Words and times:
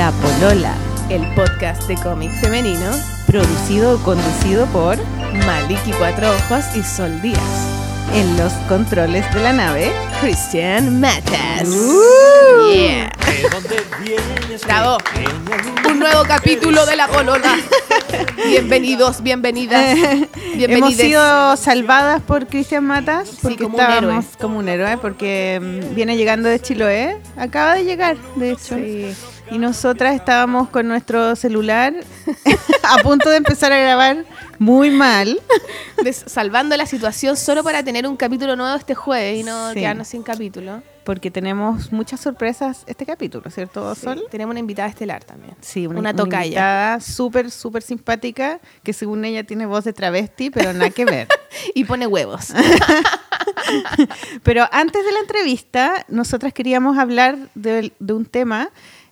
La 0.00 0.12
Polola, 0.12 0.74
el 1.10 1.20
podcast 1.34 1.82
de 1.86 1.94
cómic 1.96 2.32
femenino, 2.40 2.90
producido 3.26 3.96
o 3.96 3.98
conducido 3.98 4.64
por 4.68 4.96
Maliki 5.44 5.92
Cuatro 5.92 6.30
Ojos 6.30 6.64
y 6.74 6.82
Sol 6.82 7.20
Díaz. 7.20 7.38
En 8.14 8.38
los 8.38 8.50
controles 8.66 9.30
de 9.34 9.42
la 9.42 9.52
nave, 9.52 9.92
Christian 10.22 11.02
Matas. 11.02 11.68
Uh. 11.68 12.72
Yeah. 12.72 13.12
Bravo. 14.64 14.96
Un 15.86 15.98
nuevo 15.98 16.22
capítulo 16.26 16.86
de 16.86 16.96
La 16.96 17.06
Polola. 17.06 17.58
Bienvenidos, 18.48 19.22
bienvenidas, 19.22 19.98
Hemos 19.98 20.56
bienvenides. 20.56 20.96
sido 20.96 21.56
salvadas 21.58 22.22
por 22.22 22.46
Cristian 22.46 22.86
Matas 22.86 23.32
porque 23.42 23.64
como 23.64 23.76
un 23.76 23.80
estábamos 23.82 24.24
héroe. 24.24 24.38
como 24.40 24.58
un 24.60 24.68
héroe 24.70 24.96
porque 24.96 25.60
mm, 25.60 25.94
viene 25.94 26.16
llegando 26.16 26.48
de 26.48 26.58
Chiloé, 26.58 27.18
acaba 27.36 27.74
de 27.74 27.84
llegar, 27.84 28.16
de 28.36 28.52
hecho. 28.52 28.76
Sí. 28.76 29.14
Y 29.50 29.58
nosotras 29.58 30.14
estábamos 30.14 30.68
con 30.68 30.86
nuestro 30.86 31.34
celular 31.34 31.92
a 32.84 33.02
punto 33.02 33.28
de 33.30 33.36
empezar 33.36 33.72
a 33.72 33.78
grabar 33.78 34.24
muy 34.58 34.90
mal. 34.90 35.40
Salvando 36.26 36.76
la 36.76 36.86
situación 36.86 37.36
solo 37.36 37.64
para 37.64 37.82
tener 37.82 38.06
un 38.06 38.16
capítulo 38.16 38.54
nuevo 38.54 38.76
este 38.76 38.94
jueves 38.94 39.40
y 39.40 39.42
no 39.42 39.70
Sí. 39.70 39.80
quedarnos 39.80 40.08
sin 40.08 40.22
capítulo. 40.22 40.82
Porque 41.04 41.30
tenemos 41.30 41.90
muchas 41.92 42.20
sorpresas 42.20 42.84
este 42.86 43.04
capítulo, 43.06 43.50
¿cierto, 43.50 43.94
Sí? 43.96 44.06
Tenemos 44.30 44.52
una 44.52 44.60
invitada 44.60 44.88
estelar 44.88 45.24
también. 45.24 45.56
Sí, 45.60 45.86
una, 45.86 45.98
Una 45.98 46.10
una 46.10 46.16
tocaya. 46.22 46.44
invitada 46.44 47.00
súper, 47.00 47.50
súper 47.50 47.82
simpática, 47.82 48.60
que 48.84 48.92
según 48.92 49.24
ella 49.24 49.42
tiene 49.42 49.66
voz 49.66 49.84
de 49.84 49.92
travesti, 49.92 50.50
pero 50.50 50.72
nada 50.72 50.90
que 50.90 51.04
ver. 51.04 51.26
Y 51.74 51.84
pone 51.84 52.06
huevos. 52.06 52.50
pero 54.44 54.68
antes 54.70 55.04
de 55.04 55.12
la 55.12 55.18
entrevista, 55.18 56.04
nosotras 56.08 56.52
queríamos 56.52 56.96
hablar 56.96 57.36
de, 57.56 57.92
de 57.98 58.12
un 58.12 58.24
tema, 58.24 58.70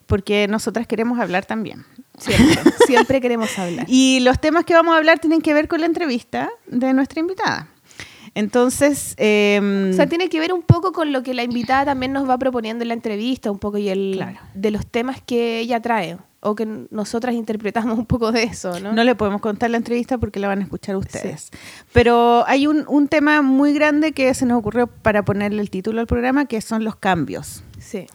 porque 0.09 0.49
nosotras 0.49 0.87
queremos 0.89 1.21
hablar 1.21 1.45
también. 1.47 1.85
Siempre, 2.19 2.57
siempre 2.87 3.21
queremos 3.21 3.57
hablar. 3.59 3.87
Y 3.89 4.19
los 4.21 4.41
temas 4.41 4.65
que 4.65 4.75
vamos 4.75 4.95
a 4.95 4.99
hablar 4.99 5.21
tienen 5.21 5.41
que 5.41 5.55
ver 5.55 5.69
con 5.69 5.81
la 5.81 5.87
entrevista 5.87 6.51
de 6.67 6.93
nuestra 6.95 7.21
invitada. 7.21 7.69
Entonces, 8.35 9.15
em, 9.17 9.91
O 9.91 9.93
sea, 9.95 10.07
tiene 10.07 10.29
que 10.29 10.39
ver 10.39 10.53
un 10.53 10.63
poco 10.63 10.93
con 10.93 11.13
lo 11.13 11.23
que 11.23 11.35
la 11.35 11.43
invitada 11.43 11.87
también 11.87 12.13
nos 12.13 12.29
va 12.29 12.39
proponiendo 12.39 12.83
en 12.83 12.89
la 12.89 12.95
entrevista, 12.95 13.51
un 13.51 13.59
poco 13.59 13.79
y 13.79 13.89
el 13.89 14.13
Claro. 14.17 14.39
de 14.55 14.71
los 14.71 14.87
temas 14.87 15.21
que 15.25 15.59
ella 15.61 15.81
trae 15.81 16.19
o 16.41 16.55
que 16.55 16.67
nosotras 16.91 17.35
interpretamos 17.35 17.99
un 17.99 18.07
poco 18.07 18.31
de 18.31 18.45
eso, 18.45 18.79
¿no? 18.79 18.93
No 18.93 19.03
le 19.03 19.17
podemos 19.17 19.41
contar 19.41 19.71
la 19.71 19.77
entrevista 19.77 20.19
porque 20.19 20.39
la 20.39 20.47
van 20.47 20.61
a 20.61 20.63
escuchar 20.63 20.95
ustedes. 20.97 21.51
Pero 21.93 22.45
hay 22.47 22.69
un, 22.69 22.85
un 22.87 23.09
tema 23.09 23.43
muy 23.43 23.73
grande 23.73 24.13
que 24.13 24.33
se 24.35 24.47
nos 24.47 24.59
ocurrió 24.59 24.87
para 24.87 25.25
ponerle 25.25 25.61
el 25.63 25.71
título 25.71 26.01
al 26.01 26.07
programa, 26.07 26.45
que 26.45 26.61
son 26.61 26.85
los 26.85 26.95
cambios. 26.95 27.65
Sí. 27.81 28.07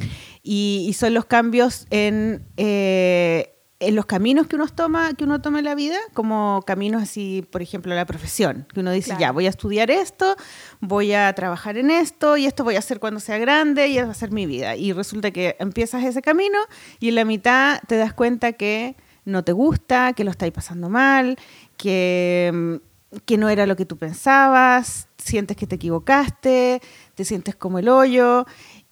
Y, 0.44 0.86
y 0.90 0.94
son 0.94 1.14
los 1.14 1.26
cambios 1.26 1.88
en, 1.90 2.46
eh, 2.58 3.50
en 3.80 3.96
los 3.96 4.06
caminos 4.06 4.48
que 4.48 4.56
uno 4.58 4.68
toma, 4.68 5.14
que 5.14 5.24
uno 5.24 5.42
toma 5.42 5.60
en 5.60 5.66
la 5.66 5.76
vida, 5.76 5.98
como 6.14 6.62
caminos 6.68 7.02
así, 7.02 7.48
por 7.50 7.62
ejemplo, 7.62 7.94
la 7.96 8.06
profesión, 8.06 8.68
que 8.74 8.82
uno 8.82 8.92
dice, 8.92 9.08
Claro. 9.12 9.22
ya, 9.22 9.32
voy 9.32 9.46
a 9.46 9.50
estudiar 9.50 9.90
esto, 9.90 10.36
voy 10.82 11.14
a 11.14 11.32
trabajar 11.34 11.78
en 11.78 11.92
esto, 11.92 12.36
y 12.38 12.46
esto 12.46 12.64
voy 12.64 12.76
a 12.76 12.80
hacer 12.80 13.00
cuando 13.00 13.20
sea 13.20 13.38
grande, 13.38 13.88
y 13.88 13.98
esa 13.98 14.06
va 14.08 14.12
a 14.12 14.16
ser 14.16 14.32
mi 14.32 14.46
vida. 14.46 14.76
Y 14.76 14.92
resulta 14.94 15.32
que 15.32 15.56
empiezas 15.60 16.04
ese 16.04 16.22
camino 16.22 16.60
y 17.00 17.10
en 17.10 17.16
la 17.16 17.26
mitad 17.26 17.80
te 17.88 17.96
das 17.98 18.14
cuenta 18.14 18.54
que 18.54 18.96
no 19.26 19.44
te 19.46 19.54
gusta, 19.54 20.12
que 20.14 20.24
lo 20.26 20.32
estáis 20.32 20.52
pasando 20.52 20.90
mal, 20.90 21.38
que, 21.78 22.80
que 23.26 23.38
no 23.38 23.48
era 23.48 23.66
lo 23.66 23.76
que 23.76 23.86
tú 23.86 23.98
pensabas, 23.98 25.08
sientes 25.18 25.56
que 25.56 25.68
te 25.68 25.76
equivocaste, 25.76 26.82
te 27.16 27.26
sientes 27.26 27.56
como 27.56 27.80
el 27.80 27.88
hoyo, 27.88 28.46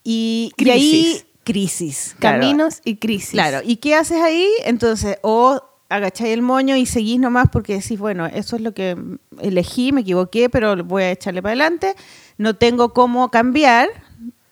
y, 0.03 0.52
y 0.57 0.69
ahí 0.69 1.23
Crisis. 1.44 2.16
claro. 2.20 2.39
Caminos 2.39 2.81
y 2.84 2.97
crisis. 2.97 3.31
Claro, 3.31 3.59
¿y 3.64 3.78
qué 3.78 3.95
haces 3.95 4.22
ahí? 4.22 4.47
Entonces, 4.66 5.17
o 5.22 5.61
agacháis 5.92 6.34
el 6.34 6.42
moño 6.42 6.75
y 6.75 6.86
seguís 6.86 7.19
nomás 7.19 7.50
porque 7.52 7.74
decís, 7.74 8.00
bueno, 8.00 8.25
eso 8.25 8.56
es 8.56 8.62
lo 8.62 8.74
que 8.74 8.97
elegí, 9.40 9.91
me 9.91 10.01
equivoqué, 10.01 10.50
pero 10.50 10.84
voy 10.84 11.03
a 11.03 11.12
echarle 11.12 11.41
para 11.41 11.51
adelante. 11.51 11.96
No 12.38 12.56
tengo 12.56 12.94
cómo 12.94 13.30
cambiar. 13.30 13.90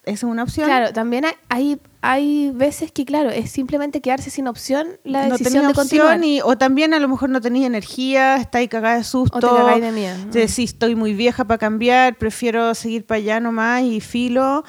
Esa 0.04 0.26
es 0.26 0.32
una 0.32 0.44
opción. 0.44 0.66
Claro, 0.66 0.92
también 0.92 1.26
hay, 1.50 1.80
hay, 2.02 2.52
veces 2.54 2.92
que, 2.92 3.06
claro, 3.06 3.30
es 3.30 3.52
simplemente 3.52 4.02
quedarse 4.02 4.30
sin 4.30 4.48
opción 4.48 5.00
la 5.04 5.28
no 5.28 5.34
decisión 5.34 5.54
tenía 5.54 5.68
de 5.68 5.74
continuar. 5.74 6.16
opción 6.16 6.24
y, 6.24 6.42
o 6.42 6.58
también 6.58 6.94
a 6.94 7.00
lo 7.00 7.08
mejor 7.08 7.30
no 7.30 7.40
tenías 7.42 7.68
energía, 7.68 8.38
estáis 8.38 8.70
cagada 8.70 8.98
de 8.98 9.04
susto. 9.04 9.38
o 9.38 9.40
te 9.40 9.48
cagáis 9.48 9.82
de 9.82 9.92
miedo. 9.92 10.18
¿no? 10.18 10.32
te 10.32 10.40
decís, 10.40 10.72
estoy 10.72 10.96
muy 10.96 11.14
vieja 11.14 11.46
para 11.46 11.58
cambiar, 11.58 12.18
prefiero 12.18 12.74
seguir 12.74 13.06
para 13.06 13.20
allá 13.20 13.40
nomás 13.40 13.84
y 13.84 14.02
filo. 14.02 14.64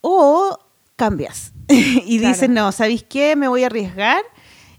O 0.00 0.58
cambias 0.96 1.52
y 1.68 2.18
Claro. 2.18 2.34
dices, 2.34 2.48
no, 2.50 2.72
¿sabéis 2.72 3.04
qué? 3.04 3.36
Me 3.36 3.48
voy 3.48 3.62
a 3.62 3.66
arriesgar, 3.66 4.22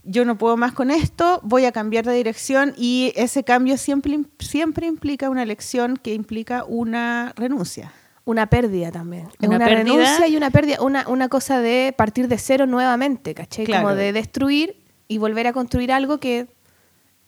yo 0.03 0.25
no 0.25 0.37
puedo 0.37 0.57
más 0.57 0.71
con 0.71 0.89
esto, 0.91 1.39
voy 1.43 1.65
a 1.65 1.71
cambiar 1.71 2.05
de 2.05 2.13
dirección 2.13 2.73
y 2.77 3.13
ese 3.15 3.43
cambio 3.43 3.77
siempre, 3.77 4.17
siempre 4.39 4.87
implica 4.87 5.29
una 5.29 5.43
elección 5.43 5.97
que 5.97 6.13
implica 6.13 6.63
una 6.67 7.33
renuncia. 7.35 7.91
Una 8.23 8.47
pérdida 8.47 8.91
también. 8.91 9.29
Una 9.39 9.55
una, 9.55 9.65
pérdida. 9.65 9.83
renuncia 9.83 10.27
y 10.27 10.35
una 10.35 10.49
pérdida, 10.49 10.81
una, 10.81 11.07
una 11.07 11.29
cosa 11.29 11.59
de 11.61 11.93
partir 11.97 12.27
de 12.27 12.37
cero 12.37 12.65
nuevamente, 12.65 13.33
¿cachai? 13.33 13.65
Claro. 13.65 13.83
Como 13.83 13.95
de 13.95 14.11
destruir 14.11 14.75
y 15.07 15.17
volver 15.17 15.47
a 15.47 15.53
construir 15.53 15.93
algo 15.93 16.19
que 16.19 16.47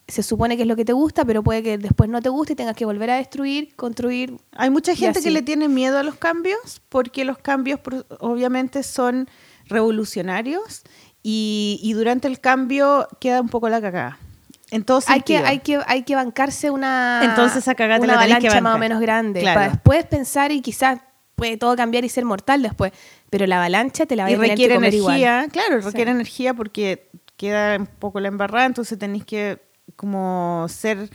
se 0.09 0.23
supone 0.23 0.55
que 0.55 0.63
es 0.63 0.67
lo 0.67 0.75
que 0.75 0.85
te 0.85 0.93
gusta, 0.93 1.25
pero 1.25 1.43
puede 1.43 1.63
que 1.63 1.77
después 1.77 2.09
no 2.09 2.21
te 2.21 2.29
guste 2.29 2.53
y 2.53 2.55
tengas 2.55 2.75
que 2.75 2.85
volver 2.85 3.09
a 3.11 3.15
destruir, 3.15 3.75
construir. 3.75 4.35
Hay 4.53 4.69
mucha 4.69 4.93
Y 4.93 4.95
gente 4.95 5.21
que 5.21 5.31
le 5.31 5.41
tiene 5.41 5.67
miedo 5.67 5.97
a 5.97 6.03
los 6.03 6.15
cambios 6.15 6.81
porque 6.89 7.25
los 7.25 7.37
cambios 7.37 7.79
obviamente 8.19 8.83
son 8.83 9.29
revolucionarios 9.67 10.83
y, 11.23 11.79
y 11.83 11.93
durante 11.93 12.27
el 12.27 12.39
cambio 12.39 13.07
queda 13.19 13.41
un 13.41 13.49
poco 13.49 13.69
la 13.69 13.81
cagada. 13.81 14.17
En 14.71 14.83
todo 14.83 14.99
Hay 15.07 15.21
que, 15.21 15.37
hay, 15.37 15.59
que, 15.59 15.79
hay 15.87 16.03
que 16.03 16.15
bancarse 16.15 16.69
una, 16.69 17.21
Entonces 17.23 17.63
te 17.63 17.71
una 17.71 17.87
la 17.87 17.97
tenés 17.97 18.37
que 18.39 18.47
avalancha 18.47 18.61
más 18.61 18.75
o 18.75 18.77
menos 18.77 19.01
grande. 19.01 19.41
Claro. 19.41 19.59
Para 19.59 19.71
después 19.71 20.05
pensar 20.05 20.51
y 20.51 20.61
quizás 20.61 20.99
puede 21.35 21.57
todo 21.57 21.75
cambiar 21.75 22.05
y 22.05 22.09
ser 22.09 22.25
mortal 22.25 22.61
después. 22.61 22.91
Pero 23.29 23.47
la 23.47 23.57
avalancha 23.57 24.05
te 24.05 24.15
la 24.15 24.23
va 24.23 24.31
y 24.31 24.33
a 24.33 24.37
tener 24.37 24.49
requiere 24.51 24.73
que 24.73 24.77
comer 24.77 24.93
energía, 24.93 25.35
igual. 25.37 25.51
claro, 25.51 25.81
Sí. 25.81 25.87
requiere 25.87 26.11
energía 26.11 26.53
porque 26.53 27.09
queda 27.35 27.77
un 27.77 27.87
poco 27.87 28.19
la 28.19 28.27
embarrada, 28.27 28.65
entonces 28.65 28.99
tenéis 28.99 29.25
que 29.25 29.59
como 29.95 30.65
ser 30.69 31.09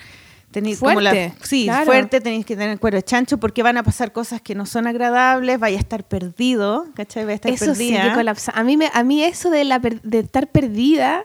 tenéis 0.50 0.78
como 0.78 1.00
la- 1.00 1.10
Fuerte, 1.10 1.34
sí, 1.42 1.64
claro. 1.64 1.84
fuerte, 1.84 2.20
tenéis 2.20 2.46
que 2.46 2.54
tener 2.56 2.78
cuero 2.78 2.96
de 2.96 3.02
chancho 3.02 3.38
porque 3.38 3.62
van 3.64 3.76
a 3.76 3.82
pasar 3.82 4.12
cosas 4.12 4.40
que 4.40 4.54
no 4.54 4.66
son 4.66 4.86
agradables, 4.86 5.58
vaya 5.58 5.76
a 5.76 5.80
estar 5.80 6.04
perdido, 6.04 6.86
¿cachai? 6.94 7.24
Vaya 7.24 7.32
a 7.32 7.34
estar 7.36 7.52
Eso 7.52 7.66
perdida. 7.66 8.14
colapsa. 8.14 8.52
A 8.54 8.62
mí, 8.62 8.76
me, 8.76 8.88
a 8.92 9.02
mí 9.02 9.22
eso 9.24 9.50
de, 9.50 9.64
la 9.64 9.80
per- 9.80 10.00
de 10.02 10.20
estar 10.20 10.46
perdida 10.46 11.24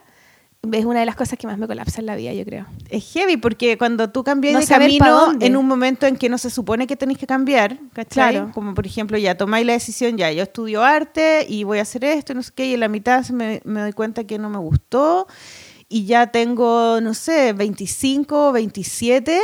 es 0.73 0.83
una 0.83 0.99
de 0.99 1.05
las 1.05 1.15
cosas 1.15 1.37
que 1.37 1.45
más 1.47 1.57
me 1.59 1.67
colapsa 1.67 1.99
en 2.01 2.07
la 2.07 2.15
vida, 2.15 2.33
yo 2.33 2.43
creo. 2.43 2.65
Es 2.89 3.13
heavy 3.13 3.37
porque 3.37 3.77
cuando 3.77 4.09
tú 4.09 4.23
cambias 4.25 4.53
No 4.55 4.59
de 4.61 4.65
camino 4.65 5.31
en 5.39 5.55
un 5.55 5.65
momento 5.67 6.05
en 6.07 6.17
que 6.17 6.27
no 6.27 6.37
se 6.39 6.49
supone 6.49 6.85
que 6.87 6.97
tenéis 6.97 7.17
que 7.19 7.27
cambiar, 7.27 7.77
¿cachai? 7.93 8.33
Claro. 8.33 8.51
Como 8.53 8.73
por 8.73 8.85
ejemplo, 8.87 9.17
ya 9.19 9.35
tomáis 9.37 9.65
la 9.65 9.73
decisión, 9.73 10.17
ya 10.17 10.31
yo 10.31 10.41
estudio 10.43 10.83
arte 10.83 11.45
y 11.47 11.63
voy 11.65 11.77
a 11.77 11.83
hacer 11.83 12.03
esto, 12.03 12.33
no 12.33 12.41
sé 12.43 12.51
qué, 12.55 12.65
y 12.65 12.73
en 12.73 12.79
la 12.81 12.87
mitad 12.89 13.25
me 13.29 13.61
doy 13.63 13.93
cuenta 13.93 14.23
que 14.25 14.37
no 14.39 14.49
me 14.49 14.57
gustó 14.57 15.27
y 15.89 16.05
ya 16.05 16.27
tengo, 16.27 17.01
no 17.01 17.13
sé, 17.13 17.53
25, 17.53 18.51
27 18.53 19.41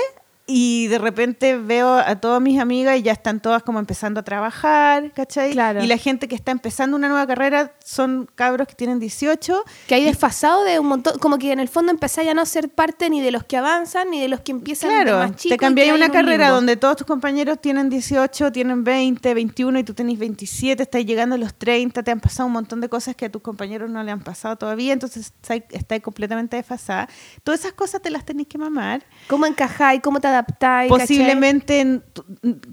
y 0.47 0.87
de 0.87 0.99
repente 0.99 1.57
veo 1.57 1.95
a 1.95 2.15
todas 2.17 2.39
mis 2.41 2.59
amigas 2.59 2.97
y 2.97 3.01
ya 3.01 3.11
están 3.13 3.39
todas 3.39 3.63
como 3.63 3.79
empezando 3.79 4.19
a 4.19 4.23
trabajar, 4.23 5.11
¿cachai? 5.13 5.51
Claro. 5.53 5.83
Y 5.83 5.87
la 5.87 5.97
gente 5.97 6.27
que 6.27 6.35
está 6.35 6.51
empezando 6.51 6.95
una 6.95 7.07
nueva 7.07 7.25
carrera 7.25 7.73
son 7.83 8.29
cabros 8.35 8.67
que 8.67 8.75
tienen 8.75 8.99
18 8.99 9.63
Que 9.87 9.95
hay 9.95 10.03
desfasado 10.03 10.63
de 10.63 10.79
un 10.79 10.87
montón, 10.87 11.17
como 11.19 11.39
que 11.39 11.51
en 11.51 11.59
el 11.59 11.67
fondo 11.67 11.91
empezáis 11.91 12.29
a 12.29 12.33
no 12.35 12.45
ser 12.45 12.69
parte 12.69 13.09
ni 13.09 13.21
de 13.21 13.31
los 13.31 13.43
que 13.43 13.57
avanzan 13.57 14.11
ni 14.11 14.19
de 14.19 14.27
los 14.27 14.41
que 14.41 14.51
empiezan 14.51 14.89
de 14.91 14.95
Claro, 15.03 15.17
más 15.17 15.35
chicos. 15.35 15.55
te 15.55 15.57
cambiáis 15.57 15.91
una 15.93 16.05
un 16.07 16.11
carrera 16.11 16.45
limbo. 16.45 16.55
donde 16.57 16.77
todos 16.77 16.97
tus 16.97 17.07
compañeros 17.07 17.59
tienen 17.59 17.89
18, 17.89 18.51
tienen 18.51 18.83
20, 18.83 19.33
21 19.33 19.79
y 19.79 19.83
tú 19.83 19.93
tenés 19.95 20.19
27, 20.19 20.83
estás 20.83 21.03
llegando 21.05 21.35
a 21.35 21.37
los 21.39 21.55
30, 21.55 22.03
te 22.03 22.11
han 22.11 22.19
pasado 22.19 22.45
un 22.47 22.53
montón 22.53 22.81
de 22.81 22.89
cosas 22.89 23.15
que 23.15 23.25
a 23.25 23.31
tus 23.31 23.41
compañeros 23.41 23.89
no 23.89 24.03
le 24.03 24.11
han 24.11 24.21
pasado 24.21 24.55
todavía, 24.57 24.93
entonces 24.93 25.33
estáis 25.71 26.01
completamente 26.03 26.55
desfasada. 26.57 27.09
Todas 27.43 27.61
esas 27.61 27.73
cosas 27.73 28.01
te 28.01 28.11
las 28.11 28.25
tenés 28.25 28.45
que 28.47 28.57
mamar. 28.59 29.03
¿Cómo 29.27 29.45
encajáis? 29.47 30.01
¿Cómo 30.01 30.19
te 30.19 30.34
adaptáis? 30.35 30.89
Posiblemente 30.89 32.01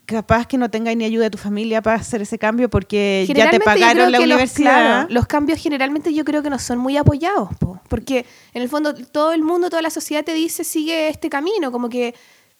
capaz 0.06 0.46
que 0.46 0.58
no 0.58 0.70
tengáis 0.70 0.96
ni 0.96 1.04
ayuda 1.04 1.24
de 1.24 1.30
tu 1.30 1.38
familia 1.38 1.82
para 1.82 1.96
hacer 1.96 2.22
ese 2.22 2.38
cambio 2.38 2.68
porque 2.68 3.26
ya 3.34 3.50
te 3.50 3.60
pagaron 3.60 4.10
la 4.12 4.18
los- 4.18 4.26
universidad. 4.26 4.70
claro, 4.70 5.06
Los, 5.10 5.26
cambios 5.26 5.60
generalmente 5.60 6.12
yo 6.12 6.24
creo 6.24 6.42
que 6.42 6.50
no 6.50 6.58
son 6.58 6.78
muy 6.78 6.96
apoyados, 6.96 7.48
po, 7.58 7.80
porque 7.88 8.26
en 8.52 8.62
el 8.62 8.68
fondo 8.68 8.94
todo 8.94 9.32
el 9.32 9.42
mundo, 9.42 9.70
toda 9.70 9.82
la 9.82 9.90
sociedad 9.90 10.24
te 10.24 10.34
dice 10.34 10.64
sigue 10.64 11.08
este 11.08 11.28
camino, 11.30 11.72
como 11.72 11.88
que 11.88 12.14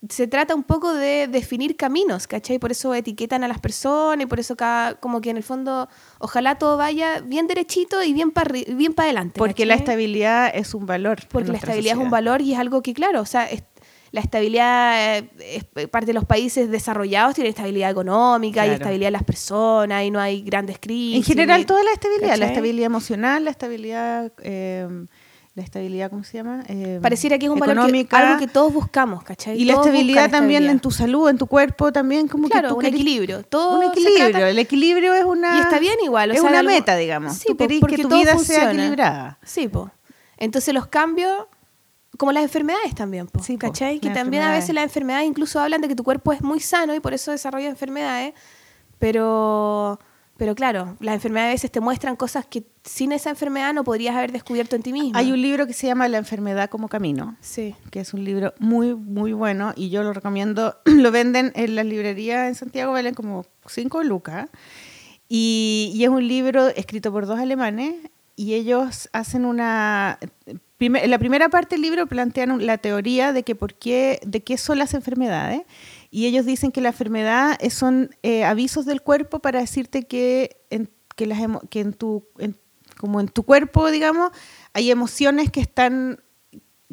se 0.08 0.26
trata 0.26 0.56
un 0.56 0.64
poco 0.64 0.93
de 0.94 1.28
definir 1.28 1.76
caminos, 1.76 2.26
¿cachai? 2.26 2.58
Por 2.58 2.72
eso 2.72 2.93
etiquetan 2.93 3.44
a 3.44 3.48
las 3.48 3.60
personas 3.60 4.25
y 4.25 4.26
por 4.26 4.40
eso 4.40 4.56
cada, 4.56 4.94
como 4.94 5.20
que 5.20 5.31
en 5.31 5.37
el 5.37 5.44
fondo 5.44 5.88
ojalá 6.19 6.56
todo 6.56 6.76
vaya 6.76 7.20
bien 7.20 7.46
derechito 7.46 8.02
y 8.02 8.12
bien 8.12 8.32
para 8.32 8.50
bien 8.52 8.94
para 8.94 9.06
adelante. 9.06 9.38
porque 9.38 9.64
la 9.64 9.75
estabilidad 9.75 10.50
es 10.52 10.75
un 10.75 10.87
valor. 10.87 11.20
Porque 11.31 11.52
la 11.52 11.58
estabilidad 11.58 11.94
es 11.98 12.02
un 12.02 12.10
valor 12.10 12.43
y 12.43 12.52
es 12.55 12.58
algo 12.58 12.82
que, 12.82 12.94
claro, 12.94 13.20
o 13.20 13.26
sea, 13.26 13.44
es- 13.48 13.62
la 14.12 14.20
estabilidad, 14.20 15.18
eh, 15.18 15.30
es- 15.74 15.88
parte 15.88 16.06
de 16.06 16.12
los 16.12 16.24
países 16.26 16.70
desarrollados 16.70 17.34
tienen 17.34 17.50
estabilidad 17.50 17.90
económica 17.90 18.66
y 18.66 18.70
estabilidad 18.70 19.08
de 19.08 19.12
las 19.12 19.24
personas 19.24 20.04
y 20.04 20.10
no 20.10 20.20
hay 20.20 20.42
grandes 20.42 20.78
crisis. 20.78 21.16
En 21.16 21.22
general, 21.24 21.64
toda 21.66 21.82
la 21.82 21.92
estabilidad, 21.92 22.36
la 22.36 22.46
estabilidad 22.46 22.86
emocional, 22.86 23.44
la 23.44 23.50
estabilidad, 23.50 24.32
eh, 24.42 24.86
la 25.54 25.62
estabilidad, 25.62 26.08
¿cómo 26.10 26.24
se 26.24 26.38
llama? 26.38 26.62
Eh, 26.68 26.98
Pareciera 27.02 27.38
que 27.38 27.44
es 27.46 27.50
un 27.52 27.58
valor 27.58 27.90
que, 27.92 28.06
algo 28.10 28.38
que 28.38 28.46
todos 28.46 28.72
buscamos, 28.72 29.22
¿cachai? 29.22 29.58
y 29.60 29.64
la 29.66 29.74
estabilidad 29.74 30.30
también 30.30 30.62
estabilidad. 30.62 30.72
en 30.72 30.80
tu 30.80 30.90
salud, 30.90 31.28
en 31.28 31.36
tu 31.38 31.46
cuerpo, 31.46 31.92
también 31.92 32.26
como 32.28 32.48
Claro, 32.48 32.68
que 32.68 32.72
tú 32.72 32.78
un 32.78 32.84
querés- 32.84 32.94
equilibrio. 32.94 33.42
Todo 33.44 33.78
un 33.78 33.84
equilibrio. 33.90 34.46
El 34.46 34.58
equilibrio 34.58 35.12
es 35.14 35.24
una. 35.24 35.56
Y 35.58 35.60
está 35.60 35.78
bien 35.78 35.96
igual. 36.04 36.30
o 36.30 36.34
es 36.34 36.40
sea, 36.40 36.48
una 36.50 36.60
algo- 36.60 36.70
meta, 36.70 36.96
digamos. 36.96 37.34
Sí, 37.36 37.44
tú 37.48 37.56
po, 37.56 37.64
querés 37.66 37.80
porque 37.80 37.96
que 37.96 38.02
tu 38.02 38.08
todo 38.08 38.18
vida 38.18 38.38
sea 38.38 38.72
equilibrada. 38.72 39.38
Sí, 39.42 39.68
po. 39.68 39.90
Entonces 40.38 40.72
los 40.72 40.86
cambios, 40.86 41.44
como 42.18 42.32
las 42.32 42.42
enfermedades 42.42 42.94
también, 42.94 43.26
po, 43.26 43.42
Sí, 43.42 43.54
po, 43.54 43.60
¿cachai? 43.60 43.98
Que 43.98 44.10
también 44.10 44.42
a 44.42 44.52
veces 44.52 44.74
las 44.74 44.84
enfermedades 44.84 45.26
incluso 45.26 45.60
hablan 45.60 45.80
de 45.80 45.88
que 45.88 45.96
tu 45.96 46.04
cuerpo 46.04 46.32
es 46.32 46.42
muy 46.42 46.60
sano 46.60 46.94
y 46.94 47.00
por 47.00 47.14
eso 47.14 47.30
desarrolla 47.30 47.68
enfermedades, 47.68 48.34
pero, 48.98 49.98
pero 50.36 50.54
claro, 50.54 50.96
las 51.00 51.14
enfermedades 51.14 51.50
a 51.50 51.54
veces 51.54 51.70
te 51.72 51.80
muestran 51.80 52.16
cosas 52.16 52.46
que 52.46 52.64
sin 52.84 53.12
esa 53.12 53.30
enfermedad 53.30 53.72
no 53.72 53.84
podrías 53.84 54.14
haber 54.14 54.30
descubierto 54.32 54.76
en 54.76 54.82
ti 54.82 54.92
mismo. 54.92 55.18
Hay 55.18 55.32
un 55.32 55.40
libro 55.40 55.66
que 55.66 55.72
se 55.72 55.86
llama 55.86 56.06
La 56.08 56.18
enfermedad 56.18 56.68
como 56.68 56.88
camino. 56.88 57.36
Sí. 57.40 57.74
que 57.90 58.00
es 58.00 58.12
un 58.12 58.24
libro 58.24 58.52
muy, 58.58 58.94
muy 58.94 59.32
bueno 59.32 59.72
y 59.74 59.90
yo 59.90 60.02
lo 60.02 60.12
recomiendo. 60.12 60.76
Lo 60.84 61.10
venden 61.10 61.52
en 61.54 61.74
las 61.76 61.86
librerías 61.86 62.48
en 62.48 62.54
Santiago, 62.54 62.92
valen 62.92 63.14
como 63.14 63.46
5 63.66 64.02
lucas. 64.02 64.48
Y, 65.28 65.92
y 65.94 66.04
es 66.04 66.10
un 66.10 66.28
libro 66.28 66.68
escrito 66.68 67.10
por 67.10 67.26
dos 67.26 67.38
alemanes 67.38 67.94
y 68.36 68.54
ellos 68.54 69.08
hacen 69.12 69.44
una... 69.44 70.18
la 70.88 71.19
primera 71.19 71.49
parte 71.49 71.75
del 71.76 71.82
libro 71.82 72.06
plantean 72.06 72.64
la 72.67 72.79
teoría 72.79 73.32
de 73.32 73.43
que 73.43 73.55
por 73.55 73.75
qué, 73.75 74.20
de 74.25 74.43
qué 74.43 74.56
son 74.58 74.79
las 74.79 74.94
enfermedades 74.94 75.62
y 76.11 76.26
ellos 76.26 76.44
dicen 76.46 76.73
que 76.73 76.81
la 76.81 76.88
enfermedad 76.88 77.58
son 77.70 78.11
eh, 78.23 78.44
avisos 78.44 78.84
del 78.87 79.02
cuerpo 79.02 79.38
para 79.40 79.61
decirte 79.61 80.05
que 80.05 80.56
en, 80.70 80.90
que 81.17 81.26
las 81.26 81.38
que 81.70 81.81
en 81.81 81.93
tu 81.93 82.26
en- 82.38 82.56
como 82.99 83.20
en 83.20 83.29
tu 83.29 83.43
cuerpo 83.43 83.90
digamos 83.90 84.31
hay 84.75 84.90
emociones 84.90 85.50
que 85.50 85.61
están 85.61 86.23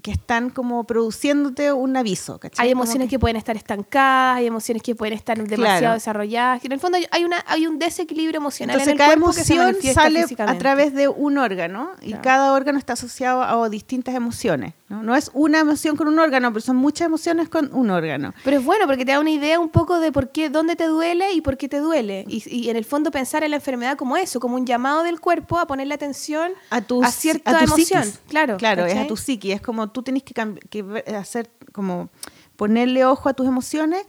que 0.01 0.11
están 0.11 0.49
como 0.49 0.83
produciéndote 0.85 1.73
un 1.73 1.95
aviso 1.97 2.39
¿cachai? 2.39 2.65
Hay 2.67 2.71
emociones 2.71 3.09
que... 3.09 3.19
pueden 3.19 3.35
estar 3.37 3.55
estancadas, 3.57 4.37
hay 4.37 4.47
emociones 4.47 4.81
que 4.83 4.95
pueden 4.95 5.13
estar 5.13 5.37
demasiado 5.37 5.79
Claro. 5.79 5.93
desarrolladas. 5.95 6.63
En 6.65 6.71
el 6.71 6.79
fondo 6.79 6.97
hay- 6.97 7.07
hay, 7.11 7.23
una, 7.25 7.43
hay 7.47 7.67
un 7.67 7.79
desequilibrio 7.79 8.37
emocional 8.37 8.75
Entonces 8.75 8.87
en 8.87 8.93
el 8.93 8.97
cada 8.97 9.09
cuerpo 9.15 9.35
que 9.35 9.43
se 9.43 9.53
emoción 9.55 9.93
sale 9.93 10.25
a 10.39 10.57
través 10.57 10.93
de 10.93 11.07
un 11.07 11.37
órgano 11.37 11.91
y 12.01 12.07
Claro. 12.09 12.21
cada 12.23 12.53
órgano 12.53 12.77
está 12.77 12.93
asociado 12.93 13.43
a 13.43 13.69
distintas 13.69 14.15
emociones. 14.15 14.73
¿no? 14.89 15.03
no 15.03 15.15
es 15.15 15.29
una 15.35 15.59
emoción 15.59 15.95
con 15.95 16.07
un 16.07 16.17
órgano, 16.17 16.51
pero 16.51 16.61
son 16.61 16.75
muchas 16.75 17.05
emociones 17.05 17.47
con 17.47 17.69
un 17.73 17.91
órgano. 17.91 18.33
Pero 18.43 18.57
es 18.57 18.65
bueno 18.65 18.87
porque 18.87 19.05
te 19.05 19.11
da 19.11 19.19
una 19.19 19.29
idea 19.29 19.59
un 19.59 19.69
poco 19.69 19.99
de 19.99 20.11
por 20.11 20.31
qué, 20.31 20.49
dónde 20.49 20.75
te 20.75 20.85
duele 20.87 21.31
y 21.33 21.41
por 21.41 21.57
qué 21.57 21.69
te 21.69 21.77
duele. 21.79 22.25
Y, 22.27 22.41
y 22.49 22.69
en 22.71 22.75
el 22.75 22.85
fondo 22.85 23.11
pensar 23.11 23.43
en 23.43 23.51
la 23.51 23.57
enfermedad 23.57 23.97
como 23.97 24.17
eso, 24.17 24.39
como 24.39 24.55
un 24.55 24.65
llamado 24.65 25.03
del 25.03 25.19
cuerpo 25.19 25.59
a 25.59 25.67
ponerle 25.67 25.93
atención 25.93 26.53
A 26.71 26.81
tu, 26.81 27.03
a 27.03 27.11
cierta 27.11 27.59
tu 27.59 27.65
emoción. 27.65 28.03
psiquis. 28.03 28.19
Claro, 28.29 28.57
Claro, 28.57 28.85
es 28.87 28.97
a 28.97 29.05
tu 29.05 29.15
psiqui. 29.15 29.51
Es 29.51 29.61
como 29.61 29.88
tú 29.91 30.03
tienes 30.03 30.23
que, 30.23 30.33
que 30.69 31.03
hacer, 31.15 31.49
como 31.73 32.09
ponerle 32.55 33.05
ojo 33.05 33.29
a 33.29 33.33
tus 33.33 33.47
emociones, 33.47 34.03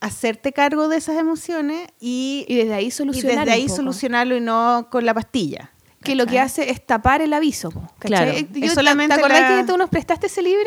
hacerte 0.00 0.52
cargo 0.52 0.88
de 0.88 0.96
esas 0.96 1.18
emociones 1.18 1.88
y, 2.00 2.44
Y 2.48 2.54
desde 2.56 2.74
ahí 2.74 2.86
y 2.86 2.90
solucionar. 2.90 3.40
desde 3.46 3.52
ahí 3.52 3.68
solucionarlo 3.68 4.36
y 4.36 4.40
no 4.40 4.88
con 4.90 5.04
la 5.04 5.12
pastilla. 5.14 5.70
Que 6.02 6.14
lo 6.14 6.24
que 6.24 6.40
hace 6.40 6.70
es 6.70 6.86
tapar 6.86 7.20
el 7.20 7.30
aviso. 7.34 7.70
Claro, 7.98 8.32
Yo- 8.32 8.38
es 8.38 8.50
¿te- 8.50 8.70
solamente 8.70 9.14
¿Te 9.14 9.20
acordás 9.20 9.42
la- 9.42 9.60
que 9.60 9.70
tú 9.70 9.76
nos 9.76 9.90
prestaste 9.90 10.28
ese 10.28 10.40
libro? 10.40 10.64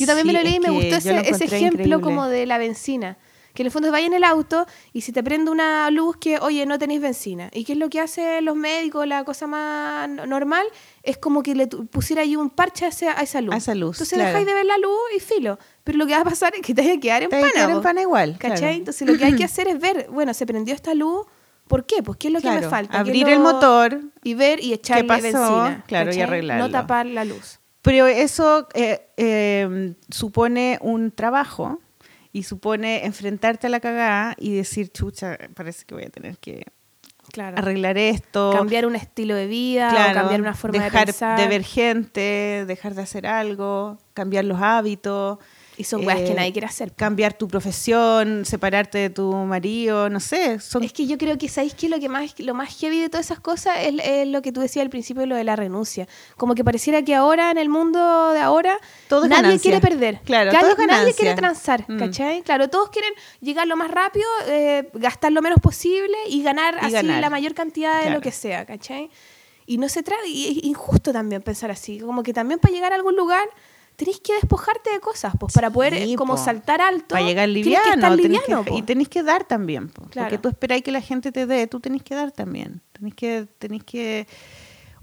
Yo 0.00 0.06
también 0.06 0.26
me 0.26 0.32
lo 0.32 0.42
leí 0.42 0.56
y 0.56 0.60
me 0.60 0.70
gustó 0.70 0.98
yo 0.98 1.12
ese, 1.20 1.44
ejemplo 1.44 1.82
increíble. 1.84 2.00
como 2.00 2.26
de 2.26 2.46
la 2.46 2.58
benzina. 2.58 3.16
Que 3.54 3.62
en 3.62 3.66
el 3.66 3.72
fondo 3.72 3.90
vaya 3.92 4.06
en 4.06 4.14
el 4.14 4.24
auto 4.24 4.66
y 4.92 5.02
si 5.02 5.12
te 5.12 5.22
prende 5.22 5.50
una 5.50 5.90
luz 5.90 6.16
que, 6.16 6.38
oye, 6.38 6.64
no 6.66 6.78
tenéis 6.78 7.00
benzina. 7.02 7.50
¿Y 7.52 7.64
qué 7.64 7.72
es 7.72 7.78
lo 7.78 7.90
que 7.90 8.00
hacen 8.00 8.44
los 8.44 8.56
médicos? 8.56 9.06
La 9.06 9.24
cosa 9.24 9.46
más 9.46 10.08
no- 10.08 10.24
normal 10.26 10.66
es 11.02 11.18
como 11.18 11.42
que 11.42 11.54
le 11.54 11.66
pusiera 11.66 12.22
ahí 12.22 12.34
un 12.36 12.48
parche 12.50 12.86
a, 12.86 12.88
esa 12.88 13.40
luz. 13.40 13.54
A 13.54 13.58
esa 13.58 13.74
luz, 13.74 13.96
Entonces 13.96 14.14
claro. 14.16 14.28
dejáis 14.30 14.46
de 14.46 14.54
ver 14.54 14.64
la 14.66 14.78
luz 14.78 14.98
y 15.16 15.20
filo. 15.20 15.58
Pero 15.84 15.98
lo 15.98 16.06
que 16.06 16.14
va 16.14 16.20
a 16.20 16.24
pasar 16.24 16.54
es 16.54 16.62
que 16.62 16.72
te 16.74 16.82
vas 16.82 16.96
a 16.96 17.00
quedar 17.00 17.22
en 17.24 17.30
Te 17.30 17.36
vas 17.36 17.44
a 17.44 17.48
pana. 17.52 17.64
quedar 17.66 17.76
en 17.76 17.82
pana 17.82 18.00
igual, 18.02 18.36
¿Cachai? 18.38 18.58
claro. 18.58 18.74
Entonces 18.74 19.08
lo 19.08 19.18
que 19.18 19.24
hay 19.26 19.36
que 19.36 19.44
hacer 19.44 19.68
es 19.68 19.78
ver, 19.78 20.06
bueno, 20.10 20.32
se 20.32 20.46
prendió 20.46 20.74
esta 20.74 20.94
luz, 20.94 21.26
¿por 21.68 21.84
qué? 21.84 22.02
Pues 22.02 22.16
qué 22.18 22.28
es 22.28 22.32
lo 22.34 22.40
que 22.40 22.50
me 22.50 22.62
falta. 22.62 23.02
¿Qué 23.04 23.10
es 23.10 23.22
abrir 23.22 23.26
lo- 23.26 23.32
el 23.34 23.38
motor, 23.40 24.00
y 24.24 24.34
ver 24.34 24.62
y 24.64 24.72
echarle 24.72 25.04
pasó? 25.04 25.22
benzina. 25.22 25.84
Claro, 25.86 26.14
y 26.14 26.20
arreglarlo. 26.20 26.64
No 26.64 26.70
tapar 26.70 27.06
la 27.06 27.24
luz. 27.24 27.58
Pero 27.82 28.06
eso 28.06 28.68
eh, 28.74 29.08
eh, 29.16 29.94
supone 30.08 30.78
un 30.82 31.10
trabajo 31.10 31.80
y 32.32 32.44
supone 32.44 33.04
enfrentarte 33.04 33.66
a 33.66 33.70
la 33.70 33.80
cagada 33.80 34.34
y 34.38 34.54
decir, 34.54 34.90
chucha, 34.90 35.36
parece 35.54 35.84
que 35.84 35.94
voy 35.94 36.04
a 36.04 36.10
tener 36.10 36.38
que 36.38 36.64
Claro. 37.30 37.56
arreglar 37.58 37.96
esto. 37.98 38.50
Cambiar 38.52 38.84
un 38.86 38.96
estilo 38.96 39.34
de 39.34 39.46
vida, 39.46 39.88
claro, 39.90 40.14
cambiar 40.20 40.40
una 40.40 40.54
forma 40.54 40.82
dejar 40.82 41.06
de 41.06 41.12
pensar. 41.12 41.38
de 41.38 41.46
ver 41.48 41.62
gente, 41.64 42.64
dejar 42.66 42.94
de 42.94 43.02
hacer 43.02 43.26
algo, 43.26 43.98
cambiar 44.14 44.44
los 44.44 44.60
hábitos. 44.60 45.38
Y 45.82 45.84
son 45.84 46.06
weas 46.06 46.20
que 46.20 46.30
eh, 46.30 46.34
nadie 46.34 46.52
quiere 46.52 46.66
hacer. 46.66 46.92
Cambiar 46.94 47.34
tu 47.34 47.48
profesión, 47.48 48.44
separarte 48.44 48.98
de 48.98 49.10
tu 49.10 49.32
marido, 49.32 50.08
no 50.08 50.20
sé. 50.20 50.58
Son 50.60 50.82
Es 50.82 50.92
que 50.92 51.06
yo 51.06 51.18
creo 51.18 51.36
que, 51.36 51.48
¿sabéis 51.48 51.74
que 51.74 51.88
lo, 51.88 51.98
que 52.00 52.08
más, 52.08 52.38
lo 52.38 52.54
más 52.54 52.78
heavy 52.78 53.00
de 53.00 53.08
todas 53.08 53.26
esas 53.26 53.40
cosas 53.40 53.76
es, 53.80 53.94
es 54.04 54.26
lo 54.28 54.40
que 54.42 54.52
tú 54.52 54.60
decías 54.60 54.84
al 54.84 54.90
principio, 54.90 55.26
lo 55.26 55.36
de 55.36 55.44
la 55.44 55.56
renuncia? 55.56 56.06
Como 56.36 56.54
que 56.54 56.64
pareciera 56.64 57.02
que 57.02 57.14
ahora, 57.14 57.50
en 57.50 57.58
el 57.58 57.68
mundo 57.68 58.32
de 58.32 58.40
ahora, 58.40 58.78
Todo 59.08 59.28
nadie 59.28 59.42
ganancia. 59.42 59.70
quiere 59.72 59.80
perder. 59.80 60.20
Claro, 60.24 60.52
Nadie- 60.52 60.60
todo 60.60 60.70
es 60.72 60.78
Nadie 60.78 60.88
ganancia. 60.98 61.14
quiere 61.16 61.34
transar, 61.34 61.84
Mm. 61.88 61.98
¿cachai? 61.98 62.42
Claro, 62.42 62.68
todos 62.70 62.90
quieren 62.90 63.12
llegar 63.40 63.66
lo 63.66 63.76
más 63.76 63.90
rápido, 63.90 64.26
eh, 64.48 64.88
gastar 64.94 65.32
lo 65.32 65.42
menos 65.42 65.58
posible 65.60 66.16
y 66.28 66.42
ganar 66.42 66.74
Y 66.82 66.84
así 66.86 66.92
ganar. 66.92 67.20
la 67.20 67.30
mayor 67.30 67.54
cantidad 67.54 67.96
de 67.96 68.02
Claro. 68.02 68.16
lo 68.16 68.20
que 68.22 68.30
sea, 68.32 68.64
¿cachai? 68.64 69.10
Y 69.66 69.78
no 69.78 69.88
se 69.88 70.02
trata, 70.02 70.26
y 70.26 70.58
es 70.58 70.64
injusto 70.64 71.12
también 71.12 71.40
pensar 71.42 71.70
así, 71.70 71.98
como 72.00 72.22
que 72.22 72.32
también 72.32 72.58
para 72.60 72.74
llegar 72.74 72.92
a 72.92 72.96
algún 72.96 73.14
lugar 73.16 73.48
tenés 73.96 74.20
que 74.20 74.32
despojarte 74.34 74.90
de 74.90 75.00
cosas, 75.00 75.34
pues, 75.38 75.52
para 75.52 75.70
poder 75.70 75.96
Sí, 75.98 76.14
como 76.16 76.34
po. 76.34 76.42
saltar 76.44 76.80
alto. 76.80 77.08
para 77.14 77.24
llegar 77.26 77.48
liviano. 77.48 77.84
que 77.84 77.90
estar 77.90 78.10
tenés 78.16 78.22
liviano, 78.30 78.64
que- 78.64 78.74
y 78.74 78.82
tenés 78.82 79.08
que 79.08 79.22
dar 79.22 79.44
también. 79.44 79.88
po, 79.88 80.02
Claro. 80.08 80.28
Porque 80.28 80.38
tú 80.42 80.48
esperáis 80.48 80.82
que 80.82 80.90
la 80.92 81.00
gente 81.00 81.30
te 81.32 81.46
dé, 81.46 81.66
tú 81.66 81.78
tenés 81.80 82.02
que 82.02 82.14
dar 82.14 82.32
también. 82.32 82.80
Tenés 82.92 83.14
que, 83.14 83.46
tenés 83.58 83.84
que 83.84 84.26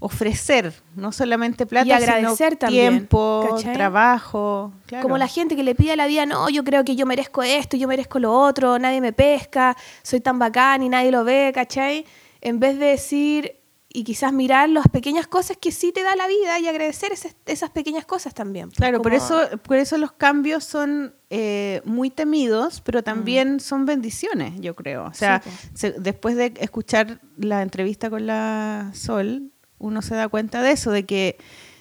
ofrecer, 0.02 0.72
no 0.96 1.12
solamente 1.12 1.66
plata, 1.66 1.86
Y 1.86 1.92
agradecer 1.92 2.48
sino 2.52 2.58
también, 2.58 2.88
tiempo, 2.94 3.46
¿cachai? 3.50 3.74
trabajo. 3.74 4.72
claro. 4.86 5.02
Como 5.02 5.18
la 5.18 5.28
gente 5.28 5.56
que 5.56 5.62
le 5.62 5.74
pide 5.74 5.92
a 5.92 5.96
la 5.96 6.06
vida, 6.06 6.24
no, 6.24 6.48
yo 6.48 6.64
creo 6.64 6.84
que 6.84 6.96
yo 6.96 7.04
merezco 7.04 7.42
esto, 7.42 7.76
yo 7.76 7.86
merezco 7.86 8.18
lo 8.18 8.32
otro, 8.32 8.78
nadie 8.78 9.00
me 9.02 9.12
pesca, 9.12 9.76
soy 10.02 10.20
tan 10.20 10.38
bacán 10.38 10.82
y 10.82 10.88
nadie 10.88 11.10
lo 11.10 11.22
ve, 11.24 11.52
¿cachai? 11.54 12.06
En 12.40 12.58
vez 12.60 12.78
de 12.78 12.86
decir 12.86 13.56
y 13.92 14.04
quizás 14.04 14.32
mirar 14.32 14.68
las 14.68 14.86
pequeñas 14.88 15.26
cosas 15.26 15.56
que 15.60 15.72
sí 15.72 15.90
te 15.90 16.02
da 16.04 16.14
la 16.14 16.28
vida 16.28 16.58
y 16.60 16.68
agradecer 16.68 17.10
esas, 17.10 17.34
esas 17.46 17.70
pequeñas 17.70 18.04
cosas 18.04 18.32
también. 18.34 18.68
pues, 18.68 18.76
Claro, 18.76 19.02
por 19.02 19.12
eso, 19.12 19.40
por 19.64 19.78
eso 19.78 19.98
los 19.98 20.12
cambios 20.12 20.62
son 20.64 21.12
eh, 21.28 21.82
muy 21.84 22.08
temidos, 22.10 22.80
pero 22.82 23.02
también 23.02 23.58
son 23.58 23.86
bendiciones, 23.86 24.54
yo 24.60 24.76
creo. 24.76 25.04
O 25.06 25.12
sea, 25.14 25.42
Mm. 25.44 25.50
Sí, 25.50 25.68
se- 25.74 25.92
después 25.98 26.36
de 26.36 26.54
escuchar 26.60 27.20
la 27.36 27.62
entrevista 27.62 28.10
con 28.10 28.26
la 28.26 28.90
Sol, 28.94 29.50
uno 29.78 30.02
se 30.02 30.14
da 30.14 30.28
cuenta 30.28 30.62
de 30.62 30.70
eso, 30.72 30.92
de 30.92 31.04
que, 31.04 31.36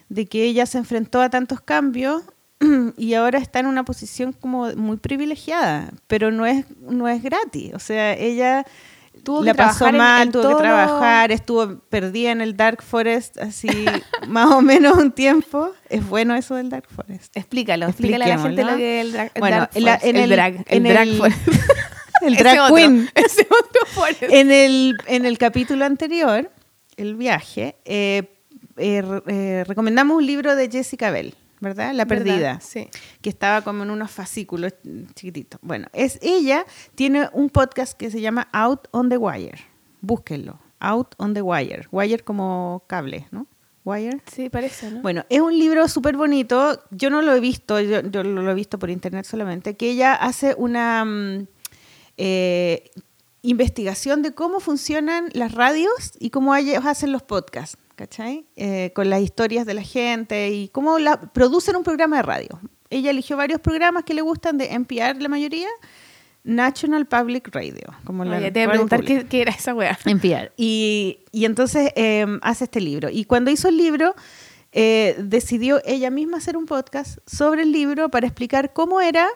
de 0.10 0.25
que 0.25 0.44
ella 0.46 0.66
se 0.66 0.80
enfrentó 0.80 1.22
a 1.22 1.30
tantos 1.30 1.62
cambios 1.62 2.24
y 2.98 3.13
ahora 3.13 3.38
está 3.38 3.60
en 3.60 3.68
una 3.68 3.86
posición 3.86 4.34
como 4.34 4.74
muy 4.75 4.98
privilegiada, 4.98 5.92
pero 6.08 6.32
no 6.32 6.46
es, 6.48 6.66
no 6.82 7.08
es 7.08 7.22
gratis. 7.22 7.74
O 7.75 7.80
sea, 7.80 8.13
ella 8.13 8.66
Tuvo 9.24 9.42
que 9.42 9.48
la 9.48 9.54
pasó 9.54 9.92
mal, 9.92 10.32
tuvo 10.32 10.44
todo 10.44 10.58
que 10.58 10.63
trabajar, 10.63 11.32
estuvo 11.32 11.80
perdida 11.89 12.32
en 12.32 12.42
el 12.42 12.56
Dark 12.56 12.82
Forest 12.82 13.38
así 13.38 13.68
más 14.28 14.50
o 14.51 14.62
menos 14.62 14.98
un 14.98 15.12
tiempo. 15.12 15.72
Es 15.89 16.08
bueno 16.08 16.36
eso 16.36 16.56
del 16.56 16.70
Dark 16.70 16.88
Forest. 16.89 17.36
Explícalo, 17.36 17.88
explícale 17.88 18.24
a 18.25 18.28
la 18.38 18.39
gente 18.39 18.63
lo 18.63 18.78
que 18.78 19.00
es 19.01 19.06
el 19.06 19.12
drag, 19.12 19.32
el 19.36 19.39
Bueno, 19.42 19.58
la- 19.58 19.68
forest, 19.68 20.04
en 20.06 20.16
el 20.16 20.24
el- 20.24 20.30
drag, 20.30 20.66
en 20.68 20.86
el 20.86 20.94
drag 20.94 21.08
el- 21.08 21.18
forest. 21.18 21.39
El 22.22 22.34
Ese 22.34 22.44
drag 22.44 22.60
otro, 22.63 22.75
queen. 22.75 23.10
Ese 23.16 23.44
otro 23.44 23.82
forest. 23.94 24.24
En 24.24 24.51
el, 24.51 24.98
en 25.08 25.25
el 25.25 25.38
capítulo 25.38 25.86
anterior, 25.86 26.51
el 26.98 27.16
viaje, 27.16 27.78
eh, 27.86 28.24
eh, 28.75 29.01
eh, 29.28 29.63
recomendamos 29.66 30.18
un 30.18 30.25
libro 30.25 30.54
de 30.58 30.70
Jessica 30.70 31.12
Bell, 31.12 31.34
¿verdad? 31.60 31.94
La 31.94 32.06
¿Verdad? 32.06 32.25
perdida. 32.25 32.60
Sí. 32.62 32.89
Que 33.22 33.30
estaba 33.30 33.62
como 33.62 33.84
en 33.84 33.92
unos 33.92 34.12
fascículos 34.12 34.74
chiquititos. 35.16 35.60
Bueno, 35.63 35.88
es 35.94 36.20
ella, 36.22 36.66
tiene 36.96 37.30
un 37.34 37.50
podcast 37.50 37.98
que 37.98 38.12
se 38.12 38.22
llama 38.22 38.48
Out 38.51 38.88
on 38.92 39.10
the 39.10 39.18
Wire. 39.18 39.60
Búsquenlo. 40.01 40.60
Out 40.80 41.16
on 41.18 41.34
the 41.34 41.42
Wire. 41.42 41.88
Wire 41.92 42.24
como 42.24 42.84
cable, 42.88 43.28
¿no? 43.32 43.48
Wire. 43.86 44.22
Sí, 44.32 44.50
parece, 44.50 44.92
¿no? 44.92 45.01
Bueno, 45.01 45.25
es 45.30 45.42
un 45.42 45.58
libro 45.58 45.88
súper 45.88 46.16
bonito. 46.16 46.82
Yo 46.92 47.10
no 47.10 47.22
lo 47.22 47.34
he 47.34 47.39
visto, 47.39 47.80
yo, 47.80 48.01
yo 48.01 48.24
lo 48.24 48.50
he 48.50 48.54
visto 48.54 48.78
por 48.78 48.89
internet 48.89 49.25
solamente, 49.25 49.75
que 49.75 49.92
ella 49.92 50.13
hace 50.13 50.54
una 50.58 51.04
mm, 51.06 51.48
eh, 52.18 52.92
investigación 53.42 54.22
de 54.22 54.34
cómo 54.34 54.60
funcionan 54.60 55.30
las 55.34 55.54
radios 55.54 56.13
y 56.20 56.30
cómo 56.30 56.56
ellos 56.56 56.86
hacen 56.86 57.12
los 57.12 57.24
podcasts, 57.24 57.78
¿cachai? 58.00 58.46
Eh, 58.56 58.94
con 58.96 59.10
las 59.10 59.22
historias 59.22 59.65
de 59.65 59.74
la 59.74 59.82
gente 59.82 60.51
y 60.51 60.70
cómo 60.70 61.00
la, 61.00 61.20
producen 61.20 61.75
un 61.75 61.84
programa 61.84 62.15
de 62.15 62.22
radio. 62.22 62.62
ella 62.89 63.12
eligió 63.12 63.36
varios 63.36 63.60
programas 63.60 64.06
que 64.06 64.13
le 64.13 64.22
gustan 64.22 64.58
de 64.58 64.74
NPR, 64.74 65.22
la 65.22 65.27
mayoría. 65.27 65.68
National 66.46 67.06
Public 67.06 67.50
Radio. 67.53 67.94
Como 68.06 68.24
la 68.24 68.38
Oye, 68.38 68.51
te 68.51 68.60
voy 68.60 68.68
a 68.68 68.72
preguntar 68.72 69.03
qué, 69.03 69.25
qué 69.27 69.41
era 69.41 69.51
esa 69.51 69.74
weá. 69.74 70.00
NPR. 70.06 70.53
Y, 70.56 71.20
y 71.34 71.44
entonces 71.44 71.91
eh, 71.98 72.25
hace 72.41 72.63
este 72.63 72.79
libro. 72.79 73.10
Y 73.10 73.25
cuando 73.25 73.51
hizo 73.51 73.68
el 73.68 73.75
libro, 73.75 74.15
eh, 74.72 75.18
decidió 75.20 75.82
ella 75.84 76.10
misma 76.10 76.38
hacer 76.38 76.56
un 76.56 76.65
podcast 76.65 77.20
sobre 77.25 77.63
el 77.63 77.74
libro 77.74 78.08
para 78.08 78.25
explicar 78.25 78.72
cómo 78.72 79.01
era, 79.01 79.27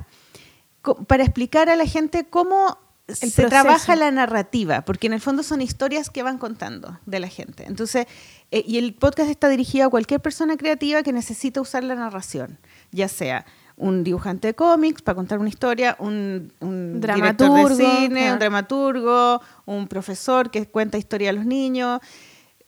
para 1.08 1.24
explicar 1.24 1.70
a 1.70 1.76
la 1.76 1.86
gente 1.86 2.24
cómo 2.30 2.78
se 3.14 3.28
proceso. 3.28 3.50
trabaja 3.50 3.96
la 3.96 4.12
narrativa, 4.12 4.84
porque 4.84 5.08
en 5.08 5.14
el 5.14 5.22
fondo 5.22 5.44
son 5.44 5.62
historias 5.62 6.10
que 6.10 6.24
van 6.24 6.38
contando 6.38 7.00
de 7.06 7.20
la 7.20 7.28
gente. 7.28 7.66
Entonces, 7.66 8.08
eh, 8.52 8.64
y 8.68 8.78
el 8.78 8.94
podcast 8.94 9.30
está 9.30 9.50
dirigido 9.50 9.88
a 9.88 9.90
cualquier 9.90 10.22
persona 10.22 10.58
creativa 10.58 11.04
que 11.04 11.14
necesita 11.14 11.62
usar 11.62 11.84
la 11.84 11.96
narración, 11.96 12.60
ya 12.92 13.08
sea 13.08 13.46
un 13.76 14.04
dibujante 14.04 14.50
de 14.50 14.54
cómics 14.54 15.02
para 15.02 15.16
contar 15.16 15.40
una 15.40 15.50
historia, 15.50 15.96
un, 16.00 16.52
un 16.60 17.02
director 17.02 17.76
de 17.76 17.86
cine, 17.86 18.30
ah. 18.30 18.34
un 18.34 18.40
dramaturgo, 18.40 19.42
un 19.66 19.88
profesor 19.88 20.52
que 20.52 20.68
cuenta 20.68 20.98
historia 20.98 21.32
a 21.32 21.34
los 21.34 21.46
niños, 21.46 22.00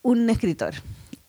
un 0.01 0.29
escritor. 0.29 0.73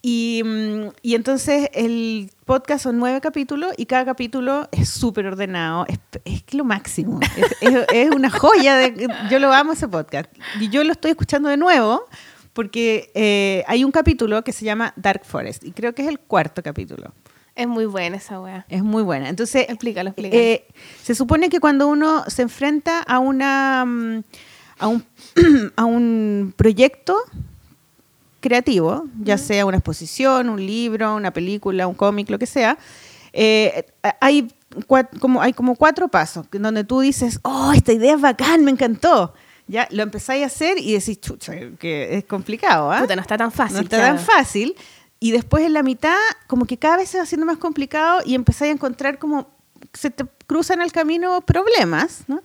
Y, 0.03 0.43
mm, 0.45 0.89
y 1.03 1.15
entonces 1.15 1.69
el 1.75 2.31
podcast 2.47 2.85
son 2.85 2.99
nueve 2.99 3.21
capítulos 3.21 3.73
y 3.77 3.85
cada 3.87 4.05
capítulo 4.07 4.69
es 4.73 4.89
súper 4.89 5.27
ordenado, 5.27 5.85
es, 5.89 5.99
es 6.25 6.55
lo 6.55 6.65
máximo, 6.65 7.21
es, 7.37 7.45
es- 7.61 7.87
es 7.93 8.11
una 8.11 8.31
joya, 8.31 8.77
de, 8.77 9.09
yo 9.31 9.39
lo 9.39 9.53
amo 9.53 9.73
ese 9.73 9.89
podcast. 9.89 10.31
Y 10.61 10.69
yo 10.71 10.83
lo 10.85 10.93
estoy 10.93 11.11
escuchando 11.11 11.49
de 11.51 11.57
nuevo 11.59 12.05
porque 12.55 13.11
eh, 13.15 13.63
hay 13.67 13.85
un 13.85 13.91
capítulo 13.93 14.43
que 14.43 14.53
se 14.53 14.65
llama 14.65 14.95
Dark 14.97 15.25
Forest 15.27 15.65
y 15.65 15.73
creo 15.73 15.95
que 15.95 16.03
es 16.03 16.09
el 16.09 16.19
cuarto 16.21 16.63
capítulo. 16.63 17.13
Es 17.55 17.67
muy 17.67 17.87
buena 17.87 18.17
esa 18.19 18.39
weá. 18.41 18.65
Es 18.69 18.83
muy 18.83 19.03
buena. 19.03 19.29
Entonces, 19.29 19.67
Explícalo, 19.69 20.11
explícalo. 20.11 20.41
eh, 20.43 20.67
se 21.03 21.15
supone 21.15 21.49
que 21.49 21.59
cuando 21.59 21.89
uno 21.89 22.25
se 22.29 22.43
enfrenta 22.43 23.01
a 23.01 23.19
una 23.19 23.85
mm, 23.87 24.23
a 24.79 24.87
un, 24.89 25.05
a 25.77 25.85
un 25.87 26.53
proyecto 26.57 27.17
creativo, 28.47 29.07
ya 29.23 29.39
sea 29.39 29.67
una 29.67 29.79
exposición, 29.79 30.49
un 30.49 30.65
libro, 30.65 31.15
una 31.15 31.33
película, 31.33 31.87
un 31.87 31.95
cómic, 31.95 32.31
lo 32.31 32.39
que 32.39 32.47
sea, 32.47 32.79
eh, 33.33 33.85
hay, 34.21 34.49
como, 34.87 35.43
hay 35.43 35.53
como 35.53 35.77
cuatro 35.77 36.09
pasos 36.09 36.47
donde 36.51 36.85
tú 36.85 37.01
dices, 37.01 37.41
oh, 37.43 37.73
esta 37.75 37.93
idea 37.93 38.15
es 38.15 38.21
bacán, 38.21 38.65
me 38.65 38.71
encantó. 38.71 39.35
Ya 39.69 39.89
lo 39.91 40.03
empezáis 40.03 40.45
a 40.45 40.47
hacer 40.47 40.79
y 40.79 40.93
decís, 40.93 41.21
chucha, 41.21 41.53
que 41.79 42.17
es 42.17 42.25
complicado, 42.25 42.91
¿ah? 42.93 43.01
Puta, 43.01 43.17
no 43.17 43.23
está 43.23 43.37
tan 43.37 43.51
fácil. 43.51 43.77
no 43.77 43.83
está 43.83 43.97
claro. 43.97 44.17
tan 44.17 44.25
fácil. 44.25 44.77
Y 45.19 45.33
después 45.33 45.65
en 45.65 45.73
la 45.73 45.83
mitad, 45.83 46.17
como 46.47 46.67
que 46.67 46.79
cada 46.79 46.99
vez 46.99 47.09
se 47.09 47.19
va 47.19 47.25
haciendo 47.25 47.47
más 47.47 47.59
complicado 47.59 48.21
y 48.25 48.35
empezáis 48.35 48.71
a 48.71 48.75
encontrar 48.75 49.19
como 49.19 49.49
se 49.93 50.11
te 50.11 50.25
cruzan 50.47 50.81
el 50.81 50.93
camino 50.93 51.41
problemas, 51.41 52.25
¿no? 52.29 52.43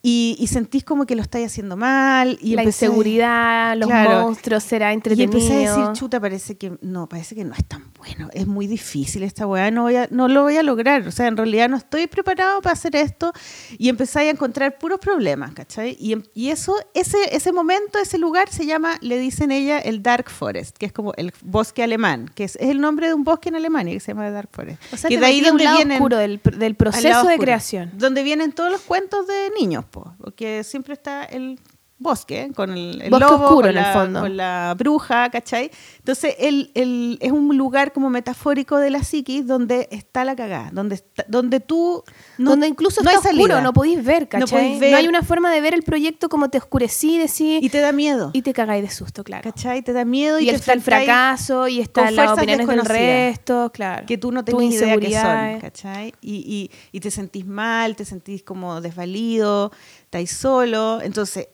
Y, 0.00 0.36
y 0.38 0.46
sentís 0.46 0.84
como 0.84 1.06
que 1.06 1.16
lo 1.16 1.22
estáis 1.22 1.46
haciendo 1.46 1.76
mal. 1.76 2.38
Y 2.40 2.54
la 2.54 2.62
empezáis- 2.62 2.88
inseguridad, 2.88 3.76
los 3.76 3.88
Claro. 3.88 4.22
monstruos, 4.22 4.62
será 4.62 4.92
Y 4.92 4.94
entretenido. 4.94 5.32
empecé 5.38 5.66
a 5.66 5.70
decir, 5.76 5.92
chuta, 5.94 6.20
parece 6.20 6.56
que 6.56 6.78
no, 6.82 7.08
parece 7.08 7.34
que 7.34 7.44
no 7.44 7.52
es 7.54 7.64
tan 7.64 7.84
bueno, 7.98 8.28
es 8.32 8.46
muy 8.46 8.68
difícil 8.68 9.24
esta 9.24 9.44
weá, 9.46 9.72
no, 9.72 9.82
voy 9.82 9.96
a, 9.96 10.06
no 10.12 10.28
lo 10.28 10.42
voy 10.42 10.56
a 10.56 10.62
lograr, 10.62 11.06
o 11.08 11.10
sea, 11.10 11.26
en 11.26 11.36
realidad 11.36 11.68
no 11.68 11.76
estoy 11.76 12.06
preparado 12.06 12.62
para 12.62 12.74
hacer 12.74 12.94
esto 12.94 13.32
y 13.76 13.88
empecé 13.88 14.20
a 14.20 14.30
encontrar 14.30 14.78
puros 14.78 15.00
problemas, 15.00 15.52
¿cachai? 15.52 15.96
Y, 15.98 16.12
em- 16.12 16.22
y 16.32 16.50
eso, 16.50 16.76
ese, 16.94 17.18
ese 17.32 17.50
momento, 17.52 17.98
ese 17.98 18.18
lugar 18.18 18.48
se 18.50 18.66
llama, 18.66 18.98
le 19.00 19.18
dicen 19.18 19.50
ella, 19.50 19.78
el 19.80 20.02
Dark 20.04 20.30
Forest, 20.30 20.76
que 20.78 20.86
es 20.86 20.92
como 20.92 21.12
el 21.16 21.32
bosque 21.42 21.82
alemán, 21.82 22.30
que 22.36 22.44
es, 22.44 22.54
es 22.56 22.70
el 22.70 22.80
nombre 22.80 23.08
de 23.08 23.14
un 23.14 23.24
bosque 23.24 23.48
en 23.48 23.56
Alemania 23.56 23.94
que 23.94 24.00
se 24.00 24.12
llama 24.12 24.30
Dark 24.30 24.50
Forest. 24.52 24.80
o 24.92 24.96
sea, 24.96 25.08
que 25.08 25.18
de 25.18 25.26
ahí 25.26 25.40
a 25.44 25.48
donde 25.48 25.64
lado 25.64 25.76
vienen... 25.78 25.96
oscuro 25.96 26.16
del, 26.18 26.40
del 26.56 26.74
proceso 26.76 27.08
de 27.08 27.14
oscuro, 27.14 27.36
creación. 27.38 27.90
Donde 27.94 28.22
vienen 28.22 28.52
todos 28.52 28.70
los 28.70 28.80
cuentos 28.82 29.26
de 29.26 29.50
niños, 29.58 29.84
po, 29.88 30.14
porque 30.18 30.64
siempre 30.64 30.94
está 30.94 31.24
el 31.24 31.58
bosque 32.00 32.50
con 32.54 32.70
el, 32.70 33.02
el 33.02 33.10
Bosque 33.10 33.24
lobo, 33.24 33.44
oscuro, 33.46 33.68
con 33.68 33.76
en 33.76 33.84
el 33.84 33.92
fondo. 33.92 34.20
con 34.20 34.36
la 34.36 34.74
bruja, 34.78 35.30
¿cachai? 35.30 35.70
Entonces 35.98 36.36
el, 36.38 36.70
el- 36.74 37.18
es 37.20 37.32
un 37.32 37.56
lugar 37.56 37.92
como 37.92 38.08
metafórico 38.08 38.76
de 38.78 38.90
la 38.90 39.02
psiquis 39.02 39.46
donde 39.46 39.88
está 39.90 40.24
la 40.24 40.36
cagada, 40.36 40.70
donde, 40.72 40.94
está- 40.94 41.24
donde 41.26 41.58
tú... 41.60 42.04
no- 42.38 42.50
donde 42.50 42.68
incluso 42.68 43.02
no 43.02 43.10
está 43.10 43.28
hay 43.30 43.34
oscuro, 43.34 43.54
salida. 43.54 43.62
no 43.62 43.72
podéis 43.72 44.04
ver, 44.04 44.28
¿cachai? 44.28 44.74
No 44.74 44.80
ver. 44.80 44.94
hay 44.94 45.08
una 45.08 45.22
forma 45.22 45.50
de 45.52 45.60
ver 45.60 45.74
el 45.74 45.82
proyecto 45.82 46.28
como 46.28 46.48
te 46.50 46.58
oscurecí, 46.58 47.18
decís, 47.18 47.60
Y 47.62 47.66
y, 47.66 47.68
te 47.68 47.80
da 47.80 47.90
miedo, 47.92 48.30
te 48.32 48.52
cagáis 48.52 48.82
de 48.82 48.90
susto, 48.90 49.24
claro. 49.24 49.42
¿cachai? 49.42 49.82
Te 49.82 49.92
da 49.92 50.04
miedo 50.04 50.38
y, 50.38 50.44
Y, 50.44 50.50
te 50.50 50.56
está 50.56 50.72
el 50.74 50.80
fracaso, 50.80 51.66
y 51.68 51.80
está 51.80 52.10
las 52.12 52.30
opiniones 52.30 52.66
del 52.68 52.84
resto, 52.84 53.70
claro. 53.74 54.06
que 54.06 54.16
tú 54.18 54.30
no 54.32 54.44
tenías 54.44 54.74
idea 54.82 54.96
que 54.98 55.12
son. 55.12 55.60
¿cachai? 55.60 56.14
Y, 56.20 56.36
y, 56.36 56.70
y 56.96 57.00
te 57.00 57.10
sentís 57.10 57.44
mal, 57.44 57.96
te 57.96 58.04
sentís 58.04 58.42
como 58.44 58.80
desvalido, 58.80 59.72
estáis 60.04 60.30
solo, 60.30 61.00
entonces... 61.02 61.48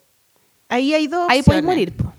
Ahí 0.68 0.94
hay 0.94 1.06
dos 1.06 1.26
Ahí 1.28 1.42
podéis 1.42 1.64
morir, 1.64 1.96
po. 1.96 2.12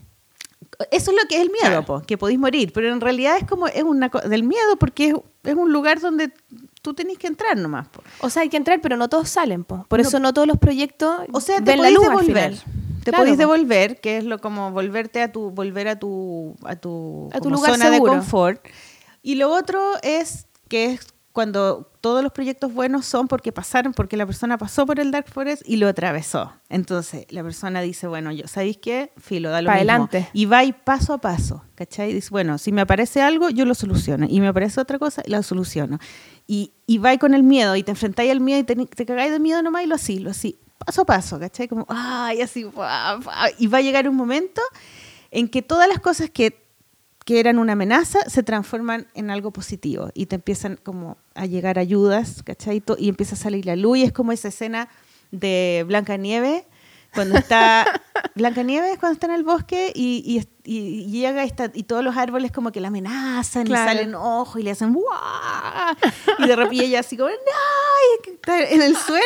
Eso 0.91 1.11
es 1.11 1.17
lo 1.21 1.27
que 1.29 1.35
es 1.37 1.41
el 1.41 1.49
miedo, 1.51 1.61
Claro. 1.67 1.85
po, 1.85 2.01
que 2.01 2.17
podéis 2.17 2.37
morir, 2.37 2.71
pero 2.73 2.91
en 2.91 2.99
realidad 2.99 3.37
es 3.37 3.45
como 3.47 3.67
es 3.67 3.81
una 3.83 4.09
del 4.09 4.43
miedo 4.43 4.75
porque 4.77 5.07
es, 5.09 5.15
es 5.43 5.55
un 5.55 5.71
lugar 5.71 6.01
donde 6.01 6.31
tú 6.81 6.93
tenés 6.93 7.17
que 7.17 7.27
entrar 7.27 7.55
nomás. 7.57 7.87
po. 7.87 8.01
O 8.19 8.29
sea, 8.29 8.41
hay 8.41 8.49
que 8.49 8.57
entrar, 8.57 8.81
pero 8.81 8.97
no 8.97 9.07
todos 9.07 9.29
salen, 9.29 9.63
po. 9.63 9.85
Por 9.87 10.01
No. 10.01 10.07
eso 10.07 10.19
no 10.19 10.33
todos 10.33 10.47
los 10.47 10.57
proyectos 10.57 11.21
O 11.31 11.39
sea, 11.39 11.61
te 11.63 11.75
podéis 11.77 11.97
devolver. 11.99 12.55
Te 13.03 13.11
Claro, 13.11 13.17
podéis 13.23 13.35
po. 13.37 13.39
devolver, 13.39 14.01
que 14.01 14.17
es 14.17 14.23
lo 14.25 14.39
como 14.39 14.71
volverte 14.71 15.21
a 15.21 15.31
tu 15.31 15.51
volver 15.51 15.87
a 15.87 15.97
tu 15.97 16.55
a 16.65 16.75
tu, 16.75 17.29
A 17.31 17.37
tu 17.37 17.43
como 17.43 17.55
lugar 17.55 17.71
zona 17.71 17.89
seguro. 17.91 18.11
de 18.13 18.17
confort. 18.19 18.65
Y 19.21 19.35
lo 19.35 19.49
otro 19.53 19.79
es 20.03 20.47
que 20.67 20.85
es 20.85 21.07
cuando 21.35 21.91
todos 21.99 22.23
los 22.23 22.31
proyectos 22.31 22.73
buenos 22.73 23.05
son 23.05 23.27
porque 23.27 23.51
pasaron, 23.51 23.93
porque 23.93 24.15
la 24.15 24.25
persona 24.25 24.57
pasó 24.57 24.85
por 24.85 25.01
el 25.01 25.11
Dark 25.11 25.27
Forest 25.29 25.63
y 25.65 25.75
lo 25.75 25.89
atravesó. 25.89 26.53
Entonces, 26.69 27.27
la 27.29 27.43
persona 27.43 27.81
dice, 27.81 28.07
bueno, 28.07 28.31
yo, 28.31 28.47
¿sabéis 28.47 28.77
qué? 28.77 29.11
Filo, 29.17 29.49
da 29.49 29.61
lo 29.61 29.67
Pa' 29.67 29.73
mismo. 29.73 29.91
adelante. 29.91 30.29
Y 30.31 30.45
va 30.45 30.63
y 30.63 30.71
paso 30.71 31.11
a 31.11 31.17
paso, 31.17 31.61
¿cachai? 31.75 32.13
Dice, 32.13 32.29
bueno, 32.31 32.57
si 32.57 32.71
me 32.71 32.79
aparece 32.79 33.21
algo, 33.21 33.49
yo 33.49 33.65
lo 33.65 33.75
soluciono. 33.75 34.27
Y 34.29 34.39
me 34.39 34.47
aparece 34.47 34.79
otra 34.79 34.97
cosa, 34.97 35.23
lo 35.27 35.43
soluciono. 35.43 35.99
Y, 36.47 36.71
y 36.87 36.99
va 36.99 37.17
con 37.17 37.33
el 37.33 37.43
miedo 37.43 37.75
y 37.75 37.83
te 37.83 37.91
enfrentáis 37.91 38.31
al 38.31 38.39
miedo 38.39 38.61
y 38.61 38.63
te, 38.63 38.75
te 38.77 39.05
cagáis 39.05 39.33
de 39.33 39.39
miedo 39.39 39.61
nomás 39.61 39.83
y 39.83 39.87
lo 39.87 39.95
así, 39.95 40.19
lo 40.19 40.29
así, 40.29 40.57
paso 40.77 41.01
a 41.01 41.05
paso, 41.05 41.37
¿cachai? 41.37 41.67
Como, 41.67 41.85
ay, 41.89 42.41
así, 42.41 42.63
guau. 42.63 43.19
y 43.59 43.67
va 43.67 43.79
a 43.79 43.81
llegar 43.81 44.07
un 44.07 44.15
momento 44.15 44.61
en 45.31 45.49
que 45.49 45.61
todas 45.61 45.89
las 45.89 45.99
cosas 45.99 46.29
que, 46.29 46.64
que 47.25 47.39
eran 47.39 47.57
una 47.59 47.73
amenaza 47.73 48.19
se 48.29 48.43
transforman 48.43 49.07
en 49.15 49.29
algo 49.31 49.51
positivo 49.51 50.09
y 50.13 50.27
te 50.27 50.35
empiezan 50.35 50.77
como 50.81 51.17
a 51.33 51.45
llegar 51.47 51.77
ayudas, 51.79 52.43
¿cachai? 52.43 52.81
Y 52.99 53.09
empieza 53.09 53.35
a 53.35 53.37
salir 53.37 53.65
la 53.65 53.75
luz 53.75 53.97
y 53.97 54.03
es 54.03 54.13
como 54.13 54.31
esa 54.31 54.47
escena 54.49 54.87
de 55.31 55.83
Blanca 55.87 56.17
Nieve 56.17 56.65
cuando 57.15 57.37
está 57.37 57.85
Blanca 58.35 58.61
Nieves 58.61 58.99
cuando 58.99 59.13
está 59.13 59.25
en 59.27 59.33
el 59.33 59.43
bosque 59.43 59.91
y, 59.95 60.21
y 60.25 60.37
es- 60.37 60.47
y- 60.65 60.77
y 61.05 61.05
llega 61.11 61.43
esta, 61.43 61.71
y 61.73 61.83
todos 61.83 62.03
los 62.03 62.15
árboles 62.17 62.51
como 62.51 62.71
que 62.71 62.79
la 62.81 62.89
amenazan 62.89 63.65
Claro. 63.65 63.91
y 63.91 63.95
salen 63.97 64.15
ojos 64.15 64.59
y 64.61 64.63
le 64.63 64.71
hacen 64.71 64.93
¡guau! 64.93 65.95
y 66.39 66.47
de 66.47 66.55
repente 66.55 66.85
ella 66.85 66.99
así 66.99 67.15
como 67.17 67.29
¡no! 67.29 67.35
y 68.27 68.31
está 68.33 68.59
en 68.69 68.81
el 68.81 68.95
suelo 68.97 69.23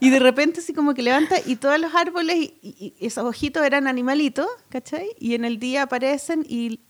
y 0.00 0.10
de 0.10 0.18
repente 0.18 0.60
así 0.60 0.72
como 0.72 0.94
que 0.94 1.02
levanta 1.02 1.36
y 1.44 1.56
todos 1.56 1.80
los 1.80 1.94
árboles 1.94 2.36
y, 2.36 2.54
y- 2.62 2.94
y 3.00 3.06
esos 3.06 3.24
ojitos 3.24 3.64
eran 3.64 3.86
animalitos 3.88 4.46
¿cachai? 4.68 5.08
y 5.18 5.34
en 5.34 5.44
el 5.44 5.58
día 5.58 5.82
aparecen 5.82 6.44
y, 6.48 6.80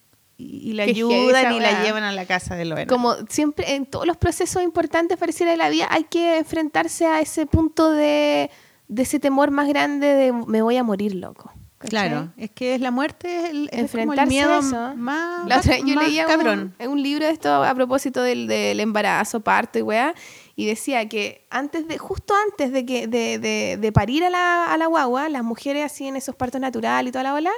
y, 0.40 0.72
la 0.72 0.84
ayudan 0.84 1.52
y 1.54 1.60
la 1.60 1.82
llevan 1.82 2.02
a 2.04 2.12
la 2.12 2.24
casa 2.26 2.56
de 2.56 2.64
Loena 2.64 2.86
Como 2.86 3.14
siempre, 3.28 3.74
en 3.74 3.86
todos 3.86 4.06
los 4.06 4.16
procesos 4.16 4.62
importantes 4.62 5.18
pareciera 5.18 5.52
de 5.52 5.58
la 5.58 5.68
vida, 5.68 5.86
hay 5.90 6.04
que 6.04 6.38
enfrentarse 6.38 7.06
a 7.06 7.20
ese 7.20 7.46
punto 7.46 7.90
de, 7.92 8.50
de 8.88 9.02
ese 9.02 9.20
temor 9.20 9.50
más 9.50 9.68
grande 9.68 10.06
de 10.08 10.32
me 10.32 10.62
voy 10.62 10.76
a 10.76 10.82
morir, 10.84 11.14
loco. 11.14 11.52
¿cachai? 11.78 12.08
Claro, 12.10 12.32
es 12.36 12.50
que 12.50 12.74
es 12.74 12.80
la 12.82 12.90
muerte, 12.90 13.38
es 13.38 13.50
el, 13.50 13.64
es 13.64 13.70
como 13.90 14.12
el 14.12 14.18
Enfrentarse 14.18 14.28
miedo 14.28 14.52
a 14.54 14.58
eso. 14.58 14.96
más, 14.96 15.46
La 15.48 15.58
otra 15.58 15.78
yo 15.78 15.94
más 15.94 16.06
leía 16.08 16.26
cabrón. 16.26 16.74
Un, 16.78 16.88
un 16.88 17.02
libro 17.02 17.24
de 17.24 17.32
esto 17.32 17.48
a 17.64 17.74
propósito 17.74 18.22
del, 18.22 18.46
del 18.48 18.80
embarazo, 18.80 19.40
parto 19.40 19.78
y 19.78 19.82
weá, 19.82 20.14
y 20.56 20.66
decía 20.66 21.08
que 21.08 21.46
antes 21.48 21.88
de, 21.88 21.96
justo 21.96 22.34
antes 22.50 22.70
de 22.72 22.84
que 22.84 23.06
de, 23.06 23.38
de- 23.38 23.78
de 23.80 23.92
parir 23.92 24.24
a 24.24 24.30
la, 24.30 24.66
a 24.72 24.76
la 24.76 24.86
guagua, 24.86 25.30
las 25.30 25.42
mujeres 25.42 25.86
así 25.86 26.06
en 26.06 26.16
esos 26.16 26.34
partos 26.34 26.60
naturales 26.60 27.08
y 27.08 27.12
toda 27.12 27.22
la 27.24 27.32
bola, 27.32 27.50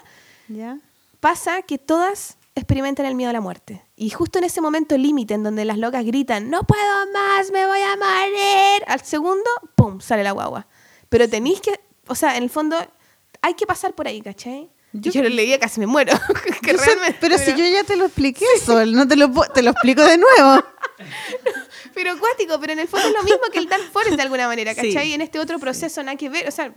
¿Ya? 0.47 0.79
pasa 1.19 1.62
que 1.62 1.79
todas 1.79 2.39
experimentan 2.54 3.06
el 3.06 3.14
miedo 3.14 3.30
a 3.30 3.32
la 3.32 3.40
muerte. 3.40 3.82
Y 3.97 4.11
justo 4.11 4.38
en 4.38 4.44
ese 4.44 4.61
momento 4.61 4.97
límite 4.99 5.35
en 5.35 5.42
donde 5.42 5.64
las 5.64 5.78
locas 5.78 6.04
gritan, 6.04 6.50
no 6.50 6.64
puedo 6.64 7.12
más, 7.12 7.50
me 7.50 7.66
voy 7.66 7.80
a 7.80 7.97
morir, 7.97 8.85
al 8.87 9.00
segundo, 9.04 9.49
¡pum!, 9.75 10.00
sale 10.00 10.23
la 10.23 10.32
guagua. 10.32 10.66
Pero 11.09 11.28
tenéis 11.28 11.61
que, 11.61 11.80
o 12.09 12.14
sea, 12.14 12.37
en 12.37 12.42
el 12.42 12.50
fondo, 12.50 12.76
hay 13.40 13.54
que 13.54 13.66
pasar 13.66 13.94
por 13.94 14.06
ahí, 14.06 14.21
¿cachai? 14.21 14.71
Yo- 14.94 15.11
Yo, 15.11 15.23
lo 15.23 15.30
leía 15.30 15.59
casi 15.59 15.80
me 15.80 15.87
muero. 15.87 16.12
que 16.62 16.73
realmente- 16.75 17.16
pero 17.21 17.38
si 17.38 17.52
yo 17.52 17.64
ya 17.66 17.82
te 17.85 17.97
lo 17.97 18.04
expliqué, 18.04 18.44
Sol, 18.62 18.92
no 18.92 19.09
te 19.09 19.16
lo, 19.16 19.30
te 19.54 19.62
lo 19.62 19.71
explico 19.71 20.02
de 20.02 20.18
nuevo. 20.18 20.62
Pero 21.94 22.12
acuático, 22.12 22.59
pero 22.61 22.73
en 22.73 22.78
el 22.78 22.88
fondo 22.88 23.06
es 23.09 23.12
lo 23.14 23.23
mismo 23.23 23.40
que 23.52 23.59
el 23.59 23.68
Dark 23.68 23.82
Forest 23.92 24.16
de 24.16 24.23
alguna 24.23 24.47
manera, 24.47 24.73
Sí. 24.75 24.92
¿cachai? 24.94 25.12
En 25.12 25.21
este 25.21 25.38
otro 25.38 25.59
proceso 25.59 26.02
nada 26.02 26.16
que 26.16 26.28
ver, 26.30 26.49
o 26.49 26.50
sea, 26.50 26.73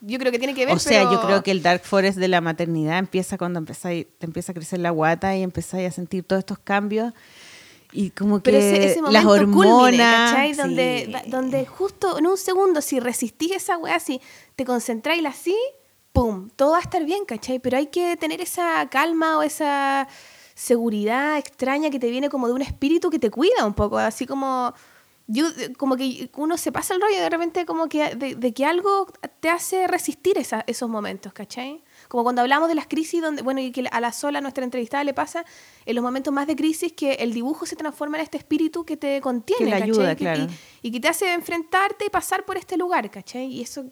yo 0.00 0.18
creo 0.18 0.32
que 0.32 0.38
tiene 0.38 0.54
que 0.54 0.66
ver, 0.66 0.74
O 0.74 0.78
sea, 0.78 1.02
pero- 1.02 1.12
yo 1.12 1.26
creo 1.26 1.42
que 1.42 1.50
el 1.50 1.62
Dark 1.62 1.82
Forest 1.84 2.18
de 2.18 2.28
la 2.28 2.40
maternidad 2.40 2.98
empieza 2.98 3.36
cuando 3.38 3.58
empezáis, 3.58 4.06
te 4.18 4.26
empieza 4.26 4.52
a 4.52 4.54
crecer 4.54 4.80
la 4.80 4.90
guata 4.90 5.36
y 5.36 5.42
empezáis 5.42 5.88
a 5.88 5.92
sentir 5.92 6.24
todos 6.24 6.40
estos 6.40 6.58
cambios. 6.58 7.12
y 7.96 8.10
como 8.10 8.38
que 8.42 8.50
Pero 8.50 8.58
ese, 8.58 8.86
ese 8.86 9.02
las 9.02 9.24
culmine, 9.24 9.70
hormonas. 9.70 10.30
¿cachai? 10.32 10.54
sí. 10.54 10.60
Donde, 10.60 11.22
donde 11.28 11.64
justo 11.64 12.18
en 12.18 12.26
un 12.26 12.36
segundo, 12.36 12.80
si 12.80 12.98
resistís 12.98 13.52
esa 13.52 13.78
weá, 13.78 14.00
si 14.00 14.20
te 14.56 14.64
concentráis 14.64 15.24
así, 15.24 15.56
¡pum! 16.12 16.48
Todo 16.56 16.72
va 16.72 16.78
a 16.78 16.80
estar 16.80 17.04
bien, 17.04 17.24
¿cachai? 17.24 17.60
Pero 17.60 17.76
hay 17.76 17.86
que 17.86 18.16
tener 18.16 18.40
esa 18.40 18.88
calma 18.90 19.38
o 19.38 19.42
esa 19.44 20.08
seguridad 20.54 21.38
extraña 21.38 21.90
que 21.90 21.98
te 21.98 22.10
viene 22.10 22.28
como 22.28 22.46
de 22.48 22.54
un 22.54 22.62
espíritu 22.62 23.10
que 23.10 23.18
te 23.18 23.30
cuida 23.30 23.64
un 23.64 23.74
poco, 23.74 23.98
así 23.98 24.26
como... 24.26 24.72
Yo, 25.26 25.46
como 25.78 25.96
que 25.96 26.30
uno 26.36 26.58
se 26.58 26.70
pasa 26.70 26.92
el 26.92 27.00
rollo 27.00 27.16
de 27.18 27.30
repente 27.30 27.64
como 27.64 27.88
que 27.88 28.14
de, 28.14 28.34
de 28.34 28.52
que 28.52 28.66
algo 28.66 29.06
te 29.40 29.48
hace 29.48 29.86
resistir 29.86 30.36
esa- 30.36 30.64
esos 30.66 30.90
momentos, 30.90 31.32
¿cachai? 31.32 31.82
Como 32.08 32.24
cuando 32.24 32.42
hablamos 32.42 32.68
de 32.68 32.74
las 32.74 32.86
crisis, 32.86 33.22
donde, 33.22 33.40
bueno, 33.40 33.60
y 33.62 33.72
que 33.72 33.86
a 33.90 34.00
la 34.00 34.12
sola, 34.12 34.42
nuestra 34.42 34.64
entrevistada, 34.64 35.02
le 35.02 35.14
pasa 35.14 35.46
en 35.86 35.94
los 35.94 36.04
momentos 36.04 36.30
más 36.34 36.46
de 36.46 36.54
crisis 36.56 36.92
que 36.92 37.14
el 37.14 37.32
dibujo 37.32 37.64
se 37.64 37.74
transforma 37.74 38.18
en 38.18 38.24
este 38.24 38.36
espíritu 38.36 38.84
que 38.84 38.98
te 38.98 39.22
contiene, 39.22 39.64
Que 39.64 39.70
¿cachai? 39.70 39.90
ayuda, 39.90 40.14
Que- 40.14 40.24
claro. 40.24 40.46
y, 40.82 40.88
y 40.88 40.90
que 40.90 41.00
te 41.00 41.08
hace 41.08 41.32
enfrentarte 41.32 42.04
y 42.04 42.10
pasar 42.10 42.44
por 42.44 42.58
este 42.58 42.76
lugar, 42.76 43.10
¿cachai? 43.10 43.46
Y 43.46 43.62
eso, 43.62 43.86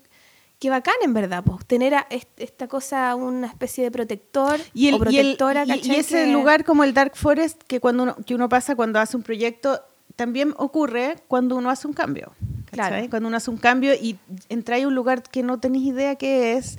qué 0.59 0.69
bacán 0.69 0.97
en 1.03 1.15
verdad, 1.15 1.43
pues, 1.43 1.65
tener 1.65 1.95
a 1.95 2.07
est- 2.11 2.29
esta 2.39 2.69
cosa, 2.69 3.15
una 3.15 3.47
especie 3.47 3.85
de 3.85 3.91
protector 3.91 4.61
Y, 4.75 4.89
el, 4.89 4.97
o 4.97 4.99
y, 4.99 5.01
el- 5.01 5.01
protectora, 5.37 5.65
y- 5.65 5.81
y 5.83 5.95
ese 5.95 6.27
Que- 6.27 6.31
lugar 6.33 6.67
como 6.67 6.85
el 6.85 6.93
Dark 6.93 7.17
Forest 7.17 7.63
que 7.63 7.81
cuando 7.81 8.03
uno, 8.03 8.17
que 8.27 8.35
uno 8.35 8.51
pasa 8.51 8.77
cuando 8.77 9.01
hace 9.01 9.17
un 9.17 9.23
proyecto 9.23 9.81
también 10.17 10.55
ocurre 10.57 11.17
cuando 11.29 11.57
uno 11.57 11.71
hace 11.71 11.87
un 11.87 11.93
cambio. 11.95 12.33
Claro. 12.71 12.97
Cuando 13.11 13.29
uno 13.29 13.37
hace 13.37 13.51
un 13.51 13.59
cambio 13.59 13.93
y 13.95 14.17
entra 14.49 14.77
a 14.77 14.87
un 14.87 14.95
lugar 14.95 15.23
que 15.23 15.43
no 15.43 15.61
tenéis 15.61 15.89
idea 15.89 16.15
qué 16.17 16.55
es, 16.55 16.79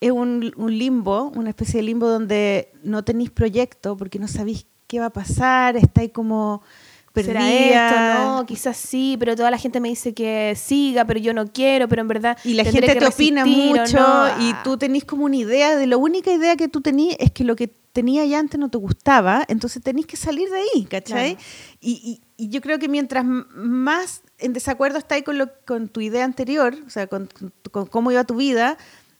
es 0.00 0.10
un, 0.10 0.52
un 0.56 0.78
limbo, 0.78 1.30
una 1.34 1.50
especie 1.50 1.80
de 1.80 1.82
limbo 1.84 2.08
donde 2.08 2.70
no 2.82 3.04
tenéis 3.04 3.30
proyecto 3.30 3.96
porque 3.96 4.18
no 4.18 4.26
sabéis 4.28 4.66
qué 4.86 5.00
va 5.00 5.06
a 5.06 5.10
pasar, 5.10 5.76
estáis 5.76 6.12
como 6.12 6.62
¿Será 7.14 7.40
perdida. 7.40 7.88
esto? 8.16 8.24
No, 8.24 8.46
quizás 8.46 8.76
sí, 8.76 9.16
pero 9.18 9.36
toda 9.36 9.50
la 9.50 9.58
gente 9.58 9.80
me 9.80 9.88
dice 9.88 10.14
que 10.14 10.54
siga, 10.56 11.04
pero 11.04 11.20
yo 11.20 11.32
no 11.34 11.46
quiero, 11.46 11.88
pero 11.88 12.02
en 12.02 12.08
verdad. 12.08 12.38
Y 12.42 12.54
la 12.54 12.64
gente 12.64 12.94
te 12.94 13.06
opina 13.06 13.44
mucho 13.44 13.98
no. 13.98 14.26
y 14.42 14.50
Ah. 14.52 14.60
tú 14.64 14.76
tenés 14.78 15.04
como 15.04 15.26
una 15.26 15.36
idea 15.36 15.76
de 15.76 15.86
la 15.86 15.96
única 15.96 16.32
idea 16.32 16.56
que 16.56 16.68
tú 16.68 16.80
tenías 16.80 17.16
es 17.20 17.30
que 17.30 17.44
lo 17.44 17.54
que 17.54 17.68
tenía 17.92 18.24
ya 18.24 18.40
antes 18.40 18.58
no 18.58 18.68
te 18.68 18.78
gustaba, 18.78 19.44
entonces 19.46 19.80
tenés 19.82 20.06
que 20.06 20.16
salir 20.16 20.48
de 20.50 20.56
ahí, 20.58 20.84
¿cachai? 20.86 21.34
Claro. 21.36 21.46
Y, 21.80 22.20
y- 22.36 22.48
yo 22.48 22.60
creo 22.60 22.78
que 22.78 22.88
mientras 22.88 23.24
más 23.24 24.22
en 24.38 24.52
desacuerdo 24.52 24.98
estás 24.98 25.22
con, 25.22 25.38
lo, 25.38 25.48
con 25.66 25.88
tu 25.88 26.00
idea 26.00 26.24
anterior, 26.24 26.74
o 26.86 26.90
sea, 26.90 27.06
con, 27.06 27.26
con- 27.28 27.52
con 27.70 27.86
cómo 27.86 28.10
iba 28.12 28.24
tu 28.24 28.36
vida, 28.36 28.76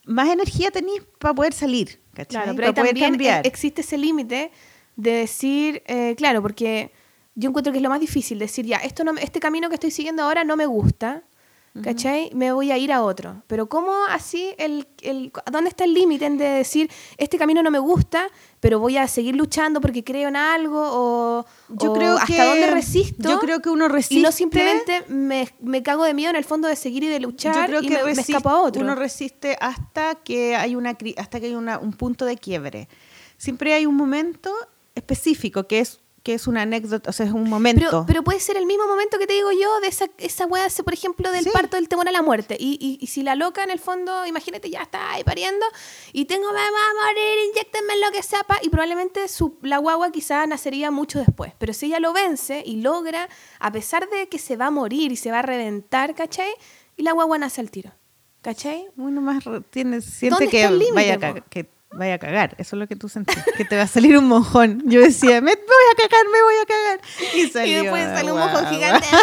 más 0.07 0.29
energía 0.29 0.71
tenés 0.71 1.03
para 1.19 1.35
poder 1.35 1.53
salir, 1.55 2.01
¿cachai? 2.13 2.43
Claro, 2.43 2.57
pero 2.57 2.67
ahí 2.69 2.73
para 2.73 2.83
poder 2.83 2.89
también 2.95 3.11
cambiar. 3.13 3.45
e- 3.47 3.49
existe 3.49 3.81
ese 3.81 3.97
límite 3.97 4.51
de 4.97 5.11
decir, 5.13 5.83
eh, 5.87 6.15
claro, 6.17 6.43
porque 6.43 6.93
yo 7.35 7.49
encuentro 7.49 7.73
que 7.73 7.79
es 7.79 7.83
lo 7.83 7.89
más 7.91 8.01
difícil, 8.01 8.39
decir, 8.39 8.65
ya, 8.67 8.77
esto 8.79 9.03
no, 9.05 9.13
me- 9.13 9.23
este 9.23 9.41
camino 9.41 9.69
que 9.69 9.75
estoy 9.75 9.91
siguiendo 9.91 10.23
ahora 10.23 10.45
no 10.45 10.57
me 10.57 10.67
gusta, 10.67 11.23
¿cachai? 11.83 12.31
Me 12.35 12.53
voy 12.53 12.71
a 12.71 12.79
ir 12.79 12.93
a 12.93 13.03
otro. 13.03 13.43
Pero 13.47 13.69
¿cómo 13.69 13.93
así, 14.09 14.55
el, 14.59 14.87
el, 15.03 15.33
dónde 15.51 15.71
está 15.71 15.85
el 15.85 15.93
límite 15.95 16.31
de 16.31 16.49
decir, 16.51 16.91
este 17.19 17.37
camino 17.37 17.63
no 17.63 17.71
me 17.71 17.79
gusta, 17.81 18.29
pero 18.61 18.79
voy 18.79 18.97
a 18.97 19.09
seguir 19.09 19.35
luchando 19.35 19.81
porque 19.81 20.05
creo 20.05 20.29
en 20.29 20.37
algo 20.37 20.81
o, 20.81 21.45
Yo 21.71 21.91
o 21.91 21.95
creo 21.95 22.15
hasta 22.17 22.27
que- 22.27 22.43
dónde 22.45 22.71
resisto? 22.71 23.29
Yo 23.29 23.39
creo 23.41 23.61
que 23.61 23.71
uno 23.71 23.89
resiste. 23.89 24.15
y 24.15 24.23
no 24.23 24.31
simplemente 24.33 25.05
me, 25.09 25.49
me 25.61 25.83
cago 25.83 26.05
de 26.05 26.15
miedo 26.15 26.31
en 26.31 26.37
el 26.37 26.45
fondo 26.45 26.69
de 26.69 26.77
seguir 26.77 27.03
y 27.05 27.09
de 27.09 27.19
luchar 27.21 27.55
Yo 27.57 27.67
creo 27.67 27.83
y 27.83 27.89
que 27.89 27.95
me, 27.95 28.05
me 28.05 28.11
resiste- 28.13 28.31
escapo 28.37 28.49
a 28.51 28.63
otro. 28.63 28.83
uno 28.83 28.95
resiste 28.95 29.57
hasta 29.61 30.15
que 30.15 30.55
hay 30.57 30.77
una 30.77 30.97
hasta 31.17 31.41
que 31.41 31.47
hay 31.47 31.55
una- 31.55 31.79
un 31.79 31.93
punto 31.93 32.25
de 32.25 32.37
quiebre. 32.39 32.89
Siempre 33.37 33.75
hay 33.75 33.85
un 33.85 33.97
momento 33.97 34.53
específico 34.95 35.67
que 35.67 35.81
es 35.81 36.01
que 36.25 36.33
es 36.35 36.47
una 36.47 36.63
anécdota, 36.63 37.11
o 37.11 37.13
sea, 37.13 37.27
es 37.27 37.33
un 37.33 37.49
momento. 37.51 37.85
Pero, 37.91 38.05
pero 38.07 38.25
puede 38.25 38.41
ser 38.41 38.57
el 38.57 38.65
mismo 38.65 38.87
momento 38.89 39.19
que 39.19 39.27
te 39.27 39.35
digo 39.35 39.53
yo 39.53 39.79
de 39.81 39.89
esa, 39.89 40.07
esa 40.17 40.47
weá, 40.47 40.67
por 40.83 40.95
ejemplo, 40.95 41.31
del 41.31 41.45
Sí. 41.45 41.51
parto 41.53 41.77
del 41.77 41.87
temor 41.89 42.09
a 42.09 42.13
la 42.13 42.23
muerte. 42.23 42.57
Y, 42.59 42.79
y, 42.81 42.97
y 42.99 43.07
si 43.09 43.23
la 43.23 43.35
loca, 43.35 43.63
en 43.63 43.71
el 43.71 43.79
fondo, 43.79 44.25
imagínate, 44.27 44.71
ya 44.71 44.81
está 44.81 45.13
ahí 45.13 45.23
pariendo 45.23 45.65
y 46.15 46.25
tengo, 46.25 46.47
me 46.49 46.55
va 46.55 46.63
a 46.63 47.07
morir, 47.07 47.39
inyectenme 47.51 47.97
lo 47.99 48.11
que 48.11 48.23
sea, 48.23 48.43
pa", 48.43 48.59
y 48.63 48.71
probablemente 48.71 49.29
su, 49.29 49.59
la 49.61 49.77
guagua 49.77 50.11
quizá 50.13 50.47
nacería 50.47 50.91
mucho 50.91 51.19
después. 51.19 51.53
Pero 51.59 51.75
si 51.75 51.87
ella 51.87 52.01
lo 52.01 52.15
vence 52.15 52.63
y 52.65 52.81
logra, 52.81 53.29
a 53.61 53.71
pesar 53.71 54.09
de 54.09 54.27
que 54.31 54.39
se 54.39 54.57
va 54.57 54.67
a 54.69 54.71
morir 54.71 55.13
y 55.13 55.17
se 55.17 55.31
va 55.31 55.41
a 55.41 55.43
reventar, 55.43 56.15
¿cachai? 56.15 56.51
Y 56.97 57.03
la 57.03 57.13
guagua 57.13 57.37
nace 57.37 57.61
al 57.61 57.71
tiro. 57.71 57.93
¿Cachai? 58.41 58.87
uno 58.97 59.21
más 59.21 59.45
tiene, 59.71 60.01
siente 60.01 60.45
¿Dónde 60.47 60.51
que 60.51 60.91
vaya, 60.93 61.19
cagar, 61.19 61.45
que 61.45 61.67
vaya 61.97 62.15
a 62.15 62.19
cagar. 62.19 62.55
Eso 62.59 62.77
es 62.77 62.81
lo 62.81 62.87
que 62.87 62.97
tú 62.97 63.09
sentís, 63.09 63.37
que 63.57 63.65
te 63.65 63.77
va 63.77 63.83
a 63.83 63.87
salir 63.87 64.17
un 64.19 64.27
mojón. 64.27 64.83
Yo 64.87 65.01
decía, 65.01 65.41
me 65.41 65.55
voy 65.55 65.85
a 65.93 65.97
cagar, 65.97 66.27
me 66.33 66.43
voy 66.43 66.55
a 66.63 66.67
cagar. 66.67 67.01
Y 67.35 67.49
salió. 67.49 67.73
y 67.73 67.83
después 67.83 68.05
sale 68.05 68.33
un 68.33 68.39
mojón 68.39 68.67
gigante. 68.67 69.07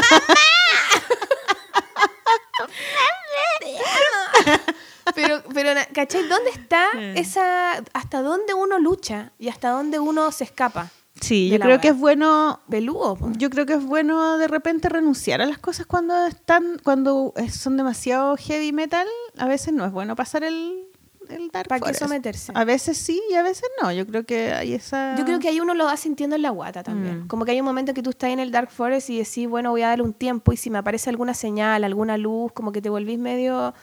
Pero, 5.15 5.41
pero, 5.53 5.71
¿cachai? 5.93 6.27
¿Dónde 6.27 6.51
está 6.51 6.85
esa. 7.15 7.83
hasta 7.93 8.21
dónde 8.21 8.53
uno 8.53 8.79
lucha 8.79 9.31
y 9.39 9.49
hasta 9.49 9.69
dónde 9.71 9.99
uno 9.99 10.31
se 10.31 10.43
escapa? 10.43 10.89
Sí, 11.19 11.49
yo 11.49 11.59
creo 11.59 11.81
que 11.81 11.89
es 11.89 11.97
bueno 11.97 12.61
Peludo, 12.69 13.15
po. 13.15 13.29
Yo 13.35 13.49
creo 13.49 13.65
que 13.65 13.73
es 13.73 13.83
bueno 13.83 14.37
de 14.37 14.47
repente 14.47 14.89
renunciar 14.89 15.41
a 15.41 15.45
las 15.45 15.57
cosas 15.57 15.85
cuando 15.85 16.25
están, 16.27 16.79
cuando 16.83 17.33
es- 17.35 17.55
son 17.55 17.77
demasiado 17.77 18.37
heavy 18.37 18.71
metal. 18.71 19.07
A 19.37 19.47
veces 19.47 19.73
no 19.73 19.85
es 19.85 19.91
bueno 19.91 20.15
pasar 20.15 20.43
el, 20.43 20.87
el 21.31 21.49
dark 21.49 21.69
¿Para 21.69 21.81
qué 21.81 21.93
someterse? 21.93 22.51
A 22.55 22.63
veces 22.63 22.97
sí 22.97 23.21
y 23.29 23.35
a 23.35 23.43
veces 23.43 23.69
no. 23.81 23.91
Yo 23.91 24.05
creo 24.05 24.25
que 24.25 24.53
hay 24.53 24.73
esa. 24.73 25.15
Yo 25.17 25.25
creo 25.25 25.39
que 25.39 25.49
ahí 25.49 25.59
uno 25.59 25.73
lo 25.73 25.85
va 25.85 25.97
sintiendo 25.97 26.35
en 26.35 26.41
la 26.41 26.49
guata 26.49 26.83
también. 26.83 27.23
Mm. 27.23 27.27
Como 27.27 27.45
que 27.45 27.51
hay 27.51 27.59
un 27.59 27.65
momento 27.65 27.93
que 27.93 28.03
tú 28.03 28.11
estás 28.11 28.29
en 28.29 28.39
el 28.39 28.51
Dark 28.51 28.69
Forest 28.69 29.09
y 29.09 29.17
decís, 29.17 29.47
bueno, 29.47 29.71
voy 29.71 29.81
a 29.81 29.89
darle 29.89 30.03
un 30.03 30.13
tiempo 30.13 30.53
y 30.53 30.57
si 30.57 30.69
me 30.69 30.77
aparece 30.77 31.09
alguna 31.09 31.33
señal, 31.33 31.83
alguna 31.83 32.17
luz, 32.17 32.51
como 32.53 32.71
que 32.71 32.81
te 32.81 32.89
volvís 32.89 33.19
medio, 33.19 33.73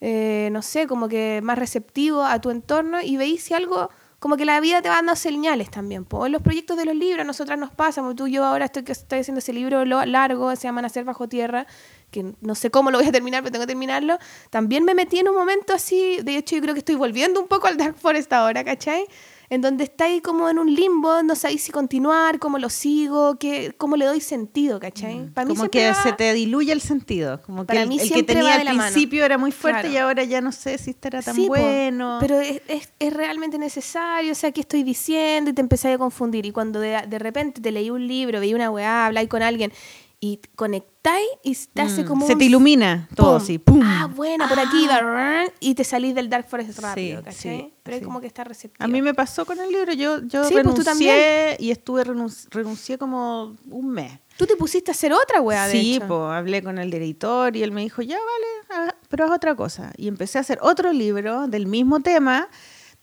eh, 0.00 0.48
no 0.52 0.62
sé, 0.62 0.86
como 0.86 1.08
que 1.08 1.40
más 1.42 1.58
receptivo 1.58 2.24
a 2.24 2.40
tu 2.40 2.50
entorno 2.50 3.00
y 3.00 3.16
veis 3.16 3.42
si 3.42 3.54
algo, 3.54 3.90
como 4.18 4.36
que 4.36 4.44
la 4.44 4.60
vida 4.60 4.82
te 4.82 4.88
va 4.88 4.96
dando 4.96 5.14
señales 5.16 5.70
también. 5.70 6.04
po. 6.04 6.26
En 6.26 6.32
los 6.32 6.42
proyectos 6.42 6.76
de 6.76 6.84
los 6.84 6.94
libros, 6.94 7.20
a 7.20 7.24
nosotras 7.24 7.58
nos 7.58 7.70
pasa, 7.70 8.00
como 8.00 8.14
tú 8.14 8.28
yo 8.28 8.44
ahora 8.44 8.66
estoy, 8.66 8.84
estoy 8.86 9.20
haciendo 9.20 9.38
ese 9.38 9.52
libro 9.52 9.84
largo, 9.84 10.54
se 10.56 10.62
llama 10.62 10.82
Nacer 10.82 11.04
bajo 11.04 11.28
tierra, 11.28 11.66
que 12.10 12.32
no 12.40 12.54
sé 12.54 12.70
cómo 12.70 12.90
lo 12.90 12.98
voy 12.98 13.06
a 13.08 13.12
terminar, 13.12 13.42
pero 13.42 13.52
tengo 13.52 13.64
que 13.64 13.68
terminarlo. 13.68 14.18
También 14.50 14.84
me 14.84 14.94
metí 14.94 15.18
en 15.18 15.28
un 15.28 15.34
momento 15.36 15.74
así, 15.74 16.18
de 16.22 16.36
hecho 16.36 16.56
yo 16.56 16.62
creo 16.62 16.74
que 16.74 16.80
estoy 16.80 16.94
volviendo 16.94 17.40
un 17.40 17.48
poco 17.48 17.66
al 17.66 17.76
Dark 17.76 17.96
Forest 17.98 18.32
ahora, 18.32 18.64
¿cachai? 18.64 19.04
En 19.50 19.62
donde 19.62 19.84
está 19.84 20.04
ahí 20.04 20.20
como 20.20 20.50
en 20.50 20.58
un 20.58 20.74
limbo, 20.74 21.22
no 21.22 21.34
sabéis 21.34 21.62
si 21.62 21.72
continuar, 21.72 22.38
cómo 22.38 22.58
lo 22.58 22.68
sigo, 22.68 23.38
qué, 23.38 23.74
cómo 23.78 23.96
le 23.96 24.04
doy 24.04 24.20
sentido, 24.20 24.78
¿cachai? 24.78 25.26
Para 25.32 25.46
mí 25.46 25.54
Mm. 25.54 25.56
como 25.56 25.70
que 25.70 25.88
va- 25.88 25.94
se 26.02 26.12
te 26.12 26.34
diluye 26.34 26.70
el 26.70 26.82
sentido. 26.82 27.40
Como 27.42 27.62
que 27.62 27.68
Para 27.68 27.82
el, 27.82 27.88
mí 27.88 27.98
el 27.98 28.10
que 28.12 28.22
tenía 28.22 28.56
al 28.56 28.64
mano. 28.66 28.82
principio 28.82 29.24
era 29.24 29.38
muy 29.38 29.50
fuerte 29.50 29.80
Claro. 29.88 29.94
y 29.94 29.96
ahora 29.96 30.24
ya 30.24 30.42
no 30.42 30.52
sé 30.52 30.76
si 30.76 30.90
estará 30.90 31.22
tan 31.22 31.34
Sí, 31.34 31.46
po, 31.46 31.54
bueno. 31.56 32.18
pero 32.20 32.38
es, 32.40 32.60
es- 32.68 32.92
es 32.98 33.12
realmente 33.14 33.56
necesario, 33.58 34.32
o 34.32 34.34
sea, 34.34 34.52
¿qué 34.52 34.60
estoy 34.60 34.82
diciendo? 34.82 35.50
Y 35.50 35.54
te 35.54 35.62
empecé 35.62 35.92
a 35.94 35.96
confundir. 35.98 36.44
Y 36.44 36.52
cuando 36.52 36.78
de, 36.80 37.02
de 37.08 37.18
repente 37.18 37.62
te 37.62 37.72
leí 37.72 37.88
un 37.88 38.06
libro, 38.06 38.40
veí 38.40 38.52
una 38.52 38.70
weá, 38.70 39.06
habláis 39.06 39.30
con 39.30 39.42
alguien 39.42 39.72
y 40.20 40.40
conectáis 40.56 41.26
y 41.44 41.54
te 41.72 41.82
hace 41.82 42.02
Mm, 42.02 42.06
como 42.06 42.26
se 42.26 42.32
un 42.32 42.38
te 42.40 42.44
ilumina 42.46 43.08
todo 43.14 43.34
pum. 43.34 43.42
así. 43.42 43.58
¡pum! 43.58 43.80
Ah, 43.84 44.08
buena, 44.14 44.48
por 44.48 44.58
aquí 44.58 44.86
va. 44.88 45.44
Y 45.60 45.74
te 45.74 45.84
salís 45.84 46.14
del 46.14 46.28
Dark 46.28 46.48
Forest 46.48 46.78
rápido, 46.80 47.18
Sí, 47.20 47.24
¿cachai? 47.24 47.58
sí, 47.60 47.74
Pero 47.84 47.98
sí. 47.98 48.04
como 48.04 48.20
que 48.20 48.26
está 48.26 48.42
receptivo. 48.44 48.84
A 48.84 48.88
mí 48.88 49.00
me 49.00 49.14
pasó 49.14 49.46
con 49.46 49.60
el 49.60 49.70
libro. 49.70 49.92
Yo, 49.92 50.20
yo 50.26 50.44
Sí, 50.44 50.54
pues 50.54 50.64
tú 50.64 50.82
renuncié 50.82 51.56
y 51.60 51.70
estuve 51.70 52.04
renunci- 52.04 52.48
renuncié 52.50 52.98
como 52.98 53.56
un 53.70 53.90
mes. 53.90 54.18
Tú 54.36 54.46
te 54.46 54.56
pusiste 54.56 54.90
a 54.90 54.94
hacer 54.94 55.12
otra 55.12 55.40
weá, 55.40 55.66
de 55.66 55.72
Sí, 55.72 56.00
pues 56.06 56.20
hablé 56.32 56.62
con 56.62 56.78
el 56.78 56.90
director 56.90 57.56
y 57.56 57.62
él 57.62 57.72
me 57.72 57.80
dijo, 57.82 58.02
ya 58.02 58.16
vale, 58.18 58.88
ah, 58.90 58.94
pero 59.08 59.24
haz 59.24 59.30
otra 59.32 59.54
cosa. 59.54 59.92
Y 59.96 60.08
empecé 60.08 60.38
a 60.38 60.40
hacer 60.42 60.58
otro 60.62 60.92
libro 60.92 61.46
del 61.48 61.66
mismo 61.66 62.00
tema, 62.00 62.48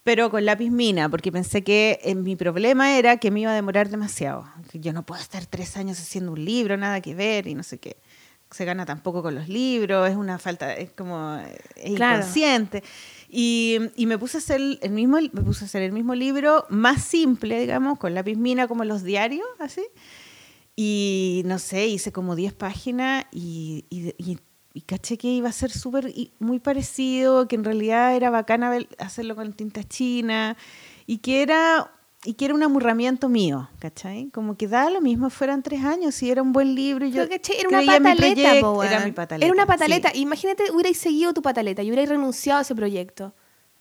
pero 0.06 0.30
con 0.30 0.44
lápiz 0.44 0.70
mina, 0.70 1.08
porque 1.08 1.32
pensé 1.32 1.64
que 1.64 1.98
eh, 2.04 2.14
mi 2.14 2.36
problema 2.36 2.96
era 2.96 3.16
que 3.16 3.32
me 3.32 3.40
iba 3.40 3.50
a 3.50 3.54
demorar 3.56 3.88
demasiado. 3.88 4.44
Yo 4.72 4.92
no 4.92 5.04
puedo 5.04 5.20
estar 5.20 5.44
tres 5.46 5.76
años 5.76 5.98
haciendo 5.98 6.30
un 6.30 6.44
libro, 6.44 6.76
nada 6.76 7.00
que 7.00 7.16
ver 7.16 7.48
y 7.48 7.56
no 7.56 7.64
sé 7.64 7.78
qué. 7.78 7.96
Se 8.52 8.64
gana 8.64 8.86
tampoco 8.86 9.20
con 9.20 9.34
los 9.34 9.48
libros, 9.48 10.08
es 10.08 10.14
una 10.14 10.38
falta, 10.38 10.72
es 10.74 10.92
como 10.92 11.36
es 11.74 11.96
Claro. 11.96 12.18
inconsciente. 12.18 12.84
Y, 13.28 13.78
y 13.96 14.06
me 14.06 14.16
puse 14.16 14.36
a 14.36 14.38
hacer 14.38 14.60
el 14.80 14.90
mismo, 14.92 15.18
me 15.32 15.42
puse 15.42 15.64
a 15.64 15.66
hacer 15.66 15.82
el 15.82 15.90
mismo 15.90 16.14
libro 16.14 16.66
más 16.68 17.02
simple, 17.02 17.58
digamos, 17.58 17.98
con 17.98 18.14
lápiz 18.14 18.36
mina 18.36 18.68
como 18.68 18.84
los 18.84 19.02
diarios, 19.02 19.48
así. 19.58 19.82
Y 20.76 21.42
no 21.46 21.58
sé, 21.58 21.86
hice 21.88 22.12
como 22.12 22.36
10 22.36 22.52
páginas 22.52 23.24
y, 23.32 23.86
y, 23.90 24.14
y- 24.18 24.38
y 24.76 24.82
caché 24.82 25.16
que 25.16 25.28
iba 25.28 25.48
a 25.48 25.52
ser 25.52 25.70
súper 25.70 26.10
y 26.10 26.32
muy 26.38 26.58
parecido, 26.58 27.48
que 27.48 27.56
en 27.56 27.64
realidad 27.64 28.14
era 28.14 28.28
bacana 28.28 28.76
hacerlo 28.98 29.34
con 29.34 29.54
tinta 29.54 29.82
china 29.84 30.54
y 31.06 31.18
que 31.18 31.40
era 31.40 31.90
y 32.24 32.34
que 32.34 32.44
era 32.44 32.54
un 32.54 32.62
amurramiento 32.62 33.30
mío, 33.30 33.70
¿cachai? 33.78 34.28
Como 34.34 34.54
que 34.58 34.68
da 34.68 34.90
lo 34.90 35.00
mismo, 35.00 35.30
fueran 35.30 35.62
tres 35.62 35.82
años, 35.82 36.22
y 36.22 36.30
era 36.30 36.42
un 36.42 36.52
buen 36.52 36.74
libro 36.74 37.06
y 37.06 37.12
yo. 37.12 37.22
Era 37.22 37.68
una 37.68 37.78
en 37.80 37.84
mi 37.84 37.86
pataleta, 37.86 38.16
proyecto, 38.34 38.74
po, 38.74 38.82
Era 38.84 39.00
mi 39.00 39.12
pataleta. 39.12 39.46
Era 39.46 39.54
una 39.54 39.64
pataleta. 39.64 40.10
sí. 40.12 40.20
Imagínate, 40.20 40.70
hubierais 40.72 40.98
seguido 40.98 41.32
tu 41.32 41.40
pataleta 41.40 41.82
y 41.82 41.86
hubierais 41.88 42.10
renunciado 42.10 42.58
a 42.58 42.62
ese 42.62 42.74
proyecto. 42.74 43.32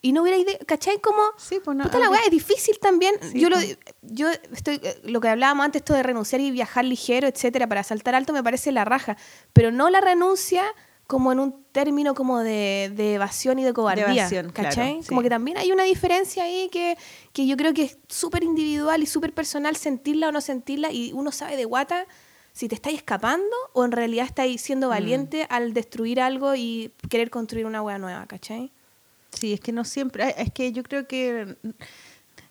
Y 0.01 0.13
no 0.13 0.21
hubiera 0.21 0.37
idea, 0.37 0.59
¿cachai? 0.65 0.99
Como, 1.01 1.21
Sí, 1.37 1.57
pues 1.65 1.75
no. 1.75 1.83
puta 1.85 1.97
la 1.99 2.09
weá, 2.09 2.21
es 2.23 2.31
difícil 2.31 2.77
también. 2.79 3.15
Sí, 3.19 3.39
yo, 3.39 3.49
lo, 3.49 3.55
pues. 3.55 3.79
yo 4.03 4.29
estoy, 4.53 4.79
eh, 4.83 5.01
lo 5.03 5.19
que 5.19 5.27
hablábamos 5.29 5.65
antes, 5.65 5.81
esto 5.81 5.93
de 5.95 6.03
renunciar 6.03 6.39
y 6.39 6.51
viajar 6.51 6.85
ligero, 6.85 7.27
etcétera, 7.27 7.67
para 7.67 7.83
saltar 7.83 8.13
alto 8.15 8.31
me 8.31 8.43
parece 8.43 8.71
la 8.71 8.85
raja. 8.85 9.17
Pero 9.51 9.71
no 9.71 9.89
la 9.89 9.99
renuncia 10.01 10.63
como 11.07 11.31
en 11.31 11.39
un 11.39 11.63
término 11.71 12.15
como 12.15 12.39
de, 12.39 12.91
de 12.95 13.13
evasión 13.15 13.59
y 13.59 13.63
de 13.63 13.73
cobardía, 13.73 14.05
evasión, 14.11 14.49
claro, 14.51 14.69
¿cachai? 14.69 15.01
sí. 15.03 15.07
Como 15.09 15.21
que 15.21 15.29
también 15.29 15.57
hay 15.57 15.71
una 15.71 15.83
diferencia 15.83 16.43
ahí 16.43 16.69
que, 16.71 16.97
que 17.31 17.45
yo 17.45 17.57
creo 17.57 17.73
que 17.73 17.83
es 17.83 17.97
súper 18.07 18.43
individual 18.43 19.03
y 19.03 19.05
súper 19.05 19.31
personal 19.33 19.75
sentirla 19.75 20.29
o 20.29 20.31
no 20.31 20.41
sentirla 20.41 20.91
y 20.91 21.11
uno 21.13 21.31
sabe 21.31 21.57
de 21.57 21.65
guata 21.65 22.05
si 22.53 22.67
te 22.69 22.75
estáis 22.75 22.97
escapando 22.97 23.55
o 23.73 23.83
en 23.85 23.91
realidad 23.91 24.25
estáis 24.25 24.61
Mm. 24.61 24.65
siendo 24.65 24.89
valiente 24.89 25.45
al 25.49 25.73
destruir 25.73 26.21
algo 26.21 26.55
y 26.55 26.91
querer 27.09 27.29
construir 27.29 27.65
una 27.65 27.81
hueá 27.81 27.97
nueva, 27.99 28.25
¿cachai? 28.25 28.71
Sí, 29.31 29.51
es 29.53 29.59
que 29.59 29.73
no 29.73 29.83
siempre, 29.83 30.23
ay, 30.23 30.33
es 30.37 30.51
que 30.53 30.71
yo 30.71 30.81
creo 30.81 31.05
que 31.07 31.55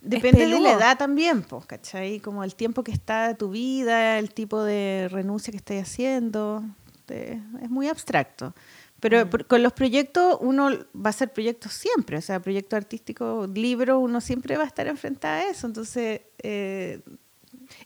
depende 0.03 0.47
de 0.47 0.61
la 0.61 0.73
edad 0.73 0.99
también, 0.99 1.43
pues, 1.43 1.65
¿cachai? 1.67 2.21
Como 2.21 2.45
el 2.45 2.55
tiempo 2.55 2.85
que 2.85 2.93
está 2.93 3.29
de 3.29 3.35
tu 3.35 3.49
vida, 3.51 4.19
el 4.19 4.33
tipo 4.35 4.63
de 4.63 5.09
renuncia 5.11 5.51
que 5.51 5.57
estás 5.57 5.79
haciendo, 5.83 6.63
te- 7.07 7.41
es 7.63 7.71
muy 7.71 7.89
abstracto. 7.89 8.55
Pero 9.01 9.29
por- 9.29 9.47
con 9.47 9.63
los 9.63 9.73
proyectos 9.75 10.39
uno 10.41 10.71
va 10.95 11.07
a 11.07 11.09
hacer 11.11 11.33
proyectos 11.33 11.73
siempre, 11.73 12.17
o 12.17 12.23
sea, 12.23 12.41
proyectos 12.41 12.77
artísticos, 12.79 13.49
libros, 13.51 13.99
uno 14.01 14.21
siempre 14.21 14.57
va 14.57 14.65
a 14.65 14.67
estar 14.67 14.87
enfrentada 14.87 15.39
a 15.41 15.51
eso. 15.51 15.67
Entonces, 15.67 16.23
eh, 16.43 17.01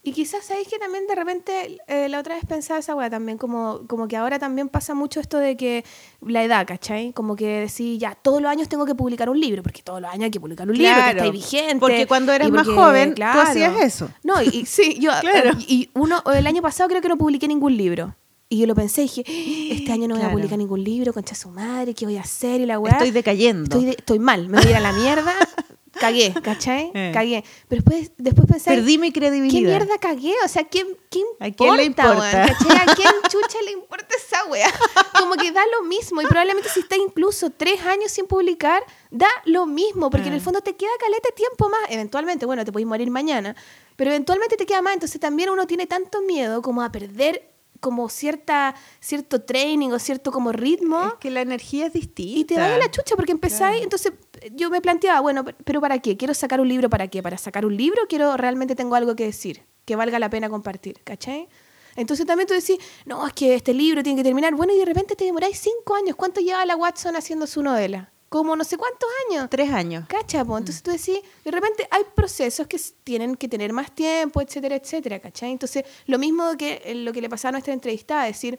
Y 0.02 0.12
quizás 0.12 0.44
sabéis 0.44 0.66
que 0.66 0.78
también 0.78 1.07
de 1.07 1.14
repente 1.14 1.78
eh, 1.87 2.09
la 2.09 2.18
otra 2.18 2.35
vez 2.35 2.44
pensaba 2.46 2.81
esa 2.81 2.94
weá 2.96 3.09
también, 3.11 3.38
como, 3.38 3.87
como 3.87 4.09
que 4.09 4.16
ahora 4.16 4.38
también 4.38 4.68
pasa 4.68 4.92
mucho 4.94 5.20
esto 5.20 5.38
de 5.38 5.57
que 5.57 5.85
la 6.20 6.42
edad, 6.42 6.66
¿cachai? 6.66 7.12
Como 7.12 7.37
que 7.37 7.61
decir, 7.61 7.96
ya, 7.98 8.14
todos 8.16 8.42
los 8.42 8.50
años 8.50 8.68
tengo 8.68 8.85
que 8.87 8.94
publicar 8.96 9.28
un 9.31 9.38
libro, 9.38 9.62
porque 9.62 9.83
todos 9.83 10.00
los 10.00 10.11
años 10.11 10.24
hay 10.24 10.31
que 10.33 10.40
publicar 10.40 10.68
un 10.68 10.76
libro, 10.76 10.94
que 11.04 11.11
está 11.11 11.22
ahí 11.24 11.31
vigente. 11.31 11.78
porque 11.78 12.07
cuando 12.09 12.33
eres 12.33 12.48
y 12.48 12.50
más 12.52 12.66
porque, 12.66 12.81
joven, 12.81 13.09
tú 13.11 13.14
claro. 13.16 13.40
hacías 13.42 13.81
eso. 13.81 14.11
No, 14.24 14.42
y, 14.42 14.48
y 14.48 14.66
sí, 14.66 14.98
yo, 15.00 15.11
Claro. 15.20 15.52
y 15.61 15.90
uno, 15.94 16.22
el 16.35 16.46
año 16.46 16.61
pasado 16.62 16.88
creo 16.88 17.00
que 17.00 17.09
no 17.09 17.16
publiqué 17.18 17.46
ningún 17.46 17.76
libro. 17.76 18.16
Y 18.50 18.58
yo 18.61 18.66
lo 18.66 18.74
pensé 18.74 19.02
y 19.02 19.04
dije, 19.04 19.24
"Ah, 19.26 19.74
este 19.74 19.92
año 19.92 20.08
no 20.08 20.16
voy 20.16 20.24
a 20.24 20.30
publicar 20.30 20.56
ningún 20.58 20.82
libro, 20.82 21.12
concha 21.12 21.34
su 21.34 21.50
madre, 21.50 21.92
¿qué 21.94 22.06
voy 22.06 22.16
a 22.16 22.22
hacer? 22.22 22.61
Y 22.62 22.66
la 22.66 22.78
weá. 22.78 22.92
estoy 22.92 23.11
decayendo. 23.11 23.64
Estoy, 23.64 23.84
de- 23.84 23.96
estoy 23.98 24.18
mal, 24.18 24.48
me 24.48 24.58
voy 24.58 24.66
a 24.66 24.70
ir 24.70 24.76
a 24.76 24.80
la 24.80 24.92
mierda. 24.92 25.34
Cagué, 25.92 26.32
¿cachai? 26.44 26.92
Eh. 26.94 27.11
Cagué. 27.12 27.42
Pero 27.66 27.82
después, 27.82 28.12
después 28.18 28.46
pensé, 28.46 28.70
Perdí 28.70 28.98
mi 28.98 29.11
credibilidad. 29.11 29.58
¿Qué 29.61 29.66
mierda 29.84 29.98
cagué? 29.98 30.32
O 30.44 30.48
sea, 30.48 30.62
¿quién, 30.64 30.87
quién 31.11 31.26
¿A 31.40 31.50
quién 31.50 31.76
le 31.76 31.84
importa? 31.84 32.46
¿Cachai? 32.46 32.76
¿A 32.76 32.94
quién 32.94 33.08
chucha 33.28 33.58
le 33.64 33.72
importa 33.72 34.06
esa 34.16 34.44
wea? 34.46 34.70
Como 35.18 35.34
que 35.34 35.50
da 35.50 35.62
lo 35.78 35.87
mismo. 35.88 36.22
Y 36.22 36.26
probablemente 36.26 36.68
si 36.68 36.80
está 36.80 36.96
incluso 36.96 37.50
tres 37.50 37.80
años 37.84 38.12
sin 38.12 38.26
publicar, 38.26 38.82
da 39.11 39.28
lo 39.44 39.66
mismo. 39.66 40.08
Porque 40.08 40.28
en 40.28 40.34
el 40.34 40.40
Ah. 40.40 40.44
fondo 40.44 40.61
te 40.61 40.76
queda 40.76 40.90
caleta 41.00 41.30
tiempo 41.34 41.68
más. 41.68 41.80
Eventualmente, 41.90 42.46
bueno, 42.46 42.64
te 42.64 42.70
podéis 42.70 42.87
morir 42.87 43.11
mañana. 43.11 43.56
Pero 43.96 44.11
eventualmente 44.11 44.56
te 44.56 44.66
queda 44.66 44.80
más. 44.82 44.94
Entonces 44.94 45.20
también 45.20 45.50
uno 45.50 45.66
tiene 45.66 45.87
tanto 45.88 46.22
miedo 46.22 46.62
como 46.62 46.82
a 46.82 46.92
perder 46.92 47.50
como 47.80 48.08
cierta, 48.08 48.74
cierto 49.00 49.42
training 49.42 49.90
o 49.90 49.98
cierto 49.98 50.30
como 50.32 50.52
ritmo. 50.52 51.06
Es 51.06 51.14
que 51.20 51.30
la 51.30 51.40
energía 51.40 51.86
es 51.86 51.92
distinta. 51.92 52.38
Y 52.40 52.44
te 52.44 52.54
vaya 52.56 52.78
la 52.78 52.90
chucha 52.90 53.16
porque 53.16 53.32
empezáis, 53.32 53.58
Claro. 53.78 53.84
entonces 53.84 54.12
yo 54.52 54.70
me 54.70 54.80
planteaba, 54.80 55.20
bueno, 55.20 55.44
pe- 55.44 55.54
pero 55.64 55.80
¿para 55.80 55.98
qué? 55.98 56.16
¿Quiero 56.16 56.34
sacar 56.34 56.60
un 56.60 56.68
libro 56.68 56.88
para 56.90 57.08
qué? 57.08 57.22
¿Para 57.22 57.38
sacar 57.38 57.64
un 57.66 57.76
libro? 57.76 58.02
¿Quiero 58.08 58.36
realmente 58.36 58.74
tengo 58.74 58.94
algo 58.94 59.14
que 59.16 59.24
decir? 59.24 59.62
Que 59.84 59.96
valga 59.96 60.18
la 60.18 60.28
pena 60.30 60.48
compartir, 60.48 61.00
¿cachai? 61.04 61.48
Entonces 61.96 62.26
también 62.26 62.46
tú 62.46 62.54
decís, 62.54 62.78
no, 63.06 63.26
es 63.26 63.32
que 63.32 63.54
este 63.54 63.74
libro 63.74 64.02
tiene 64.02 64.18
que 64.18 64.22
terminar. 64.24 64.54
Bueno, 64.54 64.72
y 64.72 64.78
de 64.78 64.84
repente 64.84 65.16
te 65.16 65.24
demoráis 65.24 65.58
cinco 65.58 65.96
años. 65.96 66.14
¿Cuánto 66.14 66.40
lleva 66.40 66.64
la 66.64 66.76
Watson 66.76 67.16
haciendo 67.16 67.46
su 67.46 67.62
novela? 67.62 68.12
Como 68.28 68.54
no 68.56 68.64
sé 68.64 68.76
cuántos 68.76 69.08
años. 69.28 69.48
Tres 69.50 69.70
años. 69.70 70.06
¿Cacha? 70.08 70.44
po? 70.44 70.58
Entonces 70.58 70.82
tú 70.82 70.90
decís, 70.90 71.20
de 71.44 71.50
repente 71.50 71.88
hay 71.90 72.02
procesos 72.14 72.66
que 72.66 72.78
tienen 73.04 73.36
que 73.36 73.48
tener 73.48 73.72
más 73.72 73.94
tiempo, 73.94 74.40
etcétera, 74.42 74.76
etcétera, 74.76 75.18
¿cachai? 75.18 75.50
Entonces, 75.50 75.84
lo 76.06 76.18
mismo 76.18 76.56
que 76.58 76.82
eh, 76.84 76.94
lo 76.94 77.12
que 77.12 77.22
le 77.22 77.28
pasaba 77.28 77.50
a 77.50 77.52
nuestra 77.52 77.72
entrevistada, 77.72 78.24
decir, 78.24 78.58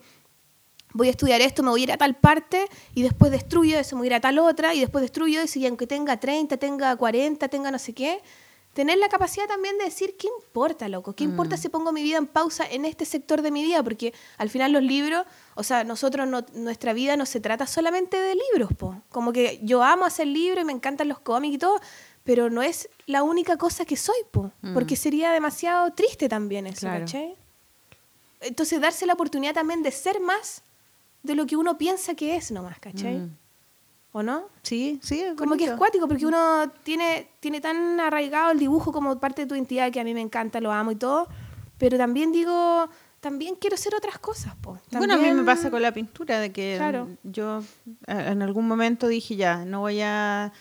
voy 0.94 1.08
a 1.08 1.12
estudiar 1.12 1.42
esto, 1.42 1.62
me 1.62 1.70
voy 1.70 1.82
a 1.82 1.84
ir 1.84 1.92
a 1.92 1.98
tal 1.98 2.16
parte 2.16 2.68
y 2.96 3.04
después 3.04 3.32
destruyo 3.32 3.78
eso, 3.80 3.96
me 3.96 4.02
voy 4.02 4.08
a 4.08 4.10
ir 4.10 4.14
a 4.16 4.22
tal 4.22 4.40
otra 4.40 4.74
y 4.74 4.80
después 4.80 5.02
destruyo 5.02 5.42
eso 5.42 5.60
y 5.60 5.68
aunque 5.68 5.86
tenga 5.86 6.20
30, 6.20 6.58
tenga 6.58 6.96
40, 6.96 7.48
tenga 7.48 7.72
no 7.72 7.80
sé 7.80 7.94
qué, 7.94 8.22
tener 8.80 8.98
la 8.98 9.10
capacidad 9.10 9.46
también 9.46 9.78
de 9.78 9.84
decir, 9.84 10.16
¿qué 10.18 10.30
importa, 10.40 10.88
loco? 10.88 11.12
¿Qué 11.14 11.26
importa 11.26 11.58
si 11.58 11.68
pongo 11.68 11.92
mi 11.92 12.02
vida 12.02 12.18
en 12.18 12.28
pausa 12.28 12.66
en 12.66 12.86
este 12.86 13.04
sector 13.04 13.42
de 13.42 13.52
mi 13.52 13.62
vida? 13.62 13.84
Porque 13.84 14.14
al 14.38 14.50
final 14.50 14.72
los 14.72 14.82
libros, 14.82 15.26
o 15.56 15.64
sea, 15.64 15.84
nosotros, 15.84 16.26
no- 16.30 16.46
nuestra 16.54 16.94
vida 16.94 17.18
no 17.18 17.26
se 17.26 17.42
trata 17.42 17.68
solamente 17.68 18.16
de 18.16 18.36
libros, 18.36 18.70
po. 18.78 18.96
Como 19.10 19.34
que 19.34 19.60
yo 19.64 19.84
amo 19.84 20.06
hacer 20.06 20.28
libros 20.28 20.62
y 20.62 20.66
me 20.66 20.72
encantan 20.72 21.10
los 21.10 21.20
cómics 21.20 21.56
y 21.56 21.58
todo, 21.58 21.78
pero 22.24 22.50
no 22.50 22.62
es 22.62 22.88
la 23.06 23.22
única 23.24 23.58
cosa 23.58 23.84
que 23.84 23.98
soy, 23.98 24.16
po. 24.32 24.54
Porque 24.74 24.96
sería 24.96 25.32
demasiado 25.34 25.92
triste 25.92 26.30
también 26.30 26.66
eso, 26.66 26.80
Claro. 26.88 27.02
¿cachai? 27.02 27.36
Entonces, 28.40 28.80
darse 28.80 29.06
la 29.06 29.12
oportunidad 29.14 29.54
también 29.56 29.84
de 29.84 29.92
ser 29.92 30.22
más 30.22 30.64
de 31.22 31.36
lo 31.36 31.46
que 31.46 31.58
uno 31.58 31.78
piensa 31.78 32.16
que 32.16 32.38
es 32.38 32.50
nomás, 32.50 32.80
¿cachai? 32.80 33.18
Mm. 33.18 33.38
¿O 34.12 34.24
no? 34.24 34.46
Sí, 34.64 35.00
sí. 35.04 35.20
es 35.22 35.36
Como 35.36 35.56
que 35.56 35.66
es 35.66 35.72
cuático, 35.74 36.08
porque 36.08 36.26
uno 36.26 36.72
tiene, 36.84 37.30
tiene 37.40 37.62
tan 37.62 38.00
arraigado 38.00 38.52
el 38.52 38.58
dibujo 38.60 38.92
como 38.92 39.20
parte 39.20 39.44
de 39.44 39.48
tu 39.48 39.54
identidad 39.56 39.92
que 39.92 40.00
a 40.00 40.04
mí 40.04 40.14
me 40.16 40.22
encanta, 40.22 40.60
lo 40.60 40.72
amo 40.72 40.92
y 40.92 40.96
todo, 40.96 41.28
pero 41.78 41.98
también 41.98 42.32
digo, 42.32 42.90
también 43.20 43.56
quiero 43.56 43.76
hacer 43.76 43.94
otras 43.94 44.18
cosas, 44.18 44.56
po. 44.56 44.80
Bueno, 44.92 45.14
a 45.14 45.18
mí 45.18 45.22
me 45.24 45.28
También- 45.30 45.46
pasa 45.46 45.70
con 45.70 45.82
la 45.84 45.94
pintura, 45.94 46.40
de 46.40 46.52
que 46.52 46.76
Claro. 46.78 47.08
yo 47.24 47.62
a- 48.08 48.32
en 48.32 48.42
algún 48.42 48.68
momento 48.68 49.08
dije 49.08 49.36
ya, 49.36 49.64
no 49.66 49.82
voy 49.82 50.02
a 50.02 50.52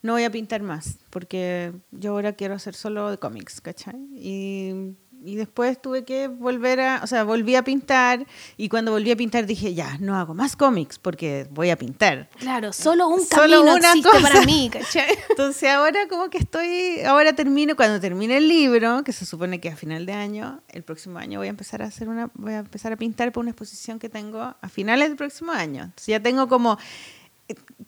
no 0.00 0.12
voy 0.12 0.22
a 0.22 0.30
pintar 0.30 0.62
más, 0.62 0.96
porque 1.10 1.72
yo 1.90 2.12
ahora 2.12 2.32
quiero 2.34 2.54
hacer 2.54 2.74
solo 2.76 3.10
de 3.10 3.18
cómics, 3.18 3.60
¿cachai? 3.60 3.96
Y, 4.14 4.94
y 5.24 5.36
después 5.36 5.80
tuve 5.80 6.04
que 6.04 6.28
volver 6.28 6.80
a, 6.80 7.00
o 7.02 7.06
sea, 7.06 7.24
volví 7.24 7.56
a 7.56 7.64
pintar 7.64 8.26
y 8.56 8.68
cuando 8.68 8.92
volví 8.92 9.10
a 9.10 9.16
pintar 9.16 9.46
dije 9.46 9.74
ya, 9.74 9.96
no 9.98 10.16
hago 10.16 10.34
más 10.34 10.56
cómics 10.56 10.98
porque 10.98 11.46
voy 11.50 11.70
a 11.70 11.76
pintar. 11.76 12.28
Claro, 12.38 12.72
solo 12.72 13.08
un 13.08 13.20
Solo 13.20 13.56
camino 13.58 13.74
una 13.74 13.88
existe 13.88 14.08
cosa. 14.10 14.22
para 14.22 14.42
mí, 14.44 14.70
¿cachai? 14.72 15.18
Entonces 15.30 15.68
ahora 15.70 16.06
como 16.08 16.30
que 16.30 16.38
estoy, 16.38 17.00
ahora 17.06 17.32
termino, 17.32 17.76
cuando 17.76 18.00
termine 18.00 18.36
el 18.38 18.48
libro, 18.48 19.02
que 19.04 19.12
se 19.12 19.26
supone 19.26 19.60
que 19.60 19.68
a 19.68 19.76
final 19.76 20.06
de 20.06 20.12
año, 20.12 20.60
el 20.68 20.82
próximo 20.82 21.18
año 21.18 21.38
voy 21.38 21.48
a 21.48 21.50
empezar 21.50 21.82
a 21.82 21.86
hacer 21.86 22.08
una, 22.08 22.30
voy 22.34 22.54
a 22.54 22.58
empezar 22.58 22.92
a 22.92 22.96
pintar 22.96 23.32
para 23.32 23.40
una 23.40 23.50
exposición 23.50 23.98
que 23.98 24.08
tengo 24.08 24.40
a 24.60 24.68
finales 24.68 25.08
del 25.08 25.16
próximo 25.16 25.52
año. 25.52 25.84
Entonces 25.84 26.06
ya 26.06 26.20
tengo 26.20 26.48
como, 26.48 26.78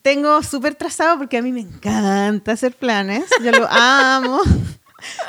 tengo 0.03 0.43
súper 0.43 0.75
trazado 0.75 1.19
porque 1.19 1.37
a 1.39 1.43
mí 1.43 1.53
me 1.53 1.61
encanta 1.61 2.53
hacer 2.53 2.75
planes, 2.75 3.25
yo 3.43 3.53
lo 3.53 3.67
amo. 3.71 4.41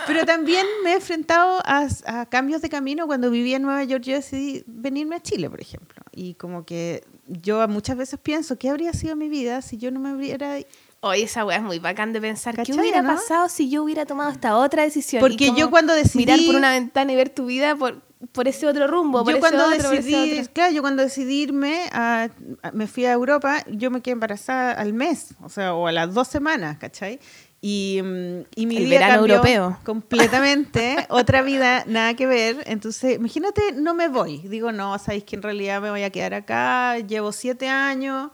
Pero 0.08 0.26
también 0.26 0.66
me 0.84 0.92
he 0.92 0.96
enfrentado 0.96 1.60
a, 1.66 1.88
a 2.06 2.26
cambios 2.28 2.62
de 2.62 2.70
camino. 2.70 3.08
Cuando 3.08 3.30
vivía 3.32 3.58
en 3.58 3.64
Nueva 3.64 3.84
York, 3.84 4.04
yo 4.04 4.16
decidí 4.16 4.64
venirme 4.68 5.16
a 5.16 5.20
Chile, 5.22 5.50
por 5.50 5.62
ejemplo. 5.62 6.02
Y 6.12 6.34
como 6.36 6.66
que 6.66 7.04
yo 7.28 7.68
muchas 7.68 7.98
veces 7.98 8.20
pienso, 8.22 8.58
¿qué 8.58 8.70
habría 8.70 8.94
sido 8.94 9.16
mi 9.16 9.30
vida 9.30 9.62
si 9.62 9.78
yo 9.78 9.92
no 9.92 10.00
me 10.00 10.14
hubiera 10.14 10.58
Oye, 11.04 11.24
esa 11.24 11.44
weá 11.46 11.58
es 11.58 11.64
muy 11.64 11.80
bacán 11.80 12.14
de 12.14 12.22
pensar. 12.22 12.54
¿Qué 12.56 12.62
¿Cachai, 12.62 12.80
hubiera 12.80 13.02
no? 13.02 13.16
pasado 13.16 13.50
si 13.50 13.70
yo 13.72 13.84
hubiera 13.84 14.06
tomado 14.06 14.30
esta 14.30 14.56
otra 14.56 14.84
decisión? 14.84 15.20
Porque 15.20 15.46
Y 15.48 15.56
yo 15.56 15.72
cuando 15.72 15.94
decidí- 15.96 16.18
Mirar 16.26 16.40
por 16.46 16.56
una 16.56 16.70
ventana 16.72 17.12
y 17.12 17.16
ver 17.16 17.30
tu 17.30 17.48
vida 17.48 17.76
por, 17.76 18.02
por 18.32 18.48
ese 18.48 18.68
otro 18.68 18.86
rumbo, 18.86 19.24
por 19.24 19.32
yo 19.34 19.38
ese 19.38 19.40
cuando 19.40 19.66
otro, 19.66 19.90
por 19.90 19.98
ese 19.98 20.12
decidí, 20.12 20.40
otro. 20.42 20.54
claro, 20.54 20.74
yo 20.74 20.82
cuando 20.84 21.02
decidí 21.02 21.42
irme, 21.42 21.90
a- 21.92 22.30
a- 22.62 22.72
me 22.72 22.86
fui 22.86 23.06
a 23.06 23.14
Europa, 23.14 23.64
yo 23.68 23.90
me 23.90 24.02
quedé 24.02 24.12
embarazada 24.14 24.74
al 24.74 24.94
mes, 24.94 25.30
o 25.42 25.50
sea, 25.50 25.74
o 25.74 25.88
a 25.88 25.92
las 25.92 26.14
dos 26.14 26.28
semanas, 26.28 26.78
¿cachai? 26.78 27.20
Y, 27.64 28.02
mm, 28.04 28.42
y 28.56 28.66
mi 28.66 28.78
El 28.78 28.86
vida 28.86 29.00
verano 29.02 29.14
cambió 29.20 29.36
europeo. 29.36 29.80
completamente, 29.84 30.96
otra 31.10 31.44
vida, 31.44 31.84
nada 31.86 32.16
que 32.16 32.26
ver. 32.26 32.64
Entonces, 32.66 33.18
imagínate, 33.18 33.74
no 33.74 33.94
me 33.94 34.08
voy. 34.08 34.40
Digo, 34.48 34.72
no, 34.72 34.98
sabéis 34.98 35.24
que 35.26 35.36
en 35.36 35.44
realidad 35.44 35.80
me 35.82 35.92
voy 35.92 36.02
a 36.04 36.10
quedar 36.10 36.34
acá, 36.34 36.98
llevo 37.00 37.32
siete 37.32 37.68
años. 37.68 38.32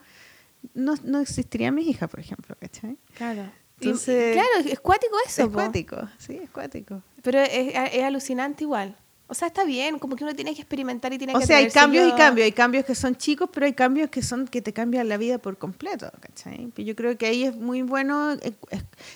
No, 0.74 0.96
no 1.04 1.20
existiría 1.20 1.72
mi 1.72 1.82
hija, 1.90 2.08
por 2.08 2.20
ejemplo, 2.22 2.56
¿cachai? 2.60 2.98
Claro. 3.16 3.50
Entonces- 3.80 4.34
claro, 4.34 4.70
es 4.70 4.80
cuático 4.80 5.16
eso. 5.26 5.42
Es 5.44 5.48
po. 5.50 5.54
cuático, 5.56 5.98
sí, 6.18 6.40
es 6.42 6.50
cuático. 6.50 7.04
Pero 7.22 7.40
es, 7.42 7.74
es 7.94 8.04
alucinante 8.04 8.64
igual. 8.64 8.96
O 9.30 9.34
sea, 9.34 9.50
está 9.50 9.66
bien, 9.66 10.00
como 10.00 10.16
que 10.16 10.24
uno 10.24 10.34
tiene 10.34 10.56
que 10.56 10.62
experimentar 10.62 11.12
y 11.12 11.18
tiene 11.18 11.36
O 11.36 11.40
que 11.40 11.46
sea, 11.46 11.58
hay 11.58 11.70
cambios 11.70 12.08
y 12.08 12.16
cambios. 12.16 12.46
Hay 12.46 12.54
cambios 12.54 12.86
que 12.86 12.96
son 12.96 13.16
chicos, 13.16 13.50
pero 13.52 13.66
hay 13.66 13.74
cambios 13.74 14.10
que 14.10 14.22
son 14.22 14.48
que 14.48 14.62
te 14.62 14.72
cambian 14.72 15.10
la 15.10 15.18
vida 15.18 15.38
por 15.38 15.58
completo, 15.58 16.10
¿cachai? 16.22 16.72
Y 16.78 16.84
Yo 16.86 16.96
creo 16.96 17.18
que 17.18 17.26
ahí 17.26 17.44
es 17.44 17.56
muy 17.56 17.82
bueno 17.82 18.34
eh, 18.34 18.54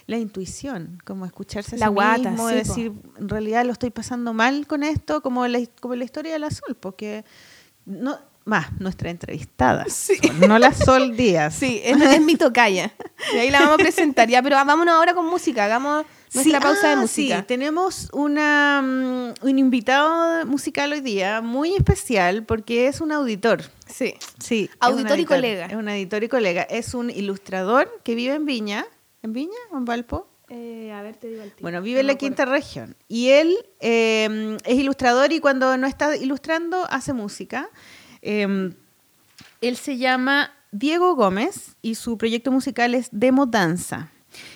la 0.07 0.17
intuición, 0.17 1.01
como 1.05 1.25
escucharse 1.25 1.77
a 1.77 1.79
La 1.79 1.87
sí 1.87 1.93
guata, 1.93 2.29
mismo, 2.29 2.49
sí, 2.49 2.53
po. 2.53 2.57
decir, 2.57 2.91
en 3.19 3.29
realidad 3.29 3.63
lo 3.65 3.71
estoy 3.71 3.89
pasando 3.89 4.33
mal 4.33 4.67
con 4.67 4.83
esto, 4.83 5.21
como 5.21 5.47
la, 5.47 5.59
como 5.79 5.95
la 5.95 6.03
historia 6.03 6.33
de 6.33 6.39
la 6.39 6.51
Sol, 6.51 6.75
porque 6.77 7.23
no 7.85 8.19
más 8.43 8.79
nuestra 8.81 9.09
entrevistada, 9.11 9.85
Sol, 9.89 10.17
no 10.45 10.59
la 10.59 10.73
Sol 10.73 11.15
Díaz. 11.15 11.55
Sí, 11.55 11.79
es, 11.83 12.01
es 12.01 12.21
mi 12.21 12.35
tocaya. 12.35 12.91
Y 13.33 13.37
ahí 13.37 13.49
la 13.49 13.61
vamos 13.61 13.75
a 13.75 13.77
presentar. 13.77 14.27
Ya, 14.27 14.43
pero 14.43 14.57
vámonos 14.57 14.93
ahora 14.93 15.13
con 15.13 15.25
música. 15.27 15.63
Hagamos 15.63 16.05
nuestra 16.33 16.59
Sí, 16.59 16.63
pausa 16.63 16.87
de 16.87 16.93
ah, 16.93 17.01
música. 17.01 17.39
Sí, 17.39 17.45
tenemos 17.47 18.09
una, 18.13 18.81
mm, 18.81 19.45
un 19.45 19.59
invitado 19.59 20.45
musical 20.45 20.93
hoy 20.93 21.01
día 21.01 21.41
muy 21.41 21.75
especial 21.75 22.43
porque 22.43 22.87
es 22.87 23.01
un 23.01 23.11
auditor. 23.11 23.63
Sí. 23.87 24.15
Sí. 24.39 24.69
Auditor 24.79 25.17
y 25.17 25.21
editor, 25.21 25.37
colega. 25.37 25.65
Es 25.65 25.75
un 25.75 25.89
editor 25.89 26.23
y 26.23 26.27
colega. 26.29 26.61
Es 26.63 26.93
un 26.93 27.09
ilustrador 27.09 28.01
que 28.03 28.15
vive 28.15 28.35
en 28.35 28.45
Viña 28.45 28.85
¿En 29.23 29.33
Viña 29.33 29.57
o 29.71 29.77
en 29.77 29.85
Valpo? 29.85 30.27
Eh, 30.49 30.91
a 30.91 31.01
ver, 31.01 31.15
te 31.15 31.27
digo 31.27 31.43
el 31.43 31.51
tiro. 31.51 31.61
Bueno, 31.61 31.81
vive 31.81 31.99
en 31.99 32.07
la 32.07 32.15
quinta 32.15 32.45
región. 32.45 32.95
Y 33.07 33.29
él 33.29 33.55
eh, 33.79 34.57
es 34.65 34.79
ilustrador 34.79 35.31
y 35.31 35.39
cuando 35.39 35.77
no 35.77 35.87
está 35.87 36.15
ilustrando 36.17 36.85
hace 36.89 37.13
música. 37.13 37.69
Eh, 38.21 38.73
él 39.61 39.77
se 39.77 39.97
llama 39.97 40.51
Diego 40.71 41.15
Gómez 41.15 41.75
y 41.81 41.95
su 41.95 42.17
proyecto 42.17 42.51
musical 42.51 42.95
es 42.95 43.09
Demo 43.11 43.45
Danza. 43.45 44.11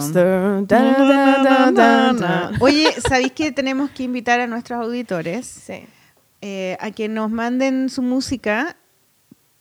hamster. 0.00 0.66
Da, 0.66 0.82
da, 0.82 1.42
da, 1.42 1.70
da, 1.72 2.12
da. 2.12 2.50
Oye, 2.60 2.92
¿sabéis 3.08 3.32
que 3.32 3.52
tenemos 3.52 3.90
que 3.90 4.02
invitar 4.04 4.40
a 4.40 4.46
nuestros 4.46 4.80
auditores 4.82 5.46
Sí. 5.46 5.84
eh, 6.42 6.76
a 6.80 6.90
que 6.90 7.08
nos 7.08 7.30
manden 7.30 7.88
su 7.88 8.02
música 8.02 8.76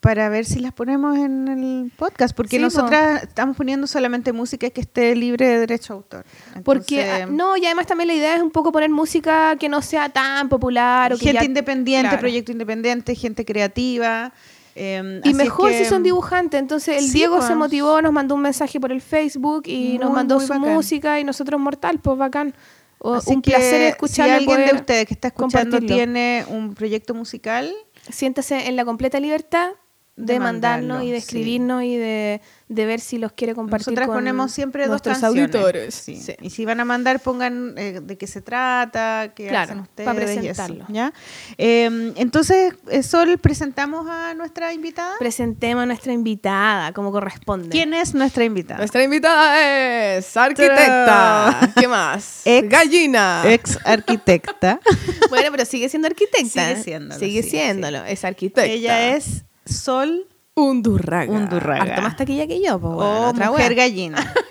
para 0.02 0.30
ver 0.30 0.45
si 0.45 0.60
las 0.60 0.71
ponemos 0.71 1.17
en 1.17 1.48
el 1.48 1.91
podcast? 1.98 2.36
Porque 2.36 2.52
Sí, 2.52 2.58
po. 2.58 2.63
nosotras 2.65 3.24
estamos 3.24 3.58
poniendo 3.58 3.88
solamente 3.88 4.34
música 4.34 4.69
que 4.69 4.82
esté 4.82 5.15
libre 5.15 5.48
de 5.48 5.60
derecho 5.60 5.93
a 5.93 5.95
autor. 5.95 6.26
Porque, 6.63 7.02
Entonces, 7.02 7.26
ah, 7.28 7.32
no, 7.32 7.58
y 7.58 7.65
además 7.65 7.88
también 7.88 8.10
la 8.10 8.13
idea 8.13 8.36
es 8.36 8.41
un 8.43 8.52
poco 8.52 8.71
poner 8.71 8.91
música 8.91 9.56
que 9.56 9.67
no 9.67 9.82
sea 9.82 10.10
tan 10.10 10.48
popular 10.48 11.12
o 11.13 11.17
que 11.17 11.26
gente 11.26 11.39
ya- 11.39 11.45
independiente, 11.45 12.10
Claro. 12.10 12.19
proyecto 12.19 12.52
independiente, 12.52 13.15
gente 13.15 13.45
creativa. 13.45 14.32
Eh, 14.75 15.01
Y 15.23 15.29
así 15.29 15.29
es 15.31 15.35
mejor 15.35 15.71
que- 15.71 15.77
si 15.79 15.85
son 15.85 16.03
dibujantes. 16.03 16.59
Entonces 16.59 16.97
el 16.97 17.05
Sí, 17.07 17.13
Diego 17.19 17.38
pues. 17.38 17.47
se 17.47 17.55
motivó, 17.55 18.01
nos 18.01 18.11
mandó 18.11 18.35
un 18.35 18.41
mensaje 18.41 18.79
por 18.79 18.91
el 18.91 19.01
Facebook 19.01 19.63
y 19.67 19.97
nos 19.97 20.09
Muy, 20.09 20.15
mandó 20.17 20.35
muy 20.35 20.45
su 20.45 20.53
bacán. 20.53 20.73
música 20.73 21.19
y 21.19 21.23
nosotros 21.23 21.59
mortal, 21.59 21.99
pues 21.99 22.17
bacán. 22.17 22.53
O- 22.99 23.19
un 23.27 23.41
que 23.41 23.51
placer 23.51 23.81
escucharlo. 23.83 24.33
Si 24.39 24.51
alguien 24.51 24.67
de 24.69 24.75
ustedes 24.75 25.05
que 25.07 25.13
está 25.13 25.27
escuchando 25.27 25.79
tiene 25.79 26.45
un 26.49 26.73
proyecto 26.73 27.13
musical, 27.13 27.73
Siéntase 28.09 28.67
en 28.67 28.75
la 28.75 28.85
completa 28.85 29.19
libertad 29.19 29.69
de, 30.17 30.39
mandarnos 30.39 31.04
y 31.04 31.12
de 31.12 31.19
sí. 31.19 31.25
escribirnos 31.25 31.84
y 31.84 31.97
de, 31.97 32.41
de 32.69 32.86
ver 32.86 33.01
si 33.01 33.17
los 33.17 33.34
quiere 33.34 33.54
compartir 33.54 33.88
nosotras 33.88 34.08
con 34.08 34.15
ponemos 34.17 34.51
siempre 34.51 34.88
dos 34.88 35.01
canciones. 35.01 35.39
auditores. 35.54 35.93
Sí. 35.93 36.15
Sí. 36.15 36.36
Y 36.41 36.49
si 36.51 36.63
van 36.63 36.80
a 36.80 36.86
mandar, 36.86 37.19
pongan 37.19 37.73
eh, 37.78 37.99
de 38.01 38.17
qué 38.17 38.25
se 38.25 38.41
trata, 38.41 39.34
qué 39.36 39.47
Claro, 39.49 39.71
hacen 39.71 39.80
ustedes. 39.82 40.08
pa' 40.08 40.13
y 40.15 40.17
eso, 40.23 40.25
presentarlo. 40.39 40.86
¿ya? 40.89 41.12
Eh, 41.58 42.13
entonces, 42.15 42.73
eh, 42.89 43.04
Sol, 43.04 43.38
presentamos 43.39 44.08
a 44.10 44.34
nuestra 44.36 44.71
invitada. 44.73 45.15
Presentemos 45.19 45.84
a 45.84 45.86
nuestra 45.86 46.13
invitada 46.13 46.93
como 46.93 47.12
corresponde. 47.12 47.69
¿Quién 47.69 47.93
es 47.93 48.13
nuestra 48.13 48.45
invitada? 48.45 48.78
Nuestra 48.78 49.04
invitada 49.04 50.15
es 50.17 50.38
arquitecta. 50.38 51.71
¿Qué 51.78 51.88
más? 51.88 52.41
Ex- 52.45 52.69
Gallina. 52.69 53.43
Ex 53.45 53.78
arquitecta. 53.86 54.80
Bueno, 55.30 55.49
pero 55.51 55.65
sigue 55.65 55.89
siendo 55.89 56.08
arquitecta. 56.08 56.69
Sigue 56.69 56.84
siéndolo, 56.84 57.19
Sigue 57.19 57.43
sí, 57.43 57.49
siéndolo. 57.49 58.06
Es 58.06 58.23
arquitecta. 58.23 58.65
Ella 58.71 59.15
es 59.15 59.43
Sol 59.65 60.28
Undurraga. 60.54 61.32
Undurraga. 61.32 61.84
Harto 61.84 62.01
más 62.01 62.15
taquilla 62.15 62.47
que 62.47 62.62
yo, 62.62 62.80
pues 62.80 62.93
bueno, 62.93 63.30
otra 63.30 63.51
Mujer 63.51 63.73
wea. 63.73 63.86
Gallina. 63.88 64.34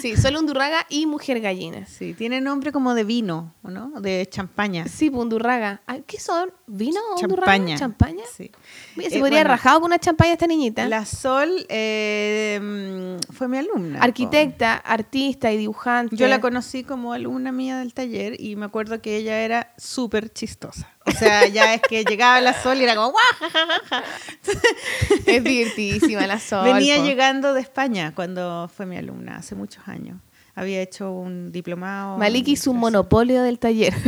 Sí, 0.00 0.16
solo 0.16 0.40
Undurraga 0.40 0.86
y 0.88 1.04
Mujer 1.04 1.40
Gallina. 1.40 1.84
Sí, 1.84 2.14
tiene 2.14 2.40
nombre 2.40 2.72
como 2.72 2.94
de 2.94 3.04
vino, 3.04 3.54
¿o 3.62 3.70
¿no? 3.70 4.00
De 4.00 4.26
champaña. 4.30 4.86
Sí, 4.88 5.10
Undurraga. 5.10 5.82
Ah, 5.86 5.98
¿Qué 6.06 6.18
son? 6.18 6.50
¿Vino 6.66 6.98
o? 7.14 7.18
Champaña. 7.18 7.76
¿Champaña? 7.76 8.22
Sí. 8.34 8.50
Mira, 8.96 9.10
se 9.10 9.16
Eh, 9.16 9.20
podría 9.20 9.40
haber 9.40 9.48
bueno, 9.48 9.56
rajado 9.56 9.80
con 9.80 9.88
una 9.88 9.98
champaña 9.98 10.32
esta 10.32 10.46
niñita. 10.46 10.86
La 10.88 11.04
Sol 11.04 11.66
eh, 11.68 13.18
fue 13.30 13.48
mi 13.48 13.58
alumna. 13.58 13.98
po. 13.98 14.04
Arquitecta, 14.04 14.74
artista 14.76 15.52
y 15.52 15.58
dibujante. 15.58 16.16
Yo 16.16 16.28
la 16.28 16.40
conocí 16.40 16.82
como 16.82 17.12
alumna 17.12 17.52
mía 17.52 17.78
del 17.78 17.92
taller 17.92 18.40
y 18.40 18.56
me 18.56 18.64
acuerdo 18.66 19.02
que 19.02 19.16
ella 19.18 19.40
era 19.40 19.74
súper 19.76 20.32
chistosa. 20.32 20.88
O 21.10 21.18
sea, 21.18 21.46
ya 21.46 21.74
es 21.74 21.82
que 21.82 22.04
llegaba 22.04 22.40
la 22.40 22.54
Sol 22.62 22.78
y 22.78 22.84
era 22.84 22.94
como 22.94 23.10
¡guau! 23.10 23.22
ja, 23.38 23.50
ja, 23.50 23.66
ja, 23.66 23.80
ja". 23.88 24.04
Es 25.26 25.44
divertidísima 25.44 26.26
la 26.26 26.38
Sol. 26.38 26.64
Venía 26.64 26.96
po. 26.96 27.04
llegando 27.04 27.54
de 27.54 27.60
España 27.60 28.12
cuando 28.14 28.70
fue 28.74 28.86
mi 28.86 28.96
alumna, 28.96 29.36
hace 29.36 29.54
muchos 29.54 29.86
años. 29.88 30.18
Había 30.54 30.80
hecho 30.82 31.10
un 31.12 31.52
diplomado. 31.52 32.18
Maliki 32.18 32.52
hizo 32.52 32.70
un 32.70 32.78
monopolio 32.78 33.42
del 33.42 33.58
taller. 33.58 33.94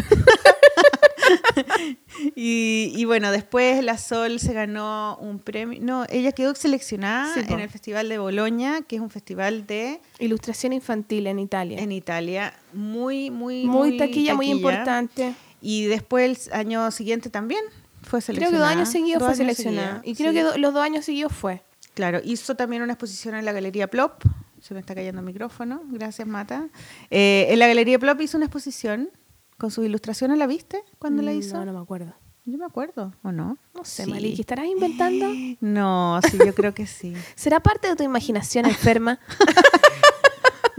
y, 2.35 2.93
y 2.95 3.05
bueno, 3.05 3.31
después 3.31 3.83
la 3.83 3.99
Sol 3.99 4.39
se 4.39 4.53
ganó 4.53 5.17
un 5.21 5.39
premio. 5.39 5.79
No, 5.83 6.05
ella 6.11 6.33
quedó 6.33 6.55
seleccionada 6.55 7.33
Sí, 7.35 7.41
en 7.49 7.61
el 7.61 7.69
Festival 7.69 8.09
de 8.09 8.19
Boloña, 8.19 8.83
que 8.83 8.97
es 8.97 9.03
un 9.03 9.11
festival 9.11 9.67
de 9.67 10.01
Ilustración 10.19 10.73
infantil 10.73 11.27
en 11.27 11.39
Italia. 11.39 11.79
en 11.79 11.93
Italia, 11.93 12.55
muy, 12.73 13.31
muy, 13.31 13.65
muy, 13.65 13.97
taquilla, 13.97 14.35
muy 14.35 14.51
importante. 14.51 15.35
Y 15.63 15.87
después 15.87 16.49
el 16.49 16.53
año 16.55 16.91
siguiente 16.91 17.31
también 17.31 17.63
fue 18.03 18.21
Creo 18.21 18.21
seleccionada. 18.21 18.51
que 18.51 18.59
dos 18.59 18.69
años 18.77 18.89
seguidos 18.91 19.21
Dos 19.21 19.27
fue 19.29 19.45
años 19.45 19.57
seleccionada. 19.57 20.01
seguidos, 20.01 20.07
Y 20.07 20.15
creo 20.23 20.31
sí. 20.33 20.37
que 20.37 20.43
do- 20.43 20.59
los 20.59 20.75
dos 20.75 20.83
años 20.83 21.05
seguidos 21.05 21.33
fue. 21.33 21.63
Claro, 21.95 22.21
hizo 22.25 22.55
también 22.57 22.83
una 22.83 22.95
exposición 22.95 23.35
en 23.37 23.45
la 23.45 23.53
Galería 23.53 23.89
Plop. 23.89 24.23
Se 24.61 24.75
me 24.75 24.81
está 24.81 24.95
cayendo 24.95 25.21
el 25.21 25.27
micrófono. 25.27 25.83
Gracias, 25.91 26.27
Mata. 26.27 26.69
Eh, 27.11 27.47
en 27.51 27.59
la 27.59 27.67
Galería 27.69 27.99
Plop 27.99 28.21
hizo 28.21 28.37
una 28.37 28.47
exposición 28.47 29.09
con 29.59 29.71
sus 29.71 29.85
ilustraciones. 29.87 30.37
¿La 30.39 30.47
viste 30.47 30.83
cuando 30.99 31.23
la 31.23 31.33
Mm, 31.33 31.39
hizo? 31.39 31.57
No, 31.59 31.65
no 31.67 31.73
me 31.75 31.81
acuerdo. 31.81 32.15
Yo 32.45 32.59
me 32.59 32.65
acuerdo, 32.65 33.15
¿o 33.23 33.31
no? 33.31 33.57
No 33.75 33.85
sé, 33.85 34.05
Sí. 34.05 34.11
Maliki, 34.11 34.41
¿estarás 34.41 34.67
inventando? 34.67 35.27
No, 35.61 36.19
sí, 36.29 36.39
yo 36.45 36.53
creo 36.55 36.75
que 36.75 36.87
sí. 36.87 37.13
¿Será 37.37 37.61
parte 37.61 37.89
de 37.89 37.95
tu 37.95 38.03
imaginación 38.03 38.67
enferma? 38.67 39.21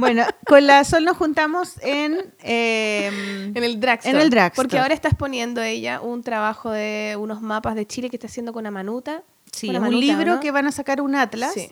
Bueno, 0.03 0.25
con 0.45 0.65
la 0.67 0.83
Sol 0.83 1.03
nos 1.05 1.17
juntamos 1.17 1.75
en... 1.81 2.17
eh, 2.43 3.51
En 3.55 3.63
el 3.63 3.79
dragstore. 3.79 4.15
En 4.15 4.21
el 4.21 4.29
dragstore. 4.29 4.63
Porque 4.63 4.79
ahora 4.79 4.93
está 4.93 5.07
exponiendo 5.09 5.61
ella 5.61 6.01
un 6.01 6.23
trabajo 6.23 6.71
de 6.71 7.15
unos 7.19 7.41
mapas 7.41 7.75
de 7.75 7.85
Chile 7.87 8.09
que 8.09 8.15
está 8.17 8.27
haciendo 8.27 8.53
con 8.53 8.65
Amanuta. 8.65 9.23
sí, 9.51 9.67
Con 9.71 9.83
un 9.83 9.99
libro 9.99 10.35
¿no? 10.35 10.39
que 10.39 10.51
van 10.51 10.67
a 10.67 10.71
sacar 10.71 11.01
un 11.01 11.15
atlas 11.15 11.53
Sí. 11.53 11.69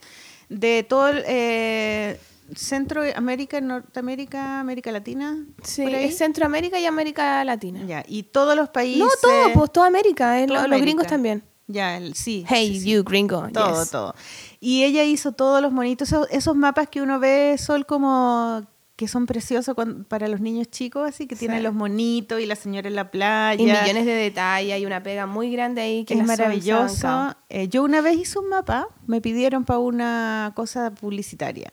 de 0.49 0.83
todo 0.87 1.09
el... 1.09 1.23
eh, 1.27 2.19
Centroamérica, 2.55 3.61
Norteamérica, 3.61 4.59
América 4.59 4.91
Latina. 4.91 5.37
Sí, 5.63 5.83
es 5.83 6.17
Centroamérica 6.17 6.79
y 6.79 6.85
América 6.85 7.43
Latina. 7.45 7.79
Ya, 7.87 8.03
y 8.07 8.23
todos 8.23 8.55
los 8.57 8.69
países... 8.69 8.99
No, 8.99 9.07
todo, 9.21 9.53
pues 9.53 9.71
toda 9.71 9.87
América, 9.87 10.39
eh, 10.41 10.47
Toda 10.47 10.67
los 10.67 10.81
gringos 10.81 11.07
también. 11.07 11.43
Ya, 11.67 11.97
el- 11.97 12.15
sí. 12.15 12.45
Hey, 12.47 12.79
sí, 12.79 12.91
you 12.91 13.03
gringo. 13.03 13.47
Todo, 13.53 13.81
yes. 13.81 13.91
todo. 13.91 14.15
Y 14.59 14.83
ella 14.83 15.03
hizo 15.03 15.31
todos 15.31 15.61
los 15.61 15.71
monitos, 15.71 16.09
esos, 16.09 16.27
esos 16.31 16.55
mapas 16.55 16.89
que 16.89 17.01
uno 17.01 17.19
ve, 17.19 17.55
Sol, 17.57 17.85
como 17.85 18.65
que 18.97 19.07
son 19.07 19.25
preciosos 19.25 19.73
cuan- 19.73 20.03
para 20.03 20.27
los 20.27 20.41
niños 20.41 20.69
chicos, 20.69 21.09
así 21.09 21.25
que 21.25 21.35
tienen 21.35 21.57
Sí. 21.59 21.63
los 21.63 21.73
monitos 21.73 22.39
y 22.39 22.45
la 22.45 22.55
señora 22.55 22.87
en 22.87 22.95
la 22.95 23.09
playa. 23.09 23.55
Y 23.59 23.65
millones 23.65 24.05
de 24.05 24.13
detalles, 24.13 24.73
hay 24.73 24.85
una 24.85 25.01
pega 25.01 25.25
muy 25.25 25.51
grande 25.51 25.81
ahí 25.81 26.05
que 26.05 26.13
es 26.13 26.23
maravilloso. 26.23 27.35
Eh, 27.49 27.67
yo 27.67 27.83
una 27.83 28.01
vez 28.01 28.17
hice 28.17 28.37
un 28.37 28.49
mapa, 28.49 28.87
me 29.07 29.19
pidieron 29.21 29.65
para 29.65 29.79
una 29.79 30.51
cosa 30.55 30.91
publicitaria. 30.91 31.71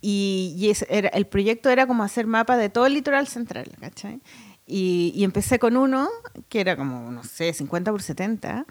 Y, 0.00 0.54
y 0.58 0.70
ese 0.70 0.86
era, 0.88 1.08
el 1.10 1.26
proyecto 1.26 1.68
era 1.70 1.86
como 1.86 2.02
hacer 2.02 2.26
mapas 2.26 2.58
de 2.58 2.68
todo 2.70 2.86
el 2.86 2.94
litoral 2.94 3.26
central, 3.26 3.70
¿cachai? 3.80 4.20
Y, 4.66 5.12
y 5.14 5.24
empecé 5.24 5.58
con 5.58 5.76
uno 5.76 6.08
que 6.48 6.60
era 6.60 6.76
como, 6.76 7.10
no 7.10 7.24
sé, 7.24 7.52
50 7.52 7.90
por 7.90 8.00
70. 8.02 8.64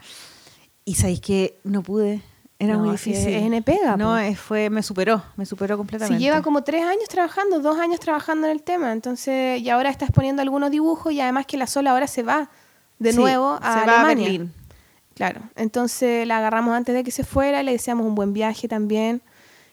Y 0.84 0.94
sabéis 0.96 1.20
que 1.20 1.58
no 1.64 1.82
pude. 1.82 2.20
Era 2.58 2.74
No, 2.74 2.80
muy 2.80 2.90
difícil. 2.92 3.28
es 3.34 3.42
N 3.42 3.62
pega, 3.62 3.96
No, 3.96 4.16
fue, 4.36 4.70
me 4.70 4.82
superó, 4.82 5.22
me 5.36 5.44
superó 5.44 5.74
Si 5.74 5.78
completamente. 5.78 6.22
lleva 6.22 6.40
como 6.40 6.62
tres 6.62 6.84
años 6.84 7.08
trabajando, 7.08 7.58
dos 7.60 7.78
años 7.78 7.98
trabajando 8.00 8.46
en 8.46 8.52
el 8.52 8.62
tema, 8.62 8.92
entonces, 8.92 9.60
y 9.60 9.68
ahora 9.70 9.90
está 9.90 10.04
exponiendo 10.04 10.40
algunos 10.40 10.70
dibujos 10.70 11.12
y 11.12 11.20
además 11.20 11.46
que 11.46 11.56
la 11.56 11.66
Sol 11.66 11.86
ahora 11.88 12.06
se 12.06 12.22
va 12.22 12.50
de 13.00 13.10
Sí, 13.12 13.18
nuevo 13.18 13.58
a 13.60 13.80
se 13.80 13.86
va 13.86 13.92
a 13.96 14.00
Alemania. 14.00 14.24
Berlín. 14.24 14.52
Claro, 15.14 15.40
entonces 15.56 16.26
la 16.26 16.38
agarramos 16.38 16.74
antes 16.76 16.94
de 16.94 17.02
que 17.04 17.10
se 17.10 17.24
fuera, 17.24 17.62
le 17.62 17.72
deseamos 17.72 18.06
un 18.06 18.14
buen 18.14 18.32
viaje 18.32 18.68
también 18.68 19.20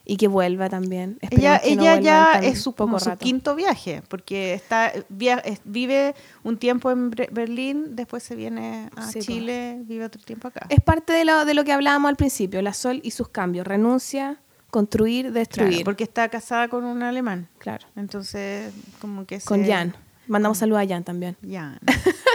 y 0.05 0.17
que 0.17 0.27
vuelva 0.27 0.67
también. 0.69 1.17
Ella, 1.21 1.55
Esperemos 1.57 1.61
no 1.77 1.83
ella 1.83 1.91
vuelva 1.93 2.41
ya 2.41 2.47
es 2.47 2.61
su, 2.61 2.73
poco 2.73 2.99
su 2.99 3.11
quinto 3.17 3.55
viaje, 3.55 4.01
porque 4.07 4.53
está 4.53 4.91
via- 5.09 5.39
es- 5.45 5.61
vive 5.63 6.15
un 6.43 6.57
tiempo 6.57 6.89
en 6.91 7.11
Bre- 7.11 7.29
Berlín, 7.31 7.95
después 7.95 8.23
se 8.23 8.35
viene 8.35 8.89
a 8.95 9.07
Sí. 9.11 9.19
Chile, 9.19 9.77
vive 9.85 10.05
otro 10.05 10.21
tiempo 10.21 10.47
acá. 10.47 10.65
Es 10.69 10.79
parte 10.81 11.13
de 11.13 11.23
lo, 11.25 11.45
de 11.45 11.53
lo 11.53 11.63
que 11.63 11.71
hablábamos 11.71 12.09
al 12.09 12.15
principio, 12.15 12.61
la 12.61 12.73
Sol 12.73 12.99
y 13.03 13.11
sus 13.11 13.29
cambios, 13.29 13.67
renuncia, 13.67 14.37
construir, 14.69 15.25
Claro, 15.25 15.33
destruir. 15.39 15.83
porque 15.83 16.03
está 16.03 16.29
casada 16.29 16.67
con 16.69 16.83
un 16.85 17.03
alemán. 17.03 17.47
Claro, 17.59 17.85
Entonces, 17.95 18.73
como 18.99 19.25
que 19.25 19.39
con 19.41 19.63
se- 19.65 19.71
Jan. 19.71 19.95
Mandamos 20.27 20.59
saludos 20.59 20.83
a 20.83 20.87
Jan 20.87 21.03
también. 21.03 21.35
Jan. 21.47 21.77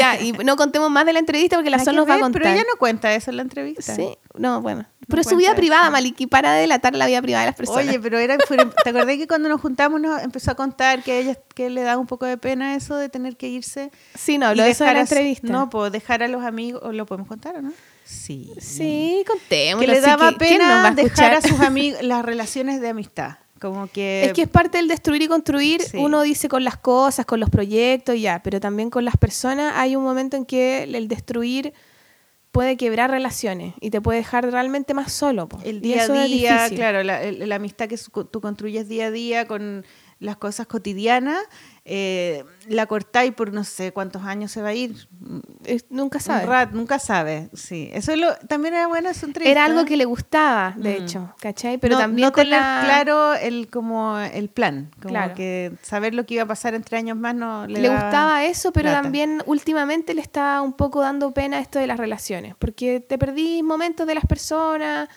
ya, 0.00 0.20
y 0.20 0.32
no 0.32 0.56
contemos 0.56 0.90
más 0.90 1.06
de 1.06 1.12
la 1.12 1.18
entrevista 1.18 1.56
porque 1.56 1.70
la 1.70 1.78
Sol 1.78 1.96
nos 1.96 2.08
va 2.08 2.14
a 2.14 2.20
contar. 2.20 2.42
Pero 2.42 2.54
ella 2.54 2.64
no 2.68 2.78
cuenta 2.78 3.14
eso 3.14 3.30
en 3.30 3.36
la 3.36 3.42
entrevista. 3.42 3.94
Sí, 3.94 4.16
no, 4.34 4.60
bueno. 4.60 4.86
Pero 5.08 5.24
su 5.24 5.36
vida 5.36 5.48
eso. 5.48 5.56
privada, 5.56 5.90
Maliki, 5.90 6.26
para 6.26 6.52
de 6.52 6.62
delatar 6.62 6.94
la 6.94 7.06
vida 7.06 7.20
privada 7.20 7.42
de 7.44 7.50
las 7.50 7.56
personas. 7.56 7.88
Oye, 7.88 7.98
pero 7.98 8.18
era, 8.18 8.38
¿te 8.38 8.90
acordás 8.90 9.16
que 9.16 9.26
cuando 9.26 9.48
nos 9.48 9.60
juntamos 9.60 10.00
nos 10.00 10.22
empezó 10.22 10.52
a 10.52 10.54
contar 10.54 11.02
que 11.02 11.18
ella 11.18 11.38
que 11.54 11.68
le 11.68 11.82
da 11.82 11.98
un 11.98 12.06
poco 12.06 12.26
de 12.26 12.36
pena 12.38 12.76
eso 12.76 12.96
de 12.96 13.08
tener 13.08 13.36
que 13.36 13.48
irse? 13.48 13.90
sí, 14.14 14.38
no, 14.38 14.46
habló 14.46 14.62
de 14.62 14.70
eso 14.70 14.84
la 14.84 15.00
entrevista. 15.00 15.48
No, 15.48 15.68
pues 15.68 15.92
dejar 15.92 16.22
a 16.22 16.28
los 16.28 16.44
amigos, 16.44 16.80
¿o 16.84 16.92
¿lo 16.92 17.06
podemos 17.06 17.28
contar 17.28 17.56
o 17.56 17.62
no? 17.62 17.72
Sí. 18.04 18.52
Sí, 18.58 19.24
contemos. 19.26 19.80
Que 19.80 19.86
le 19.86 20.00
daba 20.00 20.32
pena 20.32 20.90
dejar 20.92 21.34
a 21.34 21.40
sus 21.40 21.60
amigos 21.60 22.02
las 22.02 22.24
relaciones 22.24 22.80
de 22.80 22.88
amistad. 22.88 23.36
Como 23.60 23.88
que... 23.88 24.24
Es 24.24 24.32
que 24.32 24.42
es 24.42 24.48
parte 24.48 24.78
del 24.78 24.88
destruir 24.88 25.22
y 25.22 25.28
construir. 25.28 25.82
Sí. 25.82 25.98
Uno 25.98 26.22
dice 26.22 26.48
con 26.48 26.64
las 26.64 26.76
cosas, 26.78 27.26
con 27.26 27.40
los 27.40 27.50
proyectos, 27.50 28.18
ya, 28.20 28.42
pero 28.42 28.58
también 28.58 28.90
con 28.90 29.04
las 29.04 29.16
personas 29.16 29.74
hay 29.76 29.96
un 29.96 30.02
momento 30.02 30.36
en 30.36 30.46
que 30.46 30.84
el 30.84 31.08
destruir 31.08 31.74
puede 32.52 32.76
quebrar 32.76 33.10
relaciones 33.10 33.74
y 33.80 33.90
te 33.90 34.00
puede 34.00 34.18
dejar 34.18 34.50
realmente 34.50 34.94
más 34.94 35.12
solo. 35.12 35.48
po. 35.48 35.60
el 35.64 35.80
día 35.80 36.04
a 36.04 36.24
día, 36.24 36.68
claro, 36.70 37.02
la, 37.02 37.30
la 37.30 37.54
amistad 37.54 37.88
que 37.88 37.98
tú 38.30 38.40
construyes 38.40 38.88
día 38.88 39.06
a 39.06 39.10
día 39.10 39.46
con 39.46 39.84
las 40.18 40.36
cosas 40.36 40.66
cotidianas, 40.66 41.38
eh, 41.92 42.44
la 42.68 42.86
cortáis 42.86 43.32
por 43.34 43.52
no 43.52 43.64
sé 43.64 43.90
cuántos 43.90 44.22
años 44.22 44.52
se 44.52 44.62
va 44.62 44.68
a 44.68 44.74
ir. 44.74 45.08
Es- 45.64 45.86
nunca 45.90 46.18
Un 46.18 46.22
sabes. 46.22 46.46
rat, 46.46 46.70
nunca 46.70 47.00
sabe, 47.00 47.50
sí. 47.52 47.90
Eso 47.92 48.12
es 48.12 48.18
lo, 48.18 48.32
también 48.46 48.74
era 48.74 48.86
bueno 48.86 49.12
su 49.12 49.26
entrevista. 49.26 49.50
Era 49.50 49.64
algo 49.64 49.84
que 49.84 49.96
le 49.96 50.04
gustaba, 50.04 50.72
de 50.76 51.00
Mm. 51.00 51.02
hecho, 51.02 51.34
¿cachai? 51.40 51.78
Pero 51.78 51.94
no, 51.96 52.00
también 52.00 52.28
no 52.28 52.32
con 52.32 52.44
tener 52.44 52.60
la- 52.60 52.82
claro 52.84 53.34
el 53.34 53.68
como 53.68 54.16
el 54.20 54.48
plan, 54.50 54.92
como 55.02 55.08
Claro. 55.14 55.34
que 55.34 55.72
saber 55.82 56.14
lo 56.14 56.24
que 56.26 56.34
iba 56.34 56.44
a 56.44 56.46
pasar 56.46 56.74
entre 56.74 56.96
años 56.96 57.16
más 57.16 57.34
no 57.34 57.66
le, 57.66 57.80
le 57.80 57.88
gustaba 57.88 58.44
eso, 58.44 58.72
pero 58.72 58.88
lata. 58.90 59.02
también 59.02 59.42
últimamente 59.46 60.14
le 60.14 60.20
está 60.22 60.62
un 60.62 60.74
poco 60.74 61.00
dando 61.00 61.32
pena 61.32 61.58
esto 61.58 61.80
de 61.80 61.88
las 61.88 61.98
relaciones, 61.98 62.54
porque 62.56 63.00
te 63.00 63.18
perdís 63.18 63.64
momentos 63.64 64.06
de 64.06 64.14
las 64.14 64.26
personas, 64.26 65.08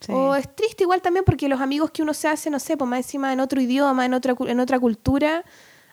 Sí. 0.00 0.12
o 0.14 0.34
es 0.34 0.54
triste 0.54 0.84
igual 0.84 1.00
también 1.02 1.24
porque 1.24 1.48
los 1.48 1.60
amigos 1.60 1.90
que 1.90 2.02
uno 2.02 2.12
se 2.14 2.28
hace, 2.28 2.48
no 2.50 2.58
sé, 2.58 2.76
pues 2.76 2.88
más 2.88 2.98
encima 3.00 3.32
en 3.32 3.40
otro 3.40 3.60
idioma, 3.60 4.04
en 4.06 4.14
otra, 4.14 4.34
en 4.46 4.60
otra 4.60 4.78
cultura, 4.78 5.42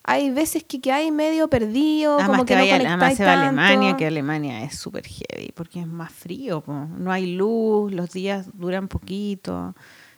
hay 0.04 0.30
veces 0.32 0.64
que, 0.66 0.82
que 0.82 0.92
hay 0.92 1.12
medio 1.12 1.48
perdido, 1.48 2.16
Además 2.16 2.30
como 2.32 2.46
que, 2.46 2.54
que 2.54 2.60
no 2.60 2.62
vaya- 2.62 2.76
además 2.90 3.16
se 3.16 3.24
va 3.26 3.32
a. 3.34 3.42
Alemania, 3.44 3.96
que 3.98 4.06
Alemania 4.08 4.64
es 4.64 4.78
súper 4.78 5.06
heavy, 5.08 5.52
porque 5.56 5.80
es 5.80 5.88
más 5.88 6.12
frío, 6.12 6.62
po. 6.62 6.74
no 6.74 7.12
hay 7.12 7.36
luz, 7.36 7.94
los 7.94 8.12
días 8.12 8.48
duran 8.54 8.88
poquito, 8.90 9.76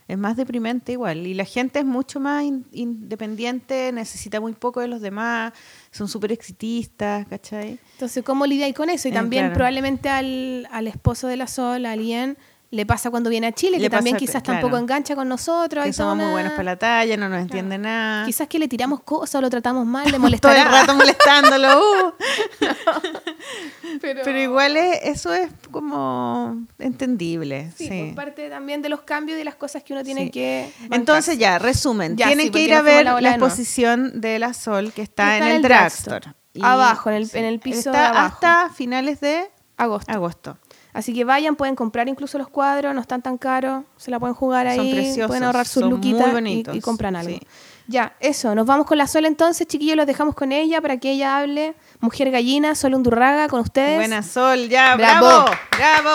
es 0.08 0.17
más 0.17 0.38
deprimente 0.38 0.91
igual. 0.93 1.26
Y 1.28 1.34
la 1.34 1.45
gente 1.45 1.80
es 1.80 1.86
mucho 1.86 2.19
más 2.19 2.43
in- 2.43 2.65
independiente, 2.71 3.91
necesita 3.91 4.39
muy 4.39 4.54
poco 4.54 4.80
de 4.82 4.88
los 4.88 5.02
demás, 5.02 5.54
son 5.91 6.08
súper 6.08 6.32
exitistas, 6.32 7.28
¿cachai? 7.28 7.80
Entonces, 7.93 8.24
¿cómo 8.24 8.45
lidiáis 8.45 8.76
con 8.76 8.89
eso? 8.89 9.08
Y 9.08 9.12
Eh, 9.12 9.13
también 9.13 9.43
claro. 9.45 9.56
probablemente 9.56 10.10
al, 10.10 10.67
al 10.71 10.88
esposo 10.88 11.28
de 11.28 11.38
la 11.38 11.48
Sol, 11.48 11.86
a 11.86 11.91
alguien, 11.91 12.38
le 12.76 12.86
pasa 12.86 13.10
cuando 13.10 13.30
viene 13.30 13.48
a 13.48 13.52
Chile, 13.52 13.78
Le 13.78 13.84
que 13.86 13.90
también 13.90 14.16
pasa 14.16 14.26
quizás 14.26 14.44
claro. 14.44 14.60
tampoco 14.62 14.78
engancha 14.82 15.16
con 15.16 15.28
nosotros. 15.28 15.84
Que 15.86 15.92
toda 15.92 16.10
somos 16.12 16.18
muy 16.26 16.32
buenos 16.34 16.52
para 16.54 16.64
la 16.64 16.76
talla, 16.76 17.18
no 17.18 17.30
nos 17.30 17.40
entiende 17.42 17.78
nada. 17.78 18.26
Quizás 18.26 18.48
que 18.48 18.60
le 18.60 18.68
tiramos 18.68 19.02
cosas 19.02 19.36
o 19.36 19.42
lo 19.42 19.50
tratamos 19.50 19.86
mal, 19.86 20.06
le 20.06 20.12
todo 20.12 20.20
molestará. 20.22 20.62
el 20.64 20.70
rato 20.70 20.96
molestándolo. 20.96 21.80
uh. 21.80 22.14
pero, 24.02 24.22
Pero 24.24 24.40
igual 24.40 24.78
es- 24.78 25.00
eso 25.04 25.34
es 25.34 25.50
como 25.72 26.66
entendible. 26.80 27.72
Sí, 27.76 27.88
Sí, 27.88 28.04
por 28.08 28.26
parte 28.26 28.50
también 28.50 28.82
de 28.82 28.90
los 28.90 29.02
cambios 29.02 29.36
y 29.36 29.40
de 29.40 29.46
las 29.46 29.56
cosas 29.56 29.84
que 29.84 29.94
uno 29.94 30.04
tiene 30.04 30.26
Sí. 30.26 30.32
que. 30.32 30.72
Entonces 30.92 31.38
ya, 31.38 31.60
resumen. 31.60 32.18
Ya, 32.18 32.28
Tienen 32.28 32.48
sí, 32.48 32.52
que 32.52 32.60
ir 32.62 32.74
a 32.74 32.82
ver 32.82 32.98
la 33.06 33.12
la, 33.12 33.14
bola 33.16 33.30
de 33.30 33.36
exposición 33.36 34.14
la 34.22 34.54
Sol 34.54 34.92
que 34.94 35.02
está, 35.02 35.36
Está 35.38 35.50
en 35.50 35.56
el 35.56 35.62
drugstore. 35.62 36.34
Y- 36.54 36.64
Abajo, 36.64 37.10
en 37.10 37.16
el- 37.18 37.30
en 37.34 37.46
el 37.46 37.60
piso 37.60 37.78
Está 37.90 37.92
de 37.92 37.98
abajo. 38.08 38.26
hasta 38.36 38.70
finales 38.74 39.20
de 39.20 39.50
agosto. 39.78 40.12
agosto. 40.12 40.58
Así 40.95 41.13
que 41.13 41.25
vayan, 41.25 41.58
pueden 41.58 41.75
comprar 41.75 42.08
incluso 42.08 42.38
los 42.38 42.47
cuadros, 42.47 42.95
no 42.95 43.01
están 43.01 43.21
tan 43.21 43.38
caros, 43.38 43.84
se 43.97 44.10
la 44.12 44.17
pueden 44.19 44.34
jugar 44.34 44.65
ahí, 44.65 44.77
Son 44.77 44.89
preciosos, 44.91 45.27
pueden 45.27 45.43
ahorrar 45.43 45.67
sus 45.67 45.84
luquitas 45.84 46.29
y- 46.73 46.79
compran 46.79 47.17
algo. 47.17 47.31
sí. 47.31 47.41
Ya, 47.88 48.13
eso, 48.21 48.55
nos 48.55 48.65
vamos 48.65 48.88
con 48.88 48.97
la 48.97 49.05
Sol 49.05 49.25
entonces, 49.25 49.67
chiquillos, 49.67 49.95
los 49.97 50.08
dejamos 50.08 50.34
con 50.34 50.51
ella 50.53 50.81
para 50.81 50.97
que 50.97 51.12
ella 51.12 51.38
hable. 51.38 51.75
Mujer 51.99 52.31
gallina, 52.31 52.73
Sol 52.75 52.93
Undurraga, 52.95 53.47
con 53.49 53.60
ustedes. 53.60 53.97
Buena 53.97 54.23
Sol, 54.23 54.69
ya, 54.69 54.95
Bravo. 54.95 55.45
bravo. 55.77 56.10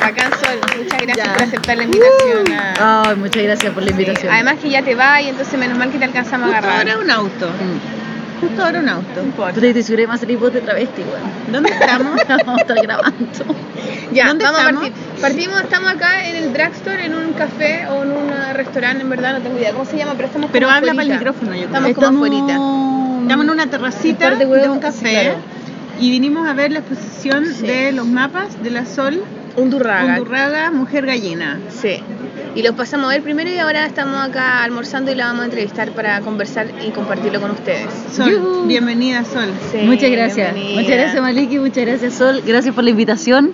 Bacán, 0.00 0.30
Sol, 0.32 0.60
muchas 0.76 1.00
gracias 1.02 1.26
Ya. 1.26 1.32
por 1.34 1.42
aceptar 1.44 1.76
la 1.76 1.84
invitación. 1.84 2.52
a- 2.52 3.02
Ay, 3.08 3.16
muchas 3.16 3.42
gracias 3.44 3.72
por 3.72 3.82
la 3.82 3.90
invitación. 3.90 4.32
Además 4.32 4.56
que 4.60 4.70
ya 4.70 4.82
te 4.82 4.94
va 4.94 5.20
y 5.22 5.28
entonces 5.28 5.58
menos 5.58 5.78
mal 5.78 5.90
que 5.90 5.98
te 5.98 6.04
alcanzamos 6.04 6.48
a 6.52 6.58
agarrar. 6.58 6.78
ahora 6.88 6.98
un 6.98 7.10
auto. 7.10 7.48
Mm. 7.48 7.97
Justo 8.40 8.64
ahora 8.64 8.80
un 8.80 8.88
auto. 8.88 9.22
Puta, 9.36 9.66
y 9.66 9.74
te 9.74 9.82
que 9.84 10.06
más 10.06 10.20
salir 10.20 10.38
vos 10.38 10.52
de 10.52 10.60
travesti, 10.60 11.02
weón. 11.02 11.52
¿Dónde 11.52 11.70
estamos? 11.80 12.16
Vamos 12.28 12.58
a 12.58 12.60
estar 12.62 12.76
grabando. 12.82 13.16
Ya, 14.12 14.28
¿Dónde 14.28 14.44
vamos 14.44 14.60
estamos? 14.60 14.82
a 14.84 14.86
partir. 14.90 15.20
Partimos, 15.20 15.60
estamos 15.62 15.90
acá 15.90 16.28
en 16.28 16.36
el 16.36 16.52
drugstore, 16.52 17.04
en 17.06 17.14
un 17.14 17.32
café 17.32 17.86
o 17.88 18.02
en 18.04 18.10
un 18.12 18.30
restaurante, 18.54 19.02
en 19.02 19.10
verdad 19.10 19.34
no 19.34 19.40
tengo 19.42 19.58
idea 19.58 19.72
cómo 19.72 19.84
se 19.84 19.96
llama, 19.96 20.12
pero 20.16 20.26
estamos 20.28 20.50
Pero 20.52 20.70
habla 20.70 20.92
para 20.92 21.02
el 21.02 21.10
micrófono, 21.10 21.50
yo 21.54 21.66
creo. 21.66 21.86
Estamos 21.86 21.92
como 21.94 22.06
afuerita. 22.18 22.52
Estamos 23.22 23.44
en 23.44 23.50
una 23.50 23.66
terracita 23.66 24.32
Un 24.32 24.38
de 24.38 24.46
un 24.68 24.74
sí, 24.76 24.80
café. 24.80 25.10
claro. 25.10 25.34
Y 26.00 26.10
vinimos 26.10 26.46
a 26.48 26.52
ver 26.54 26.70
la 26.72 26.78
exposición 26.78 27.44
Sí. 27.46 27.66
de 27.66 27.92
los 27.92 28.06
mapas 28.06 28.62
de 28.62 28.70
la 28.70 28.86
Sol 28.86 29.20
Undurraga. 29.56 30.12
Undurraga, 30.18 30.70
Mujer 30.70 31.04
Gallina. 31.06 31.58
Sí. 31.68 32.00
Y 32.54 32.62
los 32.62 32.74
pasamos 32.74 33.06
a 33.06 33.10
ver 33.10 33.22
primero 33.22 33.48
y 33.50 33.58
ahora 33.58 33.86
estamos 33.86 34.16
acá 34.18 34.64
almorzando 34.64 35.12
y 35.12 35.14
la 35.14 35.26
vamos 35.26 35.42
a 35.42 35.44
entrevistar 35.44 35.90
para 35.92 36.20
conversar 36.22 36.68
y 36.86 36.90
compartirlo 36.90 37.40
con 37.40 37.52
ustedes. 37.52 37.86
Sol, 38.12 38.64
bienvenida 38.66 39.24
Sol. 39.24 39.50
Sí, 39.70 39.78
muchas 39.84 40.10
gracias. 40.10 40.52
bienvenida. 40.54 40.80
Muchas 40.82 40.96
gracias 40.96 41.22
Maliki, 41.22 41.58
muchas 41.58 41.86
gracias 41.86 42.14
Sol. 42.14 42.42
Gracias 42.46 42.74
por 42.74 42.84
la 42.84 42.90
invitación. 42.90 43.52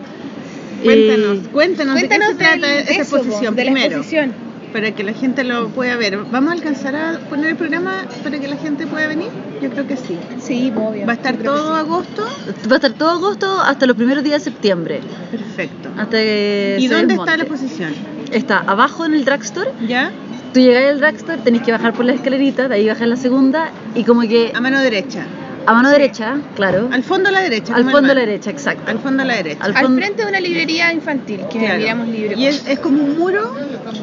Cuéntanos, 0.83 1.39
Eh, 1.39 1.49
cuéntanos, 1.53 1.95
Cuéntanos 1.99 2.29
de 2.29 2.39
qué 2.39 2.53
se 2.55 2.59
trata 2.59 2.79
esa 2.81 2.93
exposición 3.03 3.55
de 3.57 3.65
la 3.65 3.73
primero, 3.73 3.97
exposición. 3.97 4.33
para 4.73 4.91
que 4.93 5.03
la 5.05 5.13
gente 5.13 5.45
lo 5.45 5.69
pueda 5.69 5.97
ver. 5.97 6.19
¿Vamos 6.31 6.51
a 6.51 6.53
alcanzar 6.55 6.95
a 6.97 7.19
poner 7.31 7.51
el 7.51 7.57
programa 7.57 8.05
para 8.23 8.39
que 8.39 8.49
la 8.49 8.57
gente 8.57 8.87
pueda 8.87 9.07
venir? 9.07 9.29
Yo 9.63 9.71
creo 9.71 9.87
que 9.87 9.97
sí. 9.97 10.19
Sí, 10.41 10.73
obvio. 10.77 11.07
Va 11.07 11.13
a 11.13 11.17
estar 11.17 11.37
todo 11.37 11.75
sí. 11.75 11.81
agosto. 11.81 12.27
va 12.71 12.73
a 12.73 12.77
estar 12.77 12.93
todo 12.93 13.11
agosto 13.11 13.61
hasta 13.61 13.87
los 13.87 13.97
primeros 13.97 14.25
días 14.25 14.45
de 14.45 14.51
septiembre. 14.51 15.01
Perfecto. 15.31 15.91
Hasta 15.97 16.17
que 16.19 16.77
¿Y 16.81 16.87
dónde 16.89 17.07
desmonte. 17.07 17.31
está 17.33 17.37
la 17.37 17.45
exposición? 17.45 17.95
Está 18.35 18.59
abajo 18.66 19.07
en 19.07 19.14
el 19.14 19.24
drugstore. 19.24 19.70
¿Ya? 19.87 20.11
Tú 20.53 20.59
llegas 20.59 20.91
al 20.91 21.01
drugstore, 21.01 21.39
tenés 21.39 21.62
que 21.62 21.70
bajar 21.70 21.93
por 21.95 22.05
la 22.05 22.12
escalerita, 22.12 22.68
de 22.68 22.74
ahí 22.74 22.89
bajas 22.89 23.07
la 23.07 23.16
segunda 23.16 23.70
y 23.95 24.03
como 24.03 24.22
que 24.22 24.53
A 24.55 24.61
mano 24.61 24.80
derecha. 24.80 25.24
A 25.67 25.73
mano 25.73 25.91
derecha, 25.91 26.37
claro. 26.57 26.89
Al 26.93 27.03
fondo 27.03 27.29
a 27.29 27.33
la 27.33 27.41
derecha. 27.41 27.75
Al 27.75 27.91
fondo 27.91 28.12
a 28.12 28.15
la 28.15 28.21
derecha, 28.21 28.51
exacto. 28.51 28.91
Al 28.91 28.99
fondo 28.99 29.23
a 29.23 29.27
la 29.27 29.35
derecha. 29.37 29.65
Al 29.65 29.95
frente 29.95 30.23
de 30.23 30.29
una 30.29 30.41
librería 30.41 30.93
infantil, 30.93 31.41
que 31.51 31.59
Claro. 31.59 31.79
miramos 31.79 32.09
libros. 32.09 32.39
Y 32.39 32.47
es, 32.47 32.67
es 32.69 32.79
como 32.81 33.03
un 33.03 33.19
muro 33.19 33.55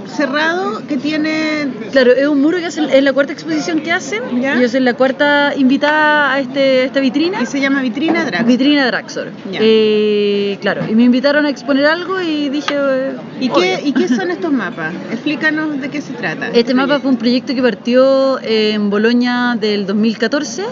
cerrado 0.07 0.81
que 0.87 0.97
tiene... 0.97 1.67
Claro, 1.91 2.11
es 2.13 2.27
un 2.27 2.41
muro 2.41 2.57
que 2.57 2.65
hacen, 2.67 2.89
es 2.89 3.03
la 3.03 3.13
cuarta 3.13 3.33
exposición 3.33 3.81
que 3.81 3.91
hacen. 3.91 4.41
¿Ya? 4.41 4.59
Yo 4.59 4.67
soy 4.69 4.79
la 4.81 4.93
cuarta 4.93 5.53
invitada 5.55 6.33
a, 6.33 6.39
este, 6.39 6.85
esta 6.85 6.99
vitrina. 6.99 7.41
Y 7.41 7.45
se 7.45 7.59
llama 7.59 7.81
Vitrina 7.81 8.25
Drag. 8.25 8.45
Vitrina 8.45 8.85
Draxor. 8.87 9.29
Eh, 9.53 10.57
claro, 10.61 10.81
y 10.89 10.95
me 10.95 11.03
invitaron 11.03 11.45
a 11.45 11.49
exponer 11.49 11.85
algo 11.85 12.21
y 12.21 12.49
dije. 12.49 12.75
eh, 12.77 13.11
¿Y 13.39 13.49
qué, 13.49 13.79
¿Y 13.85 13.93
qué 13.93 14.07
son 14.07 14.31
estos 14.31 14.51
mapas? 14.51 14.93
Explícanos 15.11 15.79
de 15.79 15.89
qué 15.89 16.01
se 16.01 16.13
trata. 16.13 16.49
Este 16.49 16.73
mapa 16.73 16.99
fue 16.99 17.09
un 17.11 17.17
proyecto 17.17 17.53
que 17.55 17.61
partió 17.61 18.39
en 18.41 18.89
Boloña 18.89 19.55
del 19.55 19.85
2014, 19.85 20.63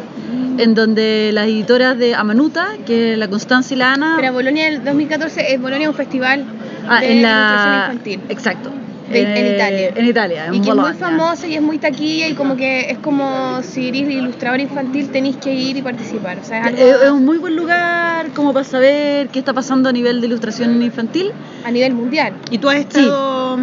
en 0.57 0.73
donde 0.79 1.31
las 1.33 1.47
editoras 1.47 1.97
de 1.97 2.15
Amanuta, 2.15 2.69
que 2.85 3.13
es 3.13 3.17
la 3.17 3.27
Constancia 3.27 3.75
y 3.75 3.77
la 3.77 3.93
Ana. 3.93 4.15
Pero 4.19 4.33
Bolonia 4.33 4.65
del 4.65 4.83
2014 4.83 5.53
es 5.53 5.61
Bolonia 5.61 5.89
un 5.89 5.95
festival 5.95 6.45
ah, 6.87 7.01
de 7.01 7.11
en 7.11 7.21
la. 7.21 7.85
infantil. 7.89 8.21
Exacto. 8.29 8.71
De- 9.11 9.21
en 9.21 9.27
Eh, 9.45 9.55
Italia. 9.55 9.91
En 9.95 10.05
Italia, 10.05 10.45
en 10.47 10.53
Y 10.55 10.61
que 10.61 10.69
es 10.69 10.75
muy 10.75 10.93
famosa 10.93 11.47
y 11.47 11.55
es 11.55 11.61
muy 11.61 11.77
taquilla 11.77 12.27
y 12.27 12.33
como 12.33 12.55
que 12.55 12.89
es 12.91 12.97
como 12.99 13.61
si 13.63 13.87
eres 13.89 14.01
ilustrador 14.09 14.59
infantil 14.59 15.09
tenéis 15.09 15.37
que 15.37 15.53
ir 15.53 15.77
y 15.77 15.81
participar. 15.81 16.37
O 16.39 16.43
sea, 16.45 16.59
es 16.59 16.65
algo 16.67 16.77
Eh, 16.81 16.95
Es 17.05 17.11
un 17.11 17.25
muy 17.25 17.37
buen 17.37 17.55
lugar 17.55 18.27
como 18.35 18.53
para 18.53 18.63
saber 18.65 19.29
qué 19.29 19.39
está 19.39 19.53
pasando 19.53 19.89
a 19.89 19.91
nivel 19.91 20.21
de 20.21 20.27
ilustración 20.27 20.81
infantil. 20.81 21.31
a 21.63 21.71
nivel 21.71 21.93
mundial. 21.93 22.33
¿Y 22.51 22.57
tú 22.57 22.69
has 22.69 22.77
estado 22.77 23.59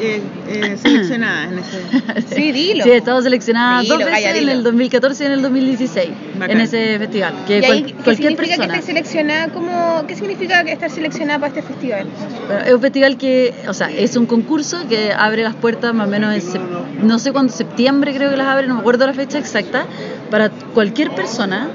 eh, 0.00 0.20
eh, 0.48 0.76
seleccionada 0.80 1.44
en 1.44 1.58
ese...? 1.58 1.80
Sí, 2.36 2.52
dilo. 2.52 2.84
Sí, 2.84 2.90
he 2.90 2.96
estado 2.96 3.20
seleccionada 3.22 3.80
Dilo, 3.82 3.96
dos 3.98 4.04
veces 4.04 4.36
en 4.36 4.48
el 4.48 4.62
2014 4.62 5.24
y 5.24 5.26
en 5.26 5.32
el 5.32 5.42
2016 5.42 6.08
Bacán. 6.38 6.50
en 6.56 6.60
ese 6.62 6.98
festival. 6.98 7.34
Que 7.46 7.58
y 7.58 7.60
cual- 7.60 7.72
ahí, 7.72 7.82
¿qué 7.84 7.92
cualquier 7.94 8.16
significa 8.16 8.46
persona. 8.56 8.66
que 8.74 8.78
estés 8.80 8.84
seleccionada? 8.86 9.48
¿Cómo, 9.48 10.04
¿Qué 10.06 10.14
significa 10.14 10.64
que 10.64 10.72
estar 10.72 10.90
seleccionada 10.90 11.40
para 11.40 11.48
este 11.58 11.62
festival? 11.62 12.06
Bueno, 12.46 12.64
es 12.64 12.72
un 12.74 12.80
festival 12.80 13.16
que, 13.18 13.52
o 13.68 13.74
sea, 13.74 13.90
es 13.90 14.16
un 14.16 14.26
concurso 14.26 14.86
que 14.90 15.14
abre 15.14 15.42
las 15.42 15.54
puertas 15.54 15.94
más 15.94 16.06
o 16.06 16.10
menos 16.10 16.34
en, 16.54 16.60
no 17.08 17.18
sé 17.18 17.32
cuándo, 17.32 17.50
septiembre 17.52 18.14
creo 18.14 18.28
que 18.30 18.36
las 18.36 18.48
abre, 18.48 18.66
no 18.66 18.74
me 18.74 18.80
acuerdo 18.80 19.06
la 19.06 19.14
fecha 19.14 19.38
exacta, 19.38 19.84
para 20.30 20.50
cualquier 20.50 21.10
persona. 21.12 21.68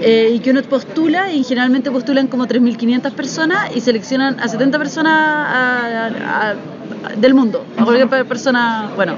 eh, 0.00 0.32
y 0.34 0.38
que 0.40 0.50
uno 0.50 0.62
postula, 0.62 1.30
y 1.32 1.44
generalmente 1.44 1.90
postulan 1.90 2.26
como 2.26 2.46
3.500 2.46 3.12
personas 3.12 3.76
y 3.76 3.80
seleccionan 3.80 4.40
a 4.40 4.48
70 4.48 4.78
personas 4.78 5.12
a- 5.12 6.06
a- 6.06 6.50
a- 6.50 7.14
del 7.16 7.34
mundo, 7.34 7.64
a 7.76 7.84
cualquier 7.84 8.08
pe- 8.08 8.24
persona, 8.24 8.90
bueno. 8.96 9.12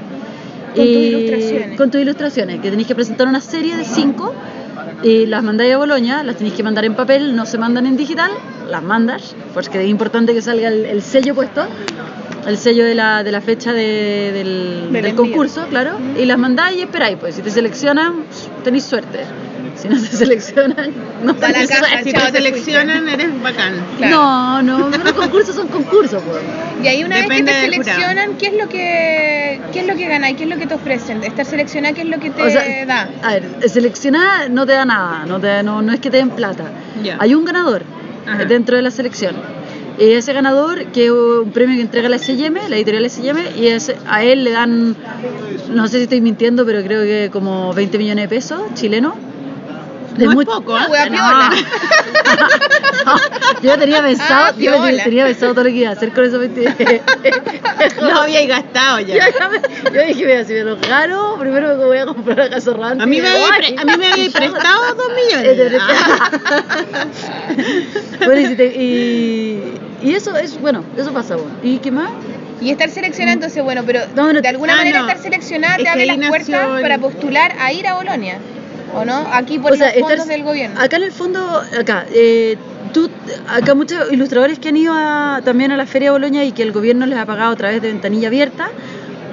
Con 0.75 0.83
tus 0.85 0.85
ilustraciones. 0.85 1.77
Con 1.77 1.91
tus 1.91 2.01
ilustraciones, 2.01 2.59
que 2.59 2.69
tenéis 2.69 2.87
que 2.87 2.93
presentar 2.95 3.27
una 3.27 3.39
serie 3.41 3.77
de 3.77 3.85
cinco 3.85 4.33
y 5.01 5.25
las 5.25 5.41
mandáis 5.43 5.73
a 5.73 5.77
Boloña, 5.77 6.21
las 6.23 6.35
tenéis 6.35 6.53
que 6.55 6.61
mandar 6.63 6.83
en 6.85 6.93
papel, 6.93 7.35
no 7.35 7.45
se 7.45 7.57
mandan 7.57 7.85
en 7.87 7.95
digital, 7.97 8.31
las 8.69 8.83
mandas, 8.83 9.33
porque 9.53 9.81
es 9.83 9.89
importante 9.89 10.33
que 10.33 10.41
salga 10.41 10.67
el, 10.67 10.85
el 10.85 11.01
sello 11.01 11.33
puesto, 11.33 11.61
el 12.45 12.57
sello 12.57 12.85
de 12.85 12.95
la, 12.95 13.23
de 13.23 13.31
la 13.31 13.41
fecha 13.41 13.73
de- 13.73 14.31
del, 14.33 14.89
Del 14.91 15.15
concurso, 15.15 15.65
claro, 15.69 15.97
y 16.17 16.25
las 16.25 16.37
mandáis 16.37 16.77
y 16.77 16.81
esperáis, 16.81 17.17
pues 17.19 17.35
si 17.35 17.41
te 17.41 17.49
seleccionan, 17.51 18.23
tenéis 18.63 18.83
suerte. 18.85 19.19
Si 19.75 19.89
no 19.89 19.95
te 19.99 20.07
seleccionan, 20.23 20.91
no 21.23 21.33
Da 21.33 21.49
la 21.49 21.67
caja. 21.67 22.01
Si 22.03 22.11
Chao, 22.13 22.25
te 22.27 22.31
te 22.31 22.37
seleccionan, 22.37 23.09
eres 23.09 23.41
bacán. 23.41 23.73
Claro. 23.97 24.15
No, 24.15 24.61
no, 24.61 24.89
los 24.89 25.13
concursos 25.13 25.53
son 25.55 25.67
concursos, 25.67 26.23
pues. 26.23 26.41
Y 26.81 26.87
ahí 26.87 27.03
una 27.03 27.17
Depende 27.17 27.51
vez 27.51 27.61
que 27.63 27.67
te 27.69 27.71
seleccionan, 27.83 28.37
¿qué 28.37 28.47
es 28.47 28.53
lo 28.53 28.69
que 28.69 29.59
qué 29.73 29.79
es 29.81 29.87
lo 29.87 29.95
que 29.95 30.07
ganáis? 30.07 30.37
¿Qué 30.37 30.43
es 30.43 30.49
lo 30.49 30.57
que 30.57 30.65
te 30.67 30.75
ofrecen? 30.75 31.23
Estar 31.23 31.45
seleccionada, 31.45 31.93
¿qué 31.93 32.01
es 32.03 32.07
lo 32.07 32.19
que 32.19 32.29
te 32.29 32.41
O 32.41 32.49
sea, 32.49 32.85
da? 32.85 33.09
A 33.23 33.33
ver, 33.33 33.43
seleccionar 33.69 34.49
no 34.49 34.65
te 34.65 34.71
da 34.73 34.85
nada, 34.85 35.25
no, 35.27 35.39
te, 35.41 35.61
no, 35.63 35.81
no 35.81 35.91
es 35.91 35.99
que 35.99 36.09
te 36.09 36.17
den 36.17 36.29
plata. 36.29 36.65
Hay 37.19 37.33
un 37.35 37.43
ganador 37.43 37.83
Ajá. 38.25 38.45
dentro 38.45 38.77
de 38.77 38.81
la 38.81 38.91
selección. 38.91 39.35
Y 39.97 40.11
ese 40.11 40.33
ganador, 40.33 40.85
que 40.87 41.05
es 41.05 41.11
un 41.11 41.51
premio 41.51 41.75
que 41.77 41.81
entrega 41.81 42.09
la 42.09 42.17
S&M, 42.17 42.59
la 42.69 42.75
editorial 42.75 43.05
S&M, 43.05 43.41
y 43.57 43.67
ese- 43.67 43.95
a 44.07 44.23
él 44.23 44.43
le 44.43 44.51
dan, 44.51 44.95
no 45.73 45.87
sé 45.87 45.97
si 45.97 46.03
estoy 46.03 46.21
mintiendo, 46.21 46.65
pero 46.65 46.83
creo 46.83 47.01
que 47.03 47.29
como 47.31 47.73
20 47.73 47.97
millones 47.97 48.25
de 48.25 48.35
pesos 48.35 48.61
chilenos. 48.73 49.13
No 50.17 50.29
es 50.29 50.35
muy- 50.35 50.45
poco, 50.45 50.77
¿eh? 50.77 50.81
No. 51.09 51.17
piola. 51.17 51.49
yo 53.61 53.77
tenía 53.77 54.01
pensado, 54.01 54.45
Ah, 54.45 54.51
yo 54.57 54.71
piola. 54.73 55.03
tenía 55.03 55.25
pensado 55.25 55.53
todo 55.53 55.63
lo 55.65 55.69
que 55.69 55.75
iba 55.77 55.89
a 55.89 55.93
hacer 55.93 56.11
con 56.11 56.25
esos 56.25 56.39
20 56.53 57.01
Lo 58.01 58.21
habíais 58.21 58.47
gastado 58.47 58.99
ya. 59.01 59.15
Yo, 59.93 60.01
dije, 60.07 60.25
mira, 60.25 60.43
si 60.43 60.53
me 60.53 60.63
los 60.63 60.81
gano, 60.81 61.37
primero 61.39 61.77
me 61.77 61.85
voy 61.85 61.97
a 61.99 62.05
comprar 62.05 62.39
a 62.41 62.49
Casorrante. 62.49 63.03
A 63.03 63.05
mí 63.05 63.21
me 63.21 63.29
había, 63.29 63.45
Ay, 63.53 63.75
pre- 63.75 63.81
a 63.81 63.85
mí 63.85 63.97
me 63.97 64.07
había 64.11 64.31
prestado 64.31 64.95
dos 64.95 65.07
millones. 65.15 65.57
de 65.57 65.77
Ah. 65.79 66.29
bueno, 68.25 68.41
y, 68.41 68.45
si 68.47 68.55
te- 68.55 68.73
y, 68.75 69.63
y 70.01 70.13
eso 70.15 70.35
es, 70.35 70.59
bueno, 70.59 70.83
eso 70.97 71.13
pasa. 71.13 71.35
bueno. 71.35 71.51
¿Y 71.63 71.77
qué 71.77 71.91
más? 71.91 72.09
Y 72.61 72.71
estar 72.71 72.89
seleccionada, 72.89 73.33
entonces, 73.33 73.63
bueno, 73.63 73.83
pero 73.85 74.01
No, 74.15 74.31
no, 74.33 74.41
de 74.41 74.47
alguna 74.47 74.73
ah, 74.73 74.77
manera 74.77 75.01
no. 75.01 75.07
estar 75.07 75.21
seleccionada 75.21 75.75
Es 75.75 75.83
te 75.83 75.89
abre 75.89 76.05
las 76.05 76.17
puertas 76.29 76.67
el- 76.75 76.81
para 76.81 76.97
postular 76.97 77.53
a 77.59 77.71
ir 77.73 77.85
a 77.87 77.93
Bolonia, 77.95 78.39
¿o 78.93 79.05
no? 79.05 79.25
Aquí 79.31 79.59
por 79.59 79.73
O 79.73 79.75
sea, 79.75 79.87
los 79.87 79.95
fondos 79.95 80.11
estar- 80.19 80.27
del 80.27 80.43
gobierno. 80.43 80.79
Acá 80.79 80.97
en 80.97 81.03
el 81.03 81.11
fondo, 81.11 81.61
acá, 81.79 82.05
eh, 82.13 82.57
tú, 82.93 83.09
acá 83.49 83.73
muchos 83.75 84.11
ilustradores 84.11 84.59
que 84.59 84.69
han 84.69 84.77
ido 84.77 84.93
a- 84.95 85.41
también 85.43 85.71
a 85.71 85.77
la 85.77 85.85
Feria 85.85 86.09
de 86.09 86.13
Boloña 86.13 86.43
y 86.43 86.51
que 86.51 86.63
el 86.63 86.71
gobierno 86.71 87.05
les 87.05 87.17
ha 87.17 87.25
pagado 87.25 87.51
a 87.51 87.55
través 87.55 87.81
de 87.81 87.87
ventanilla 87.89 88.27
abierta, 88.27 88.67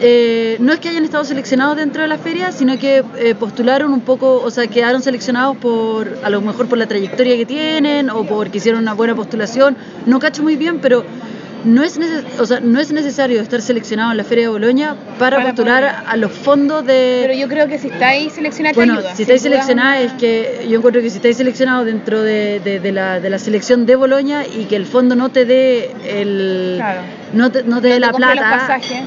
eh, 0.04 0.56
no 0.58 0.72
es 0.72 0.80
que 0.80 0.88
hayan 0.88 1.04
estado 1.04 1.24
seleccionados 1.24 1.76
dentro 1.76 2.02
de 2.02 2.08
la 2.08 2.18
feria, 2.18 2.50
sino 2.50 2.76
que 2.76 3.04
eh, 3.18 3.34
postularon 3.36 3.92
un 3.92 4.00
poco, 4.00 4.40
o 4.42 4.50
sea, 4.50 4.66
quedaron 4.66 5.00
seleccionados 5.00 5.56
por, 5.58 6.18
a 6.24 6.30
lo 6.30 6.40
mejor 6.40 6.66
por 6.68 6.76
la 6.78 6.86
trayectoria 6.86 7.36
que 7.36 7.46
tienen 7.46 8.10
o 8.10 8.24
porque 8.24 8.58
hicieron 8.58 8.80
una 8.82 8.94
buena 8.94 9.14
postulación. 9.14 9.76
No 10.06 10.18
cacho 10.18 10.42
muy 10.42 10.56
bien, 10.56 10.80
pero 10.80 11.04
no 11.64 11.82
es, 11.82 11.98
neces- 11.98 12.24
o 12.38 12.46
sea, 12.46 12.60
no 12.60 12.80
es 12.80 12.92
necesario 12.92 13.40
estar 13.40 13.62
seleccionado 13.62 14.10
en 14.10 14.16
la 14.16 14.24
Feria 14.24 14.44
de 14.44 14.50
Boloña 14.50 14.94
para, 15.18 15.36
Para 15.38 15.50
postular 15.50 15.82
poder. 15.82 15.94
a 16.08 16.16
los 16.16 16.32
fondos 16.32 16.84
de... 16.86 17.20
Pero 17.22 17.34
yo 17.34 17.48
creo 17.48 17.68
que 17.68 17.78
si 17.78 17.88
estáis 17.88 18.32
seleccionada 18.32 18.72
te 18.72 18.78
Bueno, 18.78 18.94
ayuda. 18.94 19.14
si 19.14 19.22
estáis 19.22 19.42
una- 19.44 20.00
es 20.00 20.12
que 20.14 20.66
yo 20.68 20.78
encuentro 20.78 21.00
que 21.02 21.10
si 21.10 21.16
estáis 21.16 21.36
seleccionado 21.36 21.84
dentro 21.84 22.22
de, 22.22 22.60
de- 22.60 22.80
de 22.80 22.92
la, 22.92 23.20
de 23.20 23.30
la 23.30 23.38
selección 23.38 23.86
de 23.86 23.96
Boloña 23.96 24.44
y 24.46 24.64
que 24.64 24.76
el 24.76 24.86
fondo 24.86 25.14
no 25.14 25.28
te 25.30 25.44
dé 25.44 25.90
el 26.04 26.74
Claro. 26.78 27.00
no 27.32 27.50
te, 27.52 27.62
no 27.64 27.80
te 27.80 27.88
dé 27.88 27.94
te 27.94 28.00
la 28.00 28.08
los 28.08 28.16
plata, 28.16 28.40
pasajes. 28.50 29.02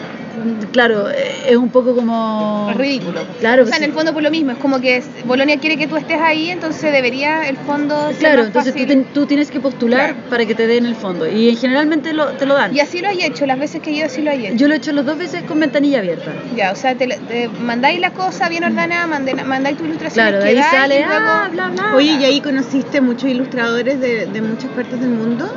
Claro, 0.72 1.10
eh, 1.10 1.16
es 1.50 1.56
un 1.58 1.70
poco 1.70 1.96
como 1.96 2.68
Es 2.72 2.78
ridículo. 2.78 3.22
Claro, 3.40 3.64
o 3.64 3.66
sea, 3.66 3.78
en 3.78 3.84
el 3.84 3.94
fondo 3.94 4.14
por 4.14 4.24
lo 4.24 4.32
mismo, 4.32 4.52
es 4.52 4.58
como 4.58 4.80
que 4.80 4.98
es- 4.98 5.08
Bolonia 5.26 5.58
quiere 5.60 5.78
que 5.78 5.88
tú 5.88 5.96
estés 5.98 6.20
ahí, 6.20 6.50
entonces 6.50 6.92
debería 6.92 7.48
el 7.48 7.58
fondo 7.58 8.08
ser 8.10 8.18
Claro, 8.20 8.38
más 8.40 8.48
entonces 8.48 8.74
tú, 8.74 8.80
fácil. 8.80 8.88
ten- 9.04 9.14
tú 9.14 9.26
tienes 9.26 9.52
que 9.52 9.60
postular 9.60 10.14
Claro. 10.14 10.30
para 10.30 10.46
que 10.46 10.56
te 10.56 10.68
den 10.68 10.86
el 10.86 10.96
fondo 10.96 11.28
y 11.30 11.56
generalmente 11.56 12.14
lo, 12.14 12.28
te 12.34 12.46
lo 12.46 12.54
dan. 12.56 12.76
Y 12.76 12.80
así 12.80 13.00
lo 13.02 13.10
hay 13.10 13.24
hecho, 13.24 13.46
las 13.46 13.60
veces 13.60 13.82
que 13.82 13.90
he 13.92 13.94
ido 13.94 14.06
así 14.06 14.22
lo 14.22 14.32
hay 14.32 14.48
hecho. 14.48 14.56
Yo 14.56 14.68
lo 14.68 14.74
he 14.74 14.78
hecho 14.78 14.92
las 14.92 15.06
dos 15.06 15.18
veces 15.18 15.44
con 15.44 15.60
ventanilla 15.60 16.00
abierta. 16.00 16.32
Ya, 16.56 16.72
o 16.72 16.76
sea, 16.76 16.96
te, 16.96 17.08
te 17.08 17.48
mandáis 17.50 18.00
la 18.00 18.12
cosa 18.12 18.50
bien 18.50 18.64
ordenada, 18.64 19.08
mandáis 19.08 19.78
tu 19.78 19.86
ilustración. 19.86 20.26
Claro, 20.28 20.44
de 20.44 20.50
ahí 20.50 20.62
sale, 20.72 21.04
ah, 21.04 21.50
bla, 21.52 21.70
bla. 21.70 21.96
Oye, 21.96 22.18
¿y 22.20 22.24
ahí 22.26 22.42
conociste 22.42 23.02
muchos 23.02 23.30
ilustradores 23.30 24.00
de, 24.00 24.26
de 24.28 24.42
muchas 24.42 24.70
partes 24.72 25.00
del 25.00 25.10
mundo? 25.10 25.48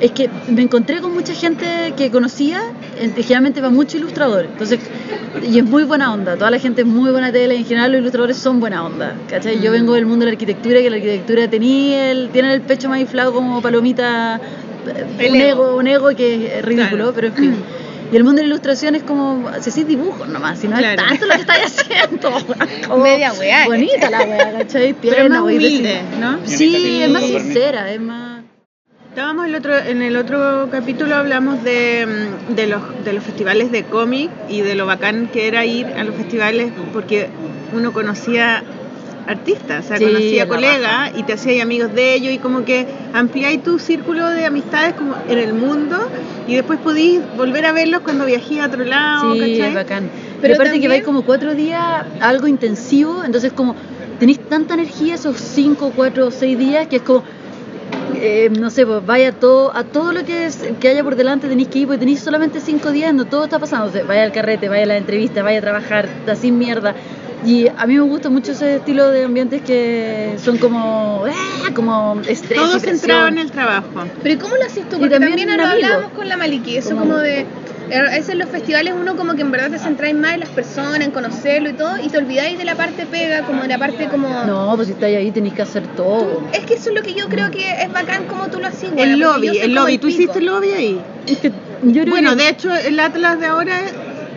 Es 0.00 0.10
que 0.10 0.28
me 0.48 0.60
encontré 0.62 1.00
con 1.00 1.14
mucha 1.14 1.32
gente 1.34 1.66
que 1.96 2.10
conocía, 2.10 2.60
en- 3.00 3.14
generalmente 3.14 3.60
va 3.62 3.70
mucho 3.70 3.96
ilustrador, 3.96 4.44
entonces, 4.44 4.78
y 5.42 5.58
es 5.58 5.64
muy 5.64 5.84
buena 5.84 6.12
onda, 6.12 6.34
toda 6.36 6.50
la 6.50 6.58
gente 6.58 6.82
es 6.82 6.86
muy 6.86 7.10
buena 7.12 7.32
tela, 7.32 7.54
y 7.54 7.58
en 7.58 7.64
general 7.64 7.92
los 7.92 8.00
ilustradores 8.02 8.36
son 8.36 8.60
buena 8.60 8.84
onda, 8.84 9.14
¿cachai? 9.30 9.56
Mm. 9.56 9.62
Yo 9.62 9.72
vengo 9.72 9.94
del 9.94 10.04
mundo 10.04 10.26
de 10.26 10.32
la 10.32 10.34
arquitectura, 10.34 10.80
que 10.80 10.90
la 10.90 10.96
arquitectura 10.96 11.48
tenía 11.48 12.10
el, 12.10 12.28
tienen 12.28 12.50
el 12.50 12.60
pecho 12.60 12.90
más 12.90 13.00
inflado 13.00 13.32
como 13.32 13.62
palomita, 13.62 14.38
El 15.18 15.30
un 15.32 15.36
ego. 15.40 15.64
ego, 15.64 15.76
un 15.76 15.86
ego 15.86 16.08
que 16.14 16.58
es 16.58 16.64
ridículo, 16.64 17.12
Claro. 17.12 17.12
pero 17.14 17.26
en 17.28 17.34
fin. 17.34 17.54
Y 18.12 18.16
el 18.16 18.22
mundo 18.22 18.36
de 18.36 18.42
la 18.46 18.48
ilustración 18.54 18.94
es 18.94 19.02
como, 19.02 19.48
si 19.60 19.70
así 19.70 19.82
dibujos 19.82 20.28
nomás, 20.28 20.58
si 20.60 20.68
no 20.68 20.76
Claro. 20.76 21.02
es 21.02 21.08
tanto 21.08 21.26
lo 21.26 21.34
que 21.34 21.40
estáis 21.40 21.64
haciendo. 21.80 22.30
Como 22.88 23.02
Media 23.02 23.32
weá, 23.32 23.64
Bonita 23.66 24.10
la 24.10 24.20
weá, 24.22 24.52
¿cachai? 24.58 24.94
Pero 24.94 25.12
es 25.12 25.16
Tierna, 25.16 25.40
más 25.42 25.52
humilde, 25.52 26.00
¿no? 26.20 26.38
Sí, 26.44 27.00
es 27.02 27.10
más 27.10 27.22
sincera, 27.24 27.90
es 27.92 28.00
más... 28.00 28.25
Estábamos 29.16 29.46
el 29.46 29.54
otro, 29.54 29.74
en 29.78 30.02
el 30.02 30.14
otro 30.14 30.68
capítulo 30.70 31.14
hablamos 31.16 31.64
de, 31.64 32.06
mm, 32.50 32.54
de, 32.54 32.66
los, 32.66 32.82
de 33.02 33.14
los 33.14 33.24
festivales 33.24 33.72
de 33.72 33.82
cómic 33.84 34.30
y 34.50 34.60
de 34.60 34.74
lo 34.74 34.84
bacán 34.84 35.30
que 35.32 35.48
era 35.48 35.64
ir 35.64 35.86
a 35.86 36.04
los 36.04 36.14
festivales 36.14 36.70
porque 36.92 37.30
uno 37.74 37.94
conocía 37.94 38.62
artistas, 39.26 39.86
o 39.86 39.88
sea, 39.88 39.96
Sí, 39.96 40.04
conocía 40.04 40.46
colegas 40.46 41.12
y 41.16 41.22
te 41.22 41.32
hacías 41.32 41.62
amigos 41.62 41.94
de 41.94 42.12
ellos 42.12 42.34
y 42.34 42.36
como 42.36 42.66
que 42.66 42.86
ampliáis 43.14 43.62
tu 43.62 43.78
círculo 43.78 44.28
de 44.28 44.44
amistades 44.44 44.92
como 44.92 45.16
en 45.30 45.38
el 45.38 45.54
mundo 45.54 45.96
y 46.46 46.54
después 46.54 46.78
podís 46.80 47.20
volver 47.38 47.64
a 47.64 47.72
verlos 47.72 48.02
cuando 48.02 48.26
viajé 48.26 48.60
a 48.60 48.66
otro 48.66 48.84
lado, 48.84 49.32
Sí, 49.32 49.40
¿cachai? 49.40 49.68
es 49.70 49.74
bacán. 49.74 50.10
Pero 50.42 50.56
aparte 50.56 50.78
que 50.78 50.88
vais 50.88 51.02
como 51.02 51.22
cuatro 51.22 51.54
días, 51.54 52.04
algo 52.20 52.48
intensivo, 52.48 53.24
entonces 53.24 53.50
como 53.54 53.76
tenéis 54.18 54.40
tanta 54.48 54.74
energía 54.74 55.14
esos 55.14 55.38
cinco, 55.38 55.92
cuatro 55.96 56.26
o 56.26 56.30
seis 56.30 56.58
días 56.58 56.86
que 56.88 56.96
es 56.96 57.02
como, 57.02 57.24
eh, 58.14 58.50
no 58.58 58.70
sé, 58.70 58.86
pues 58.86 59.04
vaya 59.04 59.32
todo, 59.32 59.74
a 59.76 59.84
todo 59.84 60.12
lo 60.12 60.24
que, 60.24 60.46
es- 60.46 60.64
que 60.80 60.88
haya 60.88 61.04
por 61.04 61.16
delante 61.16 61.48
tenéis 61.48 61.68
que 61.68 61.80
ir, 61.80 61.86
porque 61.86 61.98
tenéis 62.00 62.20
solamente 62.20 62.60
cinco 62.60 62.90
días 62.92 63.08
donde 63.10 63.24
todo 63.26 63.44
está 63.44 63.58
pasando, 63.58 63.86
o 63.86 63.92
sea, 63.92 64.04
vaya 64.04 64.22
al 64.24 64.32
carrete, 64.32 64.68
vaya 64.68 64.84
a 64.84 64.86
la 64.86 64.96
entrevista, 64.96 65.42
vaya 65.42 65.58
a 65.58 65.62
trabajar, 65.62 66.06
está 66.06 66.34
sin 66.34 66.58
mierda. 66.58 66.94
Y 67.44 67.68
a 67.68 67.86
mí 67.86 67.94
me 67.94 68.00
gusta 68.00 68.28
mucho 68.30 68.52
ese 68.52 68.76
estilo 68.76 69.08
de 69.10 69.24
ambientes 69.24 69.62
que 69.62 70.34
son 70.42 70.56
como, 70.58 71.24
¡ah! 71.28 71.70
como 71.74 72.20
estrés. 72.26 72.58
Todo 72.58 72.78
centrado 72.80 73.28
en 73.28 73.38
el 73.38 73.50
trabajo. 73.52 73.86
Pero 74.22 74.34
¿y 74.34 74.38
cómo 74.38 74.56
lo 74.56 74.64
haces 74.64 74.88
tú? 74.88 74.96
Y 74.96 75.00
Porque 75.00 75.20
también 75.20 75.46
lo 75.56 75.62
hablábamos 75.64 76.10
con 76.12 76.28
la 76.28 76.36
Maliki, 76.36 76.76
eso 76.78 76.90
Como- 76.90 77.02
como 77.02 77.16
de... 77.18 77.46
A 77.94 78.02
veces 78.02 78.30
en 78.30 78.38
los 78.38 78.48
festivales 78.50 78.94
uno 79.00 79.16
como 79.16 79.34
que 79.34 79.42
en 79.42 79.50
verdad 79.52 79.70
te 79.70 79.78
centráis 79.78 80.14
más 80.14 80.34
en 80.34 80.40
las 80.40 80.48
personas, 80.48 81.00
en 81.00 81.10
conocerlo 81.12 81.70
y 81.70 81.72
todo, 81.74 81.92
y 82.02 82.08
te 82.08 82.18
olvidáis 82.18 82.58
de 82.58 82.64
la 82.64 82.74
parte 82.74 83.06
pega, 83.06 83.46
como 83.46 83.62
de 83.62 83.68
la 83.68 83.78
parte 83.78 84.08
como... 84.08 84.44
No, 84.44 84.72
pues 84.74 84.88
si 84.88 84.94
estáis 84.94 85.16
ahí 85.16 85.30
tenéis 85.30 85.54
que 85.54 85.62
hacer 85.62 85.86
todo. 85.94 86.42
Es 86.52 86.66
que 86.66 86.74
eso 86.74 86.90
es 86.90 86.96
lo 86.96 87.02
que 87.02 87.14
yo 87.14 87.28
creo 87.28 87.50
que 87.50 87.70
es 87.82 87.92
bacán 87.92 88.24
como 88.26 88.48
tú 88.48 88.58
lo 88.58 88.66
haces. 88.66 88.90
El 88.96 89.18
lobby, 89.20 89.56
el 89.58 89.72
lobby, 89.74 89.98
¿tú 89.98 90.08
pico. 90.08 90.20
hiciste 90.22 90.38
el 90.40 90.46
lobby 90.46 90.70
ahí? 90.72 91.00
Es 91.26 91.38
que 91.38 91.50
yo 91.82 92.02
creo 92.02 92.06
Bueno, 92.06 92.30
que- 92.36 92.42
de 92.42 92.48
hecho, 92.48 92.74
el 92.74 92.98
Atlas 92.98 93.38
de 93.38 93.46
ahora 93.46 93.74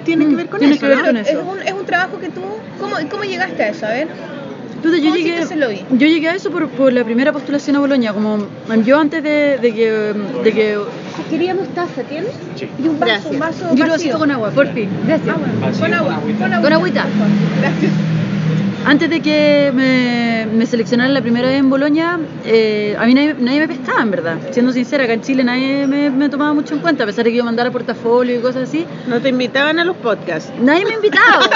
tiene 0.06 0.26
que 0.26 0.32
Mm, 0.32 0.38
ver 0.38 0.50
con 0.50 0.60
tiene 0.60 0.76
eso, 0.76 0.82
que 0.82 0.88
ver 0.90 0.98
¿no? 1.00 1.06
con 1.06 1.18
Es 1.18 1.36
un, 1.36 1.62
es 1.66 1.74
un 1.74 1.86
trabajo 1.86 2.20
que 2.20 2.30
tú... 2.30 2.42
¿Cómo, 2.80 2.96
cómo 3.10 3.24
llegaste 3.24 3.64
a 3.64 3.70
eso? 3.70 3.86
A 3.88 3.90
ver. 3.90 4.08
Puta, 4.82 4.98
yo 4.98 5.04
¿Cómo 5.04 5.16
llegué, 5.16 5.46
yo 5.92 6.08
llegué 6.08 6.30
a 6.30 6.36
eso 6.36 6.52
por, 6.52 6.68
por 6.70 6.94
la 6.94 7.04
primera 7.04 7.32
postulación 7.34 7.76
a 7.76 7.80
Boloña, 7.80 8.14
como 8.14 8.48
yo 8.86 9.00
antes 9.00 9.22
de, 9.24 9.58
de 9.58 9.74
que, 9.74 9.92
de 10.44 10.54
que 10.54 10.78
Queríamos 11.30 11.68
taza, 11.70 12.02
¿tienes? 12.04 12.32
Y 12.82 12.88
un 12.88 13.00
vaso, 13.00 13.12
Gracias. 13.12 13.34
un 13.34 13.40
vaso 13.40 13.70
yo 13.70 13.76
quiero 13.76 13.92
vacío. 13.92 14.18
con 14.20 14.32
agua, 14.32 14.52
por 14.52 14.68
fin, 14.74 14.90
gracias. 15.06 15.30
Agua, 15.30 15.48
con 15.80 15.94
agua, 15.94 16.20
con 16.40 16.54
agua. 16.54 16.62
Con 16.62 16.74
agüita. 16.74 17.06
Gracias. 17.60 17.92
Antes 18.86 19.10
de 19.10 19.22
que 19.22 19.72
me, 19.74 20.48
me 20.52 20.66
seleccionaran 20.66 21.14
la 21.14 21.22
primera 21.22 21.48
vez 21.48 21.60
en 21.60 21.70
Boloña, 21.70 22.18
eh, 22.46 22.96
a 22.98 23.06
mí 23.06 23.14
nadie, 23.14 23.36
nadie 23.38 23.60
me 23.60 23.68
pescaba, 23.68 24.02
en 24.02 24.10
verdad. 24.12 24.38
Siendo 24.52 24.72
sincera, 24.72 25.04
acá 25.04 25.14
en 25.14 25.22
Chile 25.22 25.44
nadie 25.44 25.86
me, 25.86 26.10
me 26.10 26.28
tomaba 26.30 26.54
mucho 26.54 26.74
en 26.74 26.80
cuenta, 26.80 27.04
a 27.04 27.06
pesar 27.06 27.26
de 27.26 27.32
que 27.32 27.38
yo 27.38 27.44
mandara 27.44 27.70
portafolio 27.72 28.40
y 28.40 28.42
cosas 28.42 28.68
así. 28.70 28.86
No 29.08 29.22
te 29.22 29.30
invitaban 29.30 29.78
a 29.80 29.84
los 29.86 29.96
podcasts. 29.98 30.52
Nadie 30.60 30.86
me 30.86 30.94
invitaba. 30.94 31.40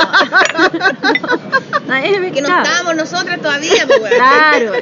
nadie 1.88 2.20
me 2.20 2.32
Que 2.32 2.42
no 2.42 2.48
pescaba. 2.48 2.64
estábamos 2.64 2.96
nosotras 2.98 3.40
todavía, 3.42 3.88
pues. 3.88 4.14
Claro, 4.14 4.74